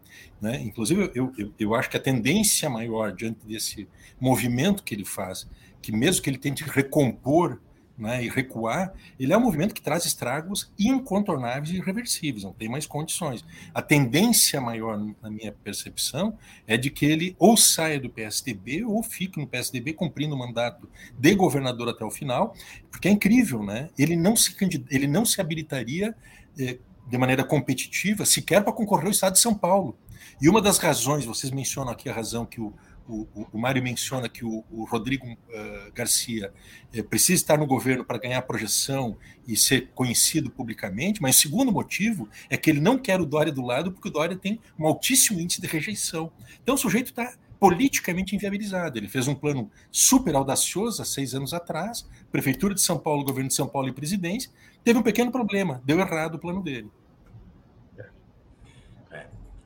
Né? 0.41 0.60
Inclusive, 0.61 1.11
eu, 1.14 1.32
eu, 1.38 1.53
eu 1.60 1.76
acho 1.76 1.90
que 1.90 1.98
a 1.98 1.99
tendência 1.99 2.70
maior 2.70 3.14
diante 3.14 3.45
desse 3.45 3.88
movimento 4.20 4.84
que 4.84 4.95
ele 4.95 5.06
faz, 5.06 5.48
que 5.82 5.91
mesmo 5.91 6.24
que 6.24 6.30
ele 6.30 6.38
tente 6.38 6.64
recompor 6.64 7.60
né, 8.03 8.21
e 8.21 8.27
recuar, 8.27 8.93
ele 9.17 9.31
é 9.31 9.38
um 9.38 9.39
movimento 9.39 9.73
que 9.73 9.81
traz 9.81 10.05
estragos 10.05 10.69
incontornáveis 10.77 11.69
e 11.69 11.77
irreversíveis, 11.77 12.43
não 12.43 12.51
tem 12.51 12.67
mais 12.67 12.85
condições. 12.85 13.45
A 13.73 13.81
tendência 13.81 14.59
maior, 14.59 14.99
na 15.21 15.30
minha 15.30 15.53
percepção, 15.53 16.38
é 16.67 16.75
de 16.75 16.89
que 16.89 17.05
ele 17.05 17.34
ou 17.39 17.55
saia 17.55 17.97
do 17.97 18.09
PSDB 18.09 18.84
ou 18.84 19.01
fique 19.01 19.39
no 19.39 19.47
PSDB 19.47 19.93
cumprindo 19.93 20.35
o 20.35 20.38
mandato 20.38 20.89
de 21.17 21.34
governador 21.34 21.88
até 21.88 22.03
o 22.03 22.11
final, 22.11 22.53
porque 22.91 23.07
é 23.07 23.11
incrível, 23.11 23.63
né? 23.63 23.89
Ele 23.97 24.17
não 24.17 24.35
se, 24.35 24.53
ele 24.91 25.07
não 25.07 25.23
se 25.23 25.39
habilitaria 25.39 26.13
eh, 26.59 26.80
de 27.07 27.17
maneira 27.17 27.45
competitiva 27.45 28.25
sequer 28.25 28.65
para 28.65 28.73
concorrer 28.73 29.05
ao 29.05 29.11
Estado 29.11 29.34
de 29.34 29.39
São 29.39 29.55
Paulo. 29.55 29.97
E 30.41 30.49
uma 30.49 30.61
das 30.61 30.77
razões, 30.77 31.23
vocês 31.23 31.53
mencionam 31.53 31.93
aqui 31.93 32.09
a 32.09 32.13
razão 32.13 32.45
que 32.45 32.59
o 32.59 32.73
o, 33.07 33.27
o, 33.51 33.57
Mário 33.57 33.84
menciona 33.84 34.30
que 34.30 34.45
o, 34.45 34.63
o 34.71 34.85
Rodrigo 34.85 35.27
uh, 35.27 35.91
Garcia 35.93 36.53
uh, 36.95 37.03
precisa 37.03 37.34
estar 37.34 37.57
no 37.57 37.65
governo 37.65 38.05
para 38.05 38.17
ganhar 38.17 38.41
projeção 38.43 39.17
e 39.47 39.57
ser 39.57 39.89
conhecido 39.93 40.49
publicamente, 40.49 41.21
mas 41.21 41.38
o 41.38 41.41
segundo 41.41 41.71
motivo 41.71 42.30
é 42.49 42.55
que 42.55 42.69
ele 42.69 42.80
não 42.80 42.97
quer 42.97 43.19
o 43.19 43.25
Dória 43.25 43.51
do 43.51 43.61
lado 43.61 43.91
porque 43.91 44.07
o 44.07 44.11
Dória 44.11 44.38
tem 44.38 44.59
um 44.80 44.88
altíssimo 44.88 45.39
índice 45.39 45.59
de 45.59 45.67
rejeição. 45.67 46.31
Então 46.61 46.75
o 46.75 46.77
sujeito 46.77 47.07
está 47.07 47.34
politicamente 47.59 48.35
inviabilizado. 48.35 48.97
Ele 48.97 49.07
fez 49.07 49.27
um 49.27 49.35
plano 49.35 49.71
super 49.91 50.35
audacioso 50.35 51.01
há 51.01 51.05
seis 51.05 51.34
anos 51.34 51.53
atrás, 51.53 52.07
Prefeitura 52.31 52.73
de 52.73 52.81
São 52.81 52.97
Paulo, 52.97 53.23
Governo 53.23 53.47
de 53.47 53.53
São 53.55 53.67
Paulo 53.67 53.88
e 53.88 53.93
Presidência, 53.93 54.51
teve 54.84 54.99
um 54.99 55.03
pequeno 55.03 55.31
problema, 55.31 55.81
deu 55.85 55.99
errado 55.99 56.35
o 56.35 56.39
plano 56.39 56.61
dele. 56.61 56.89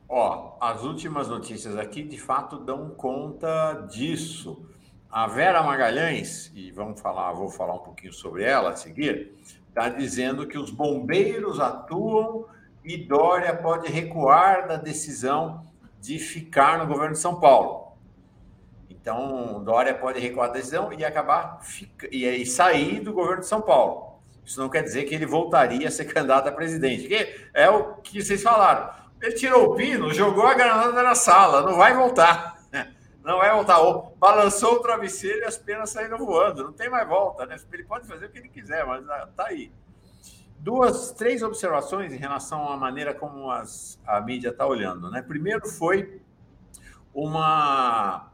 Ó, 0.09 0.55
as 0.61 0.83
últimas 0.83 1.27
notícias 1.27 1.77
aqui 1.77 2.01
de 2.01 2.17
fato 2.17 2.57
dão 2.57 2.89
conta 2.91 3.85
disso. 3.89 4.65
A 5.11 5.27
Vera 5.27 5.63
Magalhães, 5.63 6.51
e 6.55 6.71
vamos 6.71 6.99
falar, 7.01 7.31
vou 7.33 7.49
falar 7.49 7.75
um 7.75 7.79
pouquinho 7.79 8.13
sobre 8.13 8.43
ela 8.43 8.71
a 8.71 8.75
seguir, 8.75 9.33
está 9.67 9.89
dizendo 9.89 10.47
que 10.47 10.57
os 10.57 10.69
bombeiros 10.69 11.59
atuam 11.59 12.45
e 12.83 12.97
Dória 12.97 13.55
pode 13.55 13.89
recuar 13.89 14.67
da 14.67 14.77
decisão 14.77 15.65
de 15.99 16.19
ficar 16.19 16.77
no 16.77 16.87
governo 16.87 17.13
de 17.13 17.19
São 17.19 17.39
Paulo. 17.39 17.93
Então, 18.89 19.63
Dória 19.63 19.93
pode 19.93 20.19
recuar 20.19 20.49
da 20.49 20.55
decisão 20.55 20.91
e 20.93 21.03
acabar 21.03 21.59
e, 22.11 22.25
e 22.25 22.45
sair 22.45 22.99
do 23.01 23.13
governo 23.13 23.41
de 23.41 23.47
São 23.47 23.61
Paulo. 23.61 24.19
Isso 24.43 24.59
não 24.59 24.69
quer 24.69 24.83
dizer 24.83 25.03
que 25.03 25.15
ele 25.15 25.25
voltaria 25.25 25.87
a 25.87 25.91
ser 25.91 26.05
candidato 26.11 26.47
a 26.47 26.51
presidente. 26.51 27.07
Que 27.07 27.49
é 27.53 27.69
o 27.69 27.95
que 27.95 28.21
vocês 28.21 28.41
falaram. 28.41 29.06
Ele 29.21 29.33
tirou 29.33 29.71
o 29.71 29.75
pino, 29.75 30.13
jogou 30.13 30.45
a 30.45 30.53
granada 30.53 31.01
na 31.01 31.15
sala, 31.15 31.61
não 31.61 31.77
vai 31.77 31.93
voltar. 31.93 32.57
Não 33.23 33.39
vai 33.39 33.51
voltar. 33.51 33.79
Ou 33.79 34.15
balançou 34.17 34.75
o 34.75 34.79
travesseiro 34.79 35.39
e 35.39 35.43
as 35.43 35.57
penas 35.57 35.89
saíram 35.89 36.17
voando. 36.17 36.63
Não 36.63 36.71
tem 36.71 36.89
mais 36.89 37.05
volta, 37.05 37.45
né? 37.45 37.57
Ele 37.73 37.83
pode 37.83 38.07
fazer 38.07 38.27
o 38.27 38.29
que 38.29 38.37
ele 38.37 38.47
quiser, 38.47 38.85
mas 38.85 39.01
está 39.01 39.47
aí. 39.47 39.69
Duas, 40.59 41.11
três 41.11 41.43
observações 41.43 42.13
em 42.13 42.17
relação 42.17 42.69
à 42.69 42.77
maneira 42.77 43.13
como 43.13 43.51
as, 43.51 43.99
a 44.07 44.21
mídia 44.21 44.49
está 44.49 44.65
olhando. 44.65 45.11
Né? 45.11 45.21
Primeiro 45.21 45.67
foi 45.67 46.21
uma 47.13 48.31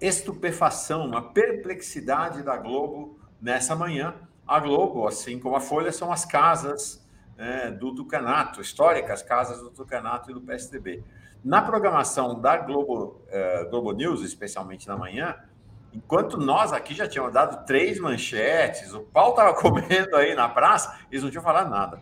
estupefação, 0.00 1.06
uma 1.06 1.32
perplexidade 1.32 2.42
da 2.42 2.56
Globo 2.56 3.20
nessa 3.40 3.76
manhã. 3.76 4.14
A 4.44 4.58
Globo, 4.58 5.06
assim 5.06 5.38
como 5.38 5.54
a 5.54 5.60
Folha, 5.60 5.92
são 5.92 6.10
as 6.10 6.24
casas 6.24 7.05
né, 7.36 7.70
do 7.70 7.94
Tucanato, 7.94 8.60
históricas 8.60 9.22
casas 9.22 9.60
do 9.60 9.70
Tucanato 9.70 10.30
e 10.30 10.34
do 10.34 10.40
PSDB. 10.40 11.04
Na 11.44 11.62
programação 11.62 12.40
da 12.40 12.56
Globo, 12.56 13.22
uh, 13.28 13.70
Globo 13.70 13.92
News, 13.92 14.22
especialmente 14.22 14.88
na 14.88 14.96
manhã, 14.96 15.36
enquanto 15.92 16.38
nós 16.38 16.72
aqui 16.72 16.94
já 16.94 17.06
tínhamos 17.06 17.32
dado 17.32 17.64
três 17.64 18.00
manchetes, 18.00 18.92
o 18.92 19.00
pau 19.00 19.30
estava 19.30 19.54
comendo 19.60 20.16
aí 20.16 20.34
na 20.34 20.48
praça, 20.48 20.98
eles 21.10 21.22
não 21.22 21.30
tinham 21.30 21.44
falado 21.44 21.70
nada. 21.70 22.00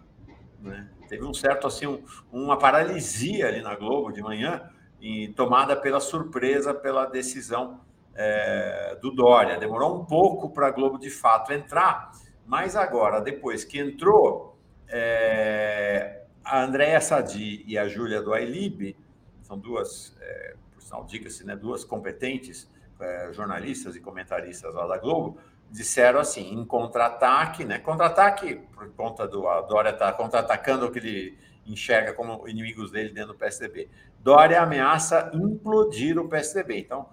Né? 0.60 0.88
Teve 1.08 1.24
um 1.24 1.34
certo, 1.34 1.66
assim, 1.66 1.86
um, 1.86 2.02
uma 2.32 2.58
paralisia 2.58 3.48
ali 3.48 3.60
na 3.60 3.74
Globo 3.74 4.12
de 4.12 4.22
manhã, 4.22 4.70
e 5.00 5.28
tomada 5.28 5.76
pela 5.76 6.00
surpresa, 6.00 6.72
pela 6.72 7.04
decisão 7.04 7.80
é, 8.14 8.96
do 9.02 9.10
Dória. 9.10 9.58
Demorou 9.58 10.00
um 10.00 10.04
pouco 10.06 10.48
para 10.48 10.68
a 10.68 10.70
Globo, 10.70 10.98
de 10.98 11.10
fato, 11.10 11.52
entrar, 11.52 12.10
mas 12.46 12.74
agora, 12.74 13.20
depois 13.20 13.64
que 13.64 13.78
entrou, 13.78 14.53
é, 14.88 16.22
a 16.44 16.62
Andréa 16.62 17.00
Sadi 17.00 17.64
e 17.66 17.78
a 17.78 17.88
Júlia 17.88 18.22
do 18.22 18.32
Ailib, 18.32 18.96
são 19.42 19.58
duas, 19.58 20.16
é, 20.20 20.56
por 20.72 20.82
sinal, 20.82 21.04
diga-se, 21.04 21.44
né, 21.44 21.56
duas 21.56 21.84
competentes 21.84 22.68
é, 23.00 23.32
jornalistas 23.32 23.96
e 23.96 24.00
comentaristas 24.00 24.74
lá 24.74 24.86
da 24.86 24.98
Globo, 24.98 25.38
disseram 25.70 26.20
assim, 26.20 26.54
em 26.54 26.64
contra-ataque, 26.64 27.64
né? 27.64 27.78
Contra-ataque, 27.78 28.60
por 28.74 28.88
conta 28.90 29.26
do 29.26 29.48
a 29.48 29.60
Dória 29.62 29.90
estar 29.90 30.12
tá 30.12 30.12
contra-atacando 30.12 30.86
o 30.86 30.90
que 30.92 30.98
ele 30.98 31.38
enxerga 31.66 32.12
como 32.12 32.46
inimigos 32.46 32.90
dele 32.90 33.10
dentro 33.10 33.32
do 33.32 33.38
PSDB. 33.38 33.88
Dória 34.20 34.62
ameaça 34.62 35.30
implodir 35.34 36.18
o 36.18 36.28
PSDB. 36.28 36.78
Então, 36.78 37.08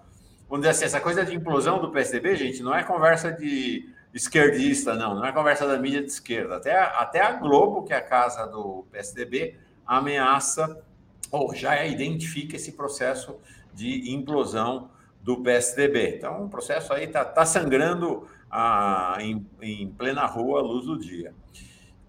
vamos 0.48 0.64
dizer 0.64 0.70
assim, 0.70 0.84
essa 0.84 1.00
coisa 1.00 1.24
de 1.24 1.34
implosão 1.34 1.80
do 1.80 1.90
PSDB, 1.90 2.36
gente, 2.36 2.62
não 2.62 2.74
é 2.74 2.84
conversa 2.84 3.32
de 3.32 3.92
esquerdista, 4.12 4.94
não, 4.94 5.14
não 5.14 5.24
é 5.24 5.32
conversa 5.32 5.66
da 5.66 5.78
mídia 5.78 6.02
de 6.02 6.10
esquerda. 6.10 6.56
Até, 6.56 6.78
até 6.78 7.20
a 7.20 7.32
Globo, 7.32 7.84
que 7.84 7.92
é 7.92 7.96
a 7.96 8.02
casa 8.02 8.46
do 8.46 8.84
PSDB, 8.90 9.58
ameaça 9.86 10.82
ou 11.30 11.54
já 11.54 11.84
identifica 11.86 12.56
esse 12.56 12.72
processo 12.72 13.38
de 13.72 14.12
implosão 14.12 14.90
do 15.22 15.42
PSDB. 15.42 16.16
Então, 16.16 16.44
o 16.44 16.48
processo 16.48 16.92
aí 16.92 17.04
está 17.04 17.24
tá 17.24 17.44
sangrando 17.46 18.26
ah, 18.50 19.16
em, 19.20 19.46
em 19.62 19.88
plena 19.88 20.26
rua, 20.26 20.60
à 20.60 20.62
luz 20.62 20.84
do 20.84 20.98
dia. 20.98 21.34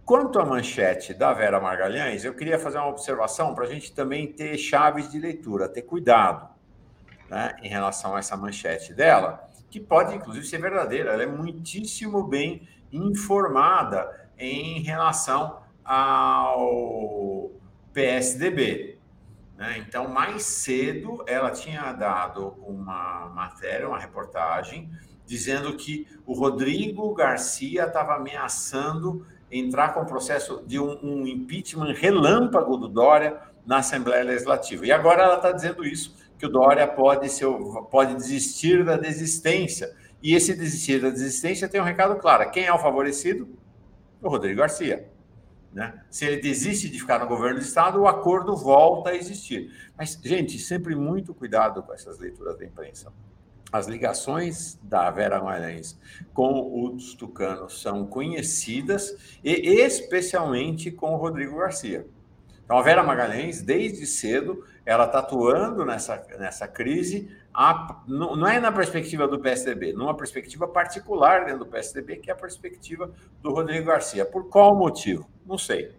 Quanto 0.03 0.39
à 0.39 0.45
manchete 0.45 1.13
da 1.13 1.31
Vera 1.31 1.61
Margalhães, 1.61 2.25
eu 2.25 2.33
queria 2.33 2.59
fazer 2.59 2.77
uma 2.77 2.89
observação 2.89 3.55
para 3.55 3.63
a 3.63 3.67
gente 3.67 3.93
também 3.93 4.27
ter 4.27 4.57
chaves 4.57 5.09
de 5.09 5.17
leitura, 5.17 5.69
ter 5.69 5.83
cuidado 5.83 6.49
né, 7.29 7.55
em 7.63 7.69
relação 7.69 8.13
a 8.13 8.19
essa 8.19 8.35
manchete 8.35 8.93
dela, 8.93 9.49
que 9.73 9.79
pode, 9.79 10.15
inclusive, 10.15 10.45
ser 10.45 10.61
verdadeira. 10.61 11.13
Ela 11.13 11.23
é 11.23 11.25
muitíssimo 11.25 12.27
bem 12.27 12.69
informada 12.91 14.29
em 14.37 14.83
relação 14.83 15.63
ao 15.83 17.49
PSDB. 17.91 18.99
Né? 19.57 19.79
Então, 19.79 20.07
mais 20.07 20.43
cedo, 20.43 21.23
ela 21.25 21.49
tinha 21.49 21.91
dado 21.91 22.49
uma 22.67 23.29
matéria, 23.29 23.87
uma 23.89 23.97
reportagem, 23.97 24.91
dizendo 25.25 25.75
que 25.75 26.07
o 26.23 26.33
Rodrigo 26.33 27.11
Garcia 27.15 27.85
estava 27.85 28.13
ameaçando 28.13 29.25
entrar 29.49 29.95
com 29.95 30.05
processo 30.05 30.63
de 30.67 30.79
um, 30.79 30.99
um, 31.03 31.25
impeachment 31.25 31.95
relâmpago 31.95 32.77
do 32.77 32.87
Dória 32.87 33.41
na 33.65 33.77
Assembleia 33.77 34.23
Legislativa. 34.23 34.85
E 34.85 34.91
agora 34.91 35.23
ela 35.23 35.37
está 35.37 35.51
dizendo 35.51 35.83
isso, 35.83 36.15
que 36.43 36.47
o 36.47 36.49
Dória 36.49 36.85
pode, 36.85 37.29
ser, 37.29 37.47
pode 37.89 38.15
desistir 38.15 38.83
da 38.83 38.97
desistência. 38.97 39.95
E 40.21 40.35
esse 40.35 40.53
desistir 40.53 40.99
da 40.99 41.09
desistência 41.09 41.69
tem 41.69 41.79
um 41.79 41.85
recado 41.85 42.17
claro. 42.17 42.51
Quem 42.51 42.65
é 42.65 42.73
o 42.73 42.77
favorecido? 42.77 43.47
O 44.21 44.27
Rodrigo 44.27 44.59
Garcia. 44.59 45.09
Né? 45.71 46.03
Se 46.09 46.25
ele 46.25 46.41
desiste 46.41 46.89
de 46.89 46.99
ficar 46.99 47.19
no 47.19 47.27
governo 47.27 47.59
do 47.59 47.63
Estado, 47.63 48.01
o 48.01 48.07
acordo 48.07 48.57
volta 48.57 49.11
a 49.11 49.15
existir. 49.15 49.71
Mas, 49.97 50.19
gente, 50.21 50.59
sempre 50.59 50.95
muito 50.95 51.33
cuidado 51.33 51.81
com 51.81 51.93
essas 51.93 52.19
leituras 52.19 52.57
da 52.57 52.65
imprensa. 52.65 53.13
As 53.71 53.87
ligações 53.87 54.77
da 54.83 55.09
Vera 55.11 55.41
Magalhães 55.41 55.97
com 56.33 56.83
os 56.93 57.13
tucanos 57.13 57.81
são 57.81 58.05
conhecidas, 58.05 59.39
e 59.41 59.79
especialmente 59.79 60.91
com 60.91 61.13
o 61.13 61.17
Rodrigo 61.17 61.57
Garcia. 61.57 62.05
Então, 62.73 62.81
a 62.81 62.85
Vera 62.85 63.03
Magalhães, 63.03 63.61
desde 63.61 64.07
cedo, 64.07 64.65
ela 64.83 65.05
está 65.05 65.19
atuando 65.19 65.85
nessa, 65.85 66.25
nessa 66.39 66.67
crise, 66.67 67.29
a, 67.53 68.01
não 68.07 68.47
é 68.47 68.59
na 68.59 68.71
perspectiva 68.71 69.27
do 69.27 69.39
PSDB, 69.39 69.93
numa 69.93 70.17
perspectiva 70.17 70.67
particular 70.67 71.45
dentro 71.45 71.59
do 71.59 71.65
PSDB, 71.67 72.15
que 72.15 72.31
é 72.31 72.33
a 72.33 72.35
perspectiva 72.35 73.11
do 73.43 73.51
Rodrigo 73.51 73.85
Garcia. 73.85 74.25
Por 74.25 74.49
qual 74.49 74.75
motivo? 74.75 75.29
Não 75.45 75.55
sei. 75.55 75.95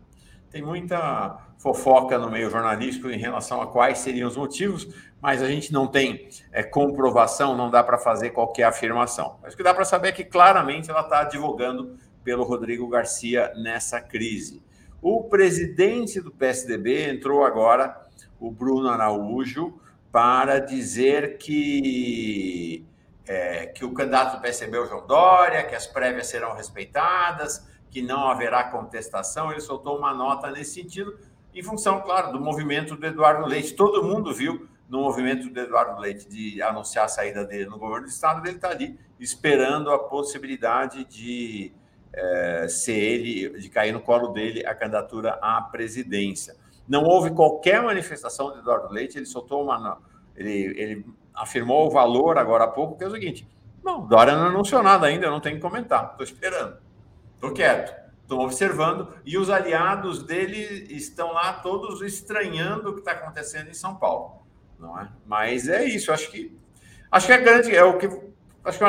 Tem 0.50 0.62
muita 0.62 1.38
fofoca 1.58 2.18
no 2.18 2.28
meio 2.28 2.50
jornalístico 2.50 3.08
em 3.08 3.18
relação 3.18 3.62
a 3.62 3.68
quais 3.68 3.98
seriam 3.98 4.26
os 4.26 4.36
motivos, 4.36 4.88
mas 5.22 5.42
a 5.42 5.46
gente 5.46 5.72
não 5.72 5.86
tem 5.86 6.28
é, 6.50 6.64
comprovação, 6.64 7.56
não 7.56 7.70
dá 7.70 7.84
para 7.84 7.98
fazer 7.98 8.30
qualquer 8.30 8.64
afirmação. 8.64 9.38
Mas 9.40 9.54
o 9.54 9.56
que 9.56 9.62
dá 9.62 9.72
para 9.72 9.84
saber 9.84 10.08
é 10.08 10.12
que 10.12 10.24
claramente 10.24 10.90
ela 10.90 11.02
está 11.02 11.20
advogando 11.20 11.96
pelo 12.24 12.42
Rodrigo 12.42 12.88
Garcia 12.88 13.52
nessa 13.54 14.00
crise. 14.00 14.60
O 15.06 15.24
presidente 15.24 16.18
do 16.18 16.30
PSDB 16.30 17.10
entrou 17.10 17.44
agora, 17.44 18.08
o 18.40 18.50
Bruno 18.50 18.88
Araújo, 18.88 19.78
para 20.10 20.58
dizer 20.58 21.36
que, 21.36 22.86
é, 23.26 23.66
que 23.66 23.84
o 23.84 23.92
candidato 23.92 24.36
do 24.36 24.40
PSDB 24.40 24.78
é 24.78 24.80
o 24.80 24.86
João 24.86 25.06
Dória, 25.06 25.62
que 25.62 25.74
as 25.74 25.86
prévias 25.86 26.28
serão 26.28 26.54
respeitadas, 26.54 27.68
que 27.90 28.00
não 28.00 28.30
haverá 28.30 28.64
contestação. 28.64 29.52
Ele 29.52 29.60
soltou 29.60 29.98
uma 29.98 30.14
nota 30.14 30.50
nesse 30.50 30.80
sentido, 30.80 31.18
em 31.54 31.62
função, 31.62 32.00
claro, 32.00 32.32
do 32.32 32.40
movimento 32.40 32.96
do 32.96 33.04
Eduardo 33.04 33.46
Leite. 33.46 33.74
Todo 33.74 34.02
mundo 34.02 34.32
viu 34.32 34.66
no 34.88 35.02
movimento 35.02 35.50
do 35.50 35.60
Eduardo 35.60 36.00
Leite 36.00 36.26
de 36.26 36.62
anunciar 36.62 37.04
a 37.04 37.08
saída 37.08 37.44
dele 37.44 37.66
no 37.66 37.78
governo 37.78 38.06
do 38.06 38.10
Estado, 38.10 38.40
ele 38.46 38.56
está 38.56 38.70
ali 38.70 38.98
esperando 39.20 39.90
a 39.90 39.98
possibilidade 39.98 41.04
de 41.04 41.74
é, 42.16 42.68
ser 42.68 42.96
ele, 42.96 43.58
de 43.58 43.68
cair 43.68 43.92
no 43.92 44.00
colo 44.00 44.28
dele 44.28 44.64
a 44.64 44.74
candidatura 44.74 45.38
à 45.42 45.60
presidência. 45.60 46.56
Não 46.88 47.02
houve 47.02 47.30
qualquer 47.30 47.82
manifestação 47.82 48.52
do 48.52 48.58
Eduardo 48.58 48.92
Leite, 48.92 49.18
ele 49.18 49.26
soltou 49.26 49.62
uma. 49.62 50.00
Ele, 50.36 50.50
ele 50.80 51.06
afirmou 51.34 51.86
o 51.86 51.90
valor 51.90 52.38
agora 52.38 52.64
há 52.64 52.68
pouco, 52.68 52.96
que 52.96 53.04
é 53.04 53.06
o 53.06 53.10
seguinte: 53.10 53.48
não, 53.82 54.06
Dória 54.06 54.36
não 54.36 54.46
anunciou 54.46 54.82
nada 54.82 55.06
ainda, 55.06 55.26
eu 55.26 55.30
não 55.30 55.40
tenho 55.40 55.56
que 55.56 55.62
comentar, 55.62 56.10
estou 56.12 56.24
esperando. 56.24 56.78
Estou 57.34 57.52
quieto, 57.52 57.94
estou 58.22 58.40
observando, 58.40 59.08
e 59.24 59.36
os 59.36 59.50
aliados 59.50 60.22
dele 60.22 60.86
estão 60.90 61.32
lá 61.32 61.54
todos 61.54 62.00
estranhando 62.00 62.90
o 62.90 62.92
que 62.94 63.00
está 63.00 63.12
acontecendo 63.12 63.68
em 63.68 63.74
São 63.74 63.96
Paulo. 63.96 64.42
Não 64.78 64.98
é? 64.98 65.10
Mas 65.26 65.68
é 65.68 65.84
isso, 65.84 66.12
acho 66.12 66.30
que 66.30 66.56
acho 67.10 67.26
que 67.26 67.32
é 67.32 67.38
grande, 67.38 67.74
é 67.74 67.84
o 67.84 67.96
que 67.96 68.08
acho 68.64 68.78
que 68.78 68.84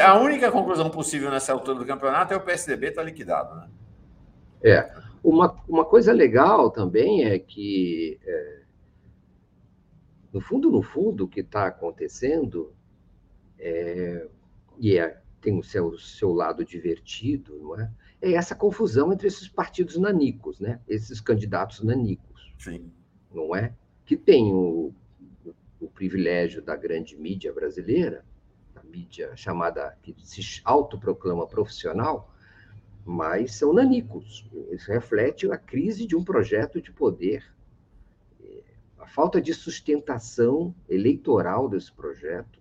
a, 0.00 0.10
a 0.10 0.20
única 0.20 0.50
conclusão 0.50 0.88
possível 0.90 1.30
nessa 1.30 1.52
altura 1.52 1.78
do 1.78 1.86
campeonato 1.86 2.32
é 2.32 2.36
o 2.36 2.40
PSDB 2.40 2.88
está 2.88 3.02
liquidado, 3.02 3.54
né? 3.56 3.68
É. 4.62 5.06
Uma, 5.22 5.60
uma 5.68 5.84
coisa 5.84 6.12
legal 6.12 6.70
também 6.70 7.24
é 7.24 7.38
que, 7.38 8.18
é, 8.24 8.62
no 10.32 10.40
fundo, 10.40 10.70
no 10.70 10.82
fundo, 10.82 11.24
o 11.24 11.28
que 11.28 11.40
está 11.40 11.66
acontecendo, 11.66 12.72
é, 13.58 14.28
e 14.78 14.98
é 14.98 15.20
tem 15.46 15.56
o 15.56 15.62
seu, 15.62 15.96
seu 15.96 16.32
lado 16.32 16.64
divertido, 16.64 17.56
não 17.58 17.80
é? 17.80 17.88
É 18.20 18.32
essa 18.32 18.52
confusão 18.52 19.12
entre 19.12 19.28
esses 19.28 19.48
partidos 19.48 19.96
nanicos, 19.96 20.58
né? 20.58 20.80
Esses 20.88 21.20
candidatos 21.20 21.84
nanicos. 21.84 22.52
Sim. 22.58 22.90
Não 23.32 23.54
é? 23.54 23.72
Que 24.04 24.16
tem 24.16 24.52
o, 24.52 24.92
o, 25.80 25.88
privilégio 25.88 26.60
da 26.60 26.74
grande 26.74 27.16
mídia 27.16 27.52
brasileira, 27.52 28.24
mídia 28.86 29.34
chamada, 29.36 29.96
que 30.02 30.14
se 30.18 30.60
autoproclama 30.64 31.46
profissional, 31.46 32.32
mas 33.04 33.54
são 33.54 33.72
nanicos. 33.72 34.48
Isso 34.72 34.90
reflete 34.90 35.50
a 35.50 35.56
crise 35.56 36.06
de 36.06 36.16
um 36.16 36.24
projeto 36.24 36.80
de 36.80 36.92
poder, 36.92 37.44
a 38.98 39.06
falta 39.06 39.40
de 39.40 39.54
sustentação 39.54 40.74
eleitoral 40.88 41.68
desse 41.68 41.92
projeto, 41.92 42.58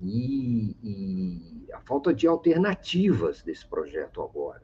e, 0.00 0.74
e, 0.82 1.72
a 1.72 1.80
falta 1.80 2.14
de 2.14 2.26
alternativas 2.26 3.42
desse 3.42 3.66
projeto 3.66 4.22
agora. 4.22 4.62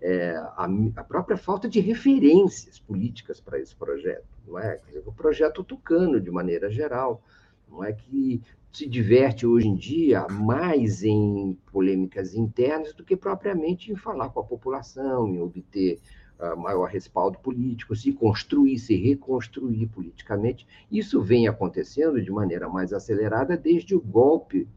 é, 0.00 0.36
a, 0.36 0.68
a, 0.96 1.04
própria 1.04 1.36
falta 1.36 1.68
de 1.68 1.80
referências 1.80 2.78
políticas 2.78 3.40
para 3.40 3.58
esse 3.58 3.74
projeto, 3.74 4.26
não 4.46 4.58
é? 4.58 4.80
O 5.04 5.12
projeto 5.12 5.64
tucano, 5.64 6.20
de 6.20 6.30
maneira 6.30 6.70
geral, 6.70 7.22
não 7.68 7.82
é 7.82 7.92
que 7.92 8.40
se 8.72 8.86
diverte 8.86 9.46
hoje 9.46 9.68
em 9.68 9.74
dia 9.74 10.26
mais 10.28 11.02
em 11.02 11.58
polêmicas 11.72 12.34
internas 12.34 12.92
do 12.94 13.04
que 13.04 13.16
propriamente 13.16 13.90
em 13.90 13.96
falar 13.96 14.28
com 14.30 14.40
a 14.40 14.44
população, 14.44 15.28
em 15.28 15.40
obter 15.40 15.98
uh, 16.38 16.56
maior 16.56 16.88
respaldo 16.88 17.38
político, 17.38 17.96
se 17.96 18.12
construir, 18.12 18.78
se 18.78 18.94
reconstruir 18.94 19.86
politicamente. 19.88 20.66
Isso 20.90 21.20
vem 21.22 21.48
acontecendo 21.48 22.20
de 22.20 22.30
maneira 22.30 22.68
mais 22.68 22.92
acelerada 22.92 23.56
desde 23.56 23.94
o 23.94 24.00
golpe 24.00 24.68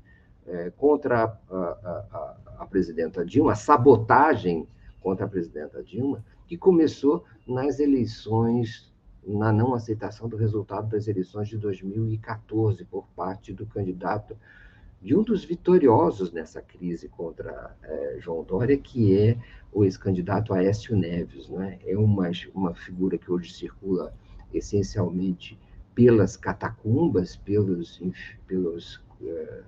eh, 0.48 0.72
contra 0.76 1.24
a, 1.24 1.56
a, 1.56 1.56
a, 1.56 2.38
a 2.60 2.66
presidenta 2.66 3.24
Dilma, 3.24 3.52
a 3.52 3.56
sabotagem 3.56 4.68
contra 5.00 5.26
a 5.26 5.30
presidenta 5.30 5.84
Dilma, 5.84 6.26
que 6.48 6.58
começou 6.58 7.24
nas 7.48 7.80
eleições, 7.80 8.91
na 9.26 9.52
não 9.52 9.73
aceitação 9.73 10.27
do 10.27 10.35
resultado 10.35 10.89
das 10.89 11.07
eleições 11.07 11.48
de 11.48 11.57
2014 11.57 12.84
por 12.85 13.07
parte 13.15 13.53
do 13.53 13.65
candidato 13.65 14.35
de 15.02 15.15
um 15.15 15.23
dos 15.23 15.43
vitoriosos 15.43 16.31
nessa 16.31 16.61
crise 16.61 17.07
contra 17.07 17.76
é, 17.84 18.18
João 18.19 18.43
Dória, 18.43 18.77
que 18.77 19.18
é 19.18 19.38
o 19.72 19.84
ex-candidato 19.84 20.53
Aécio 20.53 20.95
Neves. 20.95 21.49
Né? 21.49 21.80
É 21.85 21.98
uma, 21.98 22.30
uma 22.53 22.73
figura 22.76 23.18
que 23.18 23.31
hoje 23.31 23.52
circula 23.53 24.14
essencialmente 24.53 25.57
pelas 25.95 26.38
catacumbas, 26.38 27.35
pelos, 27.35 28.02
pelos 28.48 29.02
é, 29.23 29.64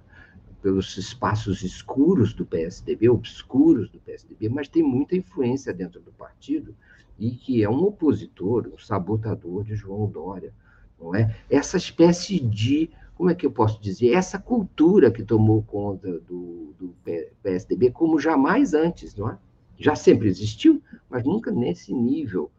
pelos 0.63 0.97
espaços 0.97 1.61
escuros 1.61 2.33
do 2.33 2.45
PSDB, 2.45 3.09
obscuros 3.09 3.89
do 3.89 3.99
PSDB, 3.99 4.47
mas 4.47 4.69
tem 4.69 4.81
muita 4.81 5.13
influência 5.13 5.73
dentro 5.73 5.99
do 5.99 6.13
partido 6.13 6.73
e 7.17 7.31
que 7.31 7.63
é 7.63 7.69
um 7.69 7.83
opositor, 7.83 8.69
um 8.73 8.77
sabotador 8.77 9.63
de 9.63 9.75
João 9.75 10.07
Dória, 10.07 10.53
não 10.99 11.15
é? 11.15 11.35
Essa 11.49 11.77
espécie 11.77 12.39
de, 12.39 12.89
como 13.15 13.29
é 13.29 13.35
que 13.35 13.45
eu 13.45 13.51
posso 13.51 13.81
dizer, 13.81 14.13
essa 14.13 14.39
cultura 14.39 15.11
que 15.11 15.23
tomou 15.23 15.61
conta 15.63 16.19
do, 16.19 16.73
do 16.79 16.95
PSDB 17.41 17.91
como 17.91 18.19
jamais 18.19 18.73
antes, 18.73 19.15
não 19.15 19.29
é? 19.29 19.37
Já 19.77 19.95
sempre 19.95 20.27
existiu, 20.27 20.81
mas 21.09 21.23
nunca 21.23 21.51
nesse 21.51 21.93
nível 21.93 22.51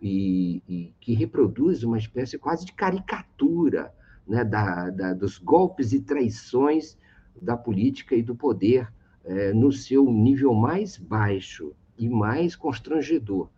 e, 0.00 0.62
e 0.68 0.94
que 1.00 1.14
reproduz 1.14 1.82
uma 1.82 1.98
espécie 1.98 2.38
quase 2.38 2.64
de 2.64 2.72
caricatura 2.72 3.92
né, 4.26 4.44
da, 4.44 4.90
da, 4.90 5.12
dos 5.12 5.38
golpes 5.38 5.92
e 5.92 6.00
traições 6.00 6.96
da 7.40 7.56
política 7.56 8.14
e 8.14 8.22
do 8.22 8.34
poder 8.34 8.92
é, 9.24 9.52
no 9.52 9.72
seu 9.72 10.10
nível 10.10 10.54
mais 10.54 10.96
baixo 10.96 11.72
e 11.98 12.08
mais 12.08 12.54
constrangedor. 12.54 13.48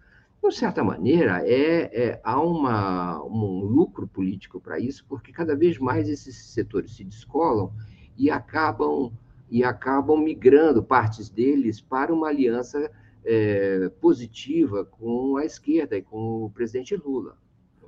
De 0.42 0.54
certa 0.54 0.82
maneira, 0.82 1.46
é, 1.46 1.90
é, 1.92 2.20
há 2.24 2.40
uma, 2.40 3.22
um 3.22 3.60
lucro 3.60 4.08
político 4.08 4.58
para 4.58 4.78
isso, 4.78 5.04
porque 5.06 5.30
cada 5.30 5.54
vez 5.54 5.78
mais 5.78 6.08
esses 6.08 6.36
setores 6.36 6.96
se 6.96 7.04
descolam 7.04 7.70
e 8.16 8.30
acabam, 8.30 9.12
e 9.50 9.62
acabam 9.62 10.16
migrando 10.16 10.82
partes 10.82 11.28
deles 11.28 11.82
para 11.82 12.14
uma 12.14 12.28
aliança 12.28 12.90
é, 13.24 13.90
positiva 14.00 14.86
com 14.86 15.36
a 15.36 15.44
esquerda 15.44 15.98
e 15.98 16.02
com 16.02 16.44
o 16.44 16.50
presidente 16.50 16.96
Lula, 16.96 17.36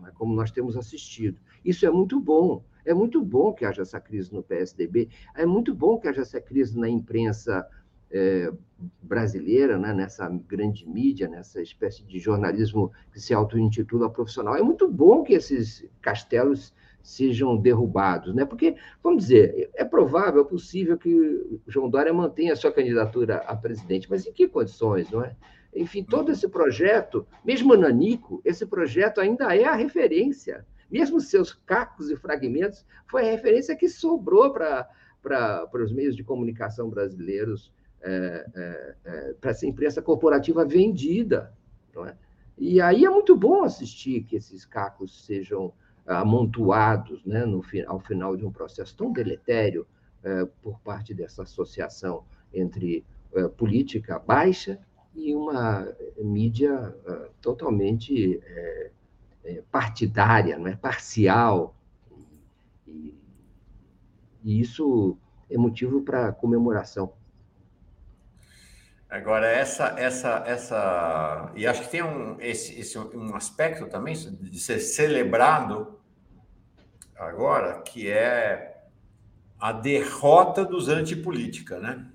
é? 0.07 0.11
como 0.11 0.35
nós 0.35 0.51
temos 0.51 0.77
assistido. 0.77 1.41
Isso 1.65 1.87
é 1.87 1.91
muito 1.91 2.21
bom, 2.21 2.63
é 2.85 2.93
muito 2.93 3.23
bom 3.23 3.55
que 3.55 3.65
haja 3.65 3.81
essa 3.83 3.99
crise 3.99 4.35
no 4.35 4.43
PSDB, 4.43 5.09
é 5.35 5.47
muito 5.47 5.75
bom 5.75 5.99
que 5.99 6.09
haja 6.09 6.21
essa 6.21 6.41
crise 6.43 6.79
na 6.79 6.91
imprensa 6.91 7.67
é, 8.11 8.53
brasileira, 9.03 9.79
né, 9.79 9.93
nessa 9.93 10.29
grande 10.29 10.89
mídia, 10.89 11.29
nessa 11.29 11.61
espécie 11.61 12.03
de 12.03 12.19
jornalismo 12.19 12.93
que 13.13 13.21
se 13.21 13.35
auto-intitula 13.35 14.11
profissional. 14.11 14.57
É 14.57 14.63
muito 14.63 14.89
bom 14.89 15.23
que 15.23 15.35
esses 15.35 15.85
castelos 16.01 16.75
sejam 17.03 17.57
derrubados, 17.57 18.35
né? 18.35 18.45
Porque, 18.45 18.77
vamos 19.03 19.23
dizer, 19.23 19.71
é 19.75 19.85
provável, 19.85 20.43
é 20.43 20.45
possível 20.45 20.99
que 20.99 21.61
João 21.67 21.89
Dória 21.89 22.13
mantenha 22.13 22.55
sua 22.55 22.73
candidatura 22.73 23.37
a 23.47 23.57
presidente, 23.57 24.09
mas 24.11 24.27
em 24.27 24.33
que 24.33 24.47
condições, 24.47 25.11
não 25.11 25.25
é? 25.25 25.35
Enfim, 25.75 26.05
todo 26.05 26.31
esse 26.31 26.49
projeto, 26.49 27.27
mesmo 27.45 27.75
Nanico, 27.75 28.43
esse 28.45 28.67
projeto 28.67 29.21
ainda 29.21 29.57
é 29.57 29.65
a 29.65 29.75
referência 29.75 30.67
mesmo 30.91 31.21
seus 31.21 31.53
cacos 31.53 32.11
e 32.11 32.17
fragmentos, 32.17 32.85
foi 33.07 33.23
a 33.23 33.31
referência 33.31 33.77
que 33.77 33.89
sobrou 33.89 34.53
para 34.53 35.71
os 35.75 35.93
meios 35.93 36.17
de 36.17 36.25
comunicação 36.25 36.91
brasileiros, 36.91 37.73
é, 38.03 38.47
é, 38.55 38.95
é, 39.05 39.35
para 39.35 39.51
essa 39.51 39.67
imprensa 39.67 40.01
corporativa 40.01 40.65
vendida. 40.65 41.53
É? 42.07 42.15
E 42.57 42.81
aí 42.81 43.05
é 43.05 43.11
muito 43.11 43.37
bom 43.37 43.63
assistir 43.63 44.23
que 44.23 44.37
esses 44.37 44.65
cacos 44.65 45.25
sejam 45.25 45.73
amontoados 46.07 47.25
né, 47.25 47.45
no, 47.45 47.63
ao 47.87 48.01
final 48.01 48.37
de 48.37 48.45
um 48.45 48.51
processo 48.51 48.97
tão 48.97 49.13
deletério 49.13 49.87
é, 50.23 50.47
por 50.63 50.81
parte 50.81 51.13
dessa 51.15 51.43
associação 51.43 52.25
entre 52.53 53.05
política 53.57 54.19
baixa 54.19 54.81
e 55.15 55.33
uma 55.33 55.87
mídia 56.19 56.93
totalmente 57.41 58.41
partidária, 59.71 60.59
não 60.59 60.67
é 60.67 60.75
parcial. 60.75 61.77
E 62.89 63.15
isso 64.43 65.17
é 65.49 65.57
motivo 65.57 66.03
para 66.03 66.33
comemoração. 66.33 67.13
Agora 69.11 69.49
essa 69.49 69.95
essa 69.99 70.45
essa 70.47 71.53
e 71.57 71.67
acho 71.67 71.83
que 71.83 71.89
tem 71.89 72.03
um 72.03 72.37
esse, 72.39 72.79
esse 72.79 72.97
um 72.97 73.35
aspecto 73.35 73.87
também 73.89 74.15
de 74.15 74.61
ser 74.61 74.79
celebrado 74.79 75.99
agora 77.17 77.83
que 77.83 78.09
é 78.09 78.85
a 79.59 79.73
derrota 79.73 80.65
dos 80.65 80.89
antipolítica, 80.89 81.81
né? 81.81 82.07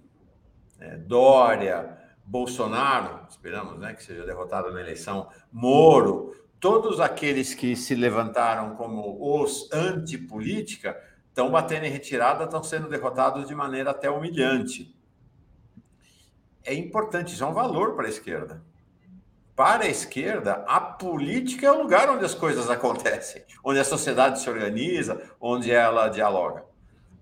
É, 0.80 0.96
Dória, 0.98 1.98
Bolsonaro, 2.26 3.28
esperamos, 3.30 3.78
né, 3.78 3.94
que 3.94 4.04
seja 4.04 4.26
derrotado 4.26 4.74
na 4.74 4.82
eleição, 4.82 5.30
Moro, 5.52 6.34
todos 6.60 7.00
aqueles 7.00 7.54
que 7.54 7.76
se 7.76 7.94
levantaram 7.94 8.76
como 8.76 9.18
os 9.40 9.72
antipolítica 9.72 11.00
estão 11.28 11.52
batendo 11.52 11.86
em 11.86 11.92
retirada, 11.92 12.46
estão 12.46 12.64
sendo 12.64 12.90
derrotados 12.90 13.48
de 13.48 13.54
maneira 13.54 13.92
até 13.92 14.10
humilhante. 14.10 14.95
É 16.66 16.74
importante, 16.74 17.34
isso 17.34 17.44
é 17.44 17.48
um 17.48 17.54
valor 17.54 17.96
para 17.96 18.08
a 18.08 18.10
esquerda. 18.10 18.62
Para 19.56 19.86
a 19.86 19.88
esquerda, 19.88 20.66
a 20.68 20.82
política 20.82 21.68
é 21.68 21.72
o 21.72 21.84
lugar 21.84 22.10
onde 22.10 22.26
as 22.26 22.34
coisas 22.34 22.70
acontecem, 22.70 23.44
onde 23.64 23.80
a 23.80 23.86
sociedade 23.86 24.42
se 24.42 24.50
organiza, 24.50 25.32
onde 25.40 25.72
ela 25.72 26.10
dialoga. 26.10 26.66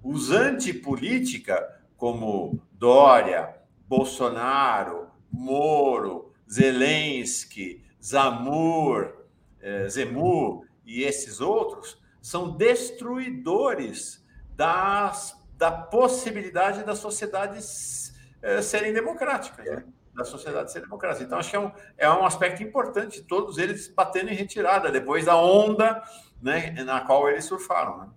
Os 0.01 0.31
antipolítica, 0.31 1.79
como 1.97 2.59
Dória, 2.71 3.53
Bolsonaro, 3.87 5.07
Moro, 5.31 6.33
Zelensky, 6.49 7.83
Zamur, 8.01 9.13
é, 9.61 9.87
Zemu 9.89 10.65
e 10.85 11.03
esses 11.03 11.39
outros 11.39 12.01
são 12.21 12.51
destruidores 12.51 14.25
das, 14.55 15.37
da 15.57 15.71
possibilidade 15.71 16.83
das 16.83 16.99
sociedades 16.99 18.12
é, 18.43 18.61
serem 18.61 18.93
democráticas, 18.93 19.65
né? 19.65 19.83
da 20.13 20.23
sociedade 20.23 20.71
ser 20.71 20.81
democrática. 20.81 21.23
Então, 21.23 21.39
acho 21.39 21.49
que 21.49 21.55
é 21.55 21.59
um, 21.59 21.71
é 21.97 22.09
um 22.09 22.23
aspecto 22.23 22.61
importante, 22.61 23.23
todos 23.23 23.57
eles 23.57 23.87
batendo 23.87 24.29
em 24.29 24.35
retirada, 24.35 24.91
depois 24.91 25.25
da 25.25 25.35
onda 25.35 26.03
né, 26.39 26.71
na 26.83 27.01
qual 27.01 27.27
eles 27.27 27.45
surfaram. 27.45 27.97
Né? 27.97 28.09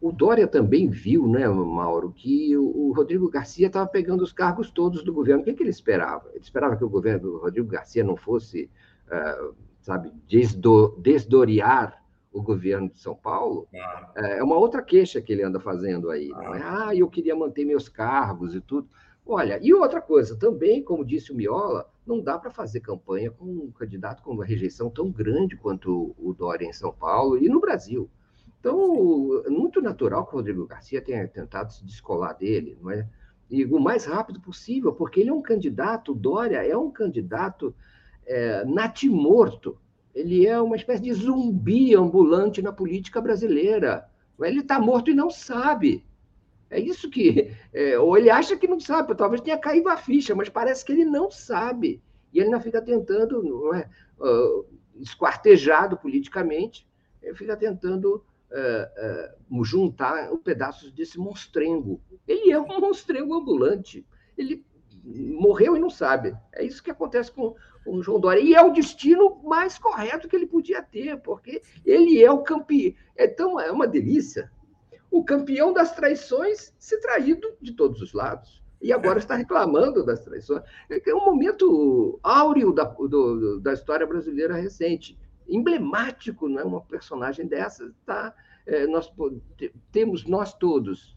O 0.00 0.10
Dória 0.10 0.48
também 0.48 0.88
viu, 0.88 1.28
né, 1.28 1.46
Mauro, 1.46 2.10
que 2.10 2.56
o 2.56 2.92
Rodrigo 2.96 3.28
Garcia 3.28 3.66
estava 3.66 3.86
pegando 3.86 4.22
os 4.22 4.32
cargos 4.32 4.70
todos 4.70 5.04
do 5.04 5.12
governo. 5.12 5.42
O 5.42 5.44
que, 5.44 5.52
que 5.52 5.62
ele 5.62 5.70
esperava? 5.70 6.30
Ele 6.30 6.42
esperava 6.42 6.76
que 6.76 6.84
o 6.84 6.88
governo 6.88 7.20
do 7.20 7.38
Rodrigo 7.38 7.68
Garcia 7.68 8.02
não 8.02 8.16
fosse 8.16 8.70
uh, 9.06 9.54
sabe, 9.82 10.12
desdo, 10.28 10.96
desdoriar 10.98 12.01
o 12.32 12.42
governo 12.42 12.88
de 12.88 12.98
São 12.98 13.14
Paulo, 13.14 13.68
ah. 13.74 14.12
é 14.16 14.42
uma 14.42 14.56
outra 14.56 14.82
queixa 14.82 15.20
que 15.20 15.32
ele 15.32 15.42
anda 15.42 15.60
fazendo 15.60 16.10
aí. 16.10 16.30
Ah. 16.34 16.56
É? 16.56 16.62
ah, 16.64 16.96
eu 16.96 17.08
queria 17.08 17.36
manter 17.36 17.64
meus 17.64 17.88
cargos 17.88 18.54
e 18.54 18.60
tudo. 18.60 18.88
Olha, 19.24 19.58
e 19.62 19.72
outra 19.72 20.00
coisa, 20.00 20.36
também, 20.36 20.82
como 20.82 21.04
disse 21.04 21.30
o 21.30 21.34
Miola, 21.36 21.88
não 22.04 22.20
dá 22.20 22.38
para 22.38 22.50
fazer 22.50 22.80
campanha 22.80 23.30
com 23.30 23.44
um 23.44 23.70
candidato 23.70 24.22
com 24.22 24.32
uma 24.32 24.44
rejeição 24.44 24.90
tão 24.90 25.10
grande 25.10 25.56
quanto 25.56 26.14
o 26.18 26.34
Dória 26.34 26.66
em 26.66 26.72
São 26.72 26.92
Paulo 26.92 27.38
e 27.38 27.48
no 27.48 27.60
Brasil. 27.60 28.10
Então, 28.58 29.42
é 29.44 29.50
muito 29.50 29.80
natural 29.80 30.26
que 30.26 30.32
o 30.32 30.36
Rodrigo 30.36 30.66
Garcia 30.66 31.00
tenha 31.00 31.26
tentado 31.28 31.72
se 31.72 31.84
descolar 31.84 32.36
dele, 32.36 32.76
não 32.80 32.90
é? 32.90 33.08
E 33.50 33.64
o 33.64 33.78
mais 33.78 34.06
rápido 34.06 34.40
possível, 34.40 34.92
porque 34.92 35.20
ele 35.20 35.30
é 35.30 35.32
um 35.32 35.42
candidato, 35.42 36.12
o 36.12 36.14
Dória 36.14 36.66
é 36.66 36.76
um 36.76 36.90
candidato 36.90 37.74
é, 38.24 38.64
natimorto. 38.64 39.78
Ele 40.14 40.46
é 40.46 40.60
uma 40.60 40.76
espécie 40.76 41.02
de 41.02 41.12
zumbi 41.12 41.94
ambulante 41.94 42.60
na 42.60 42.72
política 42.72 43.20
brasileira. 43.20 44.08
Ele 44.40 44.60
está 44.60 44.78
morto 44.78 45.10
e 45.10 45.14
não 45.14 45.30
sabe. 45.30 46.04
É 46.68 46.80
isso 46.80 47.10
que. 47.10 47.52
É, 47.74 47.98
ou 47.98 48.18
ele 48.18 48.28
acha 48.28 48.54
que 48.54 48.68
não 48.68 48.78
sabe, 48.78 49.14
talvez 49.14 49.40
tenha 49.40 49.56
caído 49.56 49.88
a 49.88 49.96
ficha, 49.96 50.34
mas 50.34 50.50
parece 50.50 50.84
que 50.84 50.92
ele 50.92 51.06
não 51.06 51.30
sabe. 51.30 52.02
E 52.30 52.38
ele 52.38 52.48
ainda 52.48 52.60
fica 52.60 52.82
tentando, 52.82 53.42
não 53.42 53.74
é, 53.74 53.88
uh, 54.20 54.66
esquartejado 55.00 55.96
politicamente, 55.96 56.86
ele 57.22 57.34
fica 57.34 57.56
tentando 57.56 58.22
uh, 58.50 59.58
uh, 59.58 59.64
juntar 59.64 60.30
pedaços 60.44 60.92
desse 60.92 61.18
monstrengo. 61.18 61.98
Ele 62.28 62.52
é 62.52 62.60
um 62.60 62.78
monstrengo 62.78 63.34
ambulante. 63.34 64.06
Ele 64.36 64.62
morreu 65.02 65.76
e 65.76 65.80
não 65.80 65.90
sabe. 65.90 66.36
É 66.52 66.62
isso 66.64 66.82
que 66.82 66.90
acontece 66.90 67.32
com, 67.32 67.50
com 67.52 67.56
o 67.86 68.02
João 68.02 68.20
Dória. 68.20 68.40
E 68.40 68.54
é 68.54 68.62
o 68.62 68.72
destino 68.72 69.40
mais 69.42 69.78
correto 69.78 70.28
que 70.28 70.36
ele 70.36 70.46
podia 70.46 70.82
ter, 70.82 71.20
porque 71.20 71.62
ele 71.84 72.22
é 72.22 72.30
o 72.30 72.42
campeão. 72.42 72.94
Então, 73.18 73.60
é 73.60 73.70
uma 73.70 73.86
delícia 73.86 74.50
o 75.12 75.22
campeão 75.22 75.74
das 75.74 75.94
traições 75.94 76.74
se 76.78 76.98
traído 76.98 77.54
de 77.60 77.74
todos 77.74 78.00
os 78.00 78.14
lados. 78.14 78.62
E 78.80 78.92
agora 78.92 79.18
está 79.18 79.36
reclamando 79.36 80.04
das 80.04 80.24
traições. 80.24 80.62
É 80.90 81.14
um 81.14 81.24
momento 81.24 82.18
áureo 82.22 82.72
da, 82.72 82.82
do, 82.84 83.60
da 83.60 83.74
história 83.74 84.06
brasileira 84.06 84.54
recente. 84.54 85.16
Emblemático, 85.46 86.48
não 86.48 86.60
é? 86.60 86.64
Uma 86.64 86.80
personagem 86.80 87.46
dessa. 87.46 87.92
Tá, 88.04 88.34
é, 88.66 88.86
nós 88.86 89.12
temos 89.92 90.24
nós 90.24 90.54
todos, 90.54 91.16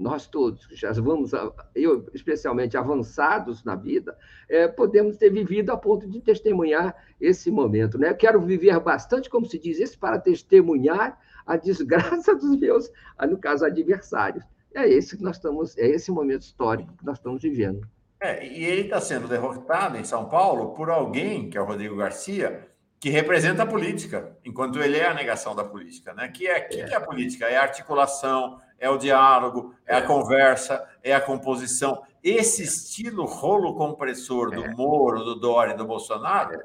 nós 0.00 0.26
todos, 0.26 0.66
que 0.66 0.74
já 0.74 0.90
vamos, 0.92 1.32
eu 1.74 2.08
especialmente 2.14 2.76
avançados 2.76 3.62
na 3.62 3.76
vida, 3.76 4.16
é, 4.48 4.66
podemos 4.66 5.16
ter 5.16 5.30
vivido 5.30 5.70
a 5.70 5.76
ponto 5.76 6.08
de 6.08 6.20
testemunhar 6.20 6.96
esse 7.20 7.50
momento. 7.50 7.98
Né? 7.98 8.14
quero 8.14 8.40
viver 8.40 8.78
bastante, 8.80 9.28
como 9.28 9.46
se 9.46 9.58
diz 9.58 9.78
isso, 9.78 9.98
para 9.98 10.18
testemunhar 10.18 11.18
a 11.46 11.56
desgraça 11.56 12.34
dos 12.36 12.58
meus, 12.58 12.90
no 13.28 13.38
caso, 13.38 13.64
adversários. 13.64 14.44
É 14.74 14.88
esse 14.88 15.16
que 15.16 15.22
nós 15.22 15.36
estamos, 15.36 15.76
é 15.76 15.86
esse 15.86 16.10
momento 16.10 16.42
histórico 16.42 16.96
que 16.96 17.04
nós 17.04 17.18
estamos 17.18 17.42
vivendo. 17.42 17.86
É, 18.20 18.46
e 18.46 18.64
ele 18.64 18.82
está 18.82 19.00
sendo 19.00 19.28
derrotado 19.28 19.96
em 19.96 20.04
São 20.04 20.28
Paulo 20.28 20.74
por 20.74 20.90
alguém, 20.90 21.50
que 21.50 21.58
é 21.58 21.60
o 21.60 21.64
Rodrigo 21.64 21.96
Garcia, 21.96 22.68
que 23.00 23.08
representa 23.08 23.62
a 23.62 23.66
política, 23.66 24.36
enquanto 24.44 24.78
ele 24.78 24.98
é 24.98 25.06
a 25.06 25.14
negação 25.14 25.56
da 25.56 25.64
política, 25.64 26.12
né? 26.12 26.28
Que 26.28 26.46
é, 26.46 26.60
que 26.60 26.80
é. 26.80 26.84
que 26.84 26.92
é 26.92 26.96
a 26.96 27.00
política? 27.00 27.46
É 27.46 27.56
a 27.56 27.62
articulação, 27.62 28.60
é 28.80 28.88
o 28.88 28.96
diálogo, 28.96 29.74
é, 29.86 29.94
é, 29.94 29.98
a 29.98 30.02
conversa, 30.02 30.88
é 31.04 31.14
a 31.14 31.20
composição. 31.20 32.02
Esse 32.24 32.64
estilo 32.64 33.26
rolo 33.26 33.76
compressor 33.76 34.50
do 34.50 34.64
é. 34.64 34.74
Moro, 34.74 35.22
do 35.22 35.34
Dória 35.38 35.74
e 35.74 35.76
do 35.76 35.84
Bolsonaro 35.84 36.60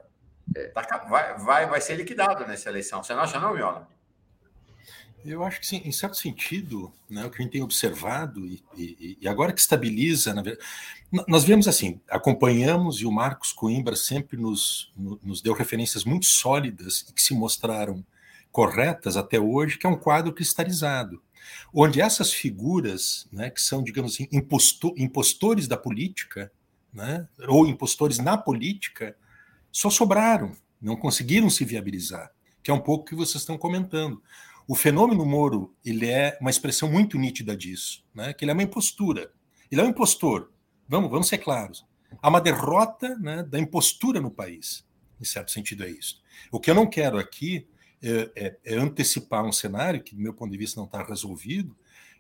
é. 0.56 0.68
tá, 0.68 1.06
vai, 1.10 1.38
vai, 1.38 1.68
vai 1.68 1.82
ser 1.82 1.96
liquidado 1.96 2.48
nessa 2.48 2.70
eleição. 2.70 3.04
Você 3.04 3.14
não 3.14 3.22
acha, 3.22 3.40
não, 3.40 3.54
Miola? 3.54 3.88
Eu 5.26 5.44
acho 5.44 5.60
que 5.60 5.66
sim, 5.66 5.82
em 5.84 5.92
certo 5.92 6.16
sentido, 6.16 6.94
né, 7.10 7.26
o 7.26 7.32
que 7.32 7.42
a 7.42 7.42
gente 7.42 7.54
tem 7.54 7.64
observado, 7.64 8.46
e, 8.46 8.64
e, 8.78 9.18
e 9.22 9.28
agora 9.28 9.52
que 9.52 9.60
estabiliza, 9.60 10.36
verdade, 10.36 10.60
nós 11.28 11.44
vemos 11.44 11.68
assim, 11.68 12.00
acompanhamos 12.08 13.02
e 13.02 13.08
o 13.08 13.12
Marcos 13.12 13.52
Coimbra 13.52 13.96
sempre 13.96 14.38
nos, 14.38 14.92
nos 14.96 15.42
deu 15.42 15.54
referências 15.54 16.04
muito 16.04 16.28
sólidas 16.28 17.06
e 17.10 17.14
que 17.14 17.22
se 17.22 17.34
mostraram 17.34 18.06
corretas 18.52 19.18
até 19.18 19.40
hoje, 19.40 19.80
que 19.80 19.88
é 19.88 19.90
um 19.90 19.98
quadro 19.98 20.32
cristalizado, 20.32 21.22
onde 21.73 22.01
essas 22.01 22.31
figuras, 22.34 23.27
né, 23.31 23.49
que 23.49 23.61
são, 23.61 23.84
digamos 23.84 24.13
assim, 24.13 24.27
impostor, 24.31 24.93
impostores 24.97 25.67
da 25.67 25.77
política, 25.77 26.51
né, 26.93 27.27
ou 27.47 27.67
impostores 27.67 28.19
na 28.19 28.38
política, 28.38 29.15
só 29.72 29.89
sobraram, 29.89 30.55
não 30.81 30.95
conseguiram 30.95 31.49
se 31.49 31.65
viabilizar, 31.65 32.31
que 32.63 32.72
é 32.72 32.73
um 32.73 32.80
pouco 32.80 33.05
que 33.05 33.15
vocês 33.15 33.41
estão 33.41 33.57
comentando. 33.57 34.22
O 34.67 34.73
fenômeno 34.73 35.26
Moro 35.26 35.76
ele 35.84 36.09
é 36.09 36.38
uma 36.41 36.49
expressão 36.49 36.91
muito 36.91 37.17
nítida 37.17 37.55
disso, 37.55 38.03
né? 38.13 38.34
que 38.34 38.43
ele 38.43 38.51
é 38.51 38.53
uma 38.53 38.63
impostura. 38.63 39.31
Ele 39.72 39.81
é 39.81 39.84
um 39.84 39.89
impostor. 39.89 40.51
Vamos, 40.88 41.09
vamos 41.09 41.27
ser 41.27 41.39
claros. 41.39 41.85
Há 42.22 42.30
uma 42.30 42.41
derrota 42.41 43.17
né, 43.19 43.43
da 43.43 43.59
impostura 43.59 44.22
no 44.22 44.31
país. 44.31 44.85
Em 45.19 45.26
certo 45.26 45.51
sentido, 45.51 45.84
é 45.84 45.89
isso. 45.89 46.22
O 46.51 46.59
que 46.59 46.69
eu 46.69 46.76
não 46.76 46.88
quero 46.88 47.17
aqui 47.17 47.67
é, 48.01 48.31
é, 48.35 48.57
é 48.63 48.76
antecipar 48.76 49.43
um 49.43 49.51
cenário 49.51 50.03
que, 50.03 50.15
do 50.15 50.22
meu 50.22 50.34
ponto 50.34 50.51
de 50.51 50.57
vista, 50.57 50.80
não 50.80 50.85
está 50.85 51.03
resolvido, 51.03 51.76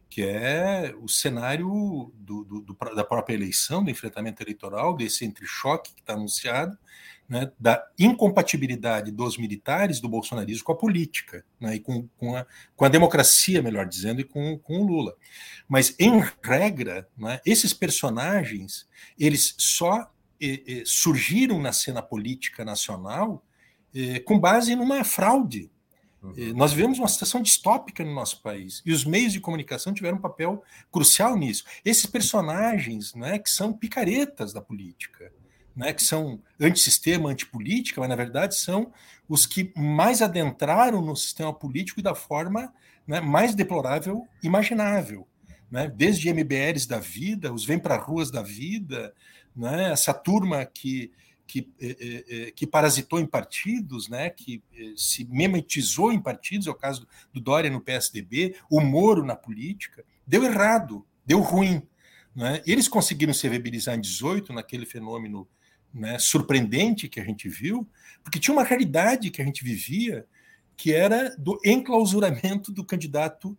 que 0.09 0.23
é 0.23 0.95
o 1.01 1.07
cenário 1.07 1.67
do, 2.15 2.43
do, 2.43 2.61
do, 2.61 2.95
da 2.95 3.03
própria 3.03 3.35
eleição, 3.35 3.83
do 3.83 3.89
enfrentamento 3.89 4.41
eleitoral, 4.41 4.95
desse 4.95 5.25
entre-choque 5.25 5.93
que 5.93 6.01
está 6.01 6.13
anunciado, 6.13 6.77
né, 7.27 7.51
da 7.59 7.83
incompatibilidade 7.97 9.11
dos 9.11 9.37
militares 9.37 9.99
do 9.99 10.07
bolsonarismo 10.07 10.63
com 10.63 10.71
a 10.71 10.77
política, 10.77 11.43
né, 11.59 11.75
e 11.75 11.79
com, 11.79 12.07
com, 12.17 12.35
a, 12.35 12.45
com 12.75 12.85
a 12.85 12.89
democracia, 12.89 13.61
melhor 13.61 13.87
dizendo, 13.87 14.21
e 14.21 14.23
com, 14.23 14.57
com 14.59 14.79
o 14.79 14.87
Lula. 14.87 15.15
Mas, 15.67 15.95
em 15.99 16.23
regra, 16.41 17.07
né, 17.17 17.41
esses 17.45 17.73
personagens 17.73 18.87
eles 19.17 19.55
só 19.57 20.11
eh, 20.41 20.83
surgiram 20.85 21.61
na 21.61 21.71
cena 21.71 22.01
política 22.01 22.63
nacional 22.63 23.43
eh, 23.95 24.19
com 24.19 24.37
base 24.39 24.75
numa 24.75 25.03
fraude. 25.03 25.71
Uhum. 26.21 26.53
Nós 26.55 26.73
vivemos 26.73 26.97
uma 26.99 27.07
situação 27.07 27.41
distópica 27.41 28.03
no 28.03 28.13
nosso 28.13 28.41
país 28.41 28.81
e 28.85 28.91
os 28.91 29.05
meios 29.05 29.31
de 29.31 29.39
comunicação 29.39 29.93
tiveram 29.93 30.17
um 30.17 30.21
papel 30.21 30.63
crucial 30.91 31.37
nisso. 31.37 31.63
Esses 31.83 32.05
personagens 32.05 33.13
né, 33.13 33.37
que 33.37 33.49
são 33.49 33.71
picaretas 33.71 34.51
da 34.51 34.61
política, 34.61 35.31
né, 35.75 35.93
que 35.93 36.01
são 36.01 36.41
antissistema, 36.59 37.29
antipolítica, 37.29 37.99
mas 37.99 38.09
na 38.09 38.15
verdade 38.15 38.55
são 38.55 38.91
os 39.27 39.45
que 39.45 39.71
mais 39.75 40.21
adentraram 40.21 41.01
no 41.01 41.15
sistema 41.15 41.53
político 41.53 41.99
e 41.99 42.03
da 42.03 42.15
forma 42.15 42.73
né, 43.07 43.19
mais 43.19 43.53
deplorável 43.53 44.27
imaginável. 44.41 45.27
Né? 45.69 45.91
Desde 45.93 46.29
MBLs 46.29 46.87
da 46.87 46.99
vida, 46.99 47.53
os 47.53 47.65
vem 47.65 47.79
para 47.79 47.97
ruas 47.97 48.31
da 48.31 48.41
vida, 48.41 49.13
né? 49.55 49.91
essa 49.91 50.13
turma 50.13 50.65
que, 50.65 51.11
que, 51.47 51.71
eh, 51.79 51.97
eh, 51.99 52.25
eh, 52.27 52.51
que 52.51 52.65
parasitou 52.65 53.19
em 53.19 53.25
partidos, 53.25 54.09
né? 54.09 54.29
que 54.29 54.63
se 54.95 55.25
memetizou 55.25 56.11
em 56.11 56.19
partidos, 56.19 56.67
é 56.67 56.71
o 56.71 56.75
caso 56.75 57.07
do 57.33 57.39
Dória 57.39 57.69
no 57.69 57.81
PSDB, 57.81 58.55
o 58.69 58.81
Moro 58.81 59.23
na 59.23 59.35
política, 59.35 60.03
deu 60.25 60.43
errado, 60.43 61.05
deu 61.25 61.39
ruim. 61.39 61.81
Né? 62.35 62.61
Eles 62.65 62.87
conseguiram 62.87 63.33
se 63.33 63.47
viabilizar 63.47 63.95
em 63.95 64.01
18, 64.01 64.53
naquele 64.53 64.85
fenômeno 64.85 65.47
né, 65.93 66.17
surpreendente 66.19 67.07
que 67.07 67.19
a 67.19 67.23
gente 67.23 67.47
viu, 67.47 67.87
porque 68.23 68.39
tinha 68.39 68.53
uma 68.53 68.63
realidade 68.63 69.29
que 69.29 69.41
a 69.41 69.45
gente 69.45 69.63
vivia, 69.63 70.25
que 70.75 70.93
era 70.93 71.33
do 71.37 71.57
enclausuramento 71.63 72.71
do 72.71 72.83
candidato 72.83 73.57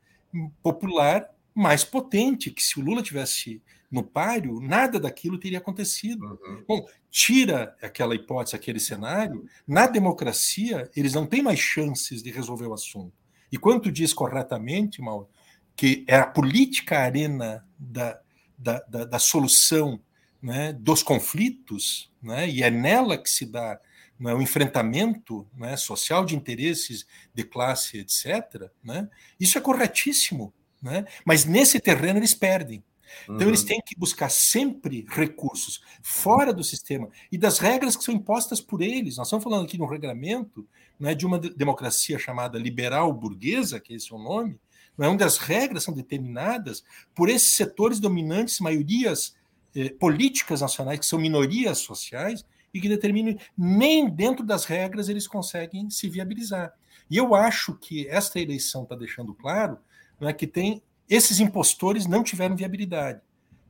popular 0.62 1.26
mais 1.56 1.82
potente, 1.82 2.50
que 2.50 2.62
se 2.62 2.78
o 2.78 2.82
Lula 2.82 3.02
tivesse 3.02 3.62
no 3.90 4.02
páreo, 4.02 4.60
nada 4.60 5.00
daquilo 5.00 5.38
teria 5.38 5.56
acontecido. 5.56 6.38
Uhum. 6.44 6.64
Bom, 6.68 6.86
tira 7.10 7.74
aquela 7.80 8.14
hipótese, 8.14 8.54
aquele 8.54 8.78
cenário, 8.78 9.48
na 9.66 9.86
democracia 9.86 10.90
eles 10.94 11.14
não 11.14 11.26
têm 11.26 11.42
mais 11.42 11.58
chances 11.58 12.22
de 12.22 12.30
resolver 12.30 12.66
o 12.66 12.74
assunto. 12.74 13.14
E 13.50 13.56
quando 13.56 13.90
diz 13.90 14.12
corretamente, 14.12 15.00
Mauro, 15.00 15.30
que 15.74 16.04
é 16.06 16.16
a 16.16 16.26
política 16.26 16.98
arena 16.98 17.66
da, 17.78 18.20
da, 18.58 18.80
da, 18.80 19.04
da 19.06 19.18
solução 19.18 19.98
né, 20.42 20.74
dos 20.74 21.02
conflitos, 21.02 22.12
né, 22.22 22.46
e 22.48 22.62
é 22.62 22.70
nela 22.70 23.16
que 23.16 23.30
se 23.30 23.46
dá 23.46 23.80
né, 24.18 24.34
o 24.34 24.42
enfrentamento 24.42 25.46
né, 25.56 25.74
social 25.76 26.24
de 26.24 26.36
interesses 26.36 27.06
de 27.32 27.44
classe, 27.44 27.98
etc., 27.98 28.70
né, 28.84 29.08
isso 29.40 29.56
é 29.56 29.60
corretíssimo. 29.60 30.52
Né, 30.80 31.06
mas 31.24 31.44
nesse 31.44 31.80
terreno 31.80 32.18
eles 32.18 32.34
perdem. 32.34 32.84
Então, 33.24 33.36
uhum. 33.36 33.48
eles 33.48 33.62
têm 33.62 33.80
que 33.80 33.96
buscar 33.96 34.28
sempre 34.28 35.06
recursos 35.08 35.80
fora 36.02 36.52
do 36.52 36.62
sistema 36.62 37.08
e 37.30 37.38
das 37.38 37.58
regras 37.58 37.96
que 37.96 38.04
são 38.04 38.14
impostas 38.14 38.60
por 38.60 38.82
eles. 38.82 39.16
Nós 39.16 39.28
estamos 39.28 39.42
falando 39.42 39.64
aqui 39.64 39.78
no 39.78 39.86
regramento 39.86 40.66
né, 40.98 41.14
de 41.14 41.24
uma 41.24 41.38
democracia 41.38 42.18
chamada 42.18 42.58
liberal 42.58 43.12
burguesa, 43.12 43.80
que 43.80 43.94
esse 43.94 44.12
é 44.12 44.16
o 44.16 44.18
nome, 44.18 44.58
é 44.98 45.08
onde 45.08 45.24
as 45.24 45.38
regras 45.38 45.84
são 45.84 45.94
determinadas 45.94 46.84
por 47.14 47.28
esses 47.28 47.54
setores 47.54 48.00
dominantes, 48.00 48.60
maiorias 48.60 49.34
eh, 49.74 49.90
políticas 49.90 50.60
nacionais, 50.60 50.98
que 50.98 51.06
são 51.06 51.18
minorias 51.18 51.78
sociais, 51.78 52.44
e 52.72 52.80
que 52.80 52.88
determinam, 52.88 53.36
nem 53.56 54.08
dentro 54.08 54.44
das 54.44 54.64
regras 54.64 55.08
eles 55.08 55.26
conseguem 55.26 55.88
se 55.88 56.08
viabilizar. 56.08 56.72
E 57.10 57.16
eu 57.16 57.34
acho 57.34 57.74
que 57.74 58.06
esta 58.08 58.38
eleição 58.38 58.82
está 58.82 58.94
deixando 58.94 59.34
claro 59.34 59.78
né, 60.20 60.32
que 60.32 60.46
tem 60.46 60.82
esses 61.08 61.40
impostores 61.40 62.06
não 62.06 62.22
tiveram 62.22 62.56
viabilidade. 62.56 63.20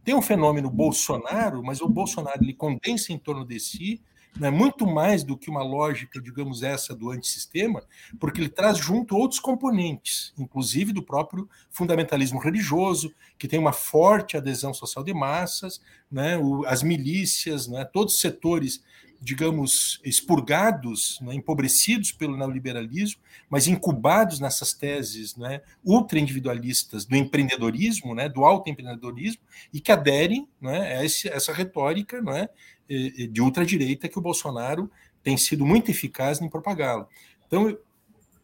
Tem 0.04 0.14
um 0.14 0.22
fenômeno 0.22 0.70
Bolsonaro, 0.70 1.62
mas 1.62 1.80
o 1.80 1.88
Bolsonaro 1.88 2.42
ele 2.42 2.54
condensa 2.54 3.12
em 3.12 3.18
torno 3.18 3.44
de 3.44 3.58
si 3.58 4.00
né, 4.38 4.50
muito 4.50 4.86
mais 4.86 5.24
do 5.24 5.36
que 5.36 5.50
uma 5.50 5.62
lógica, 5.62 6.20
digamos, 6.20 6.62
essa 6.62 6.94
do 6.94 7.10
antissistema, 7.10 7.82
porque 8.20 8.40
ele 8.40 8.48
traz 8.48 8.78
junto 8.78 9.16
outros 9.16 9.40
componentes, 9.40 10.32
inclusive 10.38 10.92
do 10.92 11.02
próprio 11.02 11.48
fundamentalismo 11.70 12.38
religioso, 12.38 13.12
que 13.38 13.48
tem 13.48 13.58
uma 13.58 13.72
forte 13.72 14.36
adesão 14.36 14.74
social 14.74 15.04
de 15.04 15.14
massas, 15.14 15.80
né, 16.10 16.36
o, 16.38 16.64
as 16.66 16.82
milícias, 16.82 17.66
né, 17.66 17.84
todos 17.84 18.14
os 18.14 18.20
setores 18.20 18.82
digamos, 19.20 20.00
expurgados, 20.04 21.18
né, 21.20 21.34
empobrecidos 21.34 22.12
pelo 22.12 22.36
neoliberalismo, 22.36 23.20
mas 23.48 23.66
incubados 23.66 24.40
nessas 24.40 24.72
teses 24.72 25.36
né, 25.36 25.60
ultra-individualistas 25.84 27.04
do 27.04 27.16
empreendedorismo, 27.16 28.14
né, 28.14 28.28
do 28.28 28.44
autoempreendedorismo, 28.44 29.42
e 29.72 29.80
que 29.80 29.92
aderem 29.92 30.48
né, 30.60 30.98
a 30.98 31.04
esse, 31.04 31.28
essa 31.28 31.52
retórica 31.52 32.20
né, 32.22 32.48
de 32.88 33.40
ultradireita 33.40 34.08
que 34.08 34.18
o 34.18 34.22
Bolsonaro 34.22 34.90
tem 35.22 35.36
sido 35.36 35.66
muito 35.66 35.90
eficaz 35.90 36.40
em 36.40 36.48
propagá-la. 36.48 37.08
Então, 37.46 37.76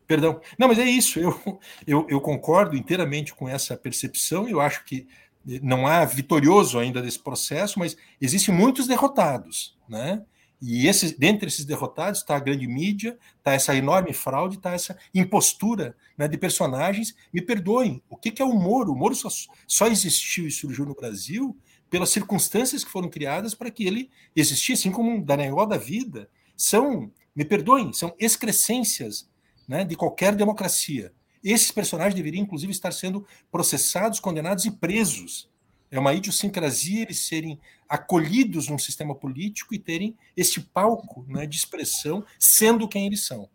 perdão, 0.06 0.40
não, 0.58 0.68
mas 0.68 0.78
é 0.78 0.84
isso, 0.84 1.18
eu, 1.20 1.60
eu, 1.86 2.06
eu 2.08 2.20
concordo 2.20 2.76
inteiramente 2.76 3.34
com 3.34 3.48
essa 3.48 3.76
percepção, 3.76 4.48
eu 4.48 4.60
acho 4.60 4.84
que 4.84 5.06
não 5.44 5.86
há 5.86 6.04
vitorioso 6.04 6.78
ainda 6.78 7.02
desse 7.02 7.18
processo, 7.18 7.78
mas 7.78 7.96
existem 8.20 8.54
muitos 8.54 8.86
derrotados, 8.86 9.76
né? 9.88 10.24
E 10.64 10.86
esses, 10.86 11.10
dentre 11.18 11.48
esses 11.48 11.64
derrotados 11.64 12.20
está 12.20 12.36
a 12.36 12.40
grande 12.40 12.68
mídia, 12.68 13.18
está 13.36 13.52
essa 13.52 13.74
enorme 13.74 14.12
fraude, 14.12 14.58
está 14.58 14.72
essa 14.72 14.96
impostura 15.12 15.96
né, 16.16 16.28
de 16.28 16.38
personagens. 16.38 17.16
Me 17.32 17.42
perdoem, 17.42 18.00
o 18.08 18.16
que, 18.16 18.30
que 18.30 18.40
é 18.40 18.44
o 18.44 18.54
Moro? 18.54 18.92
O 18.92 18.96
Moro 18.96 19.12
só, 19.12 19.28
só 19.66 19.88
existiu 19.88 20.46
e 20.46 20.52
surgiu 20.52 20.86
no 20.86 20.94
Brasil 20.94 21.58
pelas 21.90 22.10
circunstâncias 22.10 22.84
que 22.84 22.90
foram 22.92 23.10
criadas 23.10 23.54
para 23.54 23.72
que 23.72 23.84
ele 23.84 24.08
existisse, 24.36 24.82
assim 24.82 24.92
como 24.92 25.10
um 25.10 25.20
Dallagnol 25.20 25.66
da 25.66 25.76
vida. 25.76 26.30
São, 26.56 27.10
me 27.34 27.44
perdoem, 27.44 27.92
são 27.92 28.14
excrescências 28.16 29.28
né, 29.66 29.84
de 29.84 29.96
qualquer 29.96 30.32
democracia. 30.36 31.12
Esses 31.42 31.72
personagens 31.72 32.14
deveriam, 32.14 32.44
inclusive, 32.44 32.70
estar 32.70 32.92
sendo 32.92 33.26
processados, 33.50 34.20
condenados 34.20 34.64
e 34.64 34.70
presos 34.70 35.50
é 35.92 36.00
uma 36.00 36.14
idiosincrasia 36.14 37.02
eles 37.02 37.26
serem 37.26 37.60
acolhidos 37.86 38.66
num 38.66 38.78
sistema 38.78 39.14
político 39.14 39.74
e 39.74 39.78
terem 39.78 40.16
esse 40.34 40.58
palco 40.58 41.22
né, 41.28 41.46
de 41.46 41.58
expressão, 41.58 42.24
sendo 42.38 42.88
quem 42.88 43.06
eles 43.06 43.26
são. 43.26 43.50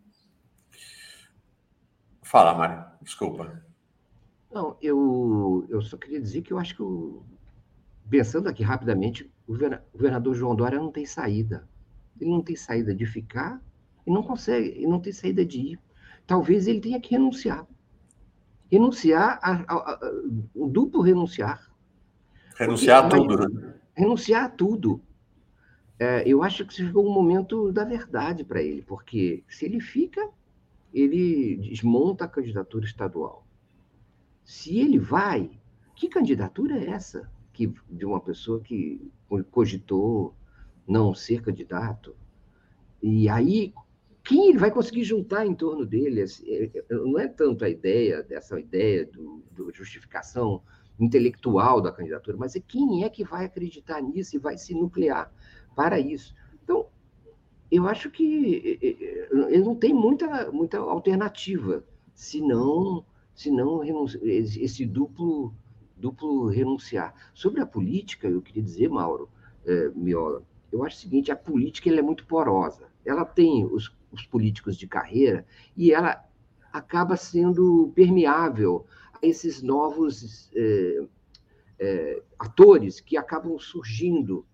Fala, 2.22 2.54
Mário, 2.54 2.86
desculpa. 3.02 3.60
Não, 4.52 4.76
eu, 4.80 5.66
eu 5.68 5.82
só 5.82 5.96
queria 5.96 6.20
dizer 6.20 6.42
que 6.42 6.52
eu 6.52 6.58
acho 6.60 6.76
que, 6.76 6.82
o, 6.82 7.24
pensando 8.08 8.48
aqui 8.48 8.62
rapidamente, 8.62 9.28
o 9.44 9.58
governador 9.92 10.34
João 10.36 10.54
Dória 10.54 10.78
não 10.78 10.92
tem 10.92 11.04
saída. 11.04 11.68
Ele 12.20 12.30
não 12.30 12.40
tem 12.40 12.54
saída 12.54 12.94
de 12.94 13.04
ficar 13.04 13.60
e 14.06 14.12
não 14.12 14.22
consegue, 14.22 14.80
e 14.80 14.86
não 14.86 15.00
tem 15.00 15.12
saída 15.12 15.44
de 15.44 15.72
ir. 15.72 15.80
Talvez 16.24 16.68
ele 16.68 16.80
tenha 16.80 17.00
que 17.00 17.10
renunciar. 17.10 17.66
Renunciar, 18.70 19.40
a, 19.42 19.52
a, 19.52 19.74
a, 19.74 20.00
o 20.54 20.68
duplo 20.68 21.00
renunciar 21.00 21.67
Renunciar 22.58 23.04
a 23.04 23.08
tudo, 23.08 23.36
né? 23.36 23.74
Renunciar 23.94 24.44
a 24.44 24.48
tudo. 24.48 25.00
É, 25.98 26.28
eu 26.28 26.42
acho 26.42 26.66
que 26.66 26.74
chegou 26.74 27.08
um 27.08 27.12
momento 27.12 27.72
da 27.72 27.84
verdade 27.84 28.44
para 28.44 28.60
ele, 28.60 28.82
porque 28.82 29.44
se 29.48 29.64
ele 29.64 29.80
fica, 29.80 30.28
ele 30.92 31.56
desmonta 31.56 32.24
a 32.24 32.28
candidatura 32.28 32.84
estadual. 32.84 33.46
Se 34.44 34.78
ele 34.78 34.98
vai, 34.98 35.50
que 35.94 36.08
candidatura 36.08 36.78
é 36.78 36.90
essa? 36.90 37.30
Que, 37.52 37.72
de 37.88 38.04
uma 38.04 38.20
pessoa 38.20 38.60
que 38.60 39.10
cogitou 39.50 40.34
não 40.86 41.14
ser 41.14 41.42
candidato? 41.42 42.16
E 43.00 43.28
aí, 43.28 43.72
quem 44.24 44.50
ele 44.50 44.58
vai 44.58 44.70
conseguir 44.70 45.04
juntar 45.04 45.46
em 45.46 45.54
torno 45.54 45.86
dele? 45.86 46.22
É, 46.22 46.64
é, 46.64 46.94
não 46.94 47.18
é 47.18 47.28
tanto 47.28 47.64
a 47.64 47.68
ideia, 47.68 48.22
dessa 48.22 48.58
ideia 48.58 49.06
do, 49.06 49.44
do 49.52 49.72
justificação 49.72 50.62
intelectual 50.98 51.80
da 51.80 51.92
candidatura, 51.92 52.36
mas 52.36 52.56
é 52.56 52.60
quem 52.60 53.04
é 53.04 53.08
que 53.08 53.24
vai 53.24 53.44
acreditar 53.44 54.00
nisso 54.00 54.36
e 54.36 54.38
vai 54.38 54.58
se 54.58 54.74
nuclear 54.74 55.32
para 55.74 55.98
isso. 55.98 56.34
Então, 56.64 56.86
eu 57.70 57.86
acho 57.86 58.10
que 58.10 58.78
ele 59.30 59.64
não 59.64 59.74
tem 59.74 59.92
muita, 59.92 60.50
muita 60.50 60.78
alternativa, 60.78 61.84
senão, 62.14 63.04
senão 63.34 63.82
esse 64.22 64.84
duplo, 64.84 65.54
duplo 65.96 66.48
renunciar. 66.48 67.14
Sobre 67.34 67.60
a 67.60 67.66
política, 67.66 68.26
eu 68.26 68.42
queria 68.42 68.62
dizer, 68.62 68.88
Mauro, 68.88 69.28
é, 69.66 69.90
Miola, 69.90 70.42
eu 70.72 70.84
acho 70.84 70.96
o 70.96 71.00
seguinte, 71.00 71.30
a 71.30 71.36
política 71.36 71.90
é 71.90 72.02
muito 72.02 72.26
porosa. 72.26 72.88
Ela 73.04 73.24
tem 73.24 73.64
os, 73.64 73.94
os 74.10 74.24
políticos 74.26 74.76
de 74.76 74.86
carreira 74.86 75.46
e 75.76 75.92
ela 75.92 76.24
acaba 76.72 77.16
sendo 77.16 77.92
permeável 77.94 78.86
esses 79.22 79.62
novos 79.62 80.50
é, 80.54 81.06
é, 81.78 82.22
atores 82.38 83.00
que 83.00 83.16
acabam 83.16 83.58
surgindo 83.58 84.46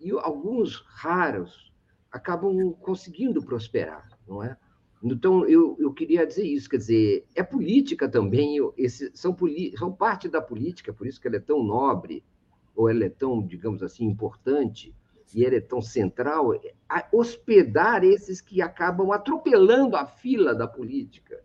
e 0.00 0.10
alguns 0.10 0.76
raros 0.86 1.72
acabam 2.10 2.72
conseguindo 2.74 3.42
prosperar, 3.42 4.08
não 4.26 4.42
é? 4.42 4.56
Então, 5.02 5.44
eu, 5.46 5.76
eu 5.80 5.92
queria 5.92 6.24
dizer 6.24 6.46
isso, 6.46 6.68
quer 6.68 6.76
dizer, 6.76 7.26
é 7.34 7.42
política 7.42 8.08
também, 8.08 8.58
esse, 8.76 9.10
são, 9.14 9.36
são 9.76 9.92
parte 9.92 10.28
da 10.28 10.40
política, 10.40 10.92
por 10.92 11.06
isso 11.06 11.20
que 11.20 11.26
ela 11.26 11.36
é 11.36 11.40
tão 11.40 11.62
nobre, 11.62 12.24
ou 12.74 12.88
ela 12.88 13.04
é 13.04 13.08
tão, 13.08 13.44
digamos 13.44 13.82
assim, 13.82 14.04
importante, 14.04 14.94
e 15.34 15.44
ela 15.44 15.56
é 15.56 15.60
tão 15.60 15.80
central, 15.80 16.52
hospedar 17.12 18.04
esses 18.04 18.40
que 18.40 18.62
acabam 18.62 19.10
atropelando 19.10 19.96
a 19.96 20.06
fila 20.06 20.54
da 20.54 20.68
política 20.68 21.42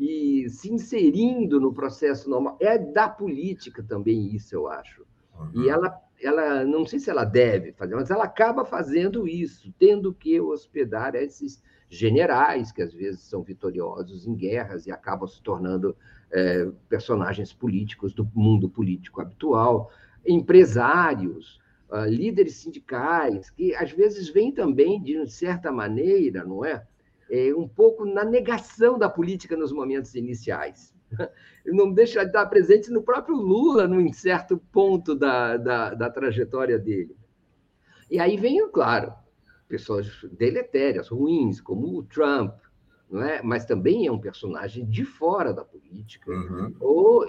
e 0.00 0.48
se 0.48 0.72
inserindo 0.72 1.60
no 1.60 1.74
processo 1.74 2.30
normal. 2.30 2.56
É 2.58 2.78
da 2.78 3.06
política 3.06 3.82
também 3.82 4.34
isso, 4.34 4.54
eu 4.54 4.66
acho. 4.66 5.04
Uhum. 5.38 5.62
E 5.62 5.68
ela, 5.68 6.00
ela, 6.18 6.64
não 6.64 6.86
sei 6.86 6.98
se 6.98 7.10
ela 7.10 7.24
deve 7.24 7.72
fazer, 7.72 7.94
mas 7.94 8.10
ela 8.10 8.24
acaba 8.24 8.64
fazendo 8.64 9.28
isso, 9.28 9.70
tendo 9.78 10.14
que 10.14 10.40
hospedar 10.40 11.14
esses 11.14 11.62
generais, 11.90 12.72
que 12.72 12.80
às 12.80 12.94
vezes 12.94 13.20
são 13.20 13.42
vitoriosos 13.42 14.26
em 14.26 14.34
guerras 14.34 14.86
e 14.86 14.90
acabam 14.90 15.28
se 15.28 15.42
tornando 15.42 15.94
é, 16.30 16.70
personagens 16.88 17.52
políticos 17.52 18.14
do 18.14 18.26
mundo 18.34 18.70
político 18.70 19.20
habitual, 19.20 19.90
empresários, 20.26 21.60
uh, 21.90 22.06
líderes 22.08 22.54
sindicais, 22.56 23.50
que 23.50 23.74
às 23.74 23.90
vezes 23.90 24.28
vêm 24.28 24.52
também, 24.52 25.02
de 25.02 25.28
certa 25.30 25.72
maneira, 25.72 26.44
não 26.44 26.64
é? 26.64 26.86
É, 27.30 27.54
um 27.54 27.68
pouco 27.68 28.04
na 28.04 28.24
negação 28.24 28.98
da 28.98 29.08
política 29.08 29.56
nos 29.56 29.72
momentos 29.72 30.14
iniciais. 30.14 30.94
Não 31.64 31.92
deixa 31.92 32.22
de 32.22 32.28
estar 32.28 32.46
presente 32.46 32.90
no 32.90 33.02
próprio 33.02 33.36
Lula, 33.36 33.86
num 33.86 34.12
certo 34.12 34.58
ponto 34.72 35.14
da, 35.14 35.56
da, 35.56 35.94
da 35.94 36.10
trajetória 36.10 36.78
dele. 36.78 37.16
E 38.10 38.18
aí 38.18 38.36
vem, 38.36 38.68
claro, 38.70 39.12
pessoas 39.68 40.10
deletérias, 40.32 41.08
ruins, 41.08 41.60
como 41.60 41.98
o 41.98 42.02
Trump, 42.02 42.54
não 43.10 43.22
é? 43.22 43.42
mas 43.42 43.64
também 43.64 44.06
é 44.06 44.12
um 44.12 44.18
personagem 44.18 44.84
de 44.88 45.04
fora 45.04 45.52
da 45.52 45.64
política, 45.64 46.30
uhum. 46.30 46.74
ou 46.80 47.26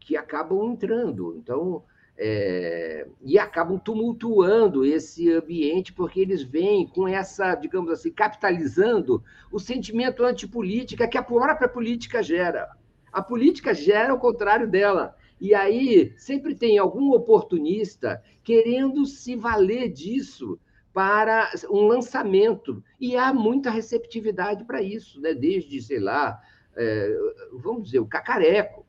que 0.00 0.16
acabam 0.16 0.72
entrando. 0.72 1.36
Então, 1.36 1.84
é, 2.18 3.06
e 3.22 3.38
acabam 3.38 3.78
tumultuando 3.78 4.84
esse 4.84 5.30
ambiente, 5.32 5.92
porque 5.92 6.20
eles 6.20 6.42
vêm 6.42 6.86
com 6.86 7.08
essa, 7.08 7.54
digamos 7.54 7.90
assim, 7.90 8.10
capitalizando 8.10 9.22
o 9.50 9.58
sentimento 9.58 10.24
antipolítica 10.24 11.08
que 11.08 11.18
a 11.18 11.22
própria 11.22 11.68
política 11.68 12.22
gera. 12.22 12.68
A 13.12 13.22
política 13.22 13.74
gera 13.74 14.14
o 14.14 14.18
contrário 14.18 14.68
dela. 14.68 15.16
E 15.40 15.54
aí 15.54 16.14
sempre 16.16 16.54
tem 16.54 16.78
algum 16.78 17.12
oportunista 17.12 18.22
querendo 18.44 19.04
se 19.04 19.34
valer 19.34 19.88
disso 19.90 20.58
para 20.92 21.50
um 21.70 21.86
lançamento. 21.86 22.82
E 23.00 23.16
há 23.16 23.32
muita 23.32 23.70
receptividade 23.70 24.64
para 24.64 24.80
isso, 24.82 25.20
né? 25.20 25.34
desde, 25.34 25.82
sei 25.82 25.98
lá, 25.98 26.40
é, 26.76 27.16
vamos 27.52 27.84
dizer, 27.84 27.98
o 27.98 28.06
cacareco, 28.06 28.84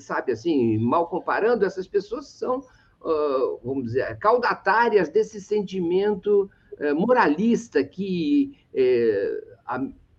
sabe 0.00 0.32
assim, 0.32 0.78
mal 0.78 1.08
comparando, 1.08 1.64
essas 1.64 1.86
pessoas 1.86 2.28
são, 2.28 2.58
uh, 2.58 3.60
vamos 3.62 3.84
dizer, 3.84 4.18
caudatárias 4.18 5.08
desse 5.08 5.40
sentimento 5.40 6.50
uh, 6.80 6.94
moralista 6.94 7.84
que 7.84 8.56
uh, 8.74 9.56
a, 9.64 9.76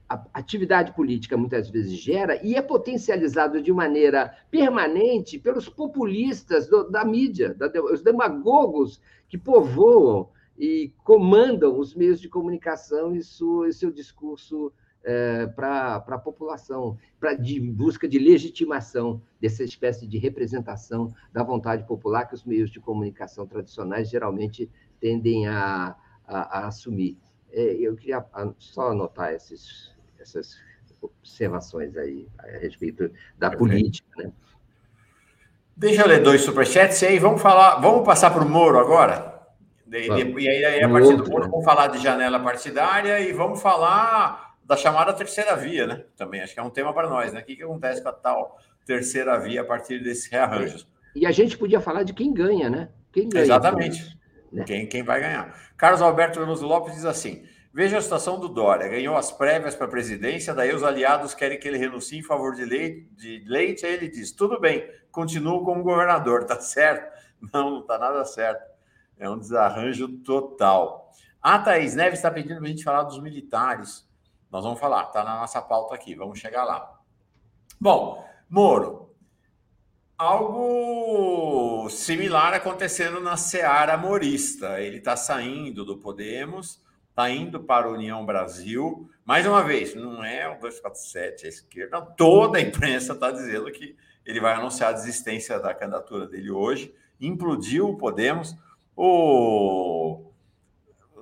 a, 0.08 0.26
atividade 0.34 0.94
política 0.94 1.36
muitas 1.36 1.70
vezes 1.70 1.94
gera 1.94 2.40
e 2.46 2.56
é 2.56 2.62
potencializado 2.62 3.62
de 3.62 3.74
maneira 3.74 4.34
permanente 4.50 5.38
pelos 5.38 5.68
populistas 5.68 6.68
do, 6.68 6.90
da 6.90 7.04
mídia, 7.04 7.54
da, 7.54 7.70
os 7.92 8.02
demagogos 8.02 9.02
que 9.28 9.38
povoam 9.38 10.30
e 10.58 10.94
comandam 11.04 11.78
os 11.78 11.94
meios 11.94 12.22
de 12.22 12.30
comunicação 12.30 13.14
e, 13.14 13.20
e 13.20 13.74
seu 13.74 13.92
discurso 13.92 14.72
é, 15.06 15.46
para 15.46 15.98
a 15.98 16.18
população, 16.18 16.98
pra, 17.20 17.36
de 17.36 17.60
busca 17.60 18.08
de 18.08 18.18
legitimação 18.18 19.22
dessa 19.40 19.64
espécie 19.64 20.08
de 20.08 20.18
representação 20.18 21.14
da 21.32 21.44
vontade 21.44 21.86
popular 21.86 22.26
que 22.26 22.34
os 22.34 22.44
meios 22.44 22.72
de 22.72 22.80
comunicação 22.80 23.46
tradicionais 23.46 24.10
geralmente 24.10 24.70
tendem 25.00 25.48
a, 25.48 25.96
a, 26.28 26.60
a 26.60 26.68
assumir. 26.68 27.20
É, 27.52 27.62
eu 27.76 27.96
queria 27.96 28.26
só 28.58 28.92
anotar 28.92 29.32
esses, 29.32 29.94
essas 30.20 30.58
observações 31.00 31.96
aí 31.96 32.28
a 32.40 32.58
respeito 32.58 33.12
da 33.38 33.56
política, 33.56 34.10
né? 34.24 34.32
Deixa 35.78 36.02
eu 36.02 36.08
ler 36.08 36.24
dois 36.24 36.42
superchats 36.42 37.04
aí. 37.04 37.20
Vamos 37.20 37.42
falar, 37.42 37.76
vamos 37.82 38.06
passar 38.06 38.32
para 38.32 38.44
o 38.44 38.50
Moro 38.50 38.80
agora. 38.80 39.36
E, 39.92 40.08
e 40.08 40.50
aí, 40.50 40.66
aí, 40.66 40.84
a 40.84 40.90
partir 40.90 41.16
do 41.18 41.30
Moro, 41.30 41.50
vamos 41.50 41.66
falar 41.66 41.88
de 41.88 42.00
janela 42.00 42.40
partidária 42.40 43.20
e 43.20 43.34
vamos 43.34 43.62
falar 43.62 44.45
da 44.66 44.76
chamada 44.76 45.14
terceira 45.14 45.56
via, 45.56 45.86
né? 45.86 46.04
Também 46.18 46.42
acho 46.42 46.54
que 46.54 46.60
é 46.60 46.64
um 46.64 46.72
tema 46.72 46.94
para 46.94 47.08
nós, 47.08 47.32
né? 47.32 47.42
O 47.42 47.46
que, 47.46 47.56
que 47.56 47.64
acontece 47.64 48.02
com 48.02 48.10
a 48.10 48.14
tal 48.14 48.58
terceira 48.84 49.40
via 49.40 49.62
a 49.62 49.66
partir 49.66 50.04
desses 50.04 50.30
rearranjos? 50.30 50.88
E 51.16 51.26
a 51.26 51.32
gente 51.32 51.58
podia 51.58 51.80
falar 51.80 52.04
de 52.04 52.14
quem 52.14 52.34
ganha, 52.34 52.70
né? 52.70 52.90
Quem 53.14 53.30
ganha. 53.30 53.46
Exatamente. 53.46 54.18
Né? 54.52 54.64
Quem, 54.66 54.88
quem 54.88 55.04
vai 55.04 55.22
ganhar. 55.22 55.56
Carlos 55.78 56.02
Alberto 56.02 56.40
Veloso 56.40 56.66
Lopes 56.66 56.96
diz 56.96 57.06
assim: 57.06 57.46
Veja 57.74 57.98
a 57.98 58.02
situação 58.02 58.40
do 58.40 58.50
Dória. 58.50 58.88
Ganhou 58.88 59.16
as 59.16 59.32
prévias 59.32 59.76
para 59.76 59.86
a 59.86 59.90
presidência, 59.90 60.54
daí 60.54 60.74
os 60.74 60.84
aliados 60.84 61.34
querem 61.34 61.60
que 61.60 61.68
ele 61.68 61.78
renuncie 61.78 62.20
em 62.20 62.24
favor 62.24 62.56
de 62.56 62.66
leite, 62.66 63.10
de 63.16 63.44
leite. 63.48 63.86
Aí 63.86 63.94
ele 63.94 64.08
diz: 64.08 64.32
tudo 64.32 64.60
bem, 64.60 64.90
continuo 65.12 65.64
como 65.64 65.84
governador, 65.84 66.44
tá 66.48 66.60
certo? 66.60 67.14
Não, 67.54 67.70
não 67.70 67.82
tá 67.84 68.00
nada 68.00 68.26
certo. 68.26 68.64
É 69.20 69.30
um 69.30 69.38
desarranjo 69.38 70.08
total. 70.20 71.12
A 71.42 71.60
Thaís 71.60 71.94
Neves 71.94 72.20
está 72.20 72.32
pedindo 72.32 72.58
para 72.58 72.66
a 72.66 72.70
gente 72.70 72.84
falar 72.84 73.04
dos 73.04 73.22
militares. 73.22 74.05
Nós 74.56 74.64
vamos 74.64 74.80
falar, 74.80 75.08
está 75.08 75.22
na 75.22 75.36
nossa 75.36 75.62
pauta 75.62 75.94
aqui, 75.94 76.16
vamos 76.16 76.40
chegar 76.40 76.64
lá. 76.64 76.98
Bom, 77.78 78.26
Moro, 78.50 79.14
algo 80.18 81.90
similar 81.90 82.54
acontecendo 82.54 83.20
na 83.20 83.36
Seara 83.36 83.98
Morista. 83.98 84.80
Ele 84.80 85.00
está 85.00 85.18
saindo 85.18 85.84
do 85.84 85.98
Podemos, 85.98 86.82
está 87.10 87.30
indo 87.30 87.64
para 87.66 87.88
a 87.88 87.92
União 87.92 88.26
Brasil. 88.26 89.10
Mais 89.26 89.46
uma 89.46 89.62
vez, 89.62 89.94
não 89.94 90.24
é 90.24 90.48
o 90.48 90.58
247 90.58 91.48
a 91.48 91.50
esquerda, 91.50 92.02
toda 92.02 92.58
a 92.58 92.62
imprensa 92.62 93.12
está 93.12 93.32
dizendo 93.32 93.70
que 93.74 93.98
ele 94.26 94.40
vai 94.40 94.54
anunciar 94.54 94.92
a 94.92 94.94
desistência 94.94 95.60
da 95.60 95.74
candidatura 95.74 96.28
dele 96.28 96.50
hoje. 96.50 96.96
Implodiu 97.20 97.90
o 97.90 97.98
Podemos. 97.98 98.56
O 98.96 100.25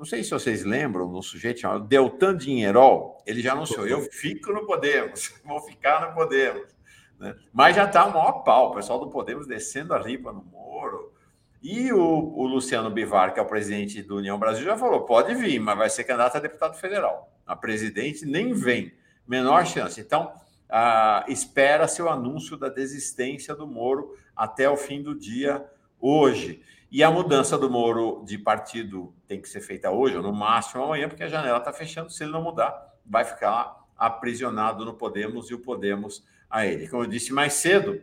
não 0.04 0.08
sei 0.08 0.22
se 0.22 0.32
vocês 0.32 0.66
lembram 0.66 1.10
de 1.10 1.16
um 1.16 1.22
sujeito 1.22 1.62
chamado 1.62 1.88
Deltan 1.88 2.36
Dinheirol, 2.36 3.24
ele 3.26 3.42
já 3.42 3.54
anunciou, 3.54 3.88
eu 3.88 4.02
fico 4.02 4.52
no 4.52 4.66
Podemos, 4.66 5.34
vou 5.46 5.62
ficar 5.62 6.10
no 6.10 6.14
Podemos. 6.14 6.76
Né? 7.18 7.34
Mas 7.54 7.78
já 7.78 7.86
está 7.86 8.06
o 8.06 8.12
maior 8.12 8.44
pau, 8.44 8.72
o 8.72 8.76
pessoal 8.76 9.00
do 9.00 9.10
Podemos 9.10 9.48
descendo 9.48 9.94
a 9.94 10.02
ripa 10.02 10.34
no 10.34 10.44
Moro. 10.44 11.14
E 11.62 11.94
o, 11.94 12.02
o, 12.02 12.46
Luciano 12.46 12.90
Bivar, 12.90 13.34
que 13.34 13.40
é 13.40 13.44
o 13.44 13.46
presidente 13.46 14.04
do 14.04 14.18
União 14.18 14.38
Brasil, 14.38 14.66
já 14.66 14.78
falou, 14.78 15.06
pode 15.06 15.34
vir, 15.36 15.58
mas 15.58 15.78
vai 15.78 15.90
ser 15.90 16.04
candidato 16.04 16.36
a 16.36 16.42
deputado 16.42 16.78
federal. 16.78 17.34
A 17.48 17.56
presidente 17.56 18.26
nem 18.26 18.52
vem, 18.52 18.94
menor 19.26 19.66
chance. 19.66 20.02
Então, 20.02 20.34
ah, 20.68 21.24
espera-se 21.30 22.02
o 22.02 22.10
anúncio 22.10 22.58
da 22.58 22.68
desistência 22.68 23.56
do 23.56 23.66
Moro 23.66 24.18
até 24.36 24.70
o 24.70 24.76
fim 24.76 25.02
do 25.02 25.16
dia 25.18 25.66
hoje. 25.98 26.62
E 26.94 27.04
a 27.04 27.10
mudança 27.10 27.58
do 27.58 27.72
Moro 27.72 28.24
de 28.24 28.38
partido 28.38 29.16
tem 29.28 29.42
que 29.42 29.50
ser 29.50 29.62
feita 29.62 29.90
hoje, 29.90 30.16
ou 30.16 30.22
no 30.22 30.32
máximo 30.32 30.84
amanhã, 30.84 31.10
porque 31.10 31.24
a 31.24 31.28
janela 31.28 31.58
está 31.58 31.74
fechando. 31.74 32.12
Se 32.12 32.24
ele 32.24 32.32
não 32.32 32.44
mudar, 32.44 32.94
vai 33.04 33.26
ficar 33.26 33.84
aprisionado 33.98 34.86
no 34.86 34.94
Podemos 34.94 35.50
e 35.50 35.56
o 35.56 35.60
Podemos 35.60 36.24
a 36.48 36.68
ele. 36.68 36.88
Como 36.88 37.02
eu 37.02 37.08
disse 37.08 37.34
mais 37.34 37.54
cedo, 37.54 38.00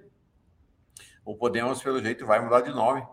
o 1.25 1.37
Podemos, 1.37 1.81
pelo 1.81 2.03
jeito, 2.03 2.27
vai 2.27 2.41
mudar 2.41 2.63
de 2.63 2.71
nome, 2.71 3.07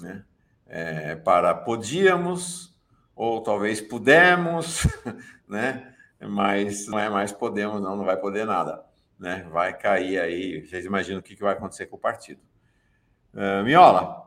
né? 0.00 0.24
É, 0.64 1.16
para 1.16 1.52
Podíamos, 1.52 2.72
ou 3.12 3.42
talvez 3.42 3.80
Pudemos, 3.80 4.86
né? 5.48 5.92
Mas 6.20 6.86
não 6.86 7.00
é 7.00 7.10
mais 7.10 7.32
Podemos, 7.32 7.82
não, 7.82 7.96
não 7.96 8.04
vai 8.04 8.16
poder 8.16 8.46
nada, 8.46 8.86
né? 9.18 9.44
Vai 9.50 9.76
cair 9.76 10.20
aí, 10.20 10.64
vocês 10.64 10.84
imaginam 10.84 11.18
o 11.18 11.22
que, 11.22 11.34
vai 11.34 11.54
acontecer 11.54 11.86
com 11.86 11.96
o 11.96 11.98
partido. 12.00 12.40
Uh, 13.34 13.64
Miola, 13.64 14.25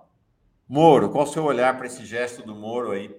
Moro, 0.69 1.09
qual 1.09 1.23
o 1.23 1.27
seu 1.27 1.43
olhar 1.45 1.75
para 1.75 1.87
esse 1.87 2.05
gesto 2.05 2.43
do 2.43 2.53
Moro 2.53 2.91
aí? 2.91 3.09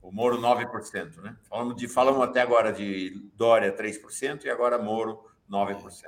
O 0.00 0.10
Moro 0.10 0.40
9%, 0.40 1.18
né? 1.18 1.36
Falamos, 1.42 1.76
de, 1.76 1.86
falamos 1.86 2.22
até 2.22 2.40
agora 2.40 2.72
de 2.72 3.30
Dória 3.36 3.70
3% 3.76 4.44
e 4.44 4.48
agora 4.50 4.82
Moro 4.82 5.22
9%. 5.50 6.06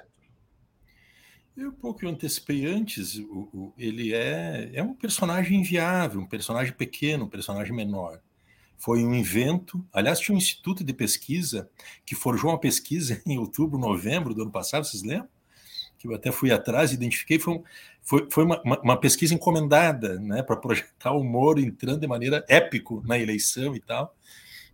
Eu 1.55 1.69
um 1.69 1.73
pouco 1.73 2.09
antecipei 2.09 2.65
antes, 2.65 3.19
o, 3.19 3.51
o, 3.53 3.74
ele 3.77 4.15
é, 4.15 4.70
é 4.73 4.82
um 4.82 4.94
personagem 4.94 5.61
inviável, 5.61 6.23
um 6.23 6.27
personagem 6.27 6.73
pequeno, 6.73 7.27
um 7.27 7.28
personagem 7.28 7.77
menor. 7.77 8.19
Foi 8.78 9.05
um 9.05 9.15
invento. 9.15 9.86
Aliás, 9.93 10.20
tinha 10.20 10.35
um 10.35 10.39
instituto 10.39 10.82
de 10.82 10.94
pesquisa 10.94 11.70
que 12.07 12.15
forjou 12.15 12.51
uma 12.51 12.59
pesquisa 12.59 13.20
em 13.27 13.36
outubro, 13.36 13.78
novembro 13.78 14.32
do 14.32 14.40
ano 14.40 14.51
passado, 14.51 14.86
vocês 14.86 15.03
lembram? 15.03 15.28
Que 16.03 16.09
eu 16.09 16.15
até 16.16 16.33
fui 16.33 16.51
atrás 16.51 16.91
e 16.91 16.95
identifiquei. 16.95 17.39
Foi 17.39 17.55
um, 17.55 17.62
foi, 18.03 18.27
foi 18.29 18.45
uma, 18.45 18.61
uma, 18.83 18.97
pesquisa 18.97 19.33
encomendada 19.33 20.19
né, 20.19 20.43
para 20.43 20.57
projetar 20.57 21.12
o 21.12 21.23
Moro 21.23 21.61
entrando 21.61 22.01
de 22.01 22.09
maneira 22.09 22.45
épico 22.49 23.01
na 23.07 23.16
eleição 23.16 23.77
e 23.77 23.81
tal. 23.81 24.12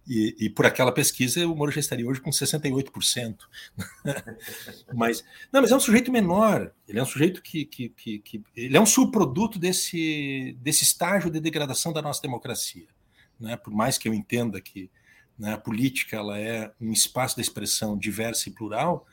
E, 0.07 0.35
e, 0.41 0.49
por 0.49 0.65
aquela 0.65 0.91
pesquisa, 0.91 1.47
o 1.47 1.55
Moro 1.55 1.71
já 1.71 1.81
estaria 1.81 2.09
hoje 2.09 2.19
com 2.19 2.31
68%. 2.31 3.37
mas, 4.95 5.23
não, 5.53 5.61
mas 5.61 5.71
é 5.71 5.77
um 5.77 5.81
sujeito 5.81 6.11
menor, 6.11 6.73
ele 6.89 6.99
é 6.99 7.03
um 7.03 7.07
sujeito 7.07 7.43
que, 7.43 7.67
que, 7.67 7.91
que, 7.91 8.19
que, 8.21 8.43
ele 8.57 8.75
é 8.75 8.81
um 8.81 8.87
subproduto 8.87 9.59
desse, 9.59 10.57
desse 10.63 10.85
estágio 10.85 11.31
de 11.31 11.41
degradação 11.41 11.93
da 11.93 12.01
nossa 12.01 12.23
democracia. 12.23 12.87
Né? 13.39 13.55
Por 13.55 13.71
mais 13.71 13.99
que 13.99 14.09
eu 14.09 14.15
entenda 14.15 14.59
que 14.63 14.91
né, 15.39 15.53
a 15.53 15.59
política 15.59 16.17
ela 16.17 16.39
é 16.39 16.73
um 16.81 16.91
espaço 16.91 17.37
de 17.37 17.43
expressão 17.43 17.99
diversa 17.99 18.49
e 18.49 18.53
plural, 18.53 19.07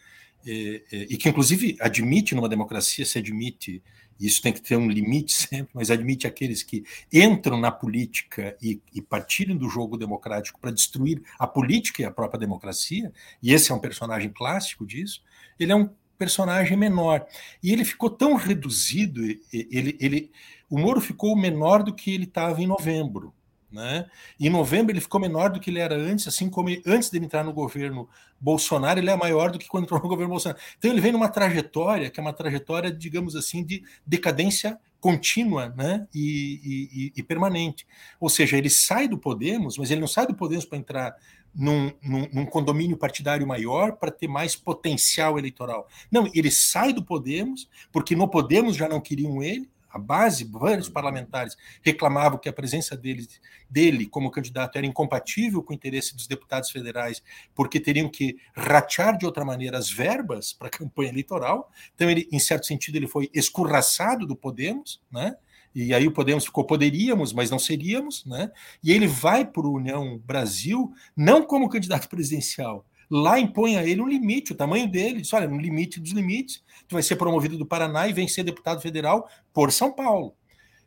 e, 0.45 0.83
e 0.91 1.17
que, 1.17 1.29
inclusive, 1.29 1.77
admite 1.79 2.35
numa 2.35 2.49
democracia, 2.49 3.05
se 3.05 3.17
admite 3.17 3.81
isso 4.19 4.41
tem 4.41 4.53
que 4.53 4.61
ter 4.61 4.77
um 4.77 4.89
limite 4.89 5.33
sempre, 5.47 5.71
mas 5.73 5.91
admite 5.91 6.25
aqueles 6.25 6.63
que 6.63 6.83
entram 7.11 7.59
na 7.59 7.71
política 7.71 8.57
e, 8.61 8.81
e 8.93 9.53
do 9.53 9.69
jogo 9.69 9.97
democrático 9.97 10.59
para 10.59 10.71
destruir 10.71 11.21
a 11.37 11.45
política 11.45 12.01
e 12.01 12.05
a 12.05 12.11
própria 12.11 12.39
democracia, 12.39 13.11
e 13.41 13.53
esse 13.53 13.71
é 13.71 13.75
um 13.75 13.79
personagem 13.79 14.29
clássico 14.29 14.85
disso, 14.85 15.21
ele 15.59 15.71
é 15.71 15.75
um 15.75 15.89
personagem 16.17 16.77
menor. 16.77 17.25
E 17.61 17.73
ele 17.73 17.83
ficou 17.83 18.09
tão 18.09 18.35
reduzido, 18.35 19.21
ele, 19.51 19.97
ele, 19.99 20.31
o 20.69 20.79
Moro 20.79 21.01
ficou 21.01 21.35
menor 21.35 21.83
do 21.83 21.93
que 21.93 22.13
ele 22.13 22.23
estava 22.23 22.61
em 22.61 22.67
novembro. 22.67 23.33
Né? 23.71 24.05
Em 24.39 24.49
novembro 24.49 24.93
ele 24.93 25.01
ficou 25.01 25.19
menor 25.19 25.49
do 25.49 25.59
que 25.59 25.69
ele 25.69 25.79
era 25.79 25.95
antes, 25.95 26.27
assim 26.27 26.49
como 26.49 26.69
antes 26.85 27.09
de 27.09 27.17
entrar 27.17 27.43
no 27.43 27.51
governo 27.51 28.07
Bolsonaro, 28.39 28.99
ele 28.99 29.09
é 29.09 29.15
maior 29.15 29.51
do 29.51 29.59
que 29.59 29.67
quando 29.67 29.83
entrou 29.83 30.01
no 30.01 30.07
governo 30.09 30.31
Bolsonaro. 30.31 30.59
Então 30.77 30.91
ele 30.91 31.01
vem 31.01 31.11
numa 31.11 31.29
trajetória 31.29 32.09
que 32.09 32.19
é 32.19 32.23
uma 32.23 32.33
trajetória, 32.33 32.91
digamos 32.91 33.35
assim, 33.35 33.63
de 33.63 33.83
decadência 34.05 34.79
contínua 34.99 35.73
né? 35.77 36.07
e, 36.13 37.11
e, 37.15 37.19
e 37.19 37.23
permanente. 37.23 37.85
Ou 38.19 38.29
seja, 38.29 38.57
ele 38.57 38.69
sai 38.69 39.07
do 39.07 39.17
Podemos, 39.17 39.77
mas 39.77 39.91
ele 39.91 40.01
não 40.01 40.07
sai 40.07 40.25
do 40.25 40.33
Podemos 40.33 40.65
para 40.65 40.77
entrar 40.77 41.15
num, 41.53 41.91
num, 42.01 42.27
num, 42.33 42.45
condomínio 42.45 42.97
partidário 42.97 43.47
maior 43.47 43.93
para 43.93 44.11
ter 44.11 44.27
mais 44.27 44.55
potencial 44.55 45.39
eleitoral. 45.39 45.87
Não, 46.11 46.29
ele 46.33 46.51
sai 46.51 46.91
do 46.91 47.03
Podemos, 47.03 47.69
porque 47.91 48.15
no 48.15 48.27
Podemos 48.27 48.75
já 48.75 48.89
não 48.89 48.99
queriam 48.99 49.41
ele, 49.41 49.69
a 49.95 49.97
base, 49.97 50.43
vários 50.43 50.89
parlamentares 50.89 51.55
reclamavam 51.81 52.37
que 52.37 52.49
a 52.49 52.53
presença 52.53 52.97
dele, 52.97 53.25
dele 53.69 54.05
como 54.05 54.29
candidato 54.29 54.75
era 54.77 54.85
incompatível 54.85 55.63
com 55.63 55.71
o 55.71 55.75
interesse 55.75 56.13
dos 56.13 56.27
deputados 56.27 56.69
federais, 56.69 57.23
porque 57.55 57.79
teriam 57.79 58.09
que 58.09 58.35
ratear 58.53 59.17
de 59.17 59.25
outra 59.25 59.45
maneira 59.45 59.77
as 59.77 59.89
verbas 59.89 60.51
para 60.51 60.67
a 60.67 60.69
campanha 60.77 61.11
eleitoral. 61.11 61.71
Então, 61.95 62.09
ele, 62.09 62.27
em 62.29 62.39
certo 62.39 62.65
sentido, 62.65 62.97
ele 62.97 63.07
foi 63.07 63.29
escorraçado 63.33 64.27
do 64.27 64.35
Podemos, 64.35 65.01
né? 65.09 65.37
E 65.73 65.93
aí 65.93 66.05
o 66.05 66.11
Podemos 66.11 66.43
ficou 66.43 66.65
poderíamos, 66.65 67.31
mas 67.31 67.49
não 67.49 67.59
seríamos, 67.59 68.25
né? 68.25 68.51
E 68.83 68.91
ele 68.91 69.07
vai 69.07 69.45
para 69.45 69.65
o 69.65 69.75
União 69.75 70.17
Brasil 70.25 70.93
não 71.15 71.41
como 71.41 71.69
candidato 71.69 72.09
presidencial, 72.09 72.85
lá 73.09 73.39
impõe 73.39 73.77
a 73.77 73.83
ele 73.83 74.01
um 74.01 74.07
limite, 74.07 74.51
o 74.51 74.55
tamanho 74.55 74.89
dele, 74.89 75.21
diz, 75.21 75.33
olha, 75.33 75.47
no 75.47 75.57
limite 75.57 75.99
dos 75.99 76.11
limites, 76.11 76.63
tu 76.87 76.93
vai 76.93 77.03
ser 77.03 77.15
promovido 77.15 77.57
do 77.57 77.65
Paraná 77.65 78.07
e 78.07 78.13
vem 78.13 78.27
ser 78.27 78.43
deputado 78.43 78.81
federal 78.81 79.29
por 79.53 79.71
São 79.71 79.91
Paulo. 79.91 80.35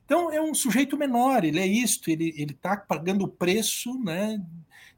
Então 0.04 0.32
é 0.32 0.40
um 0.40 0.54
sujeito 0.54 0.96
menor, 0.96 1.44
ele 1.44 1.60
é 1.60 1.66
isto, 1.66 2.10
ele 2.10 2.34
está 2.38 2.76
pagando 2.76 3.24
o 3.24 3.28
preço 3.28 3.98
né, 4.02 4.42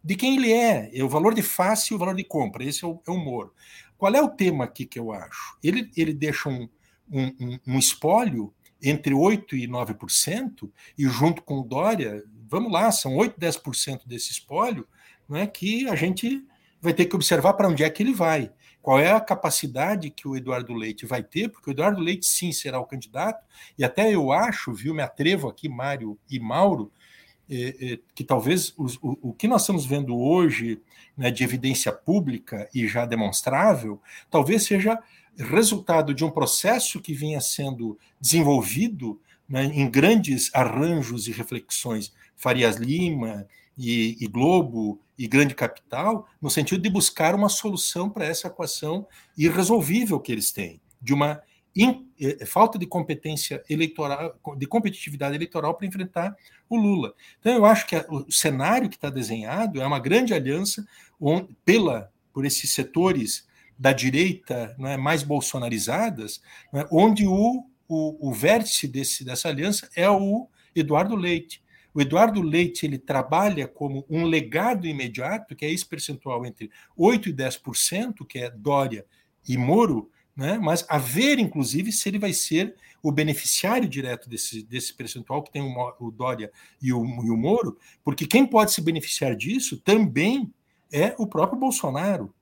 de 0.03 0.15
quem 0.15 0.37
ele 0.37 0.53
é, 0.53 0.91
é 0.95 1.03
o 1.03 1.09
valor 1.09 1.35
de 1.35 1.43
face 1.43 1.93
e 1.93 1.97
o 1.97 1.99
valor 1.99 2.15
de 2.15 2.25
compra, 2.25 2.65
esse 2.65 2.85
é 2.85 2.89
o, 2.89 3.01
é 3.07 3.11
o 3.11 3.17
Moro. 3.17 3.53
Qual 3.99 4.15
é 4.15 4.23
o 4.23 4.29
tema 4.29 4.65
aqui 4.65 4.87
que 4.87 4.99
eu 4.99 5.13
acho? 5.13 5.59
Ele, 5.63 5.91
ele 5.97 6.15
deixa 6.15 6.49
um, 6.49 6.69
um, 7.11 7.59
um 7.67 7.79
espólio 7.79 8.55
entre 8.83 9.13
8% 9.13 9.53
e 9.53 9.69
9%, 9.69 10.71
e 10.97 11.05
junto 11.07 11.43
com 11.43 11.61
o 11.61 11.65
Dória, 11.65 12.25
vamos 12.49 12.73
lá, 12.73 12.91
são 12.91 13.13
8%, 13.17 13.35
10% 13.39 14.07
desse 14.07 14.33
espólio, 14.33 14.87
não 15.29 15.37
é 15.37 15.47
que 15.47 15.89
a 15.89 15.95
gente 15.95 16.45
vai 16.81 16.93
ter 16.93 17.07
que 17.07 17.17
observar 17.17 17.55
para 17.55 17.69
onde 17.69 17.85
é 17.85 17.91
que 17.91 18.03
ele 18.03 18.15
vai. 18.15 18.51
Qual 18.83 18.99
é 18.99 19.11
a 19.11 19.21
capacidade 19.21 20.11
que 20.11 20.27
o 20.27 20.37
Eduardo 20.37 20.73
Leite 20.73 21.05
vai 21.05 21.23
ter, 21.23 21.51
porque 21.51 21.71
o 21.71 21.73
Eduardo 21.73 22.01
Leite 22.01 22.27
sim 22.27 22.51
será 22.51 22.81
o 22.81 22.87
candidato, 22.87 23.45
e 23.79 23.85
até 23.85 24.15
eu 24.15 24.33
acho, 24.33 24.73
viu, 24.73 24.95
me 24.95 25.03
atrevo 25.03 25.49
aqui, 25.49 25.69
Mário 25.69 26.19
e 26.31 26.41
Mauro, 26.41 26.91
é, 27.53 27.95
é, 27.95 27.99
que 28.15 28.23
talvez 28.23 28.73
o, 28.79 28.87
o, 29.31 29.33
que 29.35 29.49
nós 29.49 29.63
estamos 29.63 29.85
vendo 29.85 30.17
hoje 30.17 30.81
né, 31.17 31.33
de 31.33 31.43
evidência 31.43 31.91
pública 31.91 32.69
e 32.73 32.87
já 32.87 33.05
demonstrável, 33.05 34.01
talvez 34.31 34.63
seja 34.63 34.99
resultado 35.37 36.15
de 36.15 36.25
um 36.25 36.31
processo 36.31 37.01
que 37.01 37.13
vinha 37.13 37.41
sendo 37.41 37.99
desenvolvido 38.21 39.21
né, 39.49 39.65
em 39.65 39.91
grandes 39.91 40.49
arranjos 40.55 41.27
e 41.27 41.33
reflexões, 41.33 42.13
Farias 42.37 42.77
Lima 42.77 43.47
e, 43.77 44.17
e 44.21 44.29
Globo 44.29 45.01
e 45.21 45.29
Grande 45.29 45.55
Capital, 45.55 46.27
no 46.41 46.49
sentido 46.49 46.81
de 46.81 46.89
buscar 46.89 47.35
uma 47.35 47.51
solução 47.51 48.09
para 48.09 48.25
essa 48.25 48.47
equação 48.47 49.07
irresolvível 49.37 50.19
que 50.19 50.33
eles 50.33 50.51
têm, 50.51 50.81
de 50.99 51.13
uma 51.13 51.43
in, 51.77 52.09
eh, 52.19 52.47
falta 52.47 52.79
de 52.79 52.87
competência 52.87 53.63
eleitoral, 53.69 54.35
de 54.57 54.67
competitividade 54.67 55.35
eleitoral 55.35 55.75
para 55.75 55.87
enfrentar 55.87 56.35
o 56.71 56.77
Lula. 56.79 57.13
Então, 57.39 57.53
eu 57.53 57.67
acho 57.67 57.87
que 57.87 57.97
a, 57.97 58.07
o 58.09 58.33
cenário 58.33 58.89
que 58.89 58.97
está 58.97 59.11
desenhado 59.11 59.79
é 59.79 59.87
uma 59.87 59.99
grande 59.99 60.33
aliança 60.33 60.89
pela 61.67 62.11
por 62.33 62.47
esses 62.47 62.73
setores 62.73 63.47
da 63.79 63.93
direita 63.93 64.75
não 64.79 64.89
é, 64.89 64.97
mais 64.97 65.23
bolsonarizadas, 65.23 66.41
é, 66.73 66.87
onde 66.91 67.27
o, 67.27 67.67
o, 67.87 68.31
o 68.31 68.33
vértice 68.33 68.89
desse, 68.89 69.23
dessa 69.23 69.51
aliança 69.51 69.87
é 69.95 70.09
o 70.09 70.49
Eduardo 70.75 71.15
Leite. 71.15 71.63
O 71.95 72.01
Eduardo 72.01 72.41
Leite 72.41 72.87
ele 72.87 72.99
trabalha 72.99 73.67
como 73.67 74.05
um 74.09 74.25
legado 74.25 74.87
imediato, 74.87 75.57
que 75.57 75.65
é 75.65 75.73
esse 75.73 75.85
percentual 75.85 76.47
entre 76.47 76.71
8% 76.99 77.27
e 77.27 77.33
10%, 77.33 78.27
que 78.27 78.39
é 78.39 78.51
Dória 78.51 79.05
e 79.49 79.57
Moro, 79.57 80.11
né? 80.37 80.59
mas 80.59 80.85
a 80.89 80.99
ver, 80.99 81.39
inclusive, 81.39 81.91
se 81.93 82.09
ele 82.09 82.19
vai 82.19 82.33
ser 82.33 82.75
o 83.03 83.11
beneficiário 83.11 83.89
direto 83.89 84.29
desse, 84.29 84.63
desse 84.63 84.95
percentual 84.95 85.43
que 85.43 85.51
tem 85.51 85.63
o, 85.63 85.95
o 85.99 86.11
Dória 86.11 86.53
e 86.81 86.93
o, 86.93 87.05
e 87.25 87.31
o 87.31 87.37
Moro, 87.37 87.79
porque 88.05 88.27
quem 88.27 88.47
pode 88.47 88.73
se 88.73 88.81
beneficiar 88.81 89.35
disso 89.35 89.79
também 89.79 90.53
é 90.93 91.15
o 91.19 91.27
próprio 91.27 91.59
Bolsonaro. 91.59 92.33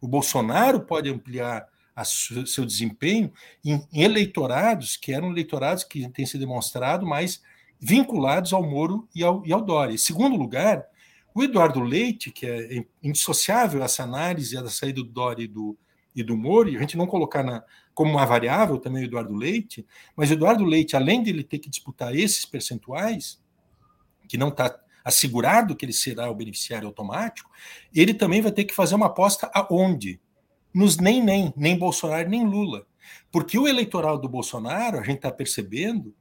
O 0.00 0.08
Bolsonaro 0.08 0.80
pode 0.80 1.08
ampliar 1.08 1.68
a 1.94 2.04
seu 2.04 2.64
desempenho 2.64 3.32
em, 3.64 3.86
em 3.92 4.02
eleitorados 4.02 4.96
que 4.96 5.12
eram 5.12 5.30
eleitorados 5.30 5.84
que 5.84 6.08
têm 6.08 6.24
se 6.24 6.38
demonstrado 6.38 7.06
mais 7.06 7.42
vinculados 7.80 8.52
ao 8.52 8.62
Moro 8.62 9.08
e 9.14 9.24
ao, 9.24 9.44
e 9.46 9.52
ao 9.52 9.62
Dória. 9.62 9.94
Em 9.94 9.98
segundo 9.98 10.36
lugar, 10.36 10.84
o 11.34 11.42
Eduardo 11.42 11.80
Leite, 11.80 12.30
que 12.30 12.46
é 12.46 12.84
indissociável 13.02 13.82
essa 13.82 14.02
análise 14.02 14.54
da 14.54 14.68
saída 14.68 15.02
do 15.02 15.08
Dória 15.08 15.44
e 15.44 15.48
do, 15.48 15.78
e 16.14 16.22
do 16.22 16.36
Moro, 16.36 16.68
e 16.68 16.76
a 16.76 16.80
gente 16.80 16.96
não 16.96 17.06
colocar 17.06 17.42
na, 17.42 17.64
como 17.94 18.12
uma 18.12 18.26
variável 18.26 18.78
também 18.78 19.04
o 19.04 19.06
Eduardo 19.06 19.34
Leite, 19.34 19.86
mas 20.14 20.30
o 20.30 20.34
Eduardo 20.34 20.64
Leite, 20.64 20.96
além 20.96 21.22
de 21.22 21.30
ele 21.30 21.44
ter 21.44 21.58
que 21.58 21.70
disputar 21.70 22.14
esses 22.14 22.44
percentuais, 22.44 23.40
que 24.28 24.36
não 24.36 24.48
está 24.48 24.78
assegurado 25.04 25.74
que 25.74 25.84
ele 25.84 25.92
será 25.92 26.30
o 26.30 26.34
beneficiário 26.34 26.86
automático, 26.86 27.50
ele 27.94 28.12
também 28.12 28.40
vai 28.40 28.52
ter 28.52 28.64
que 28.64 28.74
fazer 28.74 28.94
uma 28.94 29.06
aposta 29.06 29.50
aonde? 29.54 30.20
Nos 30.72 30.98
nem 30.98 31.22
nem, 31.22 31.52
nem 31.56 31.78
Bolsonaro 31.78 32.28
nem 32.28 32.46
Lula. 32.46 32.86
Porque 33.32 33.58
o 33.58 33.66
eleitoral 33.66 34.18
do 34.18 34.28
Bolsonaro, 34.28 34.98
a 34.98 35.02
gente 35.02 35.16
está 35.16 35.32
percebendo, 35.32 36.14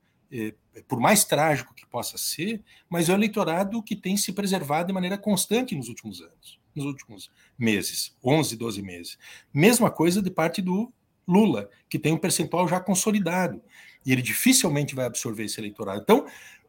por 0.87 0.99
mais 0.99 1.23
trágico 1.23 1.73
que 1.73 1.85
possa 1.85 2.17
ser, 2.17 2.61
mas 2.89 3.09
é 3.09 3.13
o 3.13 3.15
eleitorado 3.15 3.81
que 3.81 3.95
tem 3.95 4.15
se 4.15 4.31
preservado 4.31 4.87
de 4.87 4.93
maneira 4.93 5.17
constante 5.17 5.75
nos 5.75 5.89
últimos 5.89 6.21
anos, 6.21 6.59
nos 6.75 6.85
últimos 6.85 7.31
meses, 7.57 8.15
11, 8.23 8.55
12 8.55 8.81
meses. 8.81 9.17
Mesma 9.53 9.89
coisa 9.89 10.21
de 10.21 10.29
parte 10.29 10.61
do 10.61 10.91
Lula, 11.27 11.69
que 11.89 11.99
tem 11.99 12.13
um 12.13 12.17
percentual 12.17 12.67
já 12.67 12.79
consolidado, 12.79 13.61
e 14.05 14.11
ele 14.11 14.21
dificilmente 14.21 14.95
vai 14.95 15.05
absorver 15.05 15.45
esse 15.45 15.59
eleitorado. 15.59 16.01
Então, 16.01 16.25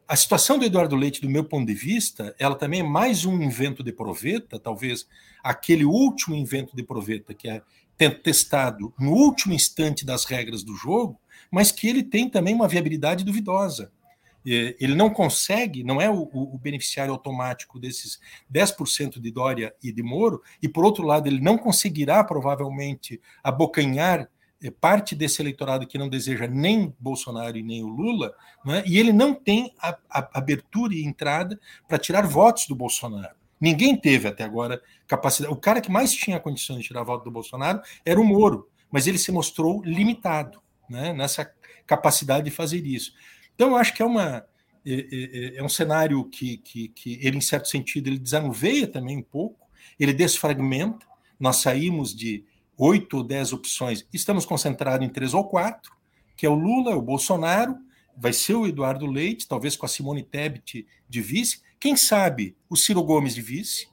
a 0.06 0.16
situação 0.16 0.58
do 0.58 0.64
Eduardo 0.64 0.96
Leite, 0.96 1.20
do 1.20 1.30
meu 1.30 1.44
ponto 1.44 1.66
de 1.66 1.74
vista, 1.74 2.34
ela 2.38 2.56
também 2.56 2.80
é 2.80 2.82
mais 2.82 3.24
um 3.24 3.40
invento 3.40 3.82
de 3.82 3.92
proveta, 3.92 4.58
talvez 4.58 5.06
aquele 5.42 5.84
último 5.84 6.34
invento 6.34 6.74
de 6.74 6.82
proveta 6.82 7.32
que 7.32 7.48
é 7.48 7.62
testado 8.10 8.92
no 8.98 9.12
último 9.12 9.54
instante 9.54 10.04
das 10.04 10.24
regras 10.24 10.64
do 10.64 10.74
jogo, 10.74 11.20
mas 11.50 11.72
que 11.72 11.88
ele 11.88 12.02
tem 12.02 12.28
também 12.28 12.54
uma 12.54 12.68
viabilidade 12.68 13.24
duvidosa. 13.24 13.90
Ele 14.44 14.94
não 14.94 15.10
consegue, 15.10 15.84
não 15.84 16.00
é 16.00 16.08
o, 16.08 16.22
o 16.32 16.58
beneficiário 16.58 17.12
automático 17.12 17.78
desses 17.78 18.18
10% 18.52 19.20
de 19.20 19.30
Dória 19.30 19.74
e 19.82 19.92
de 19.92 20.02
Moro, 20.02 20.42
e 20.62 20.68
por 20.68 20.84
outro 20.84 21.04
lado, 21.04 21.26
ele 21.26 21.40
não 21.40 21.58
conseguirá 21.58 22.24
provavelmente 22.24 23.20
abocanhar 23.44 24.30
é, 24.62 24.70
parte 24.70 25.14
desse 25.14 25.42
eleitorado 25.42 25.86
que 25.86 25.98
não 25.98 26.08
deseja 26.08 26.46
nem 26.46 26.94
Bolsonaro 26.98 27.56
e 27.58 27.62
nem 27.62 27.82
o 27.82 27.88
Lula, 27.88 28.34
né? 28.64 28.82
e 28.86 28.98
ele 28.98 29.12
não 29.12 29.34
tem 29.34 29.74
a, 29.78 29.98
a 30.08 30.38
abertura 30.38 30.94
e 30.94 31.04
entrada 31.04 31.60
para 31.86 31.98
tirar 31.98 32.26
votos 32.26 32.66
do 32.66 32.74
Bolsonaro. 32.74 33.34
Ninguém 33.60 33.94
teve 33.94 34.26
até 34.26 34.42
agora 34.42 34.80
capacidade. 35.06 35.52
O 35.52 35.56
cara 35.56 35.82
que 35.82 35.90
mais 35.90 36.12
tinha 36.14 36.40
condições 36.40 36.78
de 36.78 36.88
tirar 36.88 37.02
voto 37.02 37.24
do 37.24 37.30
Bolsonaro 37.30 37.82
era 38.06 38.18
o 38.18 38.24
Moro, 38.24 38.70
mas 38.90 39.06
ele 39.06 39.18
se 39.18 39.30
mostrou 39.30 39.82
limitado 39.84 40.62
né? 40.90 41.12
nessa 41.12 41.50
capacidade 41.86 42.44
de 42.44 42.50
fazer 42.50 42.84
isso. 42.84 43.14
Então, 43.54 43.70
eu 43.70 43.76
acho 43.76 43.94
que 43.94 44.02
é 44.02 44.04
uma. 44.04 44.44
É, 44.84 44.92
é, 44.92 45.56
é 45.58 45.62
um 45.62 45.68
cenário 45.68 46.24
que, 46.24 46.56
que, 46.56 46.88
que 46.88 47.18
ele, 47.22 47.36
em 47.36 47.40
certo 47.42 47.68
sentido, 47.68 48.08
ele 48.08 48.18
desanuveia 48.18 48.86
também 48.86 49.18
um 49.18 49.22
pouco, 49.22 49.68
ele 49.98 50.12
desfragmenta. 50.12 51.06
Nós 51.38 51.56
saímos 51.56 52.14
de 52.14 52.44
oito 52.78 53.18
ou 53.18 53.22
dez 53.22 53.52
opções, 53.52 54.06
estamos 54.10 54.46
concentrados 54.46 55.06
em 55.06 55.10
três 55.10 55.34
ou 55.34 55.46
quatro, 55.46 55.94
que 56.34 56.46
é 56.46 56.48
o 56.48 56.54
Lula, 56.54 56.96
o 56.96 57.02
Bolsonaro, 57.02 57.76
vai 58.16 58.32
ser 58.32 58.54
o 58.54 58.66
Eduardo 58.66 59.04
Leite, 59.06 59.46
talvez 59.46 59.76
com 59.76 59.84
a 59.84 59.88
Simone 59.88 60.22
Tebet 60.22 60.86
de 61.06 61.20
vice, 61.20 61.60
quem 61.78 61.94
sabe 61.94 62.56
o 62.68 62.76
Ciro 62.76 63.02
Gomes 63.02 63.34
de 63.34 63.42
vice, 63.42 63.88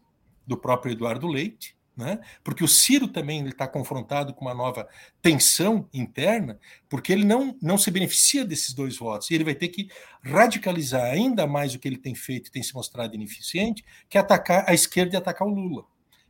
do 0.46 0.58
próprio 0.58 0.94
Eduardo 0.94 1.28
Leite, 1.28 1.77
né? 1.98 2.20
porque 2.44 2.64
o 2.64 2.68
Ciro 2.68 3.08
também 3.08 3.46
está 3.48 3.68
confrontado 3.68 4.34
com 4.34 4.46
uma 4.46 4.54
nova 4.54 4.88
tensão 5.22 5.90
interna, 5.92 6.60
porque 6.88 7.12
ele 7.12 7.26
não, 7.26 7.58
não 7.60 7.78
se 7.78 7.90
beneficia 7.90 8.46
desses 8.46 8.74
dois 8.74 8.98
votos, 8.98 9.32
e 9.32 9.34
ele 9.34 9.44
vai 9.44 9.56
ter 9.56 9.70
que 9.70 9.90
radicalizar 10.24 11.04
ainda 11.04 11.48
mais 11.48 11.74
o 11.74 11.80
que 11.80 11.88
ele 11.88 11.98
tem 11.98 12.14
feito 12.14 12.48
e 12.48 12.52
tem 12.52 12.62
se 12.62 12.74
mostrado 12.74 13.16
ineficiente, 13.16 13.84
que 14.08 14.18
é 14.18 14.22
atacar 14.22 14.70
a 14.70 14.74
esquerda 14.74 15.16
e 15.16 15.18
atacar 15.18 15.48
o 15.48 15.52
Lula. 15.52 15.86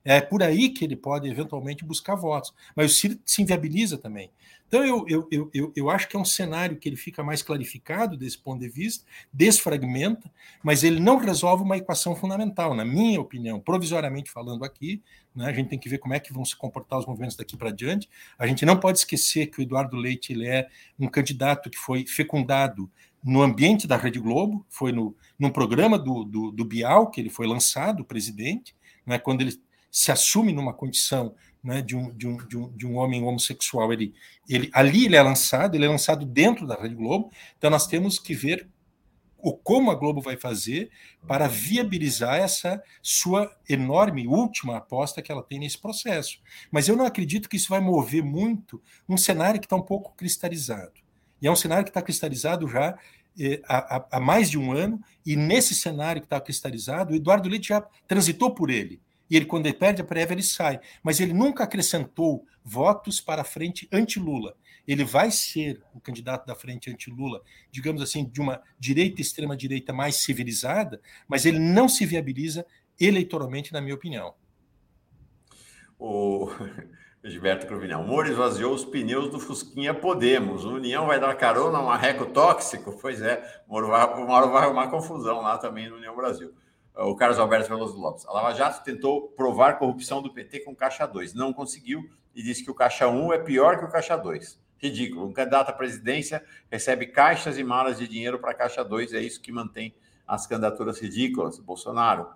É 0.10 0.22
por 0.22 0.42
aí 0.42 0.70
que 0.70 0.86
ele 0.86 0.96
pode 0.96 1.30
eventualmente 1.30 1.84
buscar 1.84 2.16
votos. 2.16 2.54
Mas 2.74 2.92
o 2.92 2.94
Ciro 2.96 3.20
se 3.26 3.42
inviabiliza 3.42 3.98
também. 3.98 4.32
Então, 4.66 4.86
eu, 4.86 5.06
eu, 5.10 5.50
eu, 5.54 5.74
eu, 5.76 5.90
acho 5.90 6.08
que 6.08 6.16
é 6.16 6.20
um 6.20 6.24
cenário 6.24 6.78
que 6.78 6.88
ele 6.88 6.96
fica 6.96 7.22
mais 7.22 7.42
clarificado 7.42 8.16
desse 8.16 8.38
ponto 8.38 8.62
de 8.62 8.70
vista, 8.70 9.06
desfragmenta, 9.34 10.32
mas 10.64 10.86
ele 10.86 11.02
não 11.02 11.18
resolve 11.18 11.62
uma 11.64 11.76
equação 11.76 12.16
fundamental, 12.16 12.74
na 12.74 12.86
minha 12.86 13.20
opinião, 13.20 13.60
provisoriamente 13.60 14.32
falando 14.32 14.64
aqui. 14.64 15.04
Né, 15.36 15.46
a 15.46 15.52
gente 15.52 15.68
tem 15.68 15.80
que 15.80 15.90
ver 15.90 15.98
como 15.98 16.14
é 16.14 16.22
que 16.22 16.32
vão 16.32 16.46
se 16.46 16.56
comportar 16.56 17.00
os 17.00 17.06
movimentos 17.06 17.36
daqui 17.36 17.58
para 17.58 17.70
diante. 17.70 18.10
A 18.40 18.48
gente 18.48 18.66
não 18.66 18.80
pode 18.80 19.00
esquecer 19.00 19.48
que 19.48 19.60
o 19.60 19.62
Eduardo 19.62 19.98
Leite 19.98 20.32
ele 20.32 20.48
é 20.48 20.70
um 20.98 21.10
candidato 21.10 21.70
que 21.70 21.78
foi 21.78 22.06
fecundado 22.06 22.90
no 23.22 23.42
ambiente 23.42 23.86
da 23.86 23.98
Rede 23.98 24.20
Globo, 24.20 24.66
foi 24.70 24.94
no, 24.94 25.14
num 25.38 25.50
programa 25.50 26.00
do, 26.00 26.24
do, 26.24 26.52
do 26.52 26.64
Bial 26.64 27.12
que 27.12 27.20
ele 27.20 27.30
foi 27.30 27.46
lançado, 27.46 28.06
presidente, 28.06 28.74
né, 29.06 29.20
quando 29.20 29.42
ele 29.42 29.67
se 29.98 30.12
assume 30.12 30.54
numa 30.54 30.74
condição 30.74 31.34
né, 31.64 31.82
de, 31.82 31.96
um, 31.96 32.14
de, 32.16 32.28
um, 32.28 32.38
de, 32.38 32.56
um, 32.56 32.70
de 32.70 32.86
um 32.86 32.98
homem 32.98 33.24
homossexual, 33.24 33.92
ele, 33.92 34.14
ele, 34.48 34.70
ali 34.72 35.06
ele 35.06 35.16
é 35.16 35.22
lançado, 35.24 35.74
ele 35.74 35.86
é 35.86 35.90
lançado 35.90 36.24
dentro 36.24 36.68
da 36.68 36.76
Rede 36.76 36.94
Globo, 36.94 37.32
então 37.58 37.72
nós 37.72 37.88
temos 37.88 38.20
que 38.20 38.36
ver 38.36 38.70
o 39.40 39.54
como 39.54 39.90
a 39.90 39.96
Globo 39.96 40.22
vai 40.22 40.38
fazer 40.38 40.92
para 41.28 41.48
viabilizar 41.48 42.36
essa 42.36 42.80
sua 43.02 43.52
enorme 43.68 44.28
última 44.28 44.78
aposta 44.78 45.20
que 45.20 45.32
ela 45.32 45.42
tem 45.42 45.58
nesse 45.60 45.80
processo. 45.80 46.40
Mas 46.70 46.88
eu 46.88 46.96
não 46.96 47.06
acredito 47.06 47.50
que 47.50 47.58
isso 47.58 47.70
vai 47.70 47.80
mover 47.80 48.24
muito 48.24 48.80
um 49.10 49.18
cenário 49.18 49.60
que 49.60 49.66
está 49.66 49.76
um 49.76 49.82
pouco 49.82 50.14
cristalizado. 50.16 50.94
E 51.42 51.48
é 51.48 51.52
um 51.52 51.56
cenário 51.56 51.84
que 51.84 51.90
está 51.90 52.04
cristalizado 52.04 52.68
já 52.68 52.98
eh, 53.40 53.62
há, 53.68 54.06
há, 54.12 54.20
mais 54.20 54.48
de 54.48 54.60
um 54.60 54.72
ano, 54.72 55.02
e 55.26 55.36
nesse 55.36 55.74
cenário 55.74 56.22
que 56.22 56.28
está 56.28 56.40
cristalizado, 56.40 57.14
o 57.14 57.16
Eduardo 57.16 57.50
Leite 57.50 57.70
já 57.70 57.82
transitou 58.08 58.54
por 58.54 58.70
ele 58.70 59.02
e 59.30 59.36
ele, 59.36 59.46
quando 59.46 59.66
ele 59.66 59.76
perde 59.76 60.02
a 60.02 60.06
prévia, 60.06 60.34
ele 60.34 60.44
sai. 60.44 60.80
Mas 61.04 61.20
ele 61.20 61.34
nunca 61.34 61.64
acrescentou 61.64 62.46
votos 62.64 63.20
para 63.20 63.42
a 63.42 63.46
frente 63.46 63.88
anti-Lula. 63.92 64.56
Ele 64.88 65.04
vai 65.04 65.32
ser 65.32 65.82
o 65.94 66.00
candidato 66.00 66.46
da 66.46 66.56
frente 66.56 66.90
anti-Lula, 66.90 67.42
digamos 67.70 68.02
assim, 68.02 68.26
de 68.26 68.40
uma 68.40 68.62
direita 68.80 69.22
extrema-direita 69.22 69.92
mais 69.92 70.18
civilizada, 70.18 71.02
mas 71.28 71.46
ele 71.46 71.60
não 71.60 71.90
se 71.90 72.06
viabiliza 72.06 72.66
eleitoralmente, 73.00 73.74
na 73.74 73.82
minha 73.82 73.96
opinião. 73.96 74.34
O 76.00 76.50
Gilberto 77.24 77.68
Cruvinel. 77.68 78.04
Moro 78.04 78.30
esvaziou 78.30 78.74
os 78.74 78.86
pneus 78.86 79.30
do 79.30 79.40
Fusquinha 79.40 79.94
Podemos. 79.94 80.64
O 80.64 80.76
União 80.76 81.06
vai 81.06 81.20
dar 81.20 81.36
carona 81.36 81.80
a 81.80 81.84
um 81.84 81.90
arreco 81.90 82.28
tóxico? 82.28 82.98
Pois 83.02 83.22
é, 83.22 83.62
Moro 83.68 83.88
vai, 83.88 84.26
Moro 84.26 84.52
vai 84.52 84.64
arrumar 84.64 84.88
confusão 84.88 85.42
lá 85.42 85.58
também 85.58 85.90
no 85.90 85.98
União 85.98 86.16
Brasil 86.16 86.54
o 87.06 87.16
Carlos 87.16 87.40
Alberto 87.40 87.70
Veloso 87.70 87.98
Lopes. 87.98 88.26
A 88.26 88.34
Lava 88.34 88.54
Jato 88.54 88.84
tentou 88.84 89.30
provar 89.30 89.78
corrupção 89.78 90.22
do 90.22 90.34
PT 90.34 90.62
com 90.62 90.76
Caixa 90.76 91.06
2. 91.06 91.34
Não 91.34 91.54
conseguiu 91.54 92.10
e 92.34 92.42
disse 92.42 92.64
que 92.64 92.72
o 92.72 92.76
Caixa 92.76 93.08
1 93.08 93.34
é 93.34 93.40
pior 93.40 93.78
que 93.80 93.86
o 93.86 93.90
Caixa 93.90 94.18
2. 94.18 94.60
Ridículo. 94.78 95.28
Um 95.28 95.34
candidato 95.34 95.70
à 95.70 95.74
presidência 95.74 96.44
recebe 96.72 97.08
caixas 97.08 97.58
e 97.58 97.64
malas 97.64 97.98
de 97.98 98.08
dinheiro 98.08 98.40
para 98.40 98.54
Caixa 98.54 98.84
2. 98.84 99.14
É 99.14 99.22
isso 99.22 99.42
que 99.42 99.52
mantém 99.52 99.96
as 100.28 100.46
candidaturas 100.48 101.00
ridículas. 101.00 101.60
Bolsonaro. 101.60 102.28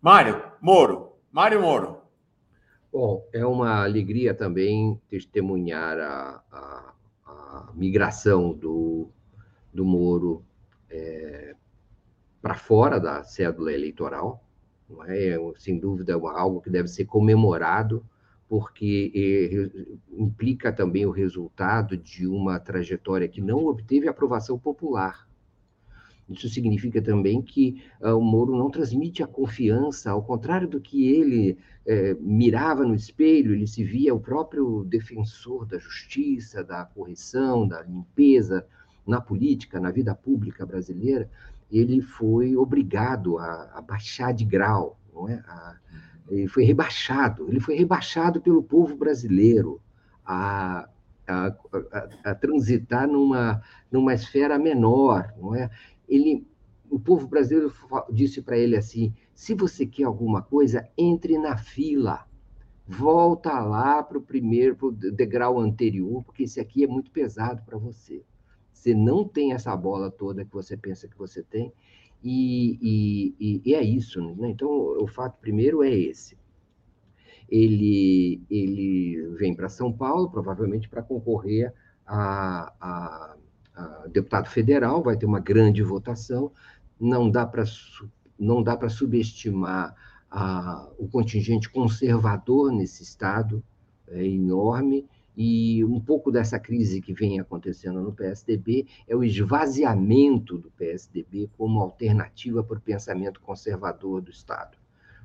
Mário 0.00 0.42
Moro. 0.60 1.12
Mário 1.32 1.60
Moro. 1.60 2.02
Bom, 2.92 3.26
é 3.32 3.44
uma 3.44 3.84
alegria 3.84 4.32
também 4.32 5.00
testemunhar 5.08 5.98
a, 5.98 6.42
a, 6.50 6.92
a 7.26 7.72
migração 7.74 8.52
do 8.52 9.10
do 9.76 9.84
Moro 9.84 10.42
é, 10.88 11.54
para 12.46 12.54
fora 12.54 13.00
da 13.00 13.24
cédula 13.24 13.72
eleitoral, 13.72 14.40
não 14.88 15.02
é? 15.02 15.36
sem 15.58 15.80
dúvida 15.80 16.12
é 16.12 16.14
algo 16.14 16.60
que 16.60 16.70
deve 16.70 16.86
ser 16.86 17.04
comemorado, 17.04 18.06
porque 18.48 19.10
é, 19.12 20.16
implica 20.16 20.72
também 20.72 21.04
o 21.04 21.10
resultado 21.10 21.96
de 21.96 22.24
uma 22.24 22.60
trajetória 22.60 23.26
que 23.26 23.40
não 23.40 23.66
obteve 23.66 24.06
aprovação 24.06 24.56
popular. 24.56 25.26
Isso 26.30 26.48
significa 26.48 27.02
também 27.02 27.42
que 27.42 27.82
uh, 28.00 28.16
o 28.16 28.20
Moro 28.20 28.56
não 28.56 28.70
transmite 28.70 29.24
a 29.24 29.26
confiança, 29.26 30.12
ao 30.12 30.22
contrário 30.22 30.68
do 30.68 30.80
que 30.80 31.04
ele 31.08 31.58
é, 31.84 32.14
mirava 32.14 32.84
no 32.84 32.94
espelho, 32.94 33.54
ele 33.54 33.66
se 33.66 33.82
via 33.82 34.14
o 34.14 34.20
próprio 34.20 34.84
defensor 34.84 35.66
da 35.66 35.78
justiça, 35.78 36.62
da 36.62 36.84
correção, 36.84 37.66
da 37.66 37.82
limpeza 37.82 38.64
na 39.04 39.20
política, 39.20 39.80
na 39.80 39.90
vida 39.90 40.14
pública 40.14 40.64
brasileira. 40.64 41.28
Ele 41.70 42.00
foi 42.00 42.56
obrigado 42.56 43.38
a, 43.38 43.72
a 43.74 43.80
baixar 43.80 44.32
de 44.32 44.44
grau, 44.44 44.98
é? 45.28 45.34
A, 45.46 45.76
ele 46.28 46.48
foi 46.48 46.64
rebaixado, 46.64 47.48
ele 47.48 47.60
foi 47.60 47.76
rebaixado 47.76 48.40
pelo 48.40 48.62
povo 48.62 48.96
brasileiro 48.96 49.80
a, 50.24 50.88
a, 51.26 51.56
a, 52.24 52.34
transitar 52.34 53.06
numa, 53.06 53.62
numa 53.90 54.12
esfera 54.12 54.58
menor, 54.58 55.32
não 55.38 55.54
é? 55.54 55.70
ele, 56.08 56.46
o 56.90 56.98
povo 56.98 57.26
brasileiro 57.26 57.72
disse 58.10 58.40
para 58.42 58.56
ele 58.56 58.76
assim: 58.76 59.14
se 59.34 59.54
você 59.54 59.86
quer 59.86 60.04
alguma 60.04 60.42
coisa, 60.42 60.88
entre 60.96 61.38
na 61.38 61.56
fila. 61.56 62.24
Volta 62.88 63.58
lá 63.58 64.00
para 64.00 64.16
o 64.16 64.22
primeiro 64.22 64.76
pro 64.76 64.92
degrau 64.92 65.58
anterior, 65.58 66.22
porque 66.22 66.44
esse 66.44 66.60
aqui 66.60 66.84
é 66.84 66.86
muito 66.86 67.10
pesado 67.10 67.60
para 67.66 67.76
você. 67.76 68.24
Você 68.86 68.94
não 68.94 69.26
tem 69.26 69.52
essa 69.52 69.76
bola 69.76 70.12
toda 70.12 70.44
que 70.44 70.52
você 70.52 70.76
pensa 70.76 71.08
que 71.08 71.18
você 71.18 71.42
tem, 71.42 71.72
e, 72.22 73.34
e, 73.40 73.62
e 73.64 73.74
é 73.74 73.82
isso. 73.82 74.20
Né? 74.36 74.48
Então, 74.48 74.68
o 74.70 75.08
fato 75.08 75.40
primeiro 75.40 75.82
é 75.82 75.90
esse. 75.90 76.38
Ele, 77.48 78.40
ele 78.48 79.26
vem 79.38 79.56
para 79.56 79.68
São 79.68 79.92
Paulo, 79.92 80.30
provavelmente 80.30 80.88
para 80.88 81.02
concorrer 81.02 81.74
a, 82.06 82.72
a 82.80 83.36
deputado 84.08 84.48
federal, 84.48 85.02
vai 85.02 85.16
ter 85.16 85.26
uma 85.26 85.40
grande 85.40 85.82
votação, 85.82 86.52
não 86.98 87.28
dá 87.28 87.44
para 87.44 87.64
não 88.38 88.62
dá 88.62 88.76
para 88.76 88.88
subestimar 88.88 89.96
a, 90.30 90.88
o 90.96 91.08
contingente 91.08 91.68
conservador 91.70 92.70
nesse 92.70 93.02
estado, 93.02 93.62
é 94.08 94.24
enorme, 94.24 95.08
e 95.36 95.84
um 95.84 96.00
pouco 96.00 96.32
dessa 96.32 96.58
crise 96.58 97.00
que 97.00 97.12
vem 97.12 97.38
acontecendo 97.38 98.00
no 98.00 98.12
PSDB 98.12 98.86
é 99.06 99.14
o 99.14 99.22
esvaziamento 99.22 100.56
do 100.56 100.70
PSDB 100.70 101.50
como 101.58 101.80
alternativa 101.80 102.64
para 102.64 102.78
o 102.78 102.80
pensamento 102.80 103.40
conservador 103.40 104.22
do 104.22 104.30
Estado. 104.30 104.78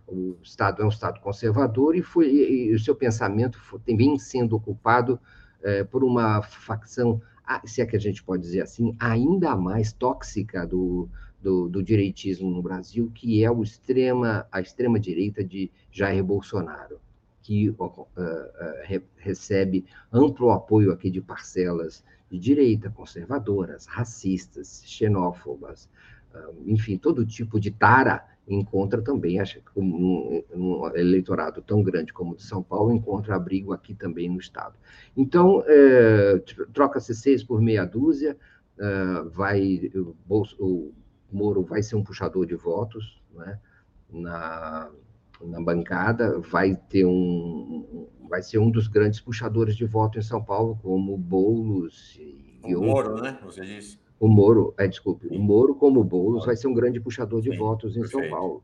O 0.08 0.36
Estado 0.44 0.82
é 0.82 0.86
um 0.86 0.90
Estado 0.90 1.22
conservador 1.22 1.96
e, 1.96 2.02
foi, 2.02 2.30
e 2.30 2.74
o 2.74 2.80
seu 2.80 2.94
pensamento 2.94 3.58
foi, 3.60 3.80
vem 3.88 4.20
sendo 4.20 4.58
ocupado 4.58 5.18
é, 5.64 5.84
por 5.84 6.04
uma 6.04 6.42
facção 6.42 7.22
se 7.66 7.82
é 7.82 7.86
que 7.86 7.96
a 7.96 8.00
gente 8.00 8.24
pode 8.24 8.44
dizer 8.44 8.62
assim, 8.62 8.96
ainda 9.00 9.56
mais 9.56 9.92
tóxica 9.92 10.66
do, 10.66 11.10
do, 11.42 11.68
do 11.68 11.84
direitismo 11.84 12.50
no 12.50 12.62
Brasil, 12.62 13.12
que 13.14 13.44
é 13.44 13.52
o 13.52 13.64
extrema, 13.64 14.46
a 14.52 14.62
extrema-direita 14.62 15.44
de 15.44 15.72
Jair 15.92 16.24
Bolsonaro, 16.24 17.00
que 17.42 17.70
uh, 17.70 17.84
uh, 17.84 18.08
re, 18.84 19.04
recebe 19.18 19.86
amplo 20.12 20.52
apoio 20.52 20.92
aqui 20.92 21.10
de 21.10 21.22
parcelas 21.22 22.04
de 22.30 22.40
direita, 22.40 22.90
conservadoras, 22.90 23.86
racistas, 23.86 24.84
xenófobas, 24.86 25.90
uh, 26.34 26.64
enfim, 26.66 26.98
todo 26.98 27.26
tipo 27.26 27.60
de 27.60 27.72
tara 27.72 28.26
encontra 28.48 29.02
também, 29.02 29.40
acho 29.40 29.62
que 29.62 29.80
um, 29.80 30.44
um, 30.54 30.88
eleitorado 30.96 31.62
tão 31.62 31.82
grande 31.82 32.12
como 32.12 32.34
o 32.34 32.36
de 32.36 32.44
São 32.44 32.62
Paulo, 32.62 32.92
encontra 32.92 33.36
abrigo 33.36 33.72
aqui 33.72 33.94
também 33.94 34.30
no 34.30 34.40
Estado. 34.40 34.76
Então, 35.16 35.64
é, 35.68 36.42
troca-se 36.74 37.14
seis 37.16 37.44
por 37.44 37.62
meia 37.62 37.86
dúzia, 37.86 38.38
é, 38.78 39.22
vai, 39.30 39.92
o, 39.96 40.16
o, 40.60 40.94
Moro 41.32 41.64
vai 41.64 41.82
ser 41.82 41.96
um 41.96 42.04
puxador 42.04 42.46
de 42.46 42.56
votos 42.56 43.22
né, 43.34 43.58
na, 44.10 44.92
na 45.46 45.62
bancada, 45.62 46.40
vai 46.40 46.76
ter 46.76 47.06
um, 47.06 48.08
vai 48.30 48.42
ser 48.42 48.60
um 48.60 48.72
dos 48.72 48.88
grandes 48.88 49.20
puxadores 49.20 49.76
de 49.76 49.86
voto 49.86 50.18
em 50.18 50.22
São 50.22 50.44
Paulo, 50.44 50.80
como 50.82 51.18
Boulos 51.18 52.18
e, 52.20 52.76
o 52.76 52.82
Moro, 52.82 53.22
né? 53.22 53.40
Você 53.44 53.62
disse. 53.62 54.00
O 54.20 54.28
Moro, 54.28 54.74
é, 54.78 54.88
desculpe, 54.88 55.28
o 55.28 55.40
Moro, 55.40 55.74
como 55.76 56.00
o 56.00 56.04
Boulos, 56.04 56.46
vai 56.46 56.56
ser 56.56 56.68
um 56.68 56.74
grande 56.74 57.00
puxador 57.00 57.42
de 57.42 57.52
Sim, 57.52 57.58
votos 57.58 57.98
em 57.98 58.02
perfeito. 58.02 58.30
São 58.30 58.38
Paulo. 58.38 58.64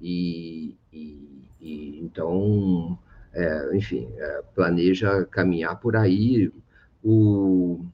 E, 0.00 0.76
e, 0.92 1.48
e 1.60 2.00
então, 2.00 2.96
é, 3.32 3.76
enfim, 3.76 4.08
é, 4.16 4.42
planeja 4.54 5.24
caminhar 5.26 5.80
por 5.80 5.96
aí. 5.96 6.52
O, 7.02 7.84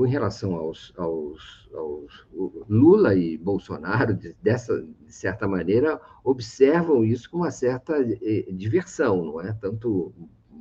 com 0.00 0.06
relação 0.06 0.54
aos, 0.54 0.94
aos, 0.96 1.68
aos 1.74 2.26
Lula 2.70 3.14
e 3.14 3.36
Bolsonaro, 3.36 4.18
dessa, 4.42 4.82
de 4.82 5.12
certa 5.12 5.46
maneira, 5.46 6.00
observam 6.24 7.04
isso 7.04 7.30
com 7.30 7.36
uma 7.36 7.50
certa 7.50 8.00
é, 8.00 8.50
diversão, 8.50 9.22
não 9.22 9.42
é? 9.42 9.52
Tanto 9.52 10.10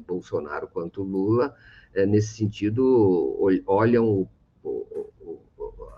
Bolsonaro 0.06 0.68
quanto 0.68 1.04
Lula, 1.04 1.56
é, 1.94 2.06
nesse 2.06 2.36
sentido, 2.36 3.40
olham 3.66 4.28
o, 4.62 5.40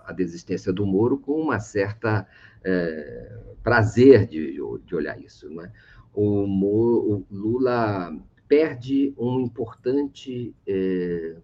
a 0.04 0.12
desistência 0.12 0.72
do 0.72 0.86
Moro 0.86 1.18
com 1.18 1.32
uma 1.32 1.58
certa 1.58 2.24
é, 2.62 3.40
prazer 3.60 4.24
de, 4.28 4.52
de 4.86 4.94
olhar 4.94 5.20
isso. 5.20 5.50
Né? 5.50 5.68
O, 6.14 6.46
Moro, 6.46 7.10
o 7.10 7.26
Lula 7.28 8.16
perde 8.46 9.12
um 9.18 9.40
importante 9.40 10.54
é, 10.64 11.34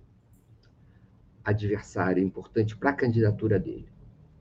adversário, 1.49 2.23
importante 2.23 2.77
para 2.77 2.91
a 2.91 2.95
candidatura 2.95 3.59
dele. 3.59 3.89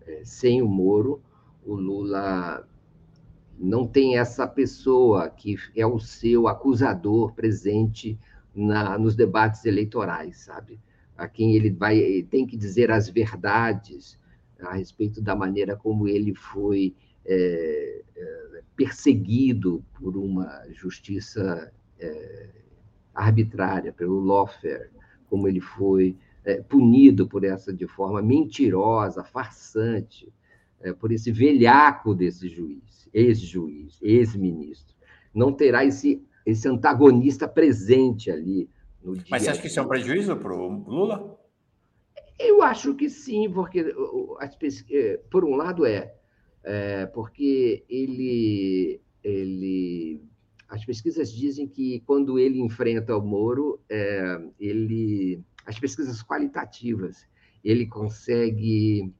É, 0.05 0.21
sem 0.23 0.61
o 0.61 0.67
Moro, 0.67 1.21
o 1.65 1.75
Lula 1.75 2.67
não 3.57 3.87
tem 3.87 4.17
essa 4.17 4.47
pessoa 4.47 5.29
que 5.29 5.57
é 5.75 5.85
o 5.85 5.99
seu 5.99 6.47
acusador 6.47 7.33
presente 7.33 8.19
na, 8.53 8.97
nos 8.97 9.15
debates 9.15 9.65
eleitorais, 9.65 10.37
sabe? 10.37 10.79
a 11.17 11.27
quem 11.27 11.55
ele 11.55 11.71
vai 11.71 12.25
tem 12.29 12.45
que 12.45 12.55
dizer 12.55 12.91
as 12.91 13.09
verdades 13.09 14.19
a 14.61 14.73
respeito 14.75 15.21
da 15.21 15.35
maneira 15.35 15.75
como 15.75 16.07
ele 16.07 16.33
foi 16.33 16.95
é, 17.25 18.03
é, 18.15 18.61
perseguido 18.75 19.83
por 19.95 20.15
uma 20.15 20.63
justiça 20.71 21.71
é, 21.99 22.49
arbitrária, 23.13 23.91
pelo 23.91 24.19
lawfare, 24.19 24.89
como 25.27 25.47
ele 25.47 25.59
foi 25.59 26.15
é, 26.47 26.61
punido 26.61 27.27
por 27.27 27.43
essa 27.43 27.73
de 27.73 27.85
forma 27.85 28.21
mentirosa, 28.21 29.23
farsante, 29.23 30.33
é, 30.81 30.93
por 30.93 31.11
esse 31.11 31.31
velhaco 31.31 32.15
desse 32.15 32.47
juiz, 32.47 33.07
ex-juiz, 33.13 33.99
ex-ministro. 34.01 34.95
Não 35.33 35.53
terá 35.53 35.85
esse, 35.85 36.23
esse 36.45 36.67
antagonista 36.67 37.47
presente 37.47 38.31
ali 38.31 38.69
mas 39.29 39.43
você 39.43 39.49
acha 39.49 39.61
que 39.61 39.67
isso 39.67 39.79
é 39.79 39.83
um 39.83 39.87
prejuízo 39.87 40.35
para 40.35 40.53
o 40.53 40.83
Lula? 40.87 41.37
Eu 42.39 42.61
acho 42.61 42.93
que 42.95 43.09
sim, 43.09 43.49
porque 43.49 43.79
é, 44.91 45.17
por 45.29 45.45
um 45.45 45.55
lado 45.55 45.85
é, 45.85 46.13
é 46.63 47.05
porque 47.07 47.83
ele, 47.89 49.01
ele, 49.23 50.21
as 50.67 50.85
pesquisas 50.85 51.31
dizem 51.31 51.67
que 51.67 52.01
quando 52.01 52.37
ele 52.37 52.59
enfrenta 52.59 53.17
o 53.17 53.21
Moro, 53.21 53.79
é, 53.89 54.39
ele, 54.59 55.41
as 55.67 55.79
pesquisas 55.79 56.23
qualitativas, 56.23 57.27
ele 57.63 57.85
consegue 57.85 59.13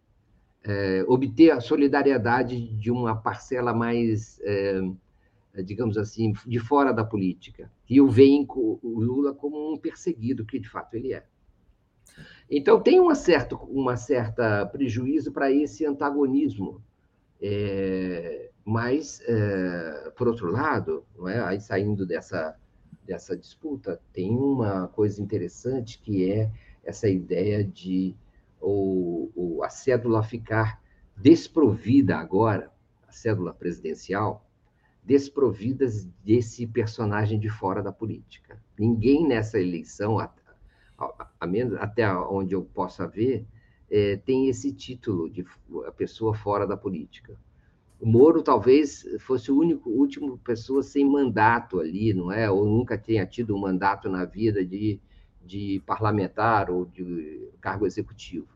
é, 0.64 1.03
obter 1.07 1.52
a 1.52 1.60
solidariedade 1.60 2.68
de 2.78 2.90
uma 2.90 3.15
parcela 3.15 3.74
mais 3.74 4.40
é, 4.44 4.82
digamos 5.64 5.98
assim, 5.98 6.34
de 6.45 6.60
fora 6.60 6.94
da 6.94 7.03
política, 7.03 7.72
e 7.90 7.99
o 7.99 8.07
veem 8.07 8.45
o 8.48 8.99
Lula 8.99 9.34
como 9.34 9.74
um 9.74 9.78
perseguido, 9.78 10.45
que 10.45 10.60
de 10.60 10.69
fato 10.69 10.94
ele 10.94 11.14
é. 11.14 11.26
Então 12.49 12.80
tem 12.82 12.99
uma 12.99 13.15
certa, 13.15 13.56
uma 13.56 13.98
certa 13.98 14.65
prejuízo 14.68 15.32
para 15.32 15.52
esse 15.52 15.86
antagonismo, 15.86 16.82
é, 17.41 18.49
mas 18.64 19.22
é, 19.28 20.11
por 20.15 20.28
outro 20.28 20.52
lado, 20.52 21.06
não 21.18 21.28
é? 21.28 21.40
Aí 21.41 21.60
saindo 21.60 22.06
dessa 22.06 22.56
dessa 23.08 23.36
disputa 23.36 24.00
tem 24.12 24.38
uma 24.38 24.90
coisa 24.90 25.22
interessante 25.22 25.98
que 26.00 26.30
é 26.30 26.52
essa 26.84 27.08
ideia 27.08 27.64
de 27.64 28.16
o, 28.62 29.62
a 29.64 29.70
cédula 29.70 30.22
ficar 30.24 30.82
desprovida 31.16 32.18
agora, 32.18 32.72
a 33.08 33.12
cédula 33.12 33.54
presidencial, 33.54 34.46
desprovidas 35.04 36.06
desse 36.24 36.68
personagem 36.68 37.40
de 37.40 37.50
fora 37.50 37.82
da 37.82 37.92
política. 37.92 38.62
Ninguém 38.78 39.26
nessa 39.26 39.60
eleição, 39.60 40.20
a, 40.20 40.32
a, 40.98 41.28
a 41.40 41.48
menos, 41.48 41.76
até 41.80 42.12
onde 42.14 42.54
eu 42.54 42.64
possa 42.64 43.08
ver, 43.08 43.46
é, 43.90 44.18
tem 44.18 44.50
esse 44.50 44.72
título 44.74 45.30
de 45.30 45.46
a 45.86 45.92
pessoa 45.92 46.34
fora 46.34 46.68
da 46.68 46.76
política. 46.76 47.40
Moro 48.02 48.44
talvez 48.44 49.06
fosse 49.19 49.52
o 49.52 49.57
único 49.57 49.90
último 49.90 50.38
pessoa 50.38 50.84
sem 50.84 51.06
mandato 51.06 51.80
ali, 51.80 52.14
não 52.14 52.32
é? 52.32 52.49
Ou 52.49 52.65
nunca 52.65 52.98
tenha 52.98 53.26
tido 53.26 53.56
um 53.56 53.60
mandato 53.60 54.07
na 54.10 54.24
vida 54.24 54.64
de, 54.64 54.99
de 55.44 55.82
parlamentar 55.86 56.69
ou 56.69 56.86
de 56.86 57.49
cargo 57.60 57.86
executivo. 57.86 58.48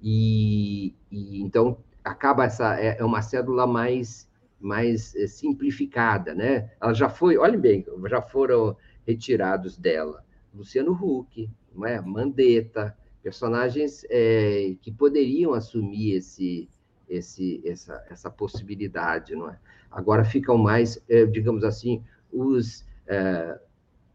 E, 0.00 0.94
e 1.10 1.40
então 1.42 1.78
acaba 2.04 2.44
essa 2.44 2.78
é, 2.80 2.98
é 2.98 3.04
uma 3.04 3.22
cédula 3.22 3.66
mais 3.66 4.26
mais 4.58 5.14
é, 5.16 5.26
simplificada, 5.26 6.34
né? 6.34 6.70
Ela 6.80 6.94
já 6.94 7.08
foi, 7.08 7.36
olhem 7.36 7.60
bem, 7.60 7.84
já 8.08 8.22
foram 8.22 8.76
retirados 9.06 9.76
dela 9.76 10.24
Luciano 10.54 10.92
Huck, 10.92 11.48
não 11.74 11.86
é? 11.86 12.00
Mandetta, 12.00 12.96
personagens 13.22 14.04
é, 14.08 14.74
que 14.80 14.90
poderiam 14.90 15.52
assumir 15.52 16.12
esse, 16.12 16.68
esse, 17.08 17.62
essa, 17.64 18.04
essa 18.10 18.30
possibilidade, 18.30 19.34
não 19.34 19.50
é? 19.50 19.58
Agora 19.90 20.24
ficam 20.24 20.58
mais, 20.58 21.02
é, 21.08 21.24
digamos 21.24 21.64
assim, 21.64 22.02
os, 22.32 22.84
é, 23.06 23.58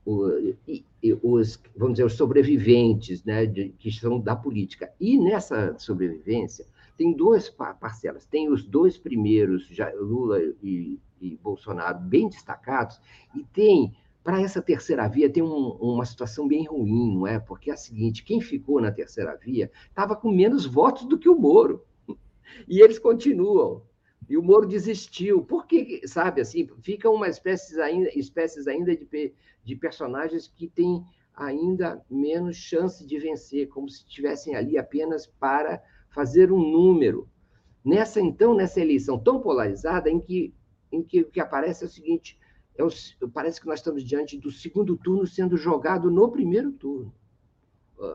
os, 0.05 1.61
vamos 1.75 1.93
dizer, 1.93 2.05
os 2.05 2.13
sobreviventes, 2.13 3.23
né, 3.23 3.45
de, 3.45 3.69
que 3.79 3.91
são 3.91 4.19
da 4.19 4.35
política. 4.35 4.91
E 4.99 5.17
nessa 5.17 5.77
sobrevivência 5.77 6.65
tem 6.97 7.13
duas 7.13 7.49
parcelas. 7.49 8.25
Tem 8.25 8.51
os 8.51 8.63
dois 8.63 8.97
primeiros, 8.97 9.67
Lula 9.99 10.39
e, 10.61 10.99
e 11.19 11.39
Bolsonaro, 11.41 11.99
bem 11.99 12.29
destacados, 12.29 12.99
e 13.35 13.43
tem 13.43 13.95
para 14.23 14.39
essa 14.39 14.61
terceira 14.61 15.07
via 15.07 15.29
tem 15.29 15.41
um, 15.41 15.69
uma 15.79 16.05
situação 16.05 16.47
bem 16.47 16.67
ruim, 16.67 17.15
não 17.15 17.25
é? 17.25 17.39
Porque 17.39 17.71
é 17.71 17.73
a 17.73 17.77
seguinte: 17.77 18.23
quem 18.23 18.39
ficou 18.39 18.79
na 18.79 18.91
terceira 18.91 19.35
via 19.35 19.71
estava 19.89 20.15
com 20.15 20.31
menos 20.31 20.65
votos 20.65 21.05
do 21.05 21.17
que 21.17 21.27
o 21.27 21.35
Moro. 21.35 21.83
E 22.67 22.81
eles 22.81 22.99
continuam. 22.99 23.83
E 24.29 24.37
o 24.37 24.43
Moro 24.43 24.67
desistiu. 24.67 25.43
Por 25.43 25.65
que, 25.65 26.07
sabe, 26.07 26.41
assim, 26.41 26.67
fica 26.81 27.09
uma 27.09 27.27
espécie 27.27 27.79
ainda, 27.81 28.09
espécies 28.17 28.67
ainda 28.67 28.95
de, 28.95 29.33
de 29.63 29.75
personagens 29.75 30.47
que 30.47 30.67
têm 30.67 31.03
ainda 31.35 32.03
menos 32.09 32.55
chance 32.55 33.05
de 33.05 33.17
vencer, 33.17 33.67
como 33.67 33.89
se 33.89 33.99
estivessem 33.99 34.55
ali 34.55 34.77
apenas 34.77 35.25
para 35.25 35.81
fazer 36.09 36.51
um 36.51 36.59
número. 36.59 37.27
Nessa, 37.83 38.21
então, 38.21 38.53
nessa 38.53 38.79
eleição 38.79 39.17
tão 39.17 39.41
polarizada, 39.41 40.09
em 40.09 40.19
que, 40.19 40.53
em 40.91 41.01
que 41.01 41.21
o 41.21 41.31
que 41.31 41.39
aparece 41.39 41.83
é 41.83 41.87
o 41.87 41.89
seguinte: 41.89 42.39
é 42.77 42.83
o, 42.83 42.89
parece 43.29 43.59
que 43.59 43.67
nós 43.67 43.79
estamos 43.79 44.03
diante 44.03 44.37
do 44.37 44.51
segundo 44.51 44.95
turno 44.95 45.25
sendo 45.25 45.57
jogado 45.57 46.11
no 46.11 46.31
primeiro 46.31 46.71
turno, 46.71 47.13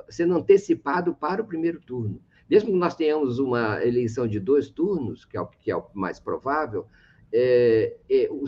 sendo 0.08 0.34
antecipado 0.34 1.14
para 1.14 1.42
o 1.42 1.46
primeiro 1.46 1.80
turno. 1.80 2.22
Mesmo 2.48 2.70
que 2.70 2.78
nós 2.78 2.94
tenhamos 2.94 3.38
uma 3.38 3.84
eleição 3.84 4.26
de 4.26 4.38
dois 4.38 4.70
turnos, 4.70 5.24
que 5.24 5.36
é 5.36 5.40
o, 5.40 5.46
que 5.46 5.70
é 5.70 5.76
o 5.76 5.84
mais 5.92 6.20
provável, 6.20 6.86
é, 7.32 7.96
é, 8.08 8.28
o, 8.30 8.44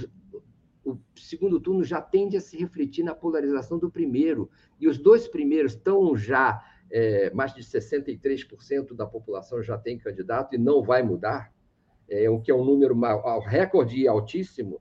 o 0.84 0.98
segundo 1.16 1.60
turno 1.60 1.82
já 1.82 2.00
tende 2.00 2.36
a 2.36 2.40
se 2.40 2.56
refletir 2.56 3.04
na 3.04 3.14
polarização 3.14 3.78
do 3.78 3.90
primeiro, 3.90 4.48
e 4.80 4.88
os 4.88 4.98
dois 4.98 5.26
primeiros 5.26 5.72
estão 5.72 6.16
já, 6.16 6.62
é, 6.90 7.30
mais 7.34 7.54
de 7.54 7.62
63% 7.62 8.94
da 8.94 9.04
população 9.04 9.62
já 9.62 9.76
tem 9.76 9.98
candidato 9.98 10.54
e 10.54 10.58
não 10.58 10.82
vai 10.82 11.02
mudar, 11.02 11.52
é, 12.08 12.30
o 12.30 12.40
que 12.40 12.50
é 12.50 12.54
um 12.54 12.64
número 12.64 12.96
recorde 13.40 14.08
altíssimo, 14.08 14.80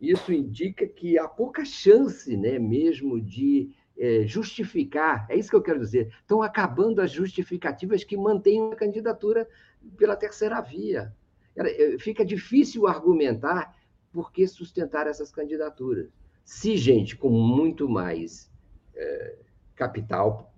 isso 0.00 0.32
indica 0.32 0.86
que 0.86 1.18
há 1.18 1.26
pouca 1.26 1.64
chance 1.64 2.36
né, 2.36 2.58
mesmo 2.58 3.20
de 3.20 3.70
é, 3.96 4.26
justificar, 4.26 5.26
é 5.28 5.36
isso 5.36 5.50
que 5.50 5.56
eu 5.56 5.62
quero 5.62 5.80
dizer, 5.80 6.12
estão 6.20 6.42
acabando 6.42 7.00
as 7.00 7.10
justificativas 7.10 8.02
que 8.02 8.16
mantêm 8.16 8.72
a 8.72 8.76
candidatura 8.76 9.48
pela 9.96 10.16
terceira 10.16 10.60
via. 10.60 11.14
É, 11.56 11.98
fica 11.98 12.24
difícil 12.24 12.86
argumentar 12.86 13.76
por 14.12 14.32
que 14.32 14.46
sustentar 14.46 15.06
essas 15.06 15.30
candidaturas. 15.30 16.08
Se 16.44 16.76
gente 16.76 17.16
com 17.16 17.30
muito 17.30 17.88
mais 17.88 18.50
é, 18.94 19.38
capital 19.74 20.52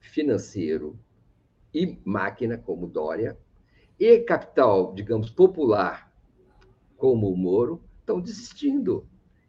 financeiro 0.00 0.98
e 1.74 1.98
máquina, 2.04 2.56
como 2.56 2.86
Dória, 2.86 3.36
e 3.98 4.20
capital, 4.20 4.94
digamos, 4.94 5.30
popular, 5.30 6.12
como 6.96 7.30
o 7.30 7.36
Moro, 7.36 7.82
estão 8.00 8.20
desistindo. 8.20 9.06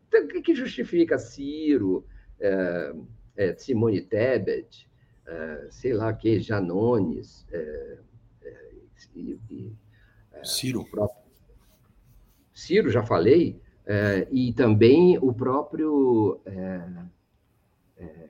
Então, 0.07 0.25
o 0.25 0.27
que, 0.27 0.41
que 0.41 0.55
justifica 0.55 1.17
Ciro, 1.17 2.05
é, 2.39 2.93
é, 3.35 3.53
Simone 3.55 4.01
Tebet, 4.01 4.89
é, 5.25 5.67
sei 5.69 5.93
lá 5.93 6.09
o 6.09 6.17
que, 6.17 6.39
Janones, 6.39 7.45
é, 7.51 7.99
é, 8.43 8.71
e, 9.15 9.39
e, 9.49 9.73
é, 10.33 10.43
Ciro. 10.43 10.85
Próprio... 10.85 11.19
Ciro, 12.53 12.89
já 12.89 13.03
falei, 13.03 13.61
e 14.29 14.53
também 14.53 15.17
o 15.17 15.33
próprio 15.33 16.41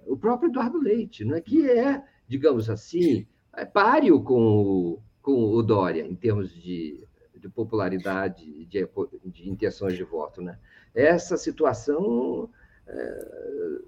o 0.07 0.17
próprio 0.17 0.49
Eduardo 0.49 0.79
Leite, 0.79 1.25
não 1.25 1.35
é 1.35 1.41
que 1.41 1.69
é, 1.69 2.01
digamos 2.27 2.69
assim, 2.69 3.27
é 3.55 3.65
páreo 3.65 4.23
com 4.23 4.61
o, 4.61 5.01
com 5.21 5.51
o 5.51 5.61
Dória 5.61 6.05
em 6.05 6.15
termos 6.15 6.53
de 6.53 7.07
de 7.39 7.49
popularidade, 7.49 8.65
de, 8.65 8.87
de 9.25 9.49
intenções 9.49 9.95
de 9.95 10.03
voto. 10.03 10.41
Né? 10.41 10.59
Essa 10.93 11.37
situação, 11.37 12.49
é, 12.85 13.81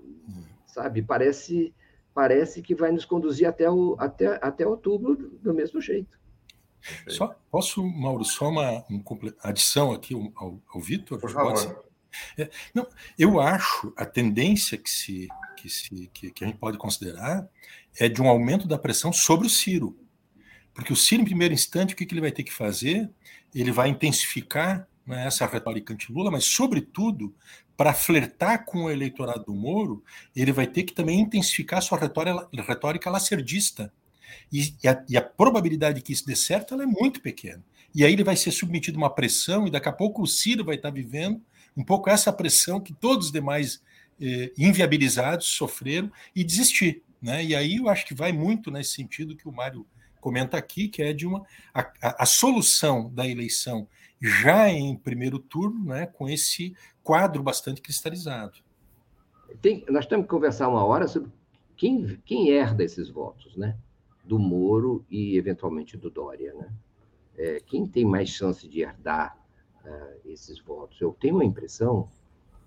sabe, 0.73 1.01
parece, 1.01 1.73
parece 2.13 2.61
que 2.61 2.73
vai 2.73 2.91
nos 2.91 3.05
conduzir 3.05 3.47
até, 3.47 3.69
o, 3.69 3.95
até, 3.99 4.39
até 4.41 4.65
outubro 4.65 5.15
do 5.41 5.53
mesmo 5.53 5.81
jeito. 5.81 6.19
Só, 7.07 7.35
posso, 7.51 7.83
Mauro, 7.83 8.23
só 8.23 8.49
uma, 8.49 8.83
uma 8.89 9.01
adição 9.43 9.91
aqui 9.91 10.15
ao, 10.35 10.59
ao 10.73 10.81
Vitor? 10.81 11.19
Por 11.19 11.29
favor. 11.29 11.85
É, 12.37 12.49
não, 12.73 12.85
eu 13.17 13.39
acho 13.39 13.93
a 13.95 14.05
tendência 14.05 14.77
que, 14.77 14.89
se, 14.89 15.27
que, 15.55 15.69
se, 15.69 16.09
que, 16.13 16.31
que 16.31 16.43
a 16.43 16.47
gente 16.47 16.57
pode 16.57 16.77
considerar 16.77 17.47
é 17.97 18.09
de 18.09 18.21
um 18.21 18.27
aumento 18.27 18.67
da 18.67 18.77
pressão 18.77 19.13
sobre 19.13 19.47
o 19.47 19.49
Ciro. 19.49 19.97
Porque 20.73 20.91
o 20.91 20.95
Ciro, 20.95 21.21
em 21.21 21.25
primeiro 21.25 21.53
instante, 21.53 21.93
o 21.93 21.97
que, 21.97 22.05
que 22.05 22.13
ele 22.13 22.21
vai 22.21 22.31
ter 22.31 22.43
que 22.43 22.53
fazer? 22.53 23.09
Ele 23.53 23.71
vai 23.71 23.89
intensificar 23.89 24.87
né, 25.05 25.25
essa 25.25 25.45
retórica 25.45 25.93
anti-Lula, 25.93 26.31
mas, 26.31 26.45
sobretudo, 26.45 27.33
para 27.81 27.95
flertar 27.95 28.63
com 28.63 28.83
o 28.83 28.91
eleitorado 28.91 29.45
do 29.45 29.55
Moro, 29.55 30.03
ele 30.35 30.51
vai 30.51 30.67
ter 30.67 30.83
que 30.83 30.93
também 30.93 31.19
intensificar 31.19 31.81
sua 31.81 31.97
retórica, 31.97 32.47
retórica 32.53 33.09
lacerdista. 33.09 33.91
E, 34.53 34.75
e, 34.83 34.87
a, 34.87 35.03
e, 35.09 35.17
a, 35.17 35.21
probabilidade 35.23 35.99
que 36.03 36.13
isso 36.13 36.23
dê 36.23 36.35
certo 36.35 36.79
é 36.79 36.85
muito 36.85 37.21
pequena. 37.21 37.65
E 37.95 38.05
aí 38.05 38.13
ele 38.13 38.23
vai 38.23 38.35
ser 38.35 38.51
submetido 38.51 38.99
a 38.99 39.01
uma 39.01 39.09
pressão, 39.09 39.65
e 39.65 39.71
daqui 39.71 39.89
a 39.89 39.91
pouco 39.91 40.21
o 40.21 40.27
Ciro 40.27 40.63
vai 40.63 40.75
estar 40.75 40.91
vivendo 40.91 41.41
um 41.75 41.83
pouco 41.83 42.07
essa 42.07 42.31
pressão 42.31 42.79
que 42.79 42.93
todos 42.93 43.25
os 43.25 43.31
demais 43.31 43.81
eh, 44.21 44.51
inviabilizados 44.55 45.47
sofreram 45.47 46.11
e 46.35 46.43
desistir. 46.43 47.01
Né? 47.19 47.43
E 47.45 47.55
aí 47.55 47.77
eu 47.77 47.89
acho 47.89 48.05
que 48.05 48.13
vai 48.13 48.31
muito 48.31 48.69
nesse 48.69 48.91
sentido 48.91 49.35
que 49.35 49.49
o 49.49 49.51
Mário 49.51 49.87
comenta 50.19 50.55
aqui, 50.55 50.87
que 50.87 51.01
é 51.01 51.13
de 51.13 51.25
uma 51.25 51.43
a, 51.73 51.81
a, 51.99 52.23
a, 52.23 52.25
solução 52.27 53.09
da 53.11 53.27
eleição 53.27 53.87
já 54.21 54.69
em 54.69 54.95
primeiro 54.95 55.39
turno, 55.39 55.83
né, 55.85 56.05
com 56.05 56.29
esse 56.29 56.75
quadro 57.03 57.41
bastante 57.41 57.81
cristalizado. 57.81 58.59
Tem, 59.61 59.83
nós 59.89 60.05
temos 60.05 60.25
que 60.25 60.29
conversar 60.29 60.69
uma 60.69 60.83
hora 60.83 61.07
sobre 61.07 61.29
quem, 61.75 62.19
quem 62.25 62.49
herda 62.49 62.83
esses 62.83 63.09
votos, 63.09 63.55
né? 63.57 63.77
Do 64.23 64.37
Moro 64.37 65.03
e 65.09 65.37
eventualmente 65.37 65.97
do 65.97 66.09
Dória, 66.09 66.53
né? 66.53 66.71
É, 67.37 67.59
quem 67.59 67.87
tem 67.87 68.05
mais 68.05 68.29
chance 68.29 68.67
de 68.67 68.81
herdar 68.81 69.37
uh, 69.83 70.19
esses 70.25 70.59
votos? 70.59 70.99
Eu 71.01 71.15
tenho 71.19 71.39
a 71.39 71.45
impressão 71.45 72.09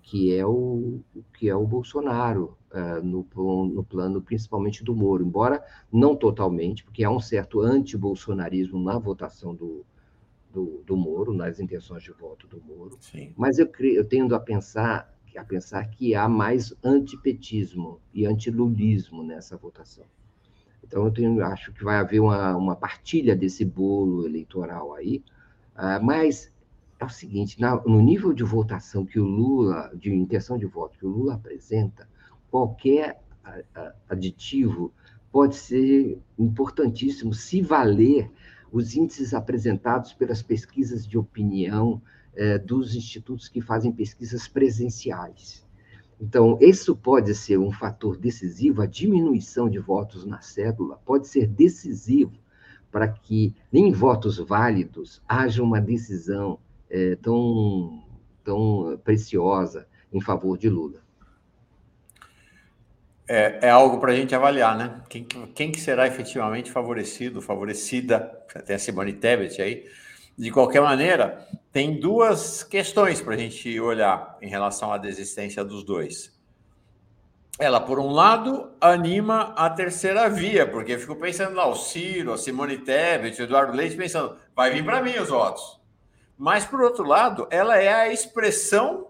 que 0.01 0.35
é 0.35 0.45
o 0.45 0.99
que 1.33 1.49
é 1.49 1.55
o 1.55 1.65
Bolsonaro 1.65 2.55
uh, 2.71 3.03
no, 3.03 3.25
no 3.67 3.83
plano 3.83 4.21
principalmente 4.21 4.83
do 4.83 4.95
Moro, 4.95 5.25
embora 5.25 5.63
não 5.91 6.15
totalmente, 6.15 6.83
porque 6.83 7.03
há 7.03 7.09
um 7.09 7.19
certo 7.19 7.61
anti-bolsonarismo 7.61 8.79
na 8.83 8.99
votação 8.99 9.55
do, 9.55 9.83
do, 10.55 10.81
do, 10.85 10.95
Moro, 10.95 11.33
nas 11.33 11.59
intenções 11.59 12.01
de 12.01 12.11
voto 12.11 12.47
do 12.47 12.61
Moro. 12.61 12.97
Sim. 13.01 13.33
Mas 13.35 13.59
eu, 13.59 13.69
eu 13.79 14.05
tendo 14.05 14.33
a 14.33 14.39
pensar 14.39 15.13
a 15.37 15.43
pensar 15.43 15.89
que 15.89 16.15
há 16.15 16.29
mais 16.29 16.73
antipetismo 16.81 17.99
e 18.13 18.25
antilulismo 18.25 19.21
nessa 19.21 19.57
votação. 19.57 20.05
Então, 20.81 21.03
eu 21.03 21.11
tenho, 21.11 21.43
acho 21.43 21.73
que 21.73 21.83
vai 21.83 21.97
haver 21.97 22.21
uma, 22.21 22.55
uma 22.55 22.73
partilha 22.73 23.35
desse 23.35 23.65
bolo 23.65 24.25
eleitoral 24.25 24.93
aí, 24.93 25.21
uh, 25.75 26.01
mas 26.01 26.53
é 26.97 27.03
o 27.03 27.09
seguinte: 27.09 27.59
na, 27.59 27.75
no 27.83 27.99
nível 27.99 28.31
de 28.31 28.45
votação 28.45 29.05
que 29.05 29.19
o 29.19 29.25
Lula, 29.25 29.91
de 29.93 30.09
intenção 30.13 30.57
de 30.57 30.65
voto 30.65 30.97
que 30.97 31.05
o 31.05 31.09
Lula 31.09 31.33
apresenta, 31.33 32.07
qualquer 32.49 33.21
aditivo 34.09 34.93
pode 35.31 35.55
ser 35.55 36.17
importantíssimo 36.39 37.33
se 37.33 37.61
valer 37.61 38.31
os 38.71 38.95
índices 38.95 39.33
apresentados 39.33 40.13
pelas 40.13 40.41
pesquisas 40.41 41.05
de 41.07 41.17
opinião 41.17 42.01
eh, 42.35 42.57
dos 42.57 42.95
institutos 42.95 43.47
que 43.47 43.61
fazem 43.61 43.91
pesquisas 43.91 44.47
presenciais. 44.47 45.65
Então, 46.19 46.57
isso 46.61 46.95
pode 46.95 47.35
ser 47.35 47.57
um 47.57 47.71
fator 47.71 48.17
decisivo, 48.17 48.81
a 48.81 48.85
diminuição 48.85 49.69
de 49.69 49.79
votos 49.79 50.25
na 50.25 50.41
cédula 50.41 50.97
pode 51.05 51.27
ser 51.27 51.47
decisivo 51.47 52.33
para 52.91 53.07
que, 53.07 53.53
nem 53.71 53.91
votos 53.91 54.37
válidos, 54.37 55.21
haja 55.27 55.61
uma 55.61 55.81
decisão 55.81 56.57
é, 56.89 57.15
tão, 57.17 58.03
tão 58.43 58.99
preciosa 59.03 59.85
em 60.11 60.21
favor 60.21 60.57
de 60.57 60.69
Lula. 60.69 61.04
É, 63.27 63.59
é 63.63 63.69
algo 63.69 63.99
para 63.99 64.11
a 64.11 64.15
gente 64.15 64.35
avaliar, 64.35 64.77
né? 64.77 65.01
Quem, 65.09 65.23
quem 65.23 65.71
que 65.71 65.79
será 65.79 66.05
efetivamente 66.07 66.71
favorecido, 66.71 67.41
favorecida? 67.41 68.19
Tem 68.65 68.75
a 68.75 68.79
Simone 68.79 69.13
Tebet 69.13 69.61
aí. 69.61 69.85
De 70.37 70.51
qualquer 70.51 70.81
maneira, 70.81 71.47
tem 71.71 71.99
duas 71.99 72.63
questões 72.63 73.21
para 73.21 73.35
a 73.35 73.37
gente 73.37 73.79
olhar 73.79 74.37
em 74.41 74.49
relação 74.49 74.91
à 74.91 74.97
desistência 74.97 75.63
dos 75.63 75.83
dois. 75.83 76.35
Ela, 77.57 77.79
por 77.79 77.99
um 77.99 78.09
lado, 78.09 78.71
anima 78.81 79.53
a 79.55 79.69
terceira 79.69 80.29
via, 80.29 80.67
porque 80.67 80.91
eu 80.91 80.99
fico 80.99 81.15
pensando 81.15 81.55
lá, 81.55 81.65
o 81.65 81.75
Ciro, 81.75 82.33
a 82.33 82.37
Simone 82.37 82.77
Tebet, 82.79 83.41
o 83.41 83.45
Eduardo 83.45 83.71
Leite, 83.75 83.95
pensando, 83.95 84.35
vai 84.53 84.71
vir 84.71 84.83
para 84.83 85.01
mim 85.01 85.17
os 85.17 85.29
votos. 85.29 85.79
Mas, 86.37 86.65
por 86.65 86.81
outro 86.81 87.05
lado, 87.05 87.47
ela 87.49 87.77
é 87.77 87.93
a 87.93 88.11
expressão 88.11 89.07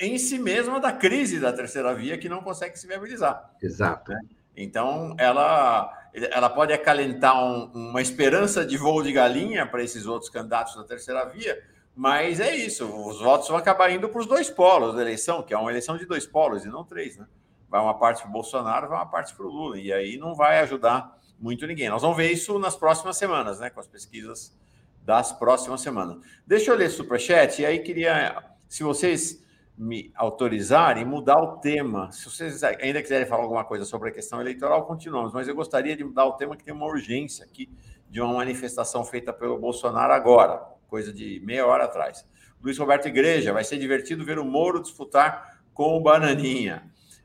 em 0.00 0.18
si 0.18 0.38
mesma 0.38 0.78
da 0.78 0.92
crise 0.92 1.40
da 1.40 1.52
terceira 1.52 1.94
via 1.94 2.16
que 2.16 2.28
não 2.28 2.42
consegue 2.42 2.78
se 2.78 2.86
viabilizar. 2.86 3.50
Exato. 3.62 4.12
Né? 4.12 4.20
Então, 4.56 5.14
ela, 5.18 5.92
ela 6.12 6.50
pode 6.50 6.72
acalentar 6.72 7.36
um, 7.42 7.70
uma 7.72 8.02
esperança 8.02 8.64
de 8.64 8.76
voo 8.76 9.02
de 9.02 9.12
galinha 9.12 9.66
para 9.66 9.82
esses 9.82 10.06
outros 10.06 10.30
candidatos 10.30 10.74
da 10.76 10.84
terceira 10.84 11.24
via, 11.24 11.62
mas 11.94 12.38
é 12.40 12.54
isso, 12.54 12.84
os 12.84 13.20
votos 13.20 13.48
vão 13.48 13.56
acabar 13.56 13.90
indo 13.90 14.08
para 14.08 14.20
os 14.20 14.26
dois 14.26 14.48
polos 14.48 14.94
da 14.94 15.02
eleição, 15.02 15.42
que 15.42 15.52
é 15.52 15.58
uma 15.58 15.70
eleição 15.70 15.96
de 15.96 16.06
dois 16.06 16.26
polos 16.26 16.64
e 16.64 16.68
não 16.68 16.84
três, 16.84 17.16
né? 17.16 17.26
Vai 17.68 17.80
uma 17.80 17.98
parte 17.98 18.22
para 18.22 18.30
o 18.30 18.32
Bolsonaro, 18.32 18.88
vai 18.88 18.98
uma 18.98 19.06
parte 19.06 19.34
para 19.34 19.44
o 19.44 19.50
Lula, 19.50 19.78
e 19.78 19.92
aí 19.92 20.16
não 20.16 20.34
vai 20.34 20.60
ajudar 20.60 21.18
muito 21.38 21.66
ninguém. 21.66 21.88
Nós 21.88 22.02
vamos 22.02 22.16
ver 22.16 22.30
isso 22.32 22.58
nas 22.58 22.76
próximas 22.76 23.16
semanas, 23.16 23.60
né? 23.60 23.68
Com 23.68 23.80
as 23.80 23.86
pesquisas 23.86 24.56
das 25.04 25.32
próximas 25.32 25.80
semanas. 25.80 26.18
Deixa 26.46 26.70
eu 26.70 26.76
ler 26.76 26.88
superchat, 26.88 27.60
e 27.60 27.66
aí 27.66 27.80
queria, 27.80 28.42
se 28.68 28.82
vocês 28.82 29.44
me 29.78 30.10
autorizarem, 30.16 31.04
mudar 31.04 31.40
o 31.40 31.58
tema. 31.58 32.10
Se 32.10 32.24
vocês 32.24 32.64
ainda 32.64 33.00
quiserem 33.00 33.26
falar 33.26 33.44
alguma 33.44 33.64
coisa 33.64 33.84
sobre 33.84 34.08
a 34.08 34.12
questão 34.12 34.40
eleitoral, 34.40 34.84
continuamos, 34.86 35.32
mas 35.32 35.46
eu 35.46 35.54
gostaria 35.54 35.96
de 35.96 36.02
mudar 36.02 36.26
o 36.26 36.32
tema 36.32 36.56
que 36.56 36.64
tem 36.64 36.74
uma 36.74 36.86
urgência 36.86 37.44
aqui 37.44 37.70
de 38.10 38.20
uma 38.20 38.34
manifestação 38.34 39.04
feita 39.04 39.32
pelo 39.32 39.56
Bolsonaro 39.56 40.12
agora, 40.12 40.58
coisa 40.88 41.12
de 41.12 41.40
meia 41.44 41.64
hora 41.64 41.84
atrás. 41.84 42.26
Luiz 42.60 42.76
Roberto 42.76 43.06
Igreja, 43.06 43.52
vai 43.52 43.62
ser 43.62 43.78
divertido 43.78 44.24
ver 44.24 44.40
o 44.40 44.44
Moro 44.44 44.82
disputar 44.82 45.60
com 45.72 45.96
o 45.96 46.00
Bananinha. 46.00 46.82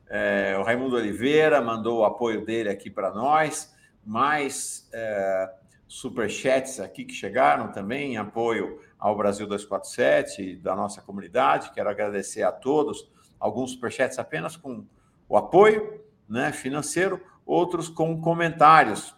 É, 0.08 0.56
o 0.56 0.62
Raimundo 0.62 0.94
Oliveira 0.94 1.60
mandou 1.60 2.00
o 2.00 2.04
apoio 2.04 2.44
dele 2.44 2.68
aqui 2.68 2.88
para 2.88 3.10
nós, 3.10 3.74
mais 4.06 4.88
é, 4.92 5.50
superchats 5.86 6.80
aqui 6.80 7.04
que 7.04 7.14
chegaram 7.14 7.70
também, 7.70 8.12
em 8.12 8.16
apoio 8.16 8.80
ao 8.98 9.16
Brasil 9.16 9.46
247, 9.46 10.56
da 10.56 10.74
nossa 10.74 11.02
comunidade. 11.02 11.70
Quero 11.72 11.88
agradecer 11.88 12.42
a 12.42 12.52
todos. 12.52 13.08
Alguns 13.38 13.72
superchats 13.72 14.18
apenas 14.18 14.56
com 14.56 14.84
o 15.28 15.36
apoio 15.36 16.00
né, 16.28 16.52
financeiro, 16.52 17.20
outros 17.44 17.88
com 17.88 18.20
comentários, 18.20 19.14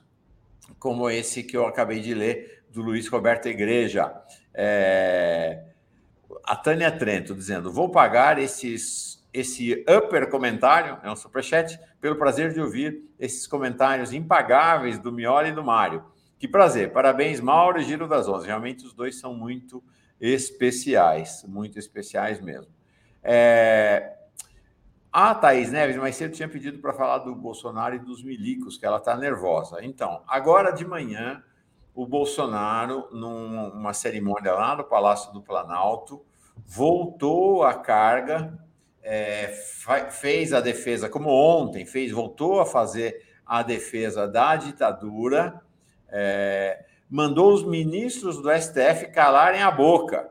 como 0.78 1.08
esse 1.08 1.42
que 1.42 1.56
eu 1.56 1.66
acabei 1.66 2.00
de 2.00 2.14
ler, 2.14 2.64
do 2.70 2.82
Luiz 2.82 3.08
Roberto 3.08 3.46
Igreja. 3.48 4.12
É... 4.52 5.64
A 6.44 6.56
Tânia 6.56 6.90
Trento 6.90 7.34
dizendo: 7.34 7.72
vou 7.72 7.90
pagar 7.90 8.38
esses, 8.38 9.24
esse 9.32 9.84
upper 9.88 10.28
comentário, 10.28 10.98
é 11.02 11.10
um 11.10 11.16
superchat, 11.16 11.78
pelo 12.00 12.16
prazer 12.16 12.52
de 12.52 12.60
ouvir 12.60 13.02
esses 13.18 13.46
comentários 13.46 14.12
impagáveis 14.12 14.98
do 14.98 15.12
Mioli 15.12 15.50
e 15.50 15.52
do 15.52 15.64
Mário. 15.64 16.04
Que 16.38 16.46
prazer. 16.46 16.92
Parabéns, 16.92 17.40
Mauro 17.40 17.80
e 17.80 17.84
Giro 17.84 18.06
das 18.06 18.28
Onze. 18.28 18.46
Realmente 18.46 18.84
os 18.84 18.92
dois 18.92 19.18
são 19.18 19.32
muito 19.32 19.82
especiais, 20.20 21.44
muito 21.48 21.78
especiais 21.78 22.40
mesmo. 22.40 22.72
É... 23.22 24.14
A 25.10 25.34
Thaís 25.34 25.72
Neves, 25.72 25.96
mais 25.96 26.14
cedo, 26.14 26.34
tinha 26.34 26.48
pedido 26.48 26.78
para 26.78 26.92
falar 26.92 27.18
do 27.18 27.34
Bolsonaro 27.34 27.94
e 27.94 27.98
dos 27.98 28.22
milicos, 28.22 28.76
que 28.76 28.84
ela 28.84 28.98
está 28.98 29.16
nervosa. 29.16 29.82
Então, 29.82 30.22
agora 30.28 30.72
de 30.72 30.86
manhã, 30.86 31.42
o 31.94 32.06
Bolsonaro, 32.06 33.08
numa 33.10 33.94
cerimônia 33.94 34.52
lá 34.52 34.76
no 34.76 34.84
Palácio 34.84 35.32
do 35.32 35.40
Planalto, 35.40 36.22
voltou 36.66 37.62
à 37.62 37.72
carga, 37.72 38.58
é, 39.02 39.46
fez 40.10 40.52
a 40.52 40.60
defesa, 40.60 41.08
como 41.08 41.30
ontem 41.30 41.86
fez, 41.86 42.12
voltou 42.12 42.60
a 42.60 42.66
fazer 42.66 43.24
a 43.46 43.62
defesa 43.62 44.28
da 44.28 44.54
ditadura 44.56 45.62
é, 46.08 46.84
mandou 47.08 47.52
os 47.52 47.62
ministros 47.62 48.40
do 48.40 48.50
STF 48.50 49.10
calarem 49.12 49.62
a 49.62 49.70
boca. 49.70 50.30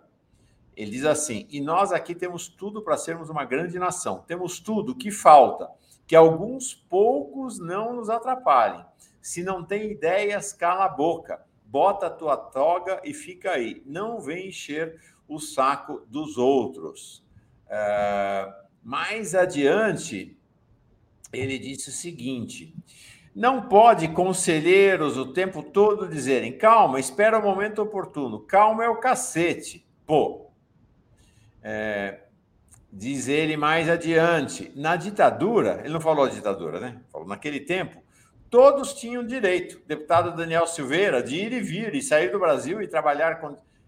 Ele 0.75 0.91
diz 0.91 1.05
assim: 1.05 1.47
e 1.49 1.61
nós 1.61 1.91
aqui 1.91 2.13
temos 2.13 2.47
tudo 2.47 2.81
para 2.81 2.97
sermos 2.97 3.29
uma 3.29 3.45
grande 3.45 3.79
nação. 3.79 4.23
Temos 4.27 4.59
tudo. 4.59 4.91
O 4.91 4.95
que 4.95 5.11
falta? 5.11 5.69
Que 6.05 6.15
alguns 6.15 6.73
poucos 6.73 7.59
não 7.59 7.93
nos 7.93 8.09
atrapalhem. 8.09 8.85
Se 9.21 9.41
não 9.43 9.63
tem 9.63 9.91
ideias, 9.91 10.53
cala 10.53 10.85
a 10.85 10.89
boca. 10.89 11.43
Bota 11.65 12.07
a 12.07 12.11
tua 12.11 12.37
toga 12.37 13.01
e 13.03 13.13
fica 13.13 13.51
aí. 13.51 13.81
Não 13.85 14.19
vem 14.19 14.49
encher 14.49 14.99
o 15.27 15.39
saco 15.39 16.05
dos 16.07 16.37
outros. 16.37 17.23
É, 17.67 18.53
mais 18.83 19.33
adiante, 19.33 20.37
ele 21.33 21.57
disse 21.57 21.89
o 21.89 21.93
seguinte: 21.93 22.75
não 23.35 23.63
pode 23.63 24.07
conselheiros 24.07 25.17
o 25.17 25.33
tempo 25.33 25.61
todo 25.61 26.07
dizerem 26.07 26.57
calma, 26.57 27.01
espera 27.01 27.37
o 27.37 27.43
momento 27.43 27.81
oportuno. 27.81 28.39
Calma 28.39 28.85
é 28.85 28.89
o 28.89 28.95
cacete. 28.95 29.85
Pô. 30.05 30.49
É, 31.61 32.19
diz 32.89 33.27
ele 33.27 33.57
mais 33.57 33.89
adiante. 33.89 34.71
Na 34.73 34.95
ditadura, 34.95 35.81
ele 35.83 35.93
não 35.93 35.99
falou 35.99 36.29
ditadura, 36.29 36.79
né? 36.79 37.01
Falou 37.11 37.27
naquele 37.27 37.59
tempo, 37.59 38.01
todos 38.49 38.93
tinham 38.93 39.25
direito, 39.25 39.81
deputado 39.85 40.33
Daniel 40.33 40.65
Silveira, 40.65 41.21
de 41.21 41.35
ir 41.35 41.51
e 41.51 41.59
vir 41.59 41.93
e 41.93 42.01
sair 42.01 42.31
do 42.31 42.39
Brasil 42.39 42.81
e 42.81 42.87
trabalhar, 42.87 43.41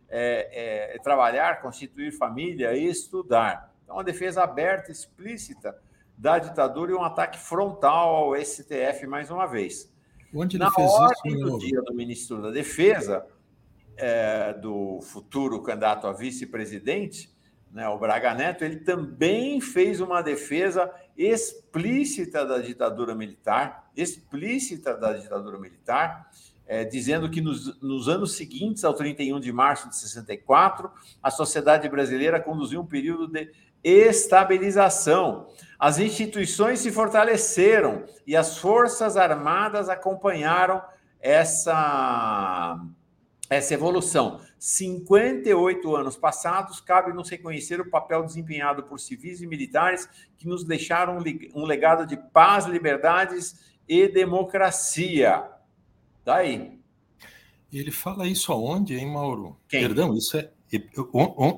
é, 0.10 0.96
é, 0.96 1.00
trabalhar 1.00 1.62
constituir 1.62 2.12
família 2.12 2.76
e 2.76 2.86
estudar. 2.86 3.72
Então, 3.84 3.96
uma 3.96 4.04
defesa 4.04 4.44
aberta, 4.44 4.92
explícita 4.92 5.74
da 6.18 6.40
ditadura 6.40 6.92
e 6.92 6.96
um 6.96 7.04
ataque 7.04 7.38
frontal 7.38 8.16
ao 8.16 8.36
STF 8.36 9.06
mais 9.06 9.30
uma 9.30 9.46
vez. 9.46 9.94
Onde 10.34 10.58
Na 10.58 10.70
ordem 10.76 11.34
isso, 11.34 11.46
do 11.46 11.60
dia 11.60 11.82
do 11.82 11.94
ministro 11.94 12.42
da 12.42 12.52
Defesa, 12.52 13.26
é, 13.96 14.54
do 14.54 15.00
futuro 15.02 15.62
candidato 15.62 16.08
a 16.08 16.14
vice-presidente, 16.14 17.32
né, 17.72 17.88
o 17.88 17.98
Braga 17.98 18.34
Neto, 18.34 18.64
ele 18.64 18.78
também 18.78 19.60
fez 19.62 20.00
uma 20.00 20.22
defesa 20.22 20.92
explícita 21.18 22.46
da 22.46 22.60
ditadura 22.60 23.14
militar, 23.14 23.92
explícita 23.96 24.96
da 24.96 25.14
ditadura 25.14 25.60
militar, 25.60 26.30
é, 26.66 26.84
dizendo 26.84 27.30
que 27.30 27.40
nos, 27.40 27.80
nos, 27.82 28.10
anos 28.10 28.34
seguintes 28.34 28.84
ao 28.84 28.94
31 28.94 29.40
de 29.40 29.52
março 29.54 29.90
de 29.90 29.96
64, 29.96 30.92
a 31.24 31.32
sociedade 31.32 31.88
brasileira 31.88 32.42
conduziu 32.42 32.82
um 32.82 32.86
período 32.86 33.28
de 33.28 33.52
estabilização. 33.84 35.48
As 35.80 36.00
instituições 36.00 36.80
se 36.80 36.92
fortaleceram 36.92 38.04
e 38.26 38.36
as 38.36 38.58
Forças 38.58 39.16
Armadas 39.16 39.90
acompanharam 39.90 40.82
essa, 41.20 42.80
essa 43.50 43.74
evolução. 43.74 44.42
58 44.60 45.96
anos 45.96 46.18
passados, 46.18 46.82
cabe-nos 46.82 47.30
reconhecer 47.30 47.80
o 47.80 47.90
papel 47.90 48.24
desempenhado 48.24 48.84
por 48.84 49.00
civis 49.00 49.42
e 49.42 49.48
militares 49.48 50.10
que 50.38 50.48
nos 50.48 50.64
deixaram 50.64 51.24
um 51.54 51.64
legado 51.64 52.08
de 52.08 52.18
paz, 52.18 52.66
liberdades 52.66 53.78
e 53.88 54.08
democracia. 54.08 55.48
Daí. 56.26 56.80
Ele 57.72 57.92
fala 57.92 58.28
isso 58.28 58.52
aonde, 58.52 58.96
hein, 58.96 59.12
Mauro? 59.12 59.58
Quem? 59.68 59.82
Perdão, 59.82 60.16
isso 60.16 60.38
é 60.38 60.50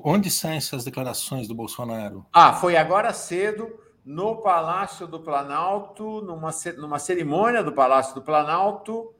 Onde 0.04 0.30
saem 0.30 0.56
essas 0.56 0.84
declarações 0.84 1.48
do 1.48 1.54
Bolsonaro? 1.54 2.24
Ah, 2.32 2.52
foi 2.52 2.76
agora 2.76 3.12
cedo 3.12 3.68
no 4.04 4.36
Palácio 4.36 5.06
do 5.06 5.20
Planalto, 5.20 6.20
numa, 6.22 6.50
numa 6.76 6.98
cerimônia 6.98 7.62
do 7.62 7.72
Palácio 7.72 8.14
do 8.14 8.22
Planalto. 8.22 9.14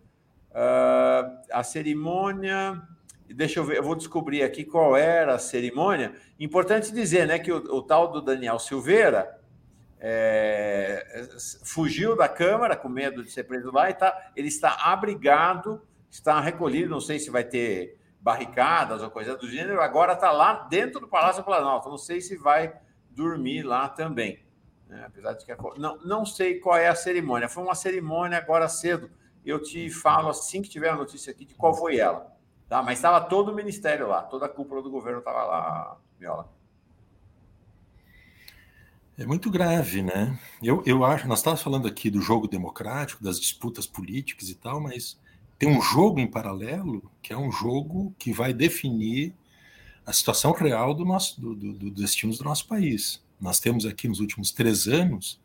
Uh, 0.50 1.38
a 1.52 1.62
cerimônia. 1.62 2.82
Deixa 3.28 3.60
eu 3.60 3.64
ver, 3.64 3.76
eu 3.78 3.82
vou 3.84 3.94
descobrir 3.94 4.42
aqui 4.42 4.64
qual 4.64 4.96
era 4.96 5.34
a 5.34 5.38
cerimônia. 5.38 6.12
Importante 6.38 6.92
dizer 6.92 7.26
né, 7.26 7.38
que 7.38 7.52
o, 7.52 7.56
o 7.56 7.82
tal 7.82 8.10
do 8.10 8.20
Daniel 8.20 8.58
Silveira 8.58 9.38
é, 10.00 11.06
fugiu 11.62 12.16
da 12.16 12.28
Câmara 12.28 12.74
com 12.74 12.88
medo 12.88 13.22
de 13.22 13.30
ser 13.30 13.44
preso 13.44 13.70
lá 13.70 13.90
e 13.90 13.94
tá, 13.94 14.32
ele 14.34 14.48
está 14.48 14.72
abrigado, 14.86 15.80
está 16.10 16.40
recolhido. 16.40 16.90
Não 16.90 17.00
sei 17.00 17.20
se 17.20 17.30
vai 17.30 17.44
ter 17.44 17.99
barricadas 18.20 19.02
ou 19.02 19.10
coisa 19.10 19.36
do 19.36 19.48
gênero, 19.48 19.80
agora 19.80 20.12
está 20.12 20.30
lá 20.30 20.66
dentro 20.68 21.00
do 21.00 21.08
Palácio 21.08 21.42
Planalto. 21.42 21.88
Não 21.88 21.98
sei 21.98 22.20
se 22.20 22.36
vai 22.36 22.78
dormir 23.10 23.62
lá 23.62 23.88
também. 23.88 24.44
Né? 24.86 25.04
Apesar 25.06 25.32
de 25.34 25.44
que 25.44 25.52
é 25.52 25.56
não, 25.78 25.98
não 26.04 26.26
sei 26.26 26.58
qual 26.58 26.76
é 26.76 26.88
a 26.88 26.94
cerimônia. 26.94 27.48
Foi 27.48 27.62
uma 27.62 27.74
cerimônia 27.74 28.38
agora 28.38 28.68
cedo. 28.68 29.10
Eu 29.44 29.62
te 29.62 29.88
falo 29.88 30.28
assim 30.28 30.60
que 30.60 30.68
tiver 30.68 30.90
a 30.90 30.96
notícia 30.96 31.30
aqui 31.30 31.44
de 31.44 31.54
qual 31.54 31.74
foi 31.74 31.98
ela. 31.98 32.36
Tá? 32.68 32.82
Mas 32.82 32.98
estava 32.98 33.20
todo 33.22 33.50
o 33.50 33.54
ministério 33.54 34.06
lá, 34.06 34.22
toda 34.22 34.46
a 34.46 34.48
cúpula 34.48 34.82
do 34.82 34.90
governo 34.90 35.20
estava 35.20 35.42
lá, 35.44 35.96
Miola. 36.18 36.48
É 39.18 39.26
muito 39.26 39.50
grave, 39.50 40.02
né? 40.02 40.38
Eu, 40.62 40.82
eu 40.86 41.04
acho, 41.04 41.28
nós 41.28 41.40
estávamos 41.40 41.62
falando 41.62 41.86
aqui 41.86 42.08
do 42.08 42.22
jogo 42.22 42.48
democrático, 42.48 43.22
das 43.22 43.38
disputas 43.38 43.86
políticas 43.86 44.48
e 44.48 44.54
tal, 44.54 44.80
mas 44.80 45.20
tem 45.60 45.68
um 45.68 45.82
jogo 45.82 46.18
em 46.18 46.26
paralelo 46.26 47.02
que 47.22 47.34
é 47.34 47.36
um 47.36 47.52
jogo 47.52 48.14
que 48.18 48.32
vai 48.32 48.54
definir 48.54 49.34
a 50.06 50.12
situação 50.12 50.52
real 50.52 50.94
do 50.94 51.04
nosso 51.04 51.38
do, 51.38 51.54
do, 51.54 51.72
do 51.74 51.90
destinos 51.90 52.38
do 52.38 52.44
nosso 52.44 52.66
país. 52.66 53.22
Nós 53.38 53.60
temos 53.60 53.84
aqui 53.84 54.08
nos 54.08 54.20
últimos 54.20 54.52
três 54.52 54.88
anos 54.88 55.38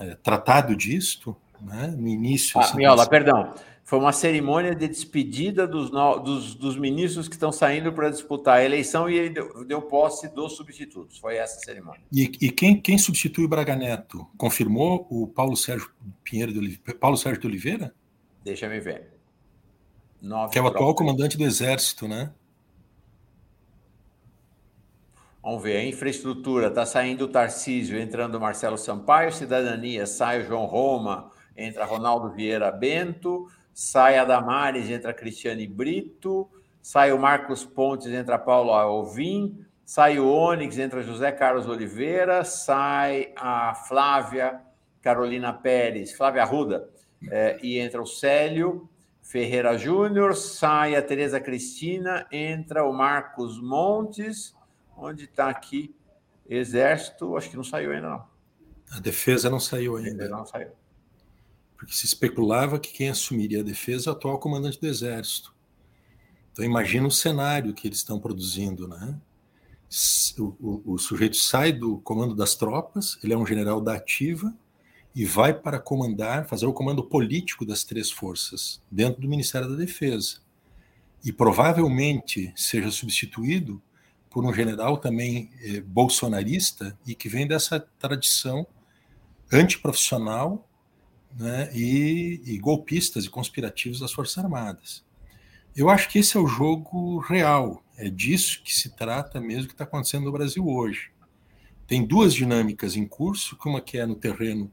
é, 0.00 0.14
tratado 0.14 0.74
disto, 0.74 1.36
né? 1.60 1.94
No 1.98 2.08
início. 2.08 2.58
Ah, 2.58 2.64
assim, 2.64 2.78
Miola, 2.78 3.06
perdão. 3.06 3.54
Foi 3.84 3.98
uma 3.98 4.10
cerimônia 4.10 4.74
de 4.74 4.88
despedida 4.88 5.66
dos, 5.66 5.90
dos, 5.90 6.54
dos 6.54 6.76
ministros 6.76 7.28
que 7.28 7.34
estão 7.34 7.52
saindo 7.52 7.92
para 7.92 8.08
disputar 8.08 8.56
a 8.56 8.64
eleição 8.64 9.08
e 9.08 9.16
ele 9.16 9.30
deu, 9.30 9.64
deu, 9.66 9.82
posse 9.82 10.34
dos 10.34 10.56
substitutos. 10.56 11.18
Foi 11.18 11.36
essa 11.36 11.60
cerimônia. 11.60 12.00
E, 12.10 12.22
e 12.40 12.50
quem, 12.50 12.80
quem 12.80 12.96
substitui 12.96 13.44
o 13.44 13.48
Braga 13.48 13.76
Neto? 13.76 14.26
Confirmou 14.36 15.06
o 15.10 15.26
Paulo 15.26 15.56
Sérgio 15.56 15.90
Pinheiro 16.24 16.52
de 16.52 16.58
Oliveira? 16.58 16.98
Paulo 16.98 17.18
Sérgio 17.18 17.42
de 17.42 17.46
Oliveira? 17.46 17.94
Deixa 18.42 18.68
me 18.68 18.80
ver. 18.80 19.15
Nove 20.26 20.52
que 20.52 20.58
é 20.58 20.62
o 20.62 20.66
atual 20.66 20.94
comandante 20.94 21.38
do 21.38 21.44
Exército, 21.44 22.08
né? 22.08 22.32
Vamos 25.42 25.62
ver, 25.62 25.76
a 25.76 25.84
infraestrutura. 25.84 26.66
Está 26.66 26.84
saindo 26.84 27.26
o 27.26 27.28
Tarcísio, 27.28 27.96
entrando 27.96 28.34
o 28.34 28.40
Marcelo 28.40 28.76
Sampaio, 28.76 29.32
cidadania 29.32 30.04
sai 30.04 30.40
o 30.40 30.44
João 30.44 30.64
Roma, 30.64 31.30
entra 31.56 31.84
Ronaldo 31.84 32.30
Vieira 32.30 32.72
Bento, 32.72 33.46
sai 33.72 34.18
a 34.18 34.24
Damares, 34.24 34.90
entra 34.90 35.12
a 35.12 35.14
Cristiane 35.14 35.66
Brito, 35.68 36.50
sai 36.82 37.12
o 37.12 37.18
Marcos 37.18 37.64
Pontes, 37.64 38.08
entra 38.08 38.38
Paulo 38.38 38.72
Alvim, 38.72 39.64
sai 39.84 40.18
o 40.18 40.28
Onyx, 40.28 40.76
entra 40.78 41.00
José 41.00 41.30
Carlos 41.30 41.68
Oliveira, 41.68 42.42
sai 42.44 43.32
a 43.36 43.72
Flávia 43.74 44.60
Carolina 45.00 45.52
Pérez, 45.52 46.12
Flávia 46.12 46.42
Arruda, 46.42 46.90
é, 47.30 47.56
e 47.62 47.78
entra 47.78 48.02
o 48.02 48.06
Célio 48.06 48.88
Ferreira 49.28 49.76
Júnior, 49.76 50.34
sai 50.34 50.94
a 50.94 51.02
Tereza 51.02 51.40
Cristina, 51.40 52.26
entra 52.30 52.84
o 52.84 52.92
Marcos 52.92 53.60
Montes, 53.60 54.54
onde 54.96 55.24
está 55.24 55.48
aqui 55.48 55.94
Exército, 56.48 57.36
acho 57.36 57.50
que 57.50 57.56
não 57.56 57.64
saiu 57.64 57.92
ainda 57.92 58.08
não. 58.08 58.24
A 58.92 59.00
defesa 59.00 59.50
não 59.50 59.58
saiu 59.58 59.96
ainda. 59.96 60.10
A 60.10 60.12
defesa 60.12 60.36
não 60.36 60.46
saiu 60.46 60.70
porque 61.76 61.92
se 61.92 62.06
especulava 62.06 62.78
que 62.78 62.92
quem 62.92 63.10
assumiria 63.10 63.60
a 63.60 63.64
defesa 63.64 64.10
é 64.10 64.12
o 64.12 64.16
atual 64.16 64.38
comandante 64.38 64.80
do 64.80 64.86
Exército. 64.86 65.54
Então 66.52 66.64
imagina 66.64 67.06
o 67.06 67.10
cenário 67.10 67.74
que 67.74 67.86
eles 67.86 67.98
estão 67.98 68.18
produzindo, 68.18 68.88
né? 68.88 69.18
O, 70.38 70.42
o, 70.58 70.94
o, 70.94 70.98
sujeito 70.98 71.36
sai 71.36 71.72
do 71.72 71.98
comando 71.98 72.34
das 72.34 72.56
tropas, 72.56 73.18
ele 73.22 73.32
é 73.32 73.36
um 73.36 73.46
general 73.46 73.80
da 73.80 73.94
ativa 73.94 74.52
e 75.16 75.24
vai 75.24 75.54
para 75.54 75.80
comandar, 75.80 76.46
fazer 76.46 76.66
o 76.66 76.74
comando 76.74 77.02
político 77.02 77.64
das 77.64 77.82
três 77.82 78.10
forças 78.10 78.82
dentro 78.90 79.22
do 79.22 79.26
Ministério 79.26 79.66
da 79.66 79.74
Defesa. 79.74 80.40
E 81.24 81.32
provavelmente 81.32 82.52
seja 82.54 82.90
substituído 82.90 83.82
por 84.28 84.44
um 84.44 84.52
general 84.52 84.98
também 84.98 85.50
eh, 85.62 85.80
bolsonarista 85.80 86.98
e 87.06 87.14
que 87.14 87.30
vem 87.30 87.46
dessa 87.46 87.80
tradição 87.98 88.66
antiprofissional 89.50 90.68
né, 91.34 91.70
e, 91.74 92.42
e, 92.44 92.58
golpistas 92.58 93.24
e 93.24 93.30
conspirativos 93.30 94.00
das 94.00 94.12
Forças 94.12 94.44
Armadas. 94.44 95.02
Eu 95.74 95.88
acho 95.88 96.10
que 96.10 96.18
esse 96.18 96.36
é 96.36 96.40
o 96.40 96.46
jogo 96.46 97.20
real, 97.20 97.82
é 97.96 98.10
disso 98.10 98.60
que 98.62 98.74
se 98.74 98.90
trata 98.90 99.40
mesmo 99.40 99.68
que 99.68 99.72
está 99.72 99.84
acontecendo 99.84 100.24
no 100.24 100.32
Brasil 100.32 100.68
hoje. 100.68 101.10
Tem 101.86 102.04
duas 102.04 102.34
dinâmicas 102.34 102.96
em 102.96 103.06
curso, 103.06 103.56
uma 103.64 103.80
que 103.80 103.96
é 103.96 104.04
no 104.04 104.14
terreno 104.14 104.70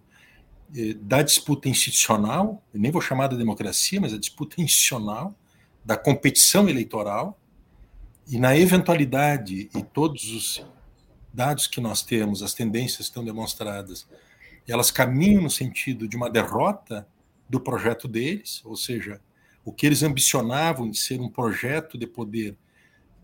da 1.01 1.21
disputa 1.21 1.69
institucional, 1.69 2.63
nem 2.73 2.91
vou 2.91 3.01
chamar 3.01 3.27
de 3.27 3.37
democracia, 3.37 4.01
mas 4.01 4.13
a 4.13 4.17
disputa 4.17 4.61
institucional, 4.61 5.35
da 5.85 5.95
competição 5.95 6.67
eleitoral, 6.67 7.39
e 8.27 8.39
na 8.39 8.57
eventualidade, 8.57 9.69
e 9.75 9.83
todos 9.83 10.31
os 10.31 10.65
dados 11.33 11.67
que 11.67 11.81
nós 11.81 12.01
temos, 12.01 12.41
as 12.41 12.53
tendências 12.53 13.01
estão 13.01 13.23
demonstradas, 13.23 14.07
elas 14.67 14.89
caminham 14.89 15.43
no 15.43 15.49
sentido 15.49 16.07
de 16.07 16.15
uma 16.15 16.29
derrota 16.29 17.07
do 17.49 17.59
projeto 17.59 18.07
deles, 18.07 18.61
ou 18.63 18.75
seja, 18.75 19.19
o 19.65 19.71
que 19.71 19.85
eles 19.85 20.03
ambicionavam 20.03 20.89
de 20.89 20.97
ser 20.97 21.19
um 21.19 21.29
projeto 21.29 21.97
de 21.97 22.07
poder 22.07 22.57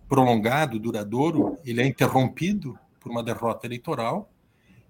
prolongado, 0.08 0.80
duradouro, 0.80 1.58
ele 1.64 1.82
é 1.82 1.86
interrompido 1.86 2.78
por 3.00 3.12
uma 3.12 3.24
derrota 3.24 3.68
eleitoral. 3.68 4.30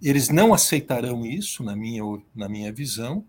Eles 0.01 0.29
não 0.29 0.53
aceitarão 0.53 1.25
isso, 1.25 1.63
na 1.63 1.75
minha, 1.75 2.03
na 2.33 2.47
minha 2.47 2.71
visão, 2.71 3.25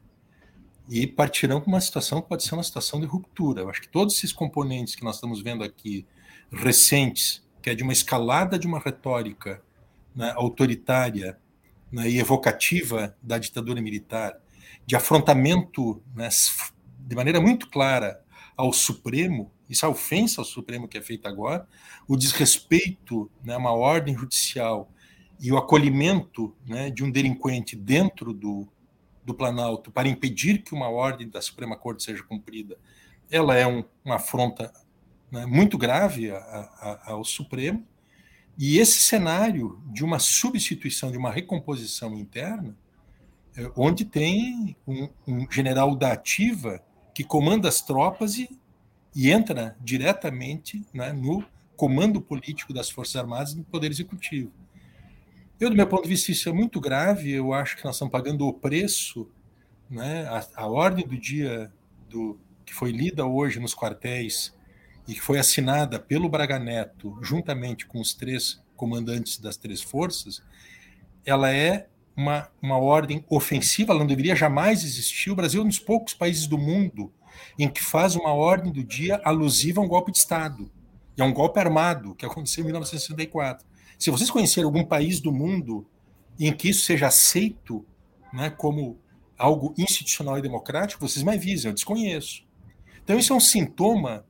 e 0.88 1.06
partirão 1.06 1.60
para 1.60 1.68
uma 1.68 1.80
situação 1.80 2.20
que 2.20 2.28
pode 2.28 2.42
ser 2.42 2.54
uma 2.54 2.62
situação 2.62 3.00
de 3.00 3.06
ruptura. 3.06 3.62
Eu 3.62 3.70
acho 3.70 3.80
que 3.80 3.88
todos 3.88 4.16
esses 4.16 4.32
componentes 4.32 4.94
que 4.94 5.04
nós 5.04 5.16
estamos 5.16 5.40
vendo 5.40 5.62
aqui, 5.62 6.06
recentes, 6.50 7.44
que 7.62 7.70
é 7.70 7.74
de 7.74 7.82
uma 7.82 7.92
escalada 7.92 8.58
de 8.58 8.66
uma 8.66 8.80
retórica 8.80 9.62
né, 10.14 10.32
autoritária 10.34 11.38
né, 11.92 12.08
e 12.08 12.18
evocativa 12.18 13.16
da 13.22 13.38
ditadura 13.38 13.80
militar, 13.80 14.36
de 14.86 14.96
afrontamento 14.96 16.02
né, 16.14 16.28
de 16.98 17.14
maneira 17.14 17.40
muito 17.40 17.68
clara 17.68 18.20
ao 18.56 18.72
Supremo, 18.72 19.52
isso 19.68 19.86
é 19.86 19.88
ofensa 19.88 20.40
ao 20.40 20.44
Supremo 20.44 20.88
que 20.88 20.98
é 20.98 21.02
feita 21.02 21.28
agora, 21.28 21.68
o 22.08 22.16
desrespeito 22.16 23.30
né, 23.44 23.54
a 23.54 23.58
uma 23.58 23.72
ordem 23.72 24.16
judicial 24.16 24.90
e 25.40 25.50
o 25.50 25.56
acolhimento 25.56 26.54
né, 26.66 26.90
de 26.90 27.02
um 27.02 27.10
delinquente 27.10 27.74
dentro 27.74 28.34
do, 28.34 28.68
do 29.24 29.34
Planalto 29.34 29.90
para 29.90 30.08
impedir 30.08 30.62
que 30.62 30.74
uma 30.74 30.90
ordem 30.90 31.28
da 31.28 31.40
Suprema 31.40 31.76
Corte 31.76 32.02
seja 32.02 32.22
cumprida, 32.22 32.76
ela 33.30 33.56
é 33.56 33.66
um, 33.66 33.82
uma 34.04 34.16
afronta 34.16 34.70
né, 35.32 35.46
muito 35.46 35.78
grave 35.78 36.30
a, 36.30 36.36
a, 36.36 37.12
ao 37.12 37.24
Supremo, 37.24 37.86
e 38.58 38.78
esse 38.78 38.98
cenário 38.98 39.80
de 39.86 40.04
uma 40.04 40.18
substituição, 40.18 41.10
de 41.10 41.16
uma 41.16 41.30
recomposição 41.30 42.14
interna, 42.18 42.76
é, 43.56 43.70
onde 43.74 44.04
tem 44.04 44.76
um, 44.86 45.08
um 45.26 45.50
general 45.50 45.96
da 45.96 46.12
ativa 46.12 46.82
que 47.14 47.24
comanda 47.24 47.66
as 47.68 47.80
tropas 47.80 48.36
e, 48.36 48.60
e 49.16 49.30
entra 49.30 49.74
diretamente 49.80 50.84
né, 50.92 51.12
no 51.12 51.42
comando 51.76 52.20
político 52.20 52.74
das 52.74 52.90
Forças 52.90 53.16
Armadas 53.16 53.52
e 53.52 53.56
do 53.56 53.64
Poder 53.64 53.90
Executivo. 53.90 54.52
Eu, 55.60 55.68
do 55.68 55.76
meu 55.76 55.86
ponto 55.86 56.04
de 56.04 56.08
vista, 56.08 56.32
isso 56.32 56.48
é 56.48 56.52
muito 56.52 56.80
grave. 56.80 57.30
Eu 57.30 57.52
acho 57.52 57.76
que 57.76 57.84
nós 57.84 57.96
estamos 57.96 58.10
pagando 58.10 58.46
o 58.46 58.52
preço, 58.54 59.28
né, 59.90 60.26
a, 60.26 60.62
a 60.62 60.66
ordem 60.66 61.06
do 61.06 61.18
dia 61.18 61.70
do, 62.08 62.40
que 62.64 62.72
foi 62.72 62.90
lida 62.90 63.26
hoje 63.26 63.60
nos 63.60 63.74
quartéis 63.74 64.56
e 65.06 65.12
que 65.12 65.20
foi 65.20 65.38
assinada 65.38 66.00
pelo 66.00 66.30
Braga 66.30 66.58
Neto, 66.58 67.18
juntamente 67.20 67.84
com 67.84 68.00
os 68.00 68.14
três 68.14 68.62
comandantes 68.74 69.38
das 69.38 69.58
três 69.58 69.82
forças, 69.82 70.42
ela 71.26 71.52
é 71.52 71.88
uma, 72.16 72.48
uma 72.62 72.78
ordem 72.78 73.22
ofensiva, 73.28 73.92
ela 73.92 74.00
não 74.00 74.06
deveria 74.06 74.34
jamais 74.34 74.82
existir. 74.82 75.30
O 75.30 75.36
Brasil 75.36 75.60
é 75.60 75.64
um 75.64 75.68
dos 75.68 75.78
poucos 75.78 76.14
países 76.14 76.46
do 76.46 76.56
mundo 76.56 77.12
em 77.58 77.68
que 77.68 77.82
faz 77.82 78.16
uma 78.16 78.32
ordem 78.32 78.72
do 78.72 78.82
dia 78.82 79.20
alusiva 79.24 79.82
a 79.82 79.84
um 79.84 79.88
golpe 79.88 80.10
de 80.10 80.18
Estado. 80.18 80.72
E 81.18 81.20
é 81.20 81.24
um 81.24 81.34
golpe 81.34 81.60
armado, 81.60 82.14
que 82.14 82.24
aconteceu 82.24 82.62
em 82.62 82.66
1964. 82.66 83.68
Se 84.00 84.10
vocês 84.10 84.30
conhecerem 84.30 84.64
algum 84.64 84.82
país 84.82 85.20
do 85.20 85.30
mundo 85.30 85.86
em 86.38 86.50
que 86.56 86.70
isso 86.70 86.86
seja 86.86 87.08
aceito 87.08 87.84
né, 88.32 88.48
como 88.48 88.98
algo 89.36 89.74
institucional 89.76 90.38
e 90.38 90.42
democrático, 90.42 91.06
vocês 91.06 91.22
me 91.22 91.34
avisem, 91.34 91.68
eu 91.68 91.74
desconheço. 91.74 92.42
Então, 93.04 93.18
isso 93.18 93.34
é 93.34 93.36
um 93.36 93.40
sintoma 93.40 94.24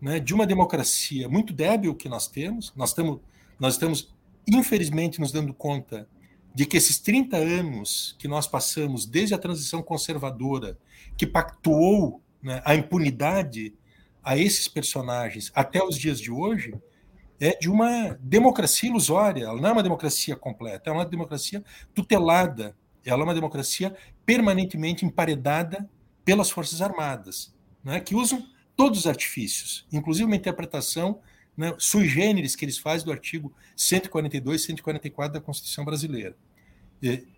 né, 0.00 0.18
de 0.18 0.34
uma 0.34 0.44
democracia 0.44 1.28
muito 1.28 1.52
débil 1.52 1.94
que 1.94 2.08
nós 2.08 2.26
temos. 2.26 2.72
Nós 2.74 2.88
estamos, 2.88 3.20
nós 3.56 3.74
estamos, 3.74 4.12
infelizmente, 4.48 5.20
nos 5.20 5.30
dando 5.30 5.54
conta 5.54 6.08
de 6.52 6.66
que 6.66 6.76
esses 6.76 6.98
30 6.98 7.36
anos 7.36 8.16
que 8.18 8.26
nós 8.26 8.48
passamos 8.48 9.06
desde 9.06 9.32
a 9.32 9.38
transição 9.38 9.80
conservadora, 9.80 10.76
que 11.16 11.24
pactuou 11.24 12.20
né, 12.42 12.60
a 12.64 12.74
impunidade 12.74 13.76
a 14.24 14.36
esses 14.36 14.66
personagens 14.66 15.52
até 15.54 15.84
os 15.84 15.96
dias 15.96 16.18
de 16.18 16.32
hoje, 16.32 16.74
é 17.44 17.58
de 17.58 17.68
uma 17.68 18.16
democracia 18.20 18.88
ilusória. 18.88 19.44
Ela 19.44 19.60
não 19.60 19.68
é 19.68 19.72
uma 19.72 19.82
democracia 19.82 20.34
completa, 20.34 20.88
é 20.88 20.92
uma 20.92 21.04
democracia 21.04 21.62
tutelada. 21.94 22.74
Ela 23.04 23.20
é 23.20 23.24
uma 23.24 23.34
democracia 23.34 23.94
permanentemente 24.24 25.04
emparedada 25.04 25.88
pelas 26.24 26.50
Forças 26.50 26.80
Armadas, 26.80 27.54
né, 27.84 28.00
que 28.00 28.14
usam 28.14 28.46
todos 28.74 29.00
os 29.00 29.06
artifícios, 29.06 29.86
inclusive 29.92 30.24
uma 30.24 30.36
interpretação 30.36 31.20
né, 31.54 31.74
sui 31.78 32.08
generis 32.08 32.56
que 32.56 32.64
eles 32.64 32.78
fazem 32.78 33.04
do 33.04 33.12
artigo 33.12 33.52
142 33.76 34.62
e 34.62 34.64
144 34.64 35.34
da 35.34 35.40
Constituição 35.40 35.84
Brasileira. 35.84 36.34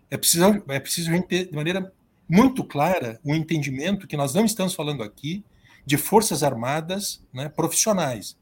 é 0.09 0.17
preciso, 0.17 0.63
é 0.69 0.79
preciso 0.79 1.11
a 1.11 1.15
gente 1.15 1.27
ter 1.27 1.49
de 1.49 1.55
maneira 1.55 1.93
muito 2.29 2.63
clara 2.63 3.19
o 3.25 3.35
entendimento 3.35 4.07
que 4.07 4.15
nós 4.15 4.33
não 4.33 4.45
estamos 4.45 4.73
falando 4.73 5.03
aqui 5.03 5.43
de 5.85 5.97
forças 5.97 6.43
armadas 6.43 7.21
né, 7.33 7.49
profissionais. 7.49 8.37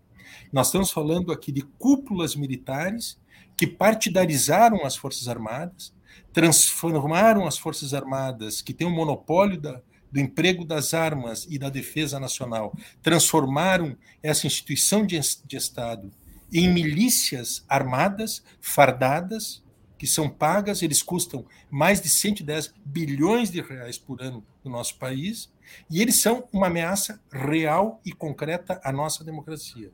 Nós 0.51 0.67
estamos 0.67 0.91
falando 0.91 1.31
aqui 1.31 1.51
de 1.51 1.61
cúpulas 1.61 2.35
militares 2.35 3.19
que 3.57 3.67
partidarizaram 3.67 4.85
as 4.85 4.95
forças 4.95 5.27
armadas, 5.27 5.93
transformaram 6.33 7.45
as 7.45 7.57
forças 7.57 7.93
armadas 7.93 8.61
que 8.61 8.73
têm 8.73 8.87
o 8.87 8.89
um 8.89 8.95
monopólio 8.95 9.59
da, 9.59 9.81
do 10.11 10.19
emprego 10.19 10.65
das 10.65 10.93
armas 10.93 11.45
e 11.49 11.57
da 11.57 11.69
defesa 11.69 12.19
nacional, 12.19 12.73
transformaram 13.01 13.97
essa 14.21 14.47
instituição 14.47 15.05
de, 15.05 15.19
de 15.45 15.57
Estado 15.57 16.11
em 16.53 16.69
milícias 16.69 17.65
armadas, 17.67 18.43
fardadas, 18.61 19.63
que 19.97 20.05
são 20.05 20.29
pagas, 20.29 20.81
eles 20.81 21.01
custam 21.01 21.45
mais 21.69 22.01
de 22.01 22.09
110 22.09 22.73
bilhões 22.85 23.49
de 23.49 23.61
reais 23.61 23.97
por 23.97 24.21
ano 24.21 24.45
no 24.63 24.71
nosso 24.71 24.97
país, 24.97 25.51
e 25.89 26.01
eles 26.01 26.21
são 26.21 26.47
uma 26.51 26.67
ameaça 26.67 27.19
real 27.31 28.01
e 28.05 28.11
concreta 28.11 28.79
à 28.83 28.91
nossa 28.91 29.23
democracia. 29.23 29.91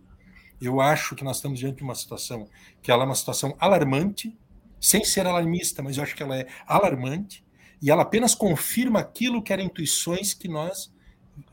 Eu 0.62 0.80
acho 0.80 1.16
que 1.16 1.24
nós 1.24 1.38
estamos 1.38 1.60
diante 1.60 1.78
de 1.78 1.84
uma 1.84 1.96
situação 1.96 2.48
que 2.82 2.92
ela 2.92 3.04
é 3.04 3.06
uma 3.06 3.16
situação 3.16 3.56
alarmante, 3.60 4.38
sem 4.80 5.04
ser 5.04 5.26
alarmista, 5.26 5.82
mas 5.82 5.98
eu 5.98 6.04
acho 6.04 6.16
que 6.16 6.22
ela 6.22 6.38
é 6.38 6.48
alarmante, 6.68 7.44
e 7.82 7.90
ela 7.90 8.04
apenas 8.04 8.36
confirma 8.36 9.00
aquilo 9.00 9.42
que 9.42 9.52
eram 9.52 9.64
intuições 9.64 10.34
que 10.34 10.48
nós, 10.48 10.94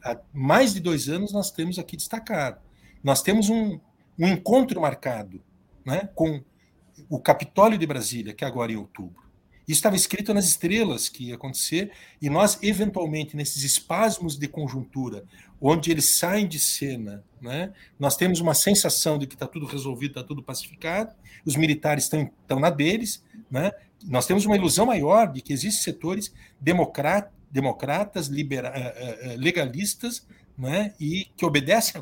há 0.05 0.19
mais 0.33 0.75
de 0.75 0.81
dois 0.81 1.09
anos, 1.09 1.33
nós 1.33 1.51
temos 1.51 1.79
aqui 1.79 1.97
destacado. 1.97 2.61
Nós 3.03 3.23
temos 3.23 3.49
um, 3.49 3.81
um 4.19 4.29
encontro 4.29 4.81
marcado 4.81 5.43
né, 5.87 6.11
com 6.15 6.43
o 7.09 7.19
Capitólio 7.19 7.79
de 7.79 7.87
Brasília, 7.87 8.35
que 8.35 8.45
é 8.45 8.47
agora 8.47 8.71
em 8.71 8.77
outubro. 8.77 9.28
Isso 9.69 9.81
estava 9.81 9.97
escrito 9.97 10.33
nas 10.33 10.47
estrelas 10.47 11.11
que 11.11 11.25
ia 11.25 11.35
acontecer, 11.35 11.93
e 12.23 12.31
nós, 12.31 12.59
eventualmente, 12.63 13.37
nesses 13.37 13.63
espasmos 13.63 14.39
de 14.39 14.49
conjuntura, 14.49 15.25
onde 15.61 15.91
eles 15.91 16.17
saem 16.17 16.49
de 16.49 16.59
cena, 16.59 17.23
né, 17.39 17.73
nós 17.99 18.17
temos 18.17 18.41
uma 18.41 18.55
sensação 18.55 19.19
de 19.19 19.27
que 19.27 19.35
está 19.35 19.47
tudo 19.47 19.67
resolvido, 19.67 20.13
está 20.13 20.23
tudo 20.25 20.43
pacificado, 20.43 21.15
os 21.45 21.55
militares 21.55 22.05
estão, 22.05 22.31
na 22.59 22.71
deles, 22.71 23.23
né, 23.51 23.71
nós 24.05 24.27
temos 24.27 24.47
uma 24.47 24.57
ilusão 24.57 24.87
maior 24.87 25.31
de 25.31 25.43
que 25.43 25.53
existem 25.53 25.83
setores 25.83 26.33
democrat, 26.59 27.31
democratas, 27.51 28.29
libera, 28.29 28.69
eh, 28.69 28.95
eh, 28.97 29.19
eh, 29.33 29.37
legalistas, 29.37 30.27
né, 30.57 30.95
e 30.99 31.27
que 31.37 31.45
obedecem 31.45 32.01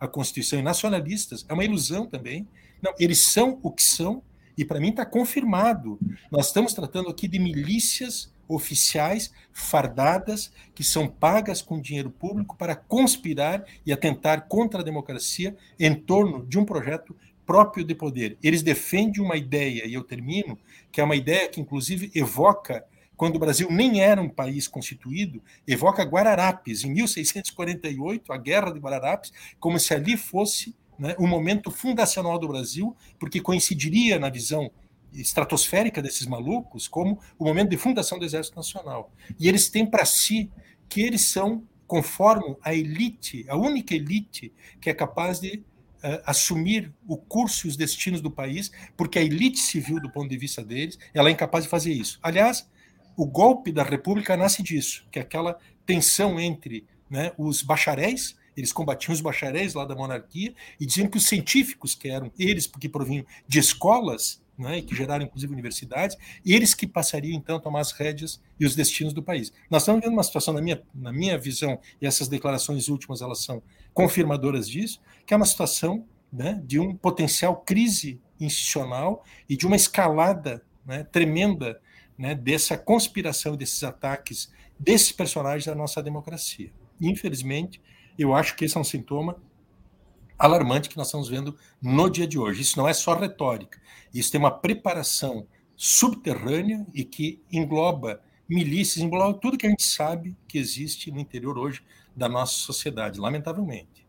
à 0.00 0.08
Constituição, 0.08 0.58
e 0.58 0.62
nacionalistas. 0.62 1.44
É 1.48 1.52
uma 1.52 1.64
ilusão 1.64 2.06
também. 2.06 2.46
Não, 2.82 2.92
eles 2.98 3.32
são 3.32 3.58
o 3.62 3.70
que 3.70 3.82
são, 3.82 4.22
e 4.56 4.64
para 4.64 4.80
mim 4.80 4.90
está 4.90 5.04
confirmado. 5.04 5.98
Nós 6.30 6.46
estamos 6.46 6.72
tratando 6.72 7.08
aqui 7.08 7.28
de 7.28 7.38
milícias 7.38 8.32
oficiais 8.48 9.32
fardadas 9.52 10.52
que 10.74 10.84
são 10.84 11.08
pagas 11.08 11.60
com 11.60 11.80
dinheiro 11.80 12.10
público 12.10 12.56
para 12.56 12.76
conspirar 12.76 13.64
e 13.84 13.92
atentar 13.92 14.46
contra 14.48 14.80
a 14.80 14.84
democracia 14.84 15.56
em 15.78 15.94
torno 15.94 16.46
de 16.46 16.58
um 16.58 16.64
projeto 16.64 17.16
próprio 17.44 17.84
de 17.84 17.94
poder. 17.94 18.36
Eles 18.42 18.62
defendem 18.62 19.22
uma 19.22 19.36
ideia, 19.36 19.86
e 19.86 19.94
eu 19.94 20.02
termino, 20.02 20.58
que 20.90 21.00
é 21.00 21.04
uma 21.04 21.14
ideia 21.14 21.48
que 21.48 21.60
inclusive 21.60 22.10
evoca 22.14 22.84
quando 23.16 23.36
o 23.36 23.38
Brasil 23.38 23.68
nem 23.70 24.02
era 24.02 24.20
um 24.20 24.28
país 24.28 24.68
constituído, 24.68 25.42
evoca 25.66 26.02
Guararapes, 26.02 26.84
em 26.84 26.92
1648, 26.92 28.30
a 28.30 28.36
Guerra 28.36 28.72
de 28.72 28.78
Guararapes, 28.78 29.32
como 29.58 29.78
se 29.78 29.94
ali 29.94 30.16
fosse 30.18 30.74
né, 30.98 31.14
o 31.18 31.26
momento 31.26 31.70
fundacional 31.70 32.38
do 32.38 32.48
Brasil, 32.48 32.96
porque 33.18 33.40
coincidiria 33.40 34.18
na 34.18 34.30
visão 34.30 34.70
estratosférica 35.12 36.02
desses 36.02 36.26
malucos 36.26 36.88
como 36.88 37.18
o 37.38 37.44
momento 37.44 37.70
de 37.70 37.76
fundação 37.76 38.18
do 38.18 38.24
Exército 38.24 38.56
Nacional. 38.56 39.12
E 39.38 39.48
eles 39.48 39.68
têm 39.68 39.86
para 39.86 40.04
si 40.04 40.50
que 40.88 41.00
eles 41.00 41.22
são, 41.28 41.62
conforme 41.86 42.56
a 42.62 42.74
elite, 42.74 43.44
a 43.48 43.56
única 43.56 43.94
elite 43.94 44.52
que 44.80 44.90
é 44.90 44.94
capaz 44.94 45.40
de 45.40 45.56
uh, 45.56 46.22
assumir 46.24 46.92
o 47.06 47.16
curso 47.16 47.66
e 47.66 47.70
os 47.70 47.76
destinos 47.76 48.20
do 48.20 48.30
país, 48.30 48.70
porque 48.96 49.18
a 49.18 49.22
elite 49.22 49.58
civil, 49.58 50.00
do 50.00 50.10
ponto 50.10 50.28
de 50.28 50.36
vista 50.36 50.62
deles, 50.62 50.98
ela 51.14 51.28
é 51.28 51.32
incapaz 51.32 51.64
de 51.64 51.70
fazer 51.70 51.92
isso. 51.92 52.18
Aliás, 52.22 52.68
o 53.16 53.26
golpe 53.26 53.72
da 53.72 53.82
República 53.82 54.36
nasce 54.36 54.62
disso, 54.62 55.06
que 55.10 55.18
é 55.18 55.22
aquela 55.22 55.58
tensão 55.86 56.38
entre 56.38 56.84
né, 57.08 57.32
os 57.38 57.62
bacharéis 57.62 58.36
eles 58.56 58.72
combatiam 58.72 59.12
os 59.12 59.20
bacharéis 59.20 59.74
lá 59.74 59.84
da 59.84 59.94
monarquia 59.94 60.54
e 60.80 60.86
diziam 60.86 61.08
que 61.08 61.18
os 61.18 61.26
científicos, 61.26 61.94
que 61.94 62.08
eram 62.08 62.32
eles, 62.38 62.66
porque 62.66 62.88
provinham 62.88 63.24
de 63.46 63.58
escolas, 63.58 64.42
né, 64.58 64.80
que 64.80 64.94
geraram 64.94 65.24
inclusive 65.24 65.52
universidades, 65.52 66.16
eles 66.44 66.74
que 66.74 66.86
passariam 66.86 67.36
então 67.36 67.56
a 67.56 67.60
tomar 67.60 67.80
as 67.80 67.92
rédeas 67.92 68.40
e 68.58 68.64
os 68.64 68.74
destinos 68.74 69.12
do 69.12 69.22
país. 69.22 69.52
Nós 69.70 69.82
estamos 69.82 70.00
vendo 70.00 70.14
uma 70.14 70.22
situação, 70.22 70.54
na 70.54 70.62
minha, 70.62 70.82
na 70.94 71.12
minha 71.12 71.36
visão, 71.36 71.78
e 72.00 72.06
essas 72.06 72.28
declarações 72.28 72.88
últimas 72.88 73.20
elas 73.20 73.44
são 73.44 73.62
confirmadoras 73.92 74.68
disso, 74.68 75.00
que 75.26 75.34
é 75.34 75.36
uma 75.36 75.46
situação 75.46 76.06
né, 76.32 76.60
de 76.64 76.78
um 76.78 76.94
potencial 76.96 77.56
crise 77.56 78.20
institucional 78.40 79.24
e 79.48 79.56
de 79.56 79.66
uma 79.66 79.76
escalada 79.76 80.62
né, 80.84 81.04
tremenda 81.04 81.80
né, 82.16 82.34
dessa 82.34 82.78
conspiração 82.78 83.56
desses 83.56 83.82
ataques 83.84 84.50
desses 84.78 85.10
personagens 85.12 85.64
da 85.64 85.74
nossa 85.74 86.02
democracia. 86.02 86.70
Infelizmente, 87.00 87.80
eu 88.18 88.34
acho 88.34 88.56
que 88.56 88.64
esse 88.64 88.76
é 88.76 88.80
um 88.80 88.84
sintoma 88.84 89.36
alarmante 90.38 90.88
que 90.88 90.96
nós 90.96 91.06
estamos 91.06 91.28
vendo 91.28 91.56
no 91.80 92.10
dia 92.10 92.26
de 92.26 92.38
hoje. 92.38 92.62
Isso 92.62 92.78
não 92.78 92.88
é 92.88 92.92
só 92.92 93.14
retórica, 93.14 93.80
isso 94.12 94.30
tem 94.30 94.38
uma 94.38 94.50
preparação 94.50 95.46
subterrânea 95.76 96.86
e 96.94 97.04
que 97.04 97.42
engloba 97.52 98.20
milícias, 98.48 99.04
engloba 99.04 99.38
tudo 99.38 99.58
que 99.58 99.66
a 99.66 99.70
gente 99.70 99.84
sabe 99.84 100.36
que 100.48 100.58
existe 100.58 101.10
no 101.10 101.20
interior 101.20 101.58
hoje 101.58 101.82
da 102.14 102.28
nossa 102.28 102.54
sociedade, 102.54 103.20
lamentavelmente. 103.20 104.06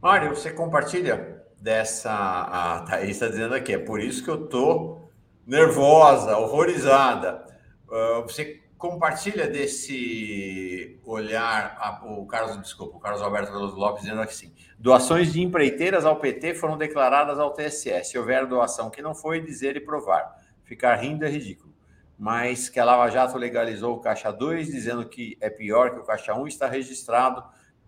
Mário, 0.00 0.30
você 0.30 0.50
compartilha 0.52 1.42
dessa. 1.60 2.10
A 2.10 2.80
Thaís 2.82 3.10
está 3.10 3.28
dizendo 3.28 3.54
aqui, 3.54 3.74
é 3.74 3.78
por 3.78 4.00
isso 4.00 4.24
que 4.24 4.30
eu 4.30 4.44
estou 4.44 5.10
nervosa, 5.46 6.36
horrorizada. 6.38 7.44
Uh, 7.88 8.22
você 8.22 8.62
compartilha 8.80 9.46
desse 9.46 10.98
olhar, 11.04 12.00
o 12.02 12.26
Carlos, 12.26 12.58
desculpa, 12.62 12.96
o 12.96 12.98
Carlos 12.98 13.20
Alberto 13.20 13.52
Veloso 13.52 13.76
Lopes 13.76 14.02
dizendo 14.02 14.22
assim: 14.22 14.52
doações 14.78 15.32
de 15.32 15.42
empreiteiras 15.42 16.06
ao 16.06 16.16
PT 16.16 16.54
foram 16.54 16.78
declaradas 16.78 17.38
ao 17.38 17.52
TSE. 17.52 18.02
Se 18.02 18.18
houver 18.18 18.46
doação 18.46 18.90
que 18.90 19.02
não 19.02 19.14
foi, 19.14 19.40
dizer 19.40 19.76
e 19.76 19.80
provar. 19.80 20.34
Ficar 20.64 20.94
rindo 20.96 21.26
é 21.26 21.28
ridículo. 21.28 21.74
Mas 22.18 22.70
que 22.70 22.80
a 22.80 22.84
Lava 22.84 23.10
Jato 23.10 23.36
legalizou 23.36 23.96
o 23.96 24.00
Caixa 24.00 24.32
2, 24.32 24.68
dizendo 24.68 25.06
que 25.06 25.36
é 25.40 25.50
pior 25.50 25.90
que 25.90 25.98
o 25.98 26.04
Caixa 26.04 26.34
1, 26.34 26.46
está 26.46 26.66
registrado, 26.66 27.44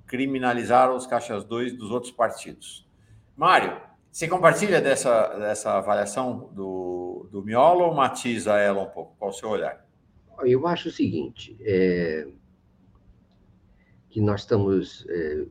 criminalizaram 0.07 0.95
os 0.95 1.07
Caixas 1.07 1.43
2 1.45 1.73
dos 1.73 1.91
outros 1.91 2.13
partidos. 2.13 2.87
Mário, 3.35 3.81
você 4.11 4.29
compartilha 4.29 4.81
dessa, 4.81 5.29
dessa 5.39 5.79
avaliação 5.79 6.51
do, 6.53 7.29
do 7.31 7.43
Miolo 7.43 7.85
ou 7.87 7.95
matiza 7.95 8.59
ela 8.59 8.83
um 8.83 8.91
pouco? 8.91 9.17
Qual 9.19 9.31
o 9.31 9.35
seu 9.35 9.49
olhar? 9.49 9.82
Eu 10.45 10.67
acho 10.67 10.89
o 10.89 10.93
seguinte, 10.93 11.57
é, 11.61 12.27
que 14.11 14.21
nós 14.21 14.41
estamos, 14.43 15.07
é, 15.09 15.45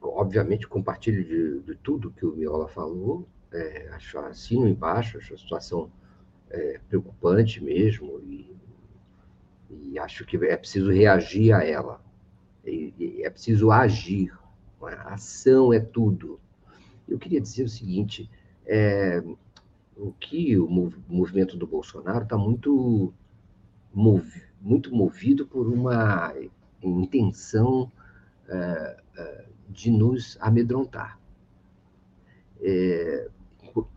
obviamente, 0.00 0.66
compartilho 0.66 1.24
de, 1.24 1.60
de, 1.60 1.74
tudo 1.76 2.10
que 2.10 2.24
o 2.24 2.34
Miola 2.34 2.68
falou, 2.68 3.26
é, 3.52 3.88
acho 3.92 4.18
assino 4.18 4.68
embaixo, 4.68 5.18
acho 5.18 5.34
a 5.34 5.38
situação 5.38 5.90
é, 6.50 6.80
preocupante 6.88 7.62
mesmo, 7.62 8.20
e, 8.20 8.56
e, 9.70 9.98
acho 9.98 10.24
que 10.24 10.36
é 10.36 10.56
preciso 10.56 10.90
reagir 10.90 11.52
a 11.52 11.64
ela, 11.64 12.00
e, 12.64 12.94
e 12.98 13.22
é 13.24 13.30
preciso 13.30 13.70
agir, 13.70 14.32
a 14.82 14.90
é? 14.90 15.14
ação 15.14 15.72
é 15.72 15.80
tudo. 15.80 16.38
Eu 17.08 17.18
queria 17.18 17.40
dizer 17.40 17.64
o 17.64 17.68
seguinte, 17.68 18.30
é, 18.66 19.22
o 19.96 20.12
que 20.12 20.58
o 20.58 20.68
movimento 21.08 21.56
do 21.56 21.66
Bolsonaro 21.66 22.24
está 22.24 22.36
muito 22.36 23.12
muito 23.94 24.94
movido 24.94 25.46
por 25.46 25.66
uma 25.66 26.34
intenção 26.82 27.90
é, 28.48 28.96
é, 29.16 29.44
de 29.68 29.90
nos 29.90 30.36
amedrontar. 30.40 31.18
É, 32.60 33.28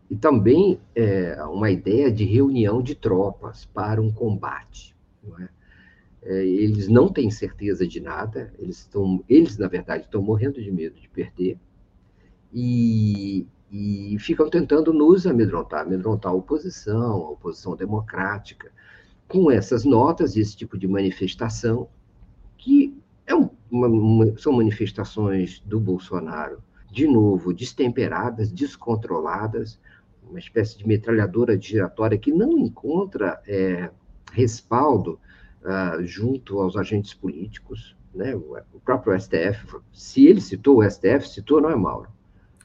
e 0.09 0.15
também 0.15 0.79
é, 0.95 1.41
uma 1.43 1.69
ideia 1.69 2.11
de 2.11 2.23
reunião 2.23 2.81
de 2.81 2.95
tropas 2.95 3.65
para 3.65 4.01
um 4.01 4.11
combate. 4.11 4.95
Não 5.23 5.37
é? 5.39 5.49
É, 6.23 6.45
eles 6.45 6.87
não 6.87 7.09
têm 7.09 7.29
certeza 7.29 7.87
de 7.87 7.99
nada, 7.99 8.53
eles, 8.57 8.79
estão, 8.79 9.23
eles, 9.29 9.57
na 9.57 9.67
verdade, 9.67 10.05
estão 10.05 10.21
morrendo 10.21 10.61
de 10.61 10.71
medo 10.71 10.99
de 10.99 11.07
perder 11.07 11.57
e, 12.53 13.47
e 13.71 14.17
ficam 14.19 14.49
tentando 14.49 14.91
nos 14.91 15.27
amedrontar, 15.27 15.85
amedrontar 15.85 16.31
a 16.31 16.35
oposição, 16.35 17.13
a 17.13 17.29
oposição 17.29 17.75
democrática, 17.75 18.71
com 19.27 19.51
essas 19.51 19.83
notas, 19.83 20.37
esse 20.37 20.55
tipo 20.55 20.77
de 20.77 20.87
manifestação, 20.87 21.89
que 22.57 22.97
é 23.25 23.35
uma, 23.35 23.87
uma, 23.87 24.37
são 24.37 24.53
manifestações 24.53 25.61
do 25.65 25.79
Bolsonaro, 25.79 26.63
de 26.91 27.07
novo, 27.07 27.53
destemperadas, 27.53 28.51
descontroladas, 28.51 29.79
uma 30.29 30.39
espécie 30.39 30.77
de 30.77 30.87
metralhadora 30.87 31.59
giratória 31.59 32.17
que 32.17 32.31
não 32.31 32.57
encontra 32.57 33.41
é, 33.47 33.89
respaldo 34.31 35.19
uh, 35.63 36.03
junto 36.03 36.59
aos 36.59 36.75
agentes 36.75 37.13
políticos, 37.13 37.95
né? 38.13 38.35
O 38.35 38.79
próprio 38.83 39.17
STF, 39.19 39.77
se 39.91 40.25
ele 40.25 40.41
citou 40.41 40.79
o 40.79 40.89
STF, 40.89 41.27
citou 41.27 41.61
não 41.61 41.69
é 41.69 41.75
Mauro. 41.75 42.09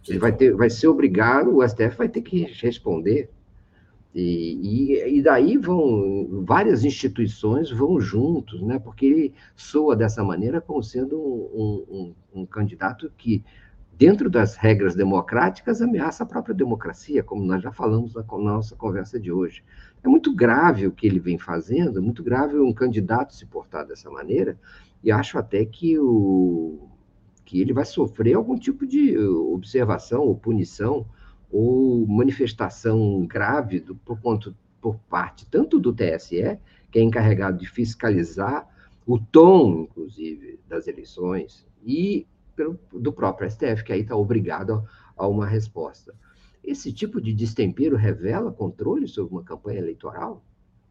Ele 0.09 0.19
vai 0.19 0.33
ter, 0.33 0.55
vai 0.55 0.71
ser 0.71 0.89
obrigado, 0.89 1.57
o 1.57 1.69
STF 1.69 1.97
vai 1.97 2.09
ter 2.09 2.23
que 2.23 2.45
responder. 2.61 3.31
E, 4.15 4.93
e, 4.93 5.19
e, 5.19 5.23
daí 5.23 5.57
vão 5.57 6.45
várias 6.45 6.85
instituições 6.85 7.71
vão 7.71 7.99
juntos, 7.99 8.61
né? 8.61 8.79
Porque 8.79 9.07
ele 9.07 9.35
soa 9.57 9.97
dessa 9.97 10.23
maneira 10.23 10.61
como 10.61 10.83
sendo 10.83 11.19
um, 11.19 12.15
um, 12.35 12.41
um 12.43 12.47
candidato 12.47 13.11
que 13.17 13.43
dentro 14.03 14.29
das 14.29 14.57
regras 14.57 14.95
democráticas, 14.95 15.81
ameaça 15.81 16.25
a 16.25 16.27
própria 16.27 16.55
democracia, 16.55 17.23
como 17.23 17.45
nós 17.45 17.63
já 17.63 17.71
falamos 17.71 18.15
na 18.15 18.25
nossa 18.25 18.75
conversa 18.75 19.21
de 19.21 19.31
hoje. 19.31 19.63
É 20.03 20.09
muito 20.09 20.35
grave 20.35 20.87
o 20.87 20.93
que 20.93 21.07
ele 21.07 21.21
vem 21.21 21.39
fazendo, 21.39 21.99
é 21.99 22.03
muito 22.03 22.23
grave 22.23 22.59
um 22.59 22.73
candidato 22.73 23.35
se 23.35 23.47
portar 23.47 23.87
dessa 23.87 24.11
maneira, 24.11 24.59
e 25.05 25.13
acho 25.13 25.39
até 25.39 25.65
que, 25.65 25.99
o, 25.99 26.89
que 27.45 27.61
ele 27.61 27.73
vai 27.73 27.85
sofrer 27.85 28.35
algum 28.35 28.59
tipo 28.59 28.87
de 28.87 29.17
observação 29.19 30.23
ou 30.23 30.35
punição 30.35 31.07
ou 31.53 32.07
manifestação 32.07 33.27
grave 33.27 33.79
do, 33.79 33.95
por, 33.95 34.19
por 34.81 34.97
parte 35.11 35.47
tanto 35.47 35.79
do 35.79 35.93
TSE, 35.93 36.59
que 36.91 36.99
é 36.99 37.03
encarregado 37.03 37.59
de 37.59 37.69
fiscalizar 37.69 38.67
o 39.07 39.19
tom, 39.19 39.83
inclusive, 39.83 40.59
das 40.67 40.89
eleições, 40.89 41.67
e 41.85 42.27
pelo, 42.57 42.79
do 42.93 43.13
próprio 43.13 43.51
STF, 43.51 43.85
que 43.85 43.93
aí 43.93 44.01
está 44.01 44.17
obrigado 44.17 44.73
a, 45.17 45.25
a 45.25 45.29
uma 45.29 45.47
resposta. 45.47 46.15
Esse 46.65 46.93
tipo 46.93 47.21
de 47.21 47.35
destempero 47.35 47.97
revela 47.97 48.53
controle 48.53 49.07
sobre 49.07 49.35
uma 49.35 49.43
campanha 49.43 49.81
eleitoral? 49.81 50.43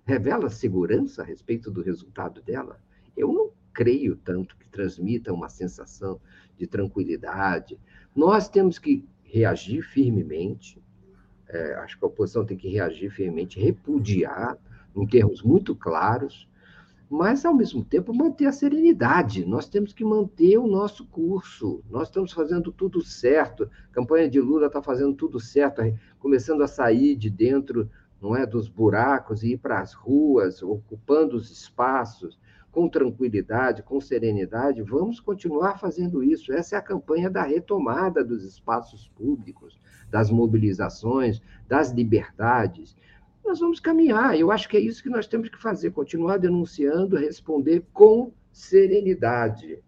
Revela 0.06 0.50
segurança 0.50 1.22
a 1.22 1.26
respeito 1.26 1.72
do 1.72 1.82
resultado 1.82 2.42
dela? 2.42 2.80
Eu 3.16 3.32
não 3.32 3.52
creio 3.74 4.18
tanto 4.18 4.58
que 4.58 4.68
transmita 4.68 5.34
uma 5.34 5.48
sensação 5.48 6.20
de 6.58 6.68
tranquilidade. 6.68 7.80
Nós 8.14 8.50
temos 8.50 8.78
que 8.78 9.08
reagir 9.32 9.82
firmemente, 9.82 10.82
é, 11.48 11.76
acho 11.76 11.98
que 11.98 12.04
a 12.04 12.08
oposição 12.08 12.46
tem 12.46 12.58
que 12.58 12.68
reagir 12.68 13.10
firmemente, 13.10 13.60
repudiar, 13.60 14.58
em 14.96 15.08
termos 15.08 15.42
muito 15.42 15.74
claros, 15.74 16.50
mas, 17.10 17.44
ao 17.46 17.54
mesmo 17.54 17.84
tempo, 17.84 18.14
manter 18.14 18.46
a 18.46 18.54
serenidade. 18.54 19.46
Nós 19.46 19.68
temos 19.68 19.92
que 19.92 20.04
manter 20.04 20.58
o 20.58 20.68
nosso 20.68 21.06
curso. 21.06 21.84
Nós 21.90 22.08
estamos 22.08 22.32
fazendo 22.32 22.72
tudo 22.72 23.02
certo. 23.02 23.70
A 23.90 23.94
campanha 23.94 24.30
de 24.30 24.40
Lula 24.40 24.68
está 24.68 24.82
fazendo 24.82 25.14
tudo 25.14 25.38
certo, 25.38 25.82
começando 26.20 26.62
a 26.62 26.68
sair 26.68 27.18
de 27.18 27.30
dentro 27.30 27.90
não 28.22 28.36
é, 28.36 28.46
dos 28.46 28.70
buracos 28.70 29.44
e 29.44 29.54
ir 29.54 29.58
para 29.58 29.80
as 29.80 29.94
ruas, 29.94 30.62
ocupando 30.62 31.36
os 31.36 31.52
espaços 31.52 32.40
com 32.72 32.88
tranquilidade, 32.88 33.84
com 33.84 34.00
serenidade. 34.00 34.82
Vamos 34.82 35.20
continuar 35.20 35.80
fazendo 35.80 36.24
isso. 36.24 36.54
Essa 36.54 36.76
é 36.76 36.80
a 36.80 36.82
campanha 36.82 37.30
da 37.30 37.44
retomada 37.44 38.24
dos 38.24 38.44
espaços 38.44 39.10
públicos, 39.10 39.80
das 40.10 40.30
mobilizações, 40.30 41.42
das 41.68 41.92
liberdades 41.92 42.96
nós 43.44 43.60
vamos 43.60 43.80
caminhar. 43.80 44.38
Eu 44.38 44.52
acho 44.52 44.70
que 44.70 44.78
é 44.78 44.80
isso 44.80 45.04
que 45.04 45.10
nós 45.10 45.28
temos 45.28 45.50
que 45.50 45.62
fazer: 45.62 45.92
continuar 45.92 46.38
denunciando, 46.38 47.18
responder 47.18 47.84
com 47.92 48.32
serenidade. 48.52 49.84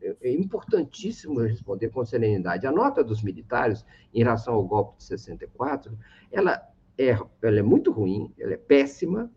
É, 0.00 0.16
é 0.22 0.32
importantíssimo 0.32 1.40
responder 1.40 1.88
com 1.88 2.04
serenidade. 2.04 2.66
A 2.66 2.72
nota 2.72 3.02
dos 3.02 3.22
militares 3.22 3.84
em 4.12 4.18
relação 4.18 4.54
ao 4.54 4.64
golpe 4.64 4.98
de 4.98 5.04
64, 5.04 5.98
ela 6.30 6.62
é, 6.98 7.18
ela 7.42 7.58
é 7.58 7.62
muito 7.62 7.90
ruim, 7.90 8.32
ela 8.38 8.54
é 8.54 8.56
péssima, 8.56 9.30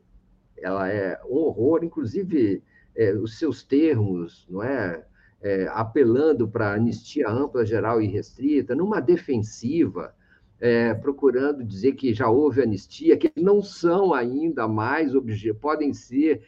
ela 0.61 0.89
é 0.89 1.19
um 1.25 1.35
horror, 1.35 1.83
inclusive 1.83 2.63
é, 2.95 3.13
os 3.13 3.38
seus 3.38 3.63
termos, 3.63 4.45
não 4.49 4.63
é? 4.63 5.05
é 5.41 5.67
apelando 5.71 6.47
para 6.47 6.73
anistia 6.73 7.29
ampla, 7.29 7.65
geral 7.65 8.01
e 8.01 8.07
restrita, 8.07 8.75
numa 8.75 8.99
defensiva 8.99 10.13
é, 10.59 10.93
procurando 10.93 11.63
dizer 11.63 11.93
que 11.93 12.13
já 12.13 12.29
houve 12.29 12.61
anistia, 12.61 13.17
que 13.17 13.31
não 13.38 13.61
são 13.61 14.13
ainda 14.13 14.67
mais, 14.67 15.13
podem 15.61 15.93
ser 15.93 16.43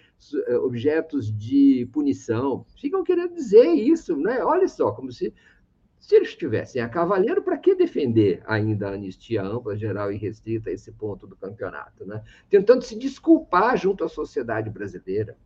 é, 0.48 0.58
objetos 0.58 1.32
de 1.32 1.88
punição. 1.94 2.66
Ficam 2.80 3.04
querendo 3.04 3.34
dizer 3.34 3.68
isso, 3.68 4.18
né? 4.18 4.44
Olha 4.44 4.68
só, 4.68 4.92
como 4.92 5.12
se, 5.12 5.34
se 6.02 6.16
eles 6.16 6.30
estivessem 6.30 6.82
a 6.82 6.90
cavaleiro, 6.90 7.44
para 7.44 7.60
que 7.60 7.76
defender 7.76 8.42
ainda 8.48 8.90
a 8.90 8.94
anistia 8.94 9.44
ampla, 9.44 9.78
geral 9.78 10.12
e 10.12 10.18
restrita 10.18 10.72
a 10.72 10.74
esse 10.74 10.92
ponto 10.92 11.28
do 11.28 11.36
campeonato, 11.36 12.04
né? 12.06 12.24
Tentando 12.50 12.82
se 12.82 12.98
desculpar 12.98 13.78
junto 13.78 14.04
à 14.04 14.10
sociedade 14.10 14.68
brasileira. 14.72 15.38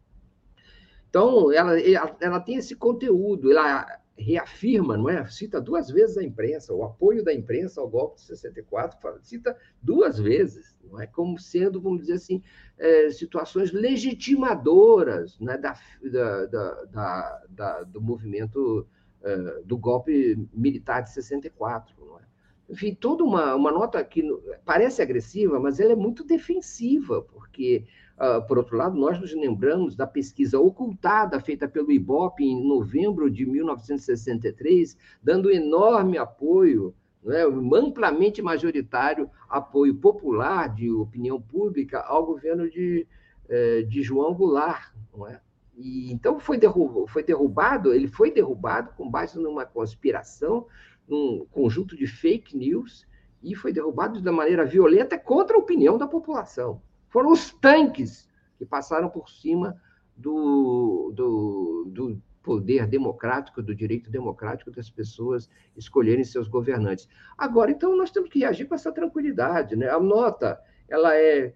Então, 1.09 1.51
ela, 1.51 1.77
ela, 1.80 2.17
ela 2.22 2.40
tem 2.40 2.56
esse 2.56 2.74
conteúdo, 2.74 3.51
ela 3.51 3.85
reafirma, 4.17 4.95
não 4.95 5.09
é? 5.09 5.27
Cita 5.27 5.59
duas 5.59 5.90
vezes 5.90 6.17
a 6.17 6.24
imprensa, 6.24 6.74
o 6.74 6.85
apoio 6.85 7.22
da 7.22 7.34
imprensa 7.34 7.82
ao 7.82 7.90
golpe 7.90 8.16
de 8.16 8.22
64, 8.22 8.98
cita 9.24 9.58
duas 9.82 10.17
vezes, 10.17 10.74
não 10.90 11.01
é? 11.01 11.06
Como 11.06 11.38
sendo, 11.38 11.82
vamos 11.82 12.00
dizer 12.00 12.14
assim, 12.14 12.42
é, 12.77 13.09
situações 13.09 13.74
legitimadoras 13.74 15.38
né? 15.38 15.58
da, 15.58 15.77
da, 16.01 16.45
da, 16.85 17.43
da 17.50 17.84
do 17.84 18.01
movimento 18.01 18.88
é, 19.25 19.61
do 19.65 19.75
golpe 19.77 20.47
militar 20.53 21.01
de 21.01 21.11
64, 21.11 21.93
não 22.05 22.19
é? 22.19 22.21
Enfim, 22.69 22.95
toda 22.95 23.23
uma, 23.23 23.55
uma 23.55 23.71
nota 23.71 24.03
que 24.03 24.23
parece 24.63 25.01
agressiva, 25.01 25.59
mas 25.59 25.79
ela 25.79 25.93
é 25.93 25.95
muito 25.95 26.23
defensiva, 26.23 27.21
porque 27.21 27.85
Uh, 28.15 28.41
por 28.47 28.57
outro 28.57 28.77
lado, 28.77 28.97
nós 28.97 29.19
nos 29.19 29.33
lembramos 29.33 29.93
da 29.93 30.07
pesquisa 30.07 30.57
ocultada 30.57 31.37
feita 31.41 31.67
pelo 31.67 31.91
IBOP 31.91 32.45
em 32.45 32.65
novembro 32.65 33.29
de 33.29 33.45
1963, 33.45 34.97
dando 35.21 35.51
enorme 35.51 36.17
apoio, 36.17 36.95
né, 37.21 37.43
amplamente 37.73 38.41
majoritário 38.41 39.29
apoio 39.49 39.93
popular 39.95 40.73
de 40.73 40.89
opinião 40.89 41.41
pública 41.41 41.99
ao 41.99 42.25
governo 42.25 42.69
de, 42.69 43.05
eh, 43.49 43.81
de 43.81 44.01
João 44.01 44.33
Goulart. 44.33 44.93
Não 45.13 45.27
é? 45.27 45.41
E, 45.77 46.11
então 46.11 46.39
foi, 46.39 46.57
derrubado, 46.57 47.07
foi 47.07 47.23
derrubado, 47.23 47.93
ele 47.93 48.07
foi 48.07 48.31
derrubado 48.31 48.91
com 48.95 49.09
base 49.09 49.37
numa 49.39 49.65
conspiração, 49.65 50.67
num 51.07 51.45
conjunto 51.51 51.95
de 51.95 52.07
fake 52.07 52.57
news, 52.57 53.05
e 53.43 53.53
foi 53.55 53.71
derrubado 53.71 54.21
de 54.21 54.31
maneira 54.31 54.65
violenta 54.65 55.17
contra 55.17 55.55
a 55.55 55.59
opinião 55.59 55.97
da 55.97 56.07
população. 56.07 56.81
Foram 57.09 57.31
os 57.31 57.51
tanques 57.51 58.27
que 58.57 58.65
passaram 58.65 59.09
por 59.09 59.29
cima 59.29 59.79
do, 60.15 61.11
do, 61.13 61.85
do 61.87 62.21
poder 62.41 62.87
democrático, 62.87 63.61
do 63.61 63.75
direito 63.75 64.09
democrático 64.09 64.71
das 64.71 64.89
pessoas 64.89 65.49
escolherem 65.75 66.23
seus 66.23 66.47
governantes. 66.47 67.07
Agora, 67.37 67.71
então, 67.71 67.95
nós 67.97 68.11
temos 68.11 68.29
que 68.29 68.39
reagir 68.39 68.65
com 68.65 68.75
essa 68.75 68.91
tranquilidade. 68.91 69.75
Né? 69.75 69.89
A 69.89 69.99
nota 69.99 70.59
ela 70.87 71.15
é 71.15 71.53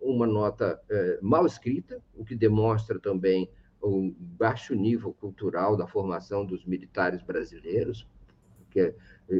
uma 0.00 0.26
nota 0.26 0.80
é, 0.90 1.18
mal 1.22 1.46
escrita, 1.46 2.02
o 2.14 2.24
que 2.24 2.34
demonstra 2.34 2.98
também 2.98 3.48
o 3.80 4.12
baixo 4.18 4.74
nível 4.74 5.12
cultural 5.12 5.76
da 5.76 5.86
formação 5.86 6.44
dos 6.44 6.64
militares 6.64 7.22
brasileiros, 7.22 8.06
porque 8.58 8.94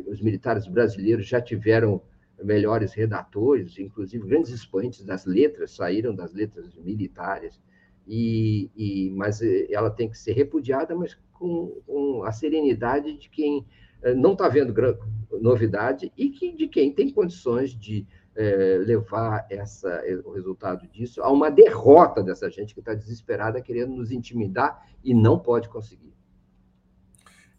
os 0.06 0.20
militares 0.20 0.66
brasileiros 0.66 1.26
já 1.26 1.40
tiveram 1.40 2.02
melhores 2.42 2.92
redatores, 2.92 3.78
inclusive 3.78 4.26
grandes 4.26 4.50
expoentes 4.50 5.04
das 5.04 5.26
letras, 5.26 5.72
saíram 5.72 6.14
das 6.14 6.32
letras 6.32 6.74
militares, 6.74 7.60
e, 8.06 8.68
e 8.76 9.10
mas 9.10 9.40
ela 9.70 9.90
tem 9.90 10.08
que 10.08 10.18
ser 10.18 10.32
repudiada, 10.32 10.94
mas 10.94 11.16
com, 11.32 11.80
com 11.86 12.24
a 12.24 12.32
serenidade 12.32 13.16
de 13.16 13.28
quem 13.28 13.64
não 14.16 14.32
está 14.32 14.48
vendo 14.48 14.74
novidade 15.40 16.12
e 16.16 16.28
que, 16.30 16.52
de 16.52 16.66
quem 16.66 16.92
tem 16.92 17.10
condições 17.10 17.70
de 17.70 18.06
é, 18.36 18.78
levar 18.78 19.46
essa, 19.50 20.02
o 20.24 20.32
resultado 20.32 20.86
disso 20.88 21.22
a 21.22 21.30
uma 21.30 21.50
derrota 21.50 22.22
dessa 22.22 22.50
gente 22.50 22.74
que 22.74 22.80
está 22.80 22.94
desesperada, 22.94 23.60
querendo 23.60 23.94
nos 23.94 24.10
intimidar 24.10 24.86
e 25.04 25.14
não 25.14 25.38
pode 25.38 25.68
conseguir. 25.68 26.14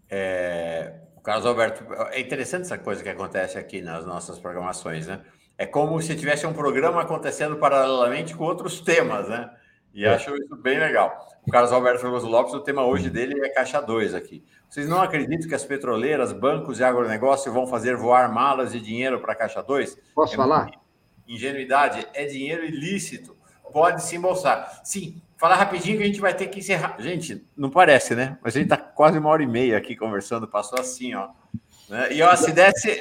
É, 0.10 0.94
Carlos 1.24 1.46
Alberto, 1.46 1.86
é 2.12 2.20
interessante 2.20 2.64
essa 2.64 2.78
coisa 2.78 3.02
que 3.02 3.10
acontece 3.10 3.58
aqui 3.58 3.82
nas 3.82 4.06
nossas 4.06 4.38
programações, 4.38 5.08
né? 5.08 5.22
É 5.58 5.66
como 5.66 6.02
se 6.02 6.16
tivesse 6.16 6.46
um 6.46 6.54
programa 6.54 7.02
acontecendo 7.02 7.58
paralelamente 7.58 8.36
com 8.36 8.44
outros 8.44 8.82
temas, 8.82 9.30
né? 9.30 9.50
E 9.94 10.06
é. 10.06 10.10
acho 10.10 10.36
isso 10.36 10.56
bem 10.56 10.80
legal. 10.80 11.28
O 11.46 11.52
Carlos 11.52 11.72
Alberto 11.72 12.02
Fergoso 12.02 12.28
Lopes, 12.28 12.54
o 12.54 12.60
tema 12.60 12.84
hoje 12.84 13.10
dele 13.10 13.40
é 13.46 13.50
Caixa 13.50 13.80
2 13.80 14.16
aqui. 14.16 14.44
Vocês 14.68 14.90
não 14.90 15.02
acreditam 15.02 15.48
que 15.48 15.54
as 15.54 15.64
petroleiras, 15.64 16.34
bancos 16.34 16.80
e 16.80 16.84
agronegócio 16.84 17.54
vão 17.54 17.68
fazer 17.68 17.96
voar 17.96 18.34
malas 18.34 18.72
de 18.72 18.82
dinheiro 18.82 19.20
para 19.20 19.34
a 19.34 19.36
Caixa 19.36 19.62
2? 19.62 20.00
Posso 20.16 20.34
é 20.34 20.38
falar? 20.38 20.72
Ingenuidade, 21.28 22.08
é 22.14 22.26
dinheiro 22.26 22.66
ilícito. 22.66 23.38
Pode 23.72 24.04
se 24.04 24.16
embolsar. 24.16 24.82
Sim, 24.84 25.22
falar 25.38 25.56
rapidinho 25.56 25.98
que 25.98 26.04
a 26.04 26.08
gente 26.08 26.22
vai 26.22 26.34
ter 26.34 26.48
que 26.48 26.60
encerrar. 26.60 26.96
Gente, 27.00 27.46
não 27.56 27.70
parece, 27.70 28.16
né? 28.16 28.38
Mas 28.42 28.56
a 28.56 28.60
gente 28.60 28.72
está 28.72 28.78
quase 28.78 29.20
uma 29.20 29.30
hora 29.30 29.44
e 29.44 29.48
meia 29.48 29.78
aqui 29.78 29.96
conversando, 29.96 30.48
passou 30.48 30.80
assim, 30.80 31.14
ó. 31.14 31.30
Né? 31.90 32.14
E 32.14 32.22
ó, 32.22 32.36
se 32.36 32.52
desse, 32.52 33.00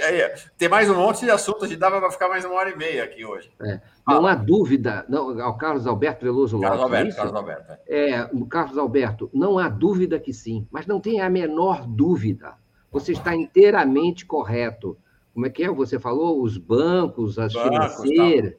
tem 0.59 0.69
mais 0.69 0.91
um 0.91 0.95
monte 0.95 1.25
de 1.25 1.31
assuntos, 1.31 1.71
a 1.71 1.77
dava 1.77 2.01
para 2.01 2.11
ficar 2.11 2.29
mais 2.29 2.45
uma 2.45 2.55
hora 2.55 2.71
e 2.71 2.77
meia 2.77 3.05
aqui 3.05 3.25
hoje. 3.25 3.51
É. 3.63 3.81
Não 4.07 4.27
há 4.27 4.35
dúvida, 4.35 5.05
não, 5.09 5.41
ao 5.41 5.57
Carlos 5.57 5.87
Alberto 5.87 6.25
Veloso 6.25 6.61
Carlos 6.61 6.81
Lopes, 6.81 6.99
Alberto, 6.99 7.17
Carlos 7.17 7.35
Alberto. 7.35 7.73
É. 7.87 8.11
é, 8.11 8.29
Carlos 8.51 8.79
Alberto, 8.79 9.31
não 9.33 9.59
há 9.59 9.69
dúvida 9.69 10.19
que 10.19 10.33
sim, 10.33 10.67
mas 10.71 10.87
não 10.87 11.01
tem 11.01 11.21
a 11.21 11.31
menor 11.31 11.87
dúvida. 11.87 12.55
Você 12.91 13.13
está 13.13 13.35
inteiramente 13.35 14.27
correto. 14.27 14.99
Como 15.33 15.47
é 15.47 15.51
que 15.51 15.65
é? 15.65 15.71
Você 15.71 15.99
falou 15.99 16.43
os 16.43 16.59
bancos, 16.59 17.39
as 17.39 17.55
bancos, 17.55 17.71
financeiras, 17.71 18.55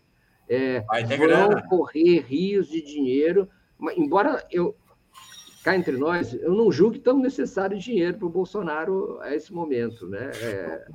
é, 0.50 0.80
vão 0.82 1.18
grana. 1.18 1.68
correr 1.68 2.22
rios 2.22 2.68
de 2.68 2.82
dinheiro, 2.82 3.48
embora 3.96 4.44
eu 4.50 4.76
cá 5.64 5.76
entre 5.76 5.96
nós, 5.96 6.34
eu 6.34 6.54
não 6.54 6.72
julgo 6.72 7.00
tão 7.00 7.18
necessário 7.18 7.78
dinheiro 7.78 8.18
para 8.18 8.28
o 8.28 8.30
Bolsonaro 8.30 9.20
a 9.22 9.34
esse 9.34 9.54
momento, 9.54 10.08
né? 10.08 10.32
É, 10.42 10.88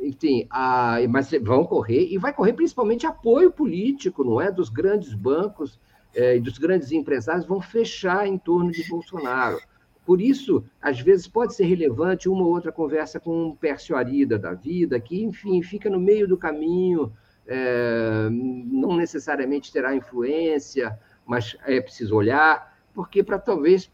enfim, 0.00 0.46
a, 0.50 0.98
mas 1.08 1.30
vão 1.42 1.64
correr, 1.64 2.06
e 2.10 2.18
vai 2.18 2.32
correr 2.32 2.52
principalmente 2.52 3.06
apoio 3.06 3.50
político, 3.50 4.24
não 4.24 4.40
é? 4.40 4.50
Dos 4.50 4.68
grandes 4.68 5.12
bancos 5.14 5.78
é, 6.14 6.36
e 6.36 6.40
dos 6.40 6.58
grandes 6.58 6.92
empresários 6.92 7.46
vão 7.46 7.60
fechar 7.60 8.26
em 8.26 8.38
torno 8.38 8.70
de 8.70 8.88
Bolsonaro. 8.88 9.58
Por 10.04 10.20
isso, 10.20 10.64
às 10.80 11.00
vezes, 11.00 11.28
pode 11.28 11.54
ser 11.54 11.64
relevante 11.64 12.28
uma 12.28 12.42
ou 12.42 12.50
outra 12.50 12.72
conversa 12.72 13.20
com 13.20 13.46
um 13.46 13.56
Pércio 13.56 13.96
Arida 13.96 14.38
da 14.38 14.52
vida, 14.52 14.98
que, 14.98 15.22
enfim, 15.22 15.62
fica 15.62 15.88
no 15.88 16.00
meio 16.00 16.26
do 16.26 16.36
caminho, 16.36 17.12
é, 17.46 18.28
não 18.30 18.96
necessariamente 18.96 19.72
terá 19.72 19.94
influência, 19.94 20.98
mas 21.24 21.56
é 21.64 21.80
preciso 21.80 22.16
olhar, 22.16 22.71
porque 22.94 23.22
para 23.22 23.38
talvez 23.38 23.90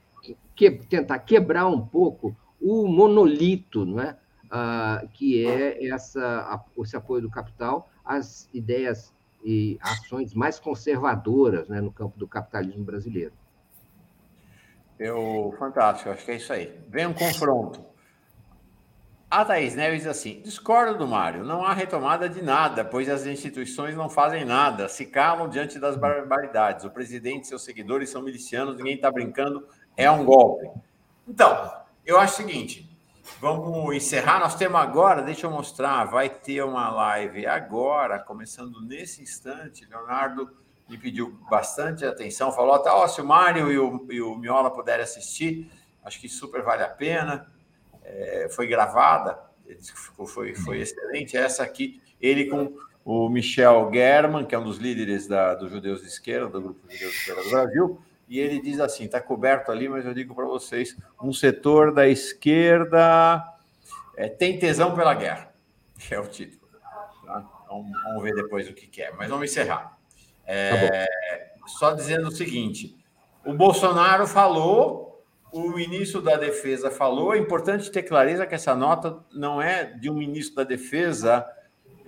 que, 0.55 0.70
tentar 0.70 1.18
quebrar 1.20 1.67
um 1.67 1.81
pouco 1.81 2.36
o 2.60 2.86
monolito, 2.89 3.85
não 3.85 4.01
é? 4.01 4.17
uh, 4.49 5.09
que 5.09 5.47
é 5.47 5.86
essa, 5.86 6.65
esse 6.78 6.97
apoio 6.97 7.23
do 7.23 7.31
capital 7.31 7.89
às 8.05 8.49
ideias 8.52 9.15
e 9.44 9.78
ações 9.81 10.35
mais 10.35 10.59
conservadoras 10.59 11.68
né, 11.68 11.81
no 11.81 11.93
campo 11.93 12.18
do 12.18 12.27
capitalismo 12.27 12.85
brasileiro. 12.85 13.33
Eu, 14.99 15.55
fantástico, 15.59 16.10
acho 16.10 16.25
que 16.25 16.33
é 16.33 16.36
isso 16.36 16.52
aí. 16.52 16.77
Vem 16.89 17.07
um 17.07 17.15
confronto. 17.15 17.85
A 19.31 19.44
Thaís 19.44 19.74
Neves 19.74 20.00
diz 20.00 20.08
assim: 20.08 20.40
discordo 20.40 20.97
do 20.97 21.07
Mário, 21.07 21.44
não 21.44 21.62
há 21.62 21.73
retomada 21.73 22.28
de 22.28 22.42
nada, 22.42 22.84
pois 22.84 23.08
as 23.08 23.26
instituições 23.26 23.94
não 23.94 24.08
fazem 24.08 24.44
nada, 24.44 24.89
se 24.89 25.05
calam 25.05 25.48
diante 25.48 25.78
das 25.78 25.97
barbaridades. 25.97 26.84
O 26.84 26.90
presidente 26.90 27.44
e 27.44 27.47
seus 27.48 27.62
seguidores 27.62 28.08
são 28.08 28.23
milicianos, 28.23 28.76
ninguém 28.76 28.94
está 28.94 29.10
brincando, 29.10 29.66
é 29.97 30.10
um 30.10 30.24
golpe. 30.24 30.70
Então, 31.26 31.70
eu 32.07 32.18
acho 32.18 32.34
o 32.34 32.36
seguinte: 32.36 32.89
Vamos 33.40 33.94
encerrar. 33.94 34.40
Nós 34.40 34.57
temos 34.57 34.81
agora, 34.81 35.23
deixa 35.23 35.47
eu 35.47 35.50
mostrar, 35.50 36.05
vai 36.07 36.28
ter 36.28 36.65
uma 36.65 36.90
live 36.90 37.47
agora, 37.47 38.18
começando 38.18 38.81
nesse 38.81 39.23
instante. 39.23 39.86
Leonardo 39.86 40.50
me 40.89 40.98
pediu 40.98 41.39
bastante 41.48 42.05
atenção, 42.05 42.50
falou 42.50 42.74
até, 42.74 42.90
oh, 42.90 43.07
se 43.07 43.20
o 43.20 43.24
Mário 43.24 43.70
e 43.70 43.78
o, 43.78 44.07
e 44.10 44.20
o 44.20 44.34
Miola 44.34 44.73
puderem 44.73 45.05
assistir, 45.05 45.70
acho 46.02 46.18
que 46.20 46.28
super 46.28 46.62
vale 46.62 46.82
a 46.82 46.89
pena. 46.89 47.47
É, 48.11 48.49
foi 48.51 48.67
gravada, 48.67 49.39
ele 49.67 49.77
disse 49.77 49.93
que 49.93 50.01
ficou, 50.01 50.27
foi, 50.27 50.55
foi 50.55 50.81
excelente. 50.81 51.37
Essa 51.37 51.62
aqui, 51.62 52.01
ele 52.20 52.47
com 52.47 52.75
o 53.05 53.28
Michel 53.28 53.91
German, 53.93 54.45
que 54.45 54.55
é 54.55 54.59
um 54.59 54.65
dos 54.65 54.78
líderes 54.78 55.27
da, 55.27 55.55
dos 55.55 55.70
judeus 55.70 56.01
de 56.03 56.09
esquerda, 56.09 56.49
do 56.49 56.61
grupo 56.61 56.81
Judeus 56.91 57.12
de 57.12 57.19
Esquerda 57.19 57.43
do 57.43 57.51
Brasil, 57.51 58.01
e 58.28 58.39
ele 58.39 58.61
diz 58.61 58.81
assim: 58.81 59.05
está 59.05 59.20
coberto 59.20 59.73
ali, 59.73 59.89
mas 59.89 60.05
eu 60.05 60.12
digo 60.12 60.35
para 60.35 60.45
vocês: 60.45 60.97
um 61.23 61.33
setor 61.33 61.93
da 61.93 62.07
esquerda 62.09 63.43
é, 64.17 64.28
tem 64.28 64.59
tesão 64.59 64.95
pela 64.95 65.15
guerra, 65.15 65.53
que 65.99 66.15
é 66.15 66.20
o 66.20 66.27
título. 66.27 66.69
Tá? 67.25 67.47
Vamos, 67.69 67.91
vamos, 68.03 68.23
ver 68.23 68.35
depois 68.35 68.69
o 68.69 68.75
que, 68.75 68.87
que 68.87 69.03
é, 69.03 69.12
mas 69.12 69.28
vamos 69.31 69.51
encerrar. 69.51 69.99
É, 70.45 71.07
tá 71.61 71.67
só 71.67 71.93
dizendo 71.93 72.28
o 72.28 72.33
seguinte: 72.33 72.95
o 73.45 73.55
Bolsonaro 73.55 74.27
falou, 74.27 75.08
o 75.52 75.70
ministro 75.70 76.20
da 76.20 76.36
Defesa 76.36 76.91
falou. 76.91 77.35
É 77.35 77.39
importante 77.39 77.91
ter 77.91 78.02
clareza 78.02 78.47
que 78.47 78.55
essa 78.55 78.75
nota 78.75 79.18
não 79.33 79.60
é 79.60 79.85
de 79.85 80.10
um 80.10 80.15
ministro 80.15 80.57
da 80.57 80.65
Defesa. 80.65 81.47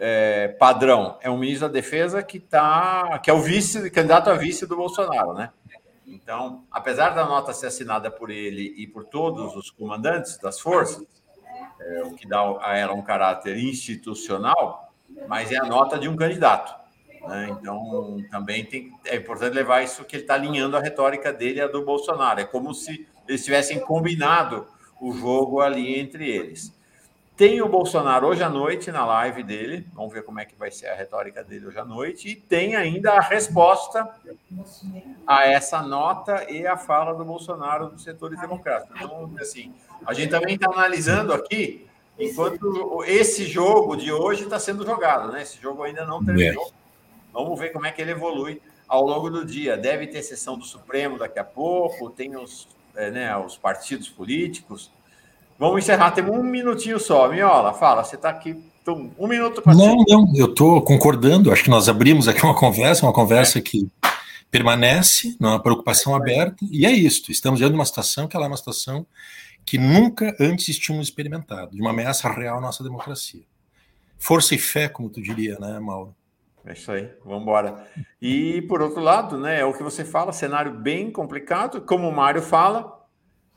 É, 0.03 0.49
padrão 0.49 1.19
é 1.21 1.29
um 1.29 1.37
ministro 1.37 1.69
da 1.69 1.75
Defesa 1.75 2.23
que 2.23 2.41
tá 2.41 3.19
que 3.19 3.29
é 3.29 3.35
o 3.35 3.41
vice 3.41 3.91
candidato 3.91 4.31
a 4.31 4.35
vice 4.35 4.67
do 4.67 4.75
Bolsonaro, 4.75 5.35
né? 5.35 5.51
Então, 6.07 6.65
apesar 6.71 7.11
da 7.11 7.25
nota 7.27 7.53
ser 7.53 7.67
assinada 7.67 8.11
por 8.11 8.31
ele 8.31 8.75
e 8.77 8.87
por 8.87 9.05
todos 9.05 9.55
os 9.55 9.71
comandantes 9.71 10.39
das 10.39 10.59
forças, 10.59 11.07
é, 11.81 12.03
o 12.03 12.15
que 12.15 12.27
dá 12.27 12.41
a 12.63 12.77
ela 12.77 12.95
um 12.95 13.03
caráter 13.03 13.57
institucional, 13.57 14.93
mas 15.29 15.53
é 15.53 15.57
a 15.57 15.65
nota 15.65 15.99
de 15.99 16.09
um 16.09 16.17
candidato. 16.17 16.75
Né? 17.27 17.49
Então, 17.51 18.25
também 18.31 18.65
tem, 18.65 18.93
é 19.05 19.17
importante 19.17 19.55
levar 19.55 19.83
isso 19.83 20.05
que 20.05 20.17
ele 20.17 20.23
está 20.23 20.35
alinhando 20.35 20.77
a 20.77 20.81
retórica 20.81 21.33
dele 21.33 21.61
a 21.61 21.69
do 21.69 21.85
Bolsonaro. 21.85 22.41
É 22.41 22.45
como 22.45 22.75
se 22.75 23.07
eles 23.31 23.45
tivessem 23.45 23.79
combinado 23.79 24.67
o 25.01 25.13
jogo 25.13 25.61
ali 25.61 25.99
entre 25.99 26.29
eles. 26.29 26.75
Tem 27.37 27.63
o 27.63 27.69
Bolsonaro 27.69 28.27
hoje 28.27 28.43
à 28.43 28.51
noite 28.51 28.91
na 28.91 29.07
live 29.07 29.43
dele, 29.43 29.87
vamos 29.95 30.13
ver 30.13 30.25
como 30.25 30.41
é 30.41 30.45
que 30.45 30.55
vai 30.57 30.71
ser 30.71 30.89
a 30.89 30.95
retórica 30.95 31.43
dele 31.43 31.69
hoje 31.69 31.79
à 31.79 31.85
noite, 31.85 32.29
e 32.29 32.35
tem 32.35 32.75
ainda 32.75 33.13
a 33.13 33.21
resposta 33.21 34.07
a 35.27 35.47
essa 35.47 35.81
nota 35.81 36.51
e 36.51 36.67
a 36.67 36.77
fala 36.77 37.15
do 37.15 37.25
Bolsonaro 37.25 37.89
dos 37.89 38.03
setores 38.03 38.39
democráticos. 38.39 38.95
Então, 39.01 39.33
assim, 39.41 39.73
a 40.05 40.13
gente 40.13 40.31
também 40.31 40.57
está 40.57 40.71
analisando 40.71 41.33
aqui, 41.33 41.87
enquanto 42.19 43.05
esse 43.07 43.47
jogo 43.47 43.97
de 43.97 44.13
hoje 44.13 44.43
está 44.43 44.59
sendo 44.59 44.85
jogado, 44.85 45.33
né? 45.33 45.41
Esse 45.41 45.59
jogo 45.59 45.85
ainda 45.85 46.05
não 46.05 46.23
terminou. 46.23 46.71
Vamos 47.33 47.59
ver 47.59 47.71
como 47.71 47.87
é 47.87 47.93
que 47.93 48.03
ele 48.03 48.11
evolui 48.11 48.61
ao 48.87 49.07
longo 49.07 49.31
do 49.31 49.47
dia. 49.47 49.79
Deve 49.79 50.09
ter 50.09 50.23
sessão 50.23 50.59
do 50.59 50.65
Supremo 50.65 51.17
daqui 51.17 51.39
a 51.39 51.45
pouco, 51.45 52.11
tem 52.11 52.37
os, 52.37 52.69
né, 52.95 53.37
os 53.37 53.57
partidos 53.57 54.09
políticos. 54.09 54.91
Vamos 55.59 55.83
encerrar, 55.83 56.11
temos 56.13 56.37
um 56.37 56.43
minutinho 56.43 56.99
só. 56.99 57.29
Miola, 57.29 57.75
fala, 57.75 58.03
você 58.03 58.17
está 58.17 58.31
aqui, 58.31 58.57
um 59.19 59.27
minuto 59.27 59.63
para 59.63 59.75
Não, 59.75 59.97
não, 60.09 60.33
eu 60.35 60.47
estou 60.47 60.83
concordando. 60.83 61.53
Acho 61.53 61.65
que 61.65 61.71
nós 61.71 61.89
abrimos 61.89 62.29
aqui 62.29 62.43
uma 62.43 62.55
conversa, 62.55 63.05
uma 63.05 63.13
conversa 63.13 63.59
é. 63.59 63.63
que 63.63 63.89
permanece, 64.51 65.37
numa 65.39 65.63
preocupação 65.63 66.15
é 66.15 66.17
aberta, 66.17 66.65
e 66.71 66.85
é 66.85 66.91
isso. 66.91 67.31
Estamos 67.31 67.59
diante 67.59 67.73
de 67.73 67.79
uma 67.79 67.85
situação 67.85 68.27
que 68.27 68.37
ela 68.37 68.47
é 68.47 68.49
uma 68.49 68.57
situação 68.57 69.07
que 69.65 69.79
nunca 69.79 70.35
antes 70.41 70.79
tínhamos 70.79 71.07
experimentado, 71.07 71.77
de 71.77 71.81
uma 71.81 71.91
ameaça 71.91 72.29
real 72.29 72.59
à 72.59 72.61
nossa 72.61 72.83
democracia. 72.83 73.43
Força 74.19 74.55
e 74.55 74.59
fé, 74.59 74.89
como 74.89 75.09
tu 75.09 75.23
diria, 75.23 75.59
né, 75.59 75.79
Mauro? 75.79 76.15
É 76.65 76.73
isso 76.73 76.93
aí, 76.93 77.11
vamos 77.25 77.43
embora. 77.43 77.87
E, 78.21 78.63
por 78.63 78.83
outro 78.83 79.01
lado, 79.01 79.39
né, 79.39 79.61
é 79.61 79.65
o 79.65 79.73
que 79.73 79.83
você 79.83 80.05
fala, 80.05 80.33
cenário 80.33 80.73
bem 80.73 81.11
complicado, 81.11 81.81
como 81.81 82.09
o 82.09 82.15
Mário 82.15 82.43
fala, 82.43 82.99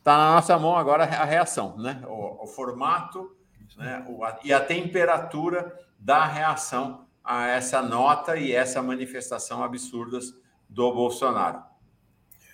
Está 0.03 0.17
na 0.17 0.35
nossa 0.35 0.59
mão 0.59 0.75
agora 0.75 1.05
a 1.05 1.23
reação, 1.23 1.77
né? 1.77 2.03
o, 2.05 2.43
o 2.43 2.47
formato 2.47 3.33
né? 3.77 4.05
O, 4.09 4.23
a, 4.23 4.37
e 4.43 4.51
a 4.53 4.59
temperatura 4.59 5.73
da 5.97 6.25
reação 6.25 7.05
a 7.23 7.47
essa 7.47 7.81
nota 7.81 8.35
e 8.35 8.51
essa 8.51 8.81
manifestação 8.81 9.63
absurdas 9.63 10.33
do 10.69 10.93
Bolsonaro. 10.93 11.63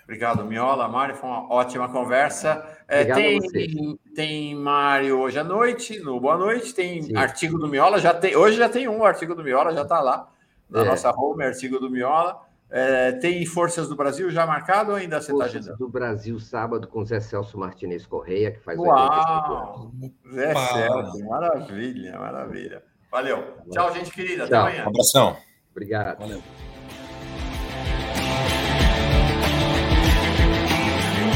Obrigado, 0.04 0.44
Miola. 0.46 0.88
Mário, 0.88 1.16
foi 1.16 1.30
uma 1.30 1.52
ótima 1.52 1.90
conversa. 1.90 2.78
É, 2.88 3.06
tem, 3.06 3.40
tem 4.16 4.56
Mário 4.56 5.20
hoje 5.20 5.40
à 5.40 5.44
noite, 5.44 6.00
no 6.00 6.20
Boa 6.20 6.38
Noite, 6.38 6.74
tem 6.74 7.02
Sim. 7.02 7.16
artigo 7.16 7.58
do 7.58 7.68
Miola, 7.68 8.00
já 8.00 8.14
tem, 8.14 8.36
hoje 8.36 8.58
já 8.58 8.70
tem 8.70 8.88
um 8.88 9.04
artigo 9.04 9.36
do 9.36 9.44
Miola, 9.44 9.74
já 9.74 9.84
está 9.84 10.00
lá 10.02 10.32
na 10.70 10.82
é. 10.82 10.86
nossa 10.86 11.12
home, 11.12 11.44
artigo 11.44 11.80
do 11.80 11.90
Miola. 11.90 12.42
É, 12.72 13.14
tem 13.14 13.44
Forças 13.48 13.90
do 13.90 13.96
Brasil 13.96 14.30
já 14.30 14.46
marcado 14.46 14.92
ou 14.92 14.98
ainda 14.98 15.20
você 15.20 15.32
está 15.32 15.46
agendando? 15.46 15.78
do 15.78 15.90
Brasil, 15.90 16.40
sábado, 16.40 16.88
com 16.88 17.04
Zé 17.04 17.20
Celso 17.20 17.58
Martinez 17.58 18.06
Correia, 18.06 18.52
que 18.52 18.60
faz 18.60 18.78
Uau! 18.78 19.92
Zé 20.32 20.54
Celso, 20.54 21.26
maravilha, 21.28 22.20
maravilha. 22.20 22.84
Valeu. 23.12 23.56
Tchau, 23.72 23.92
gente 23.94 24.12
querida. 24.12 24.48
Tchau. 24.48 24.60
Até 24.60 24.70
amanhã. 24.70 24.86
Um 24.86 24.90
abração. 24.90 25.36
Obrigado. 25.72 26.20
Valeu. 26.20 26.44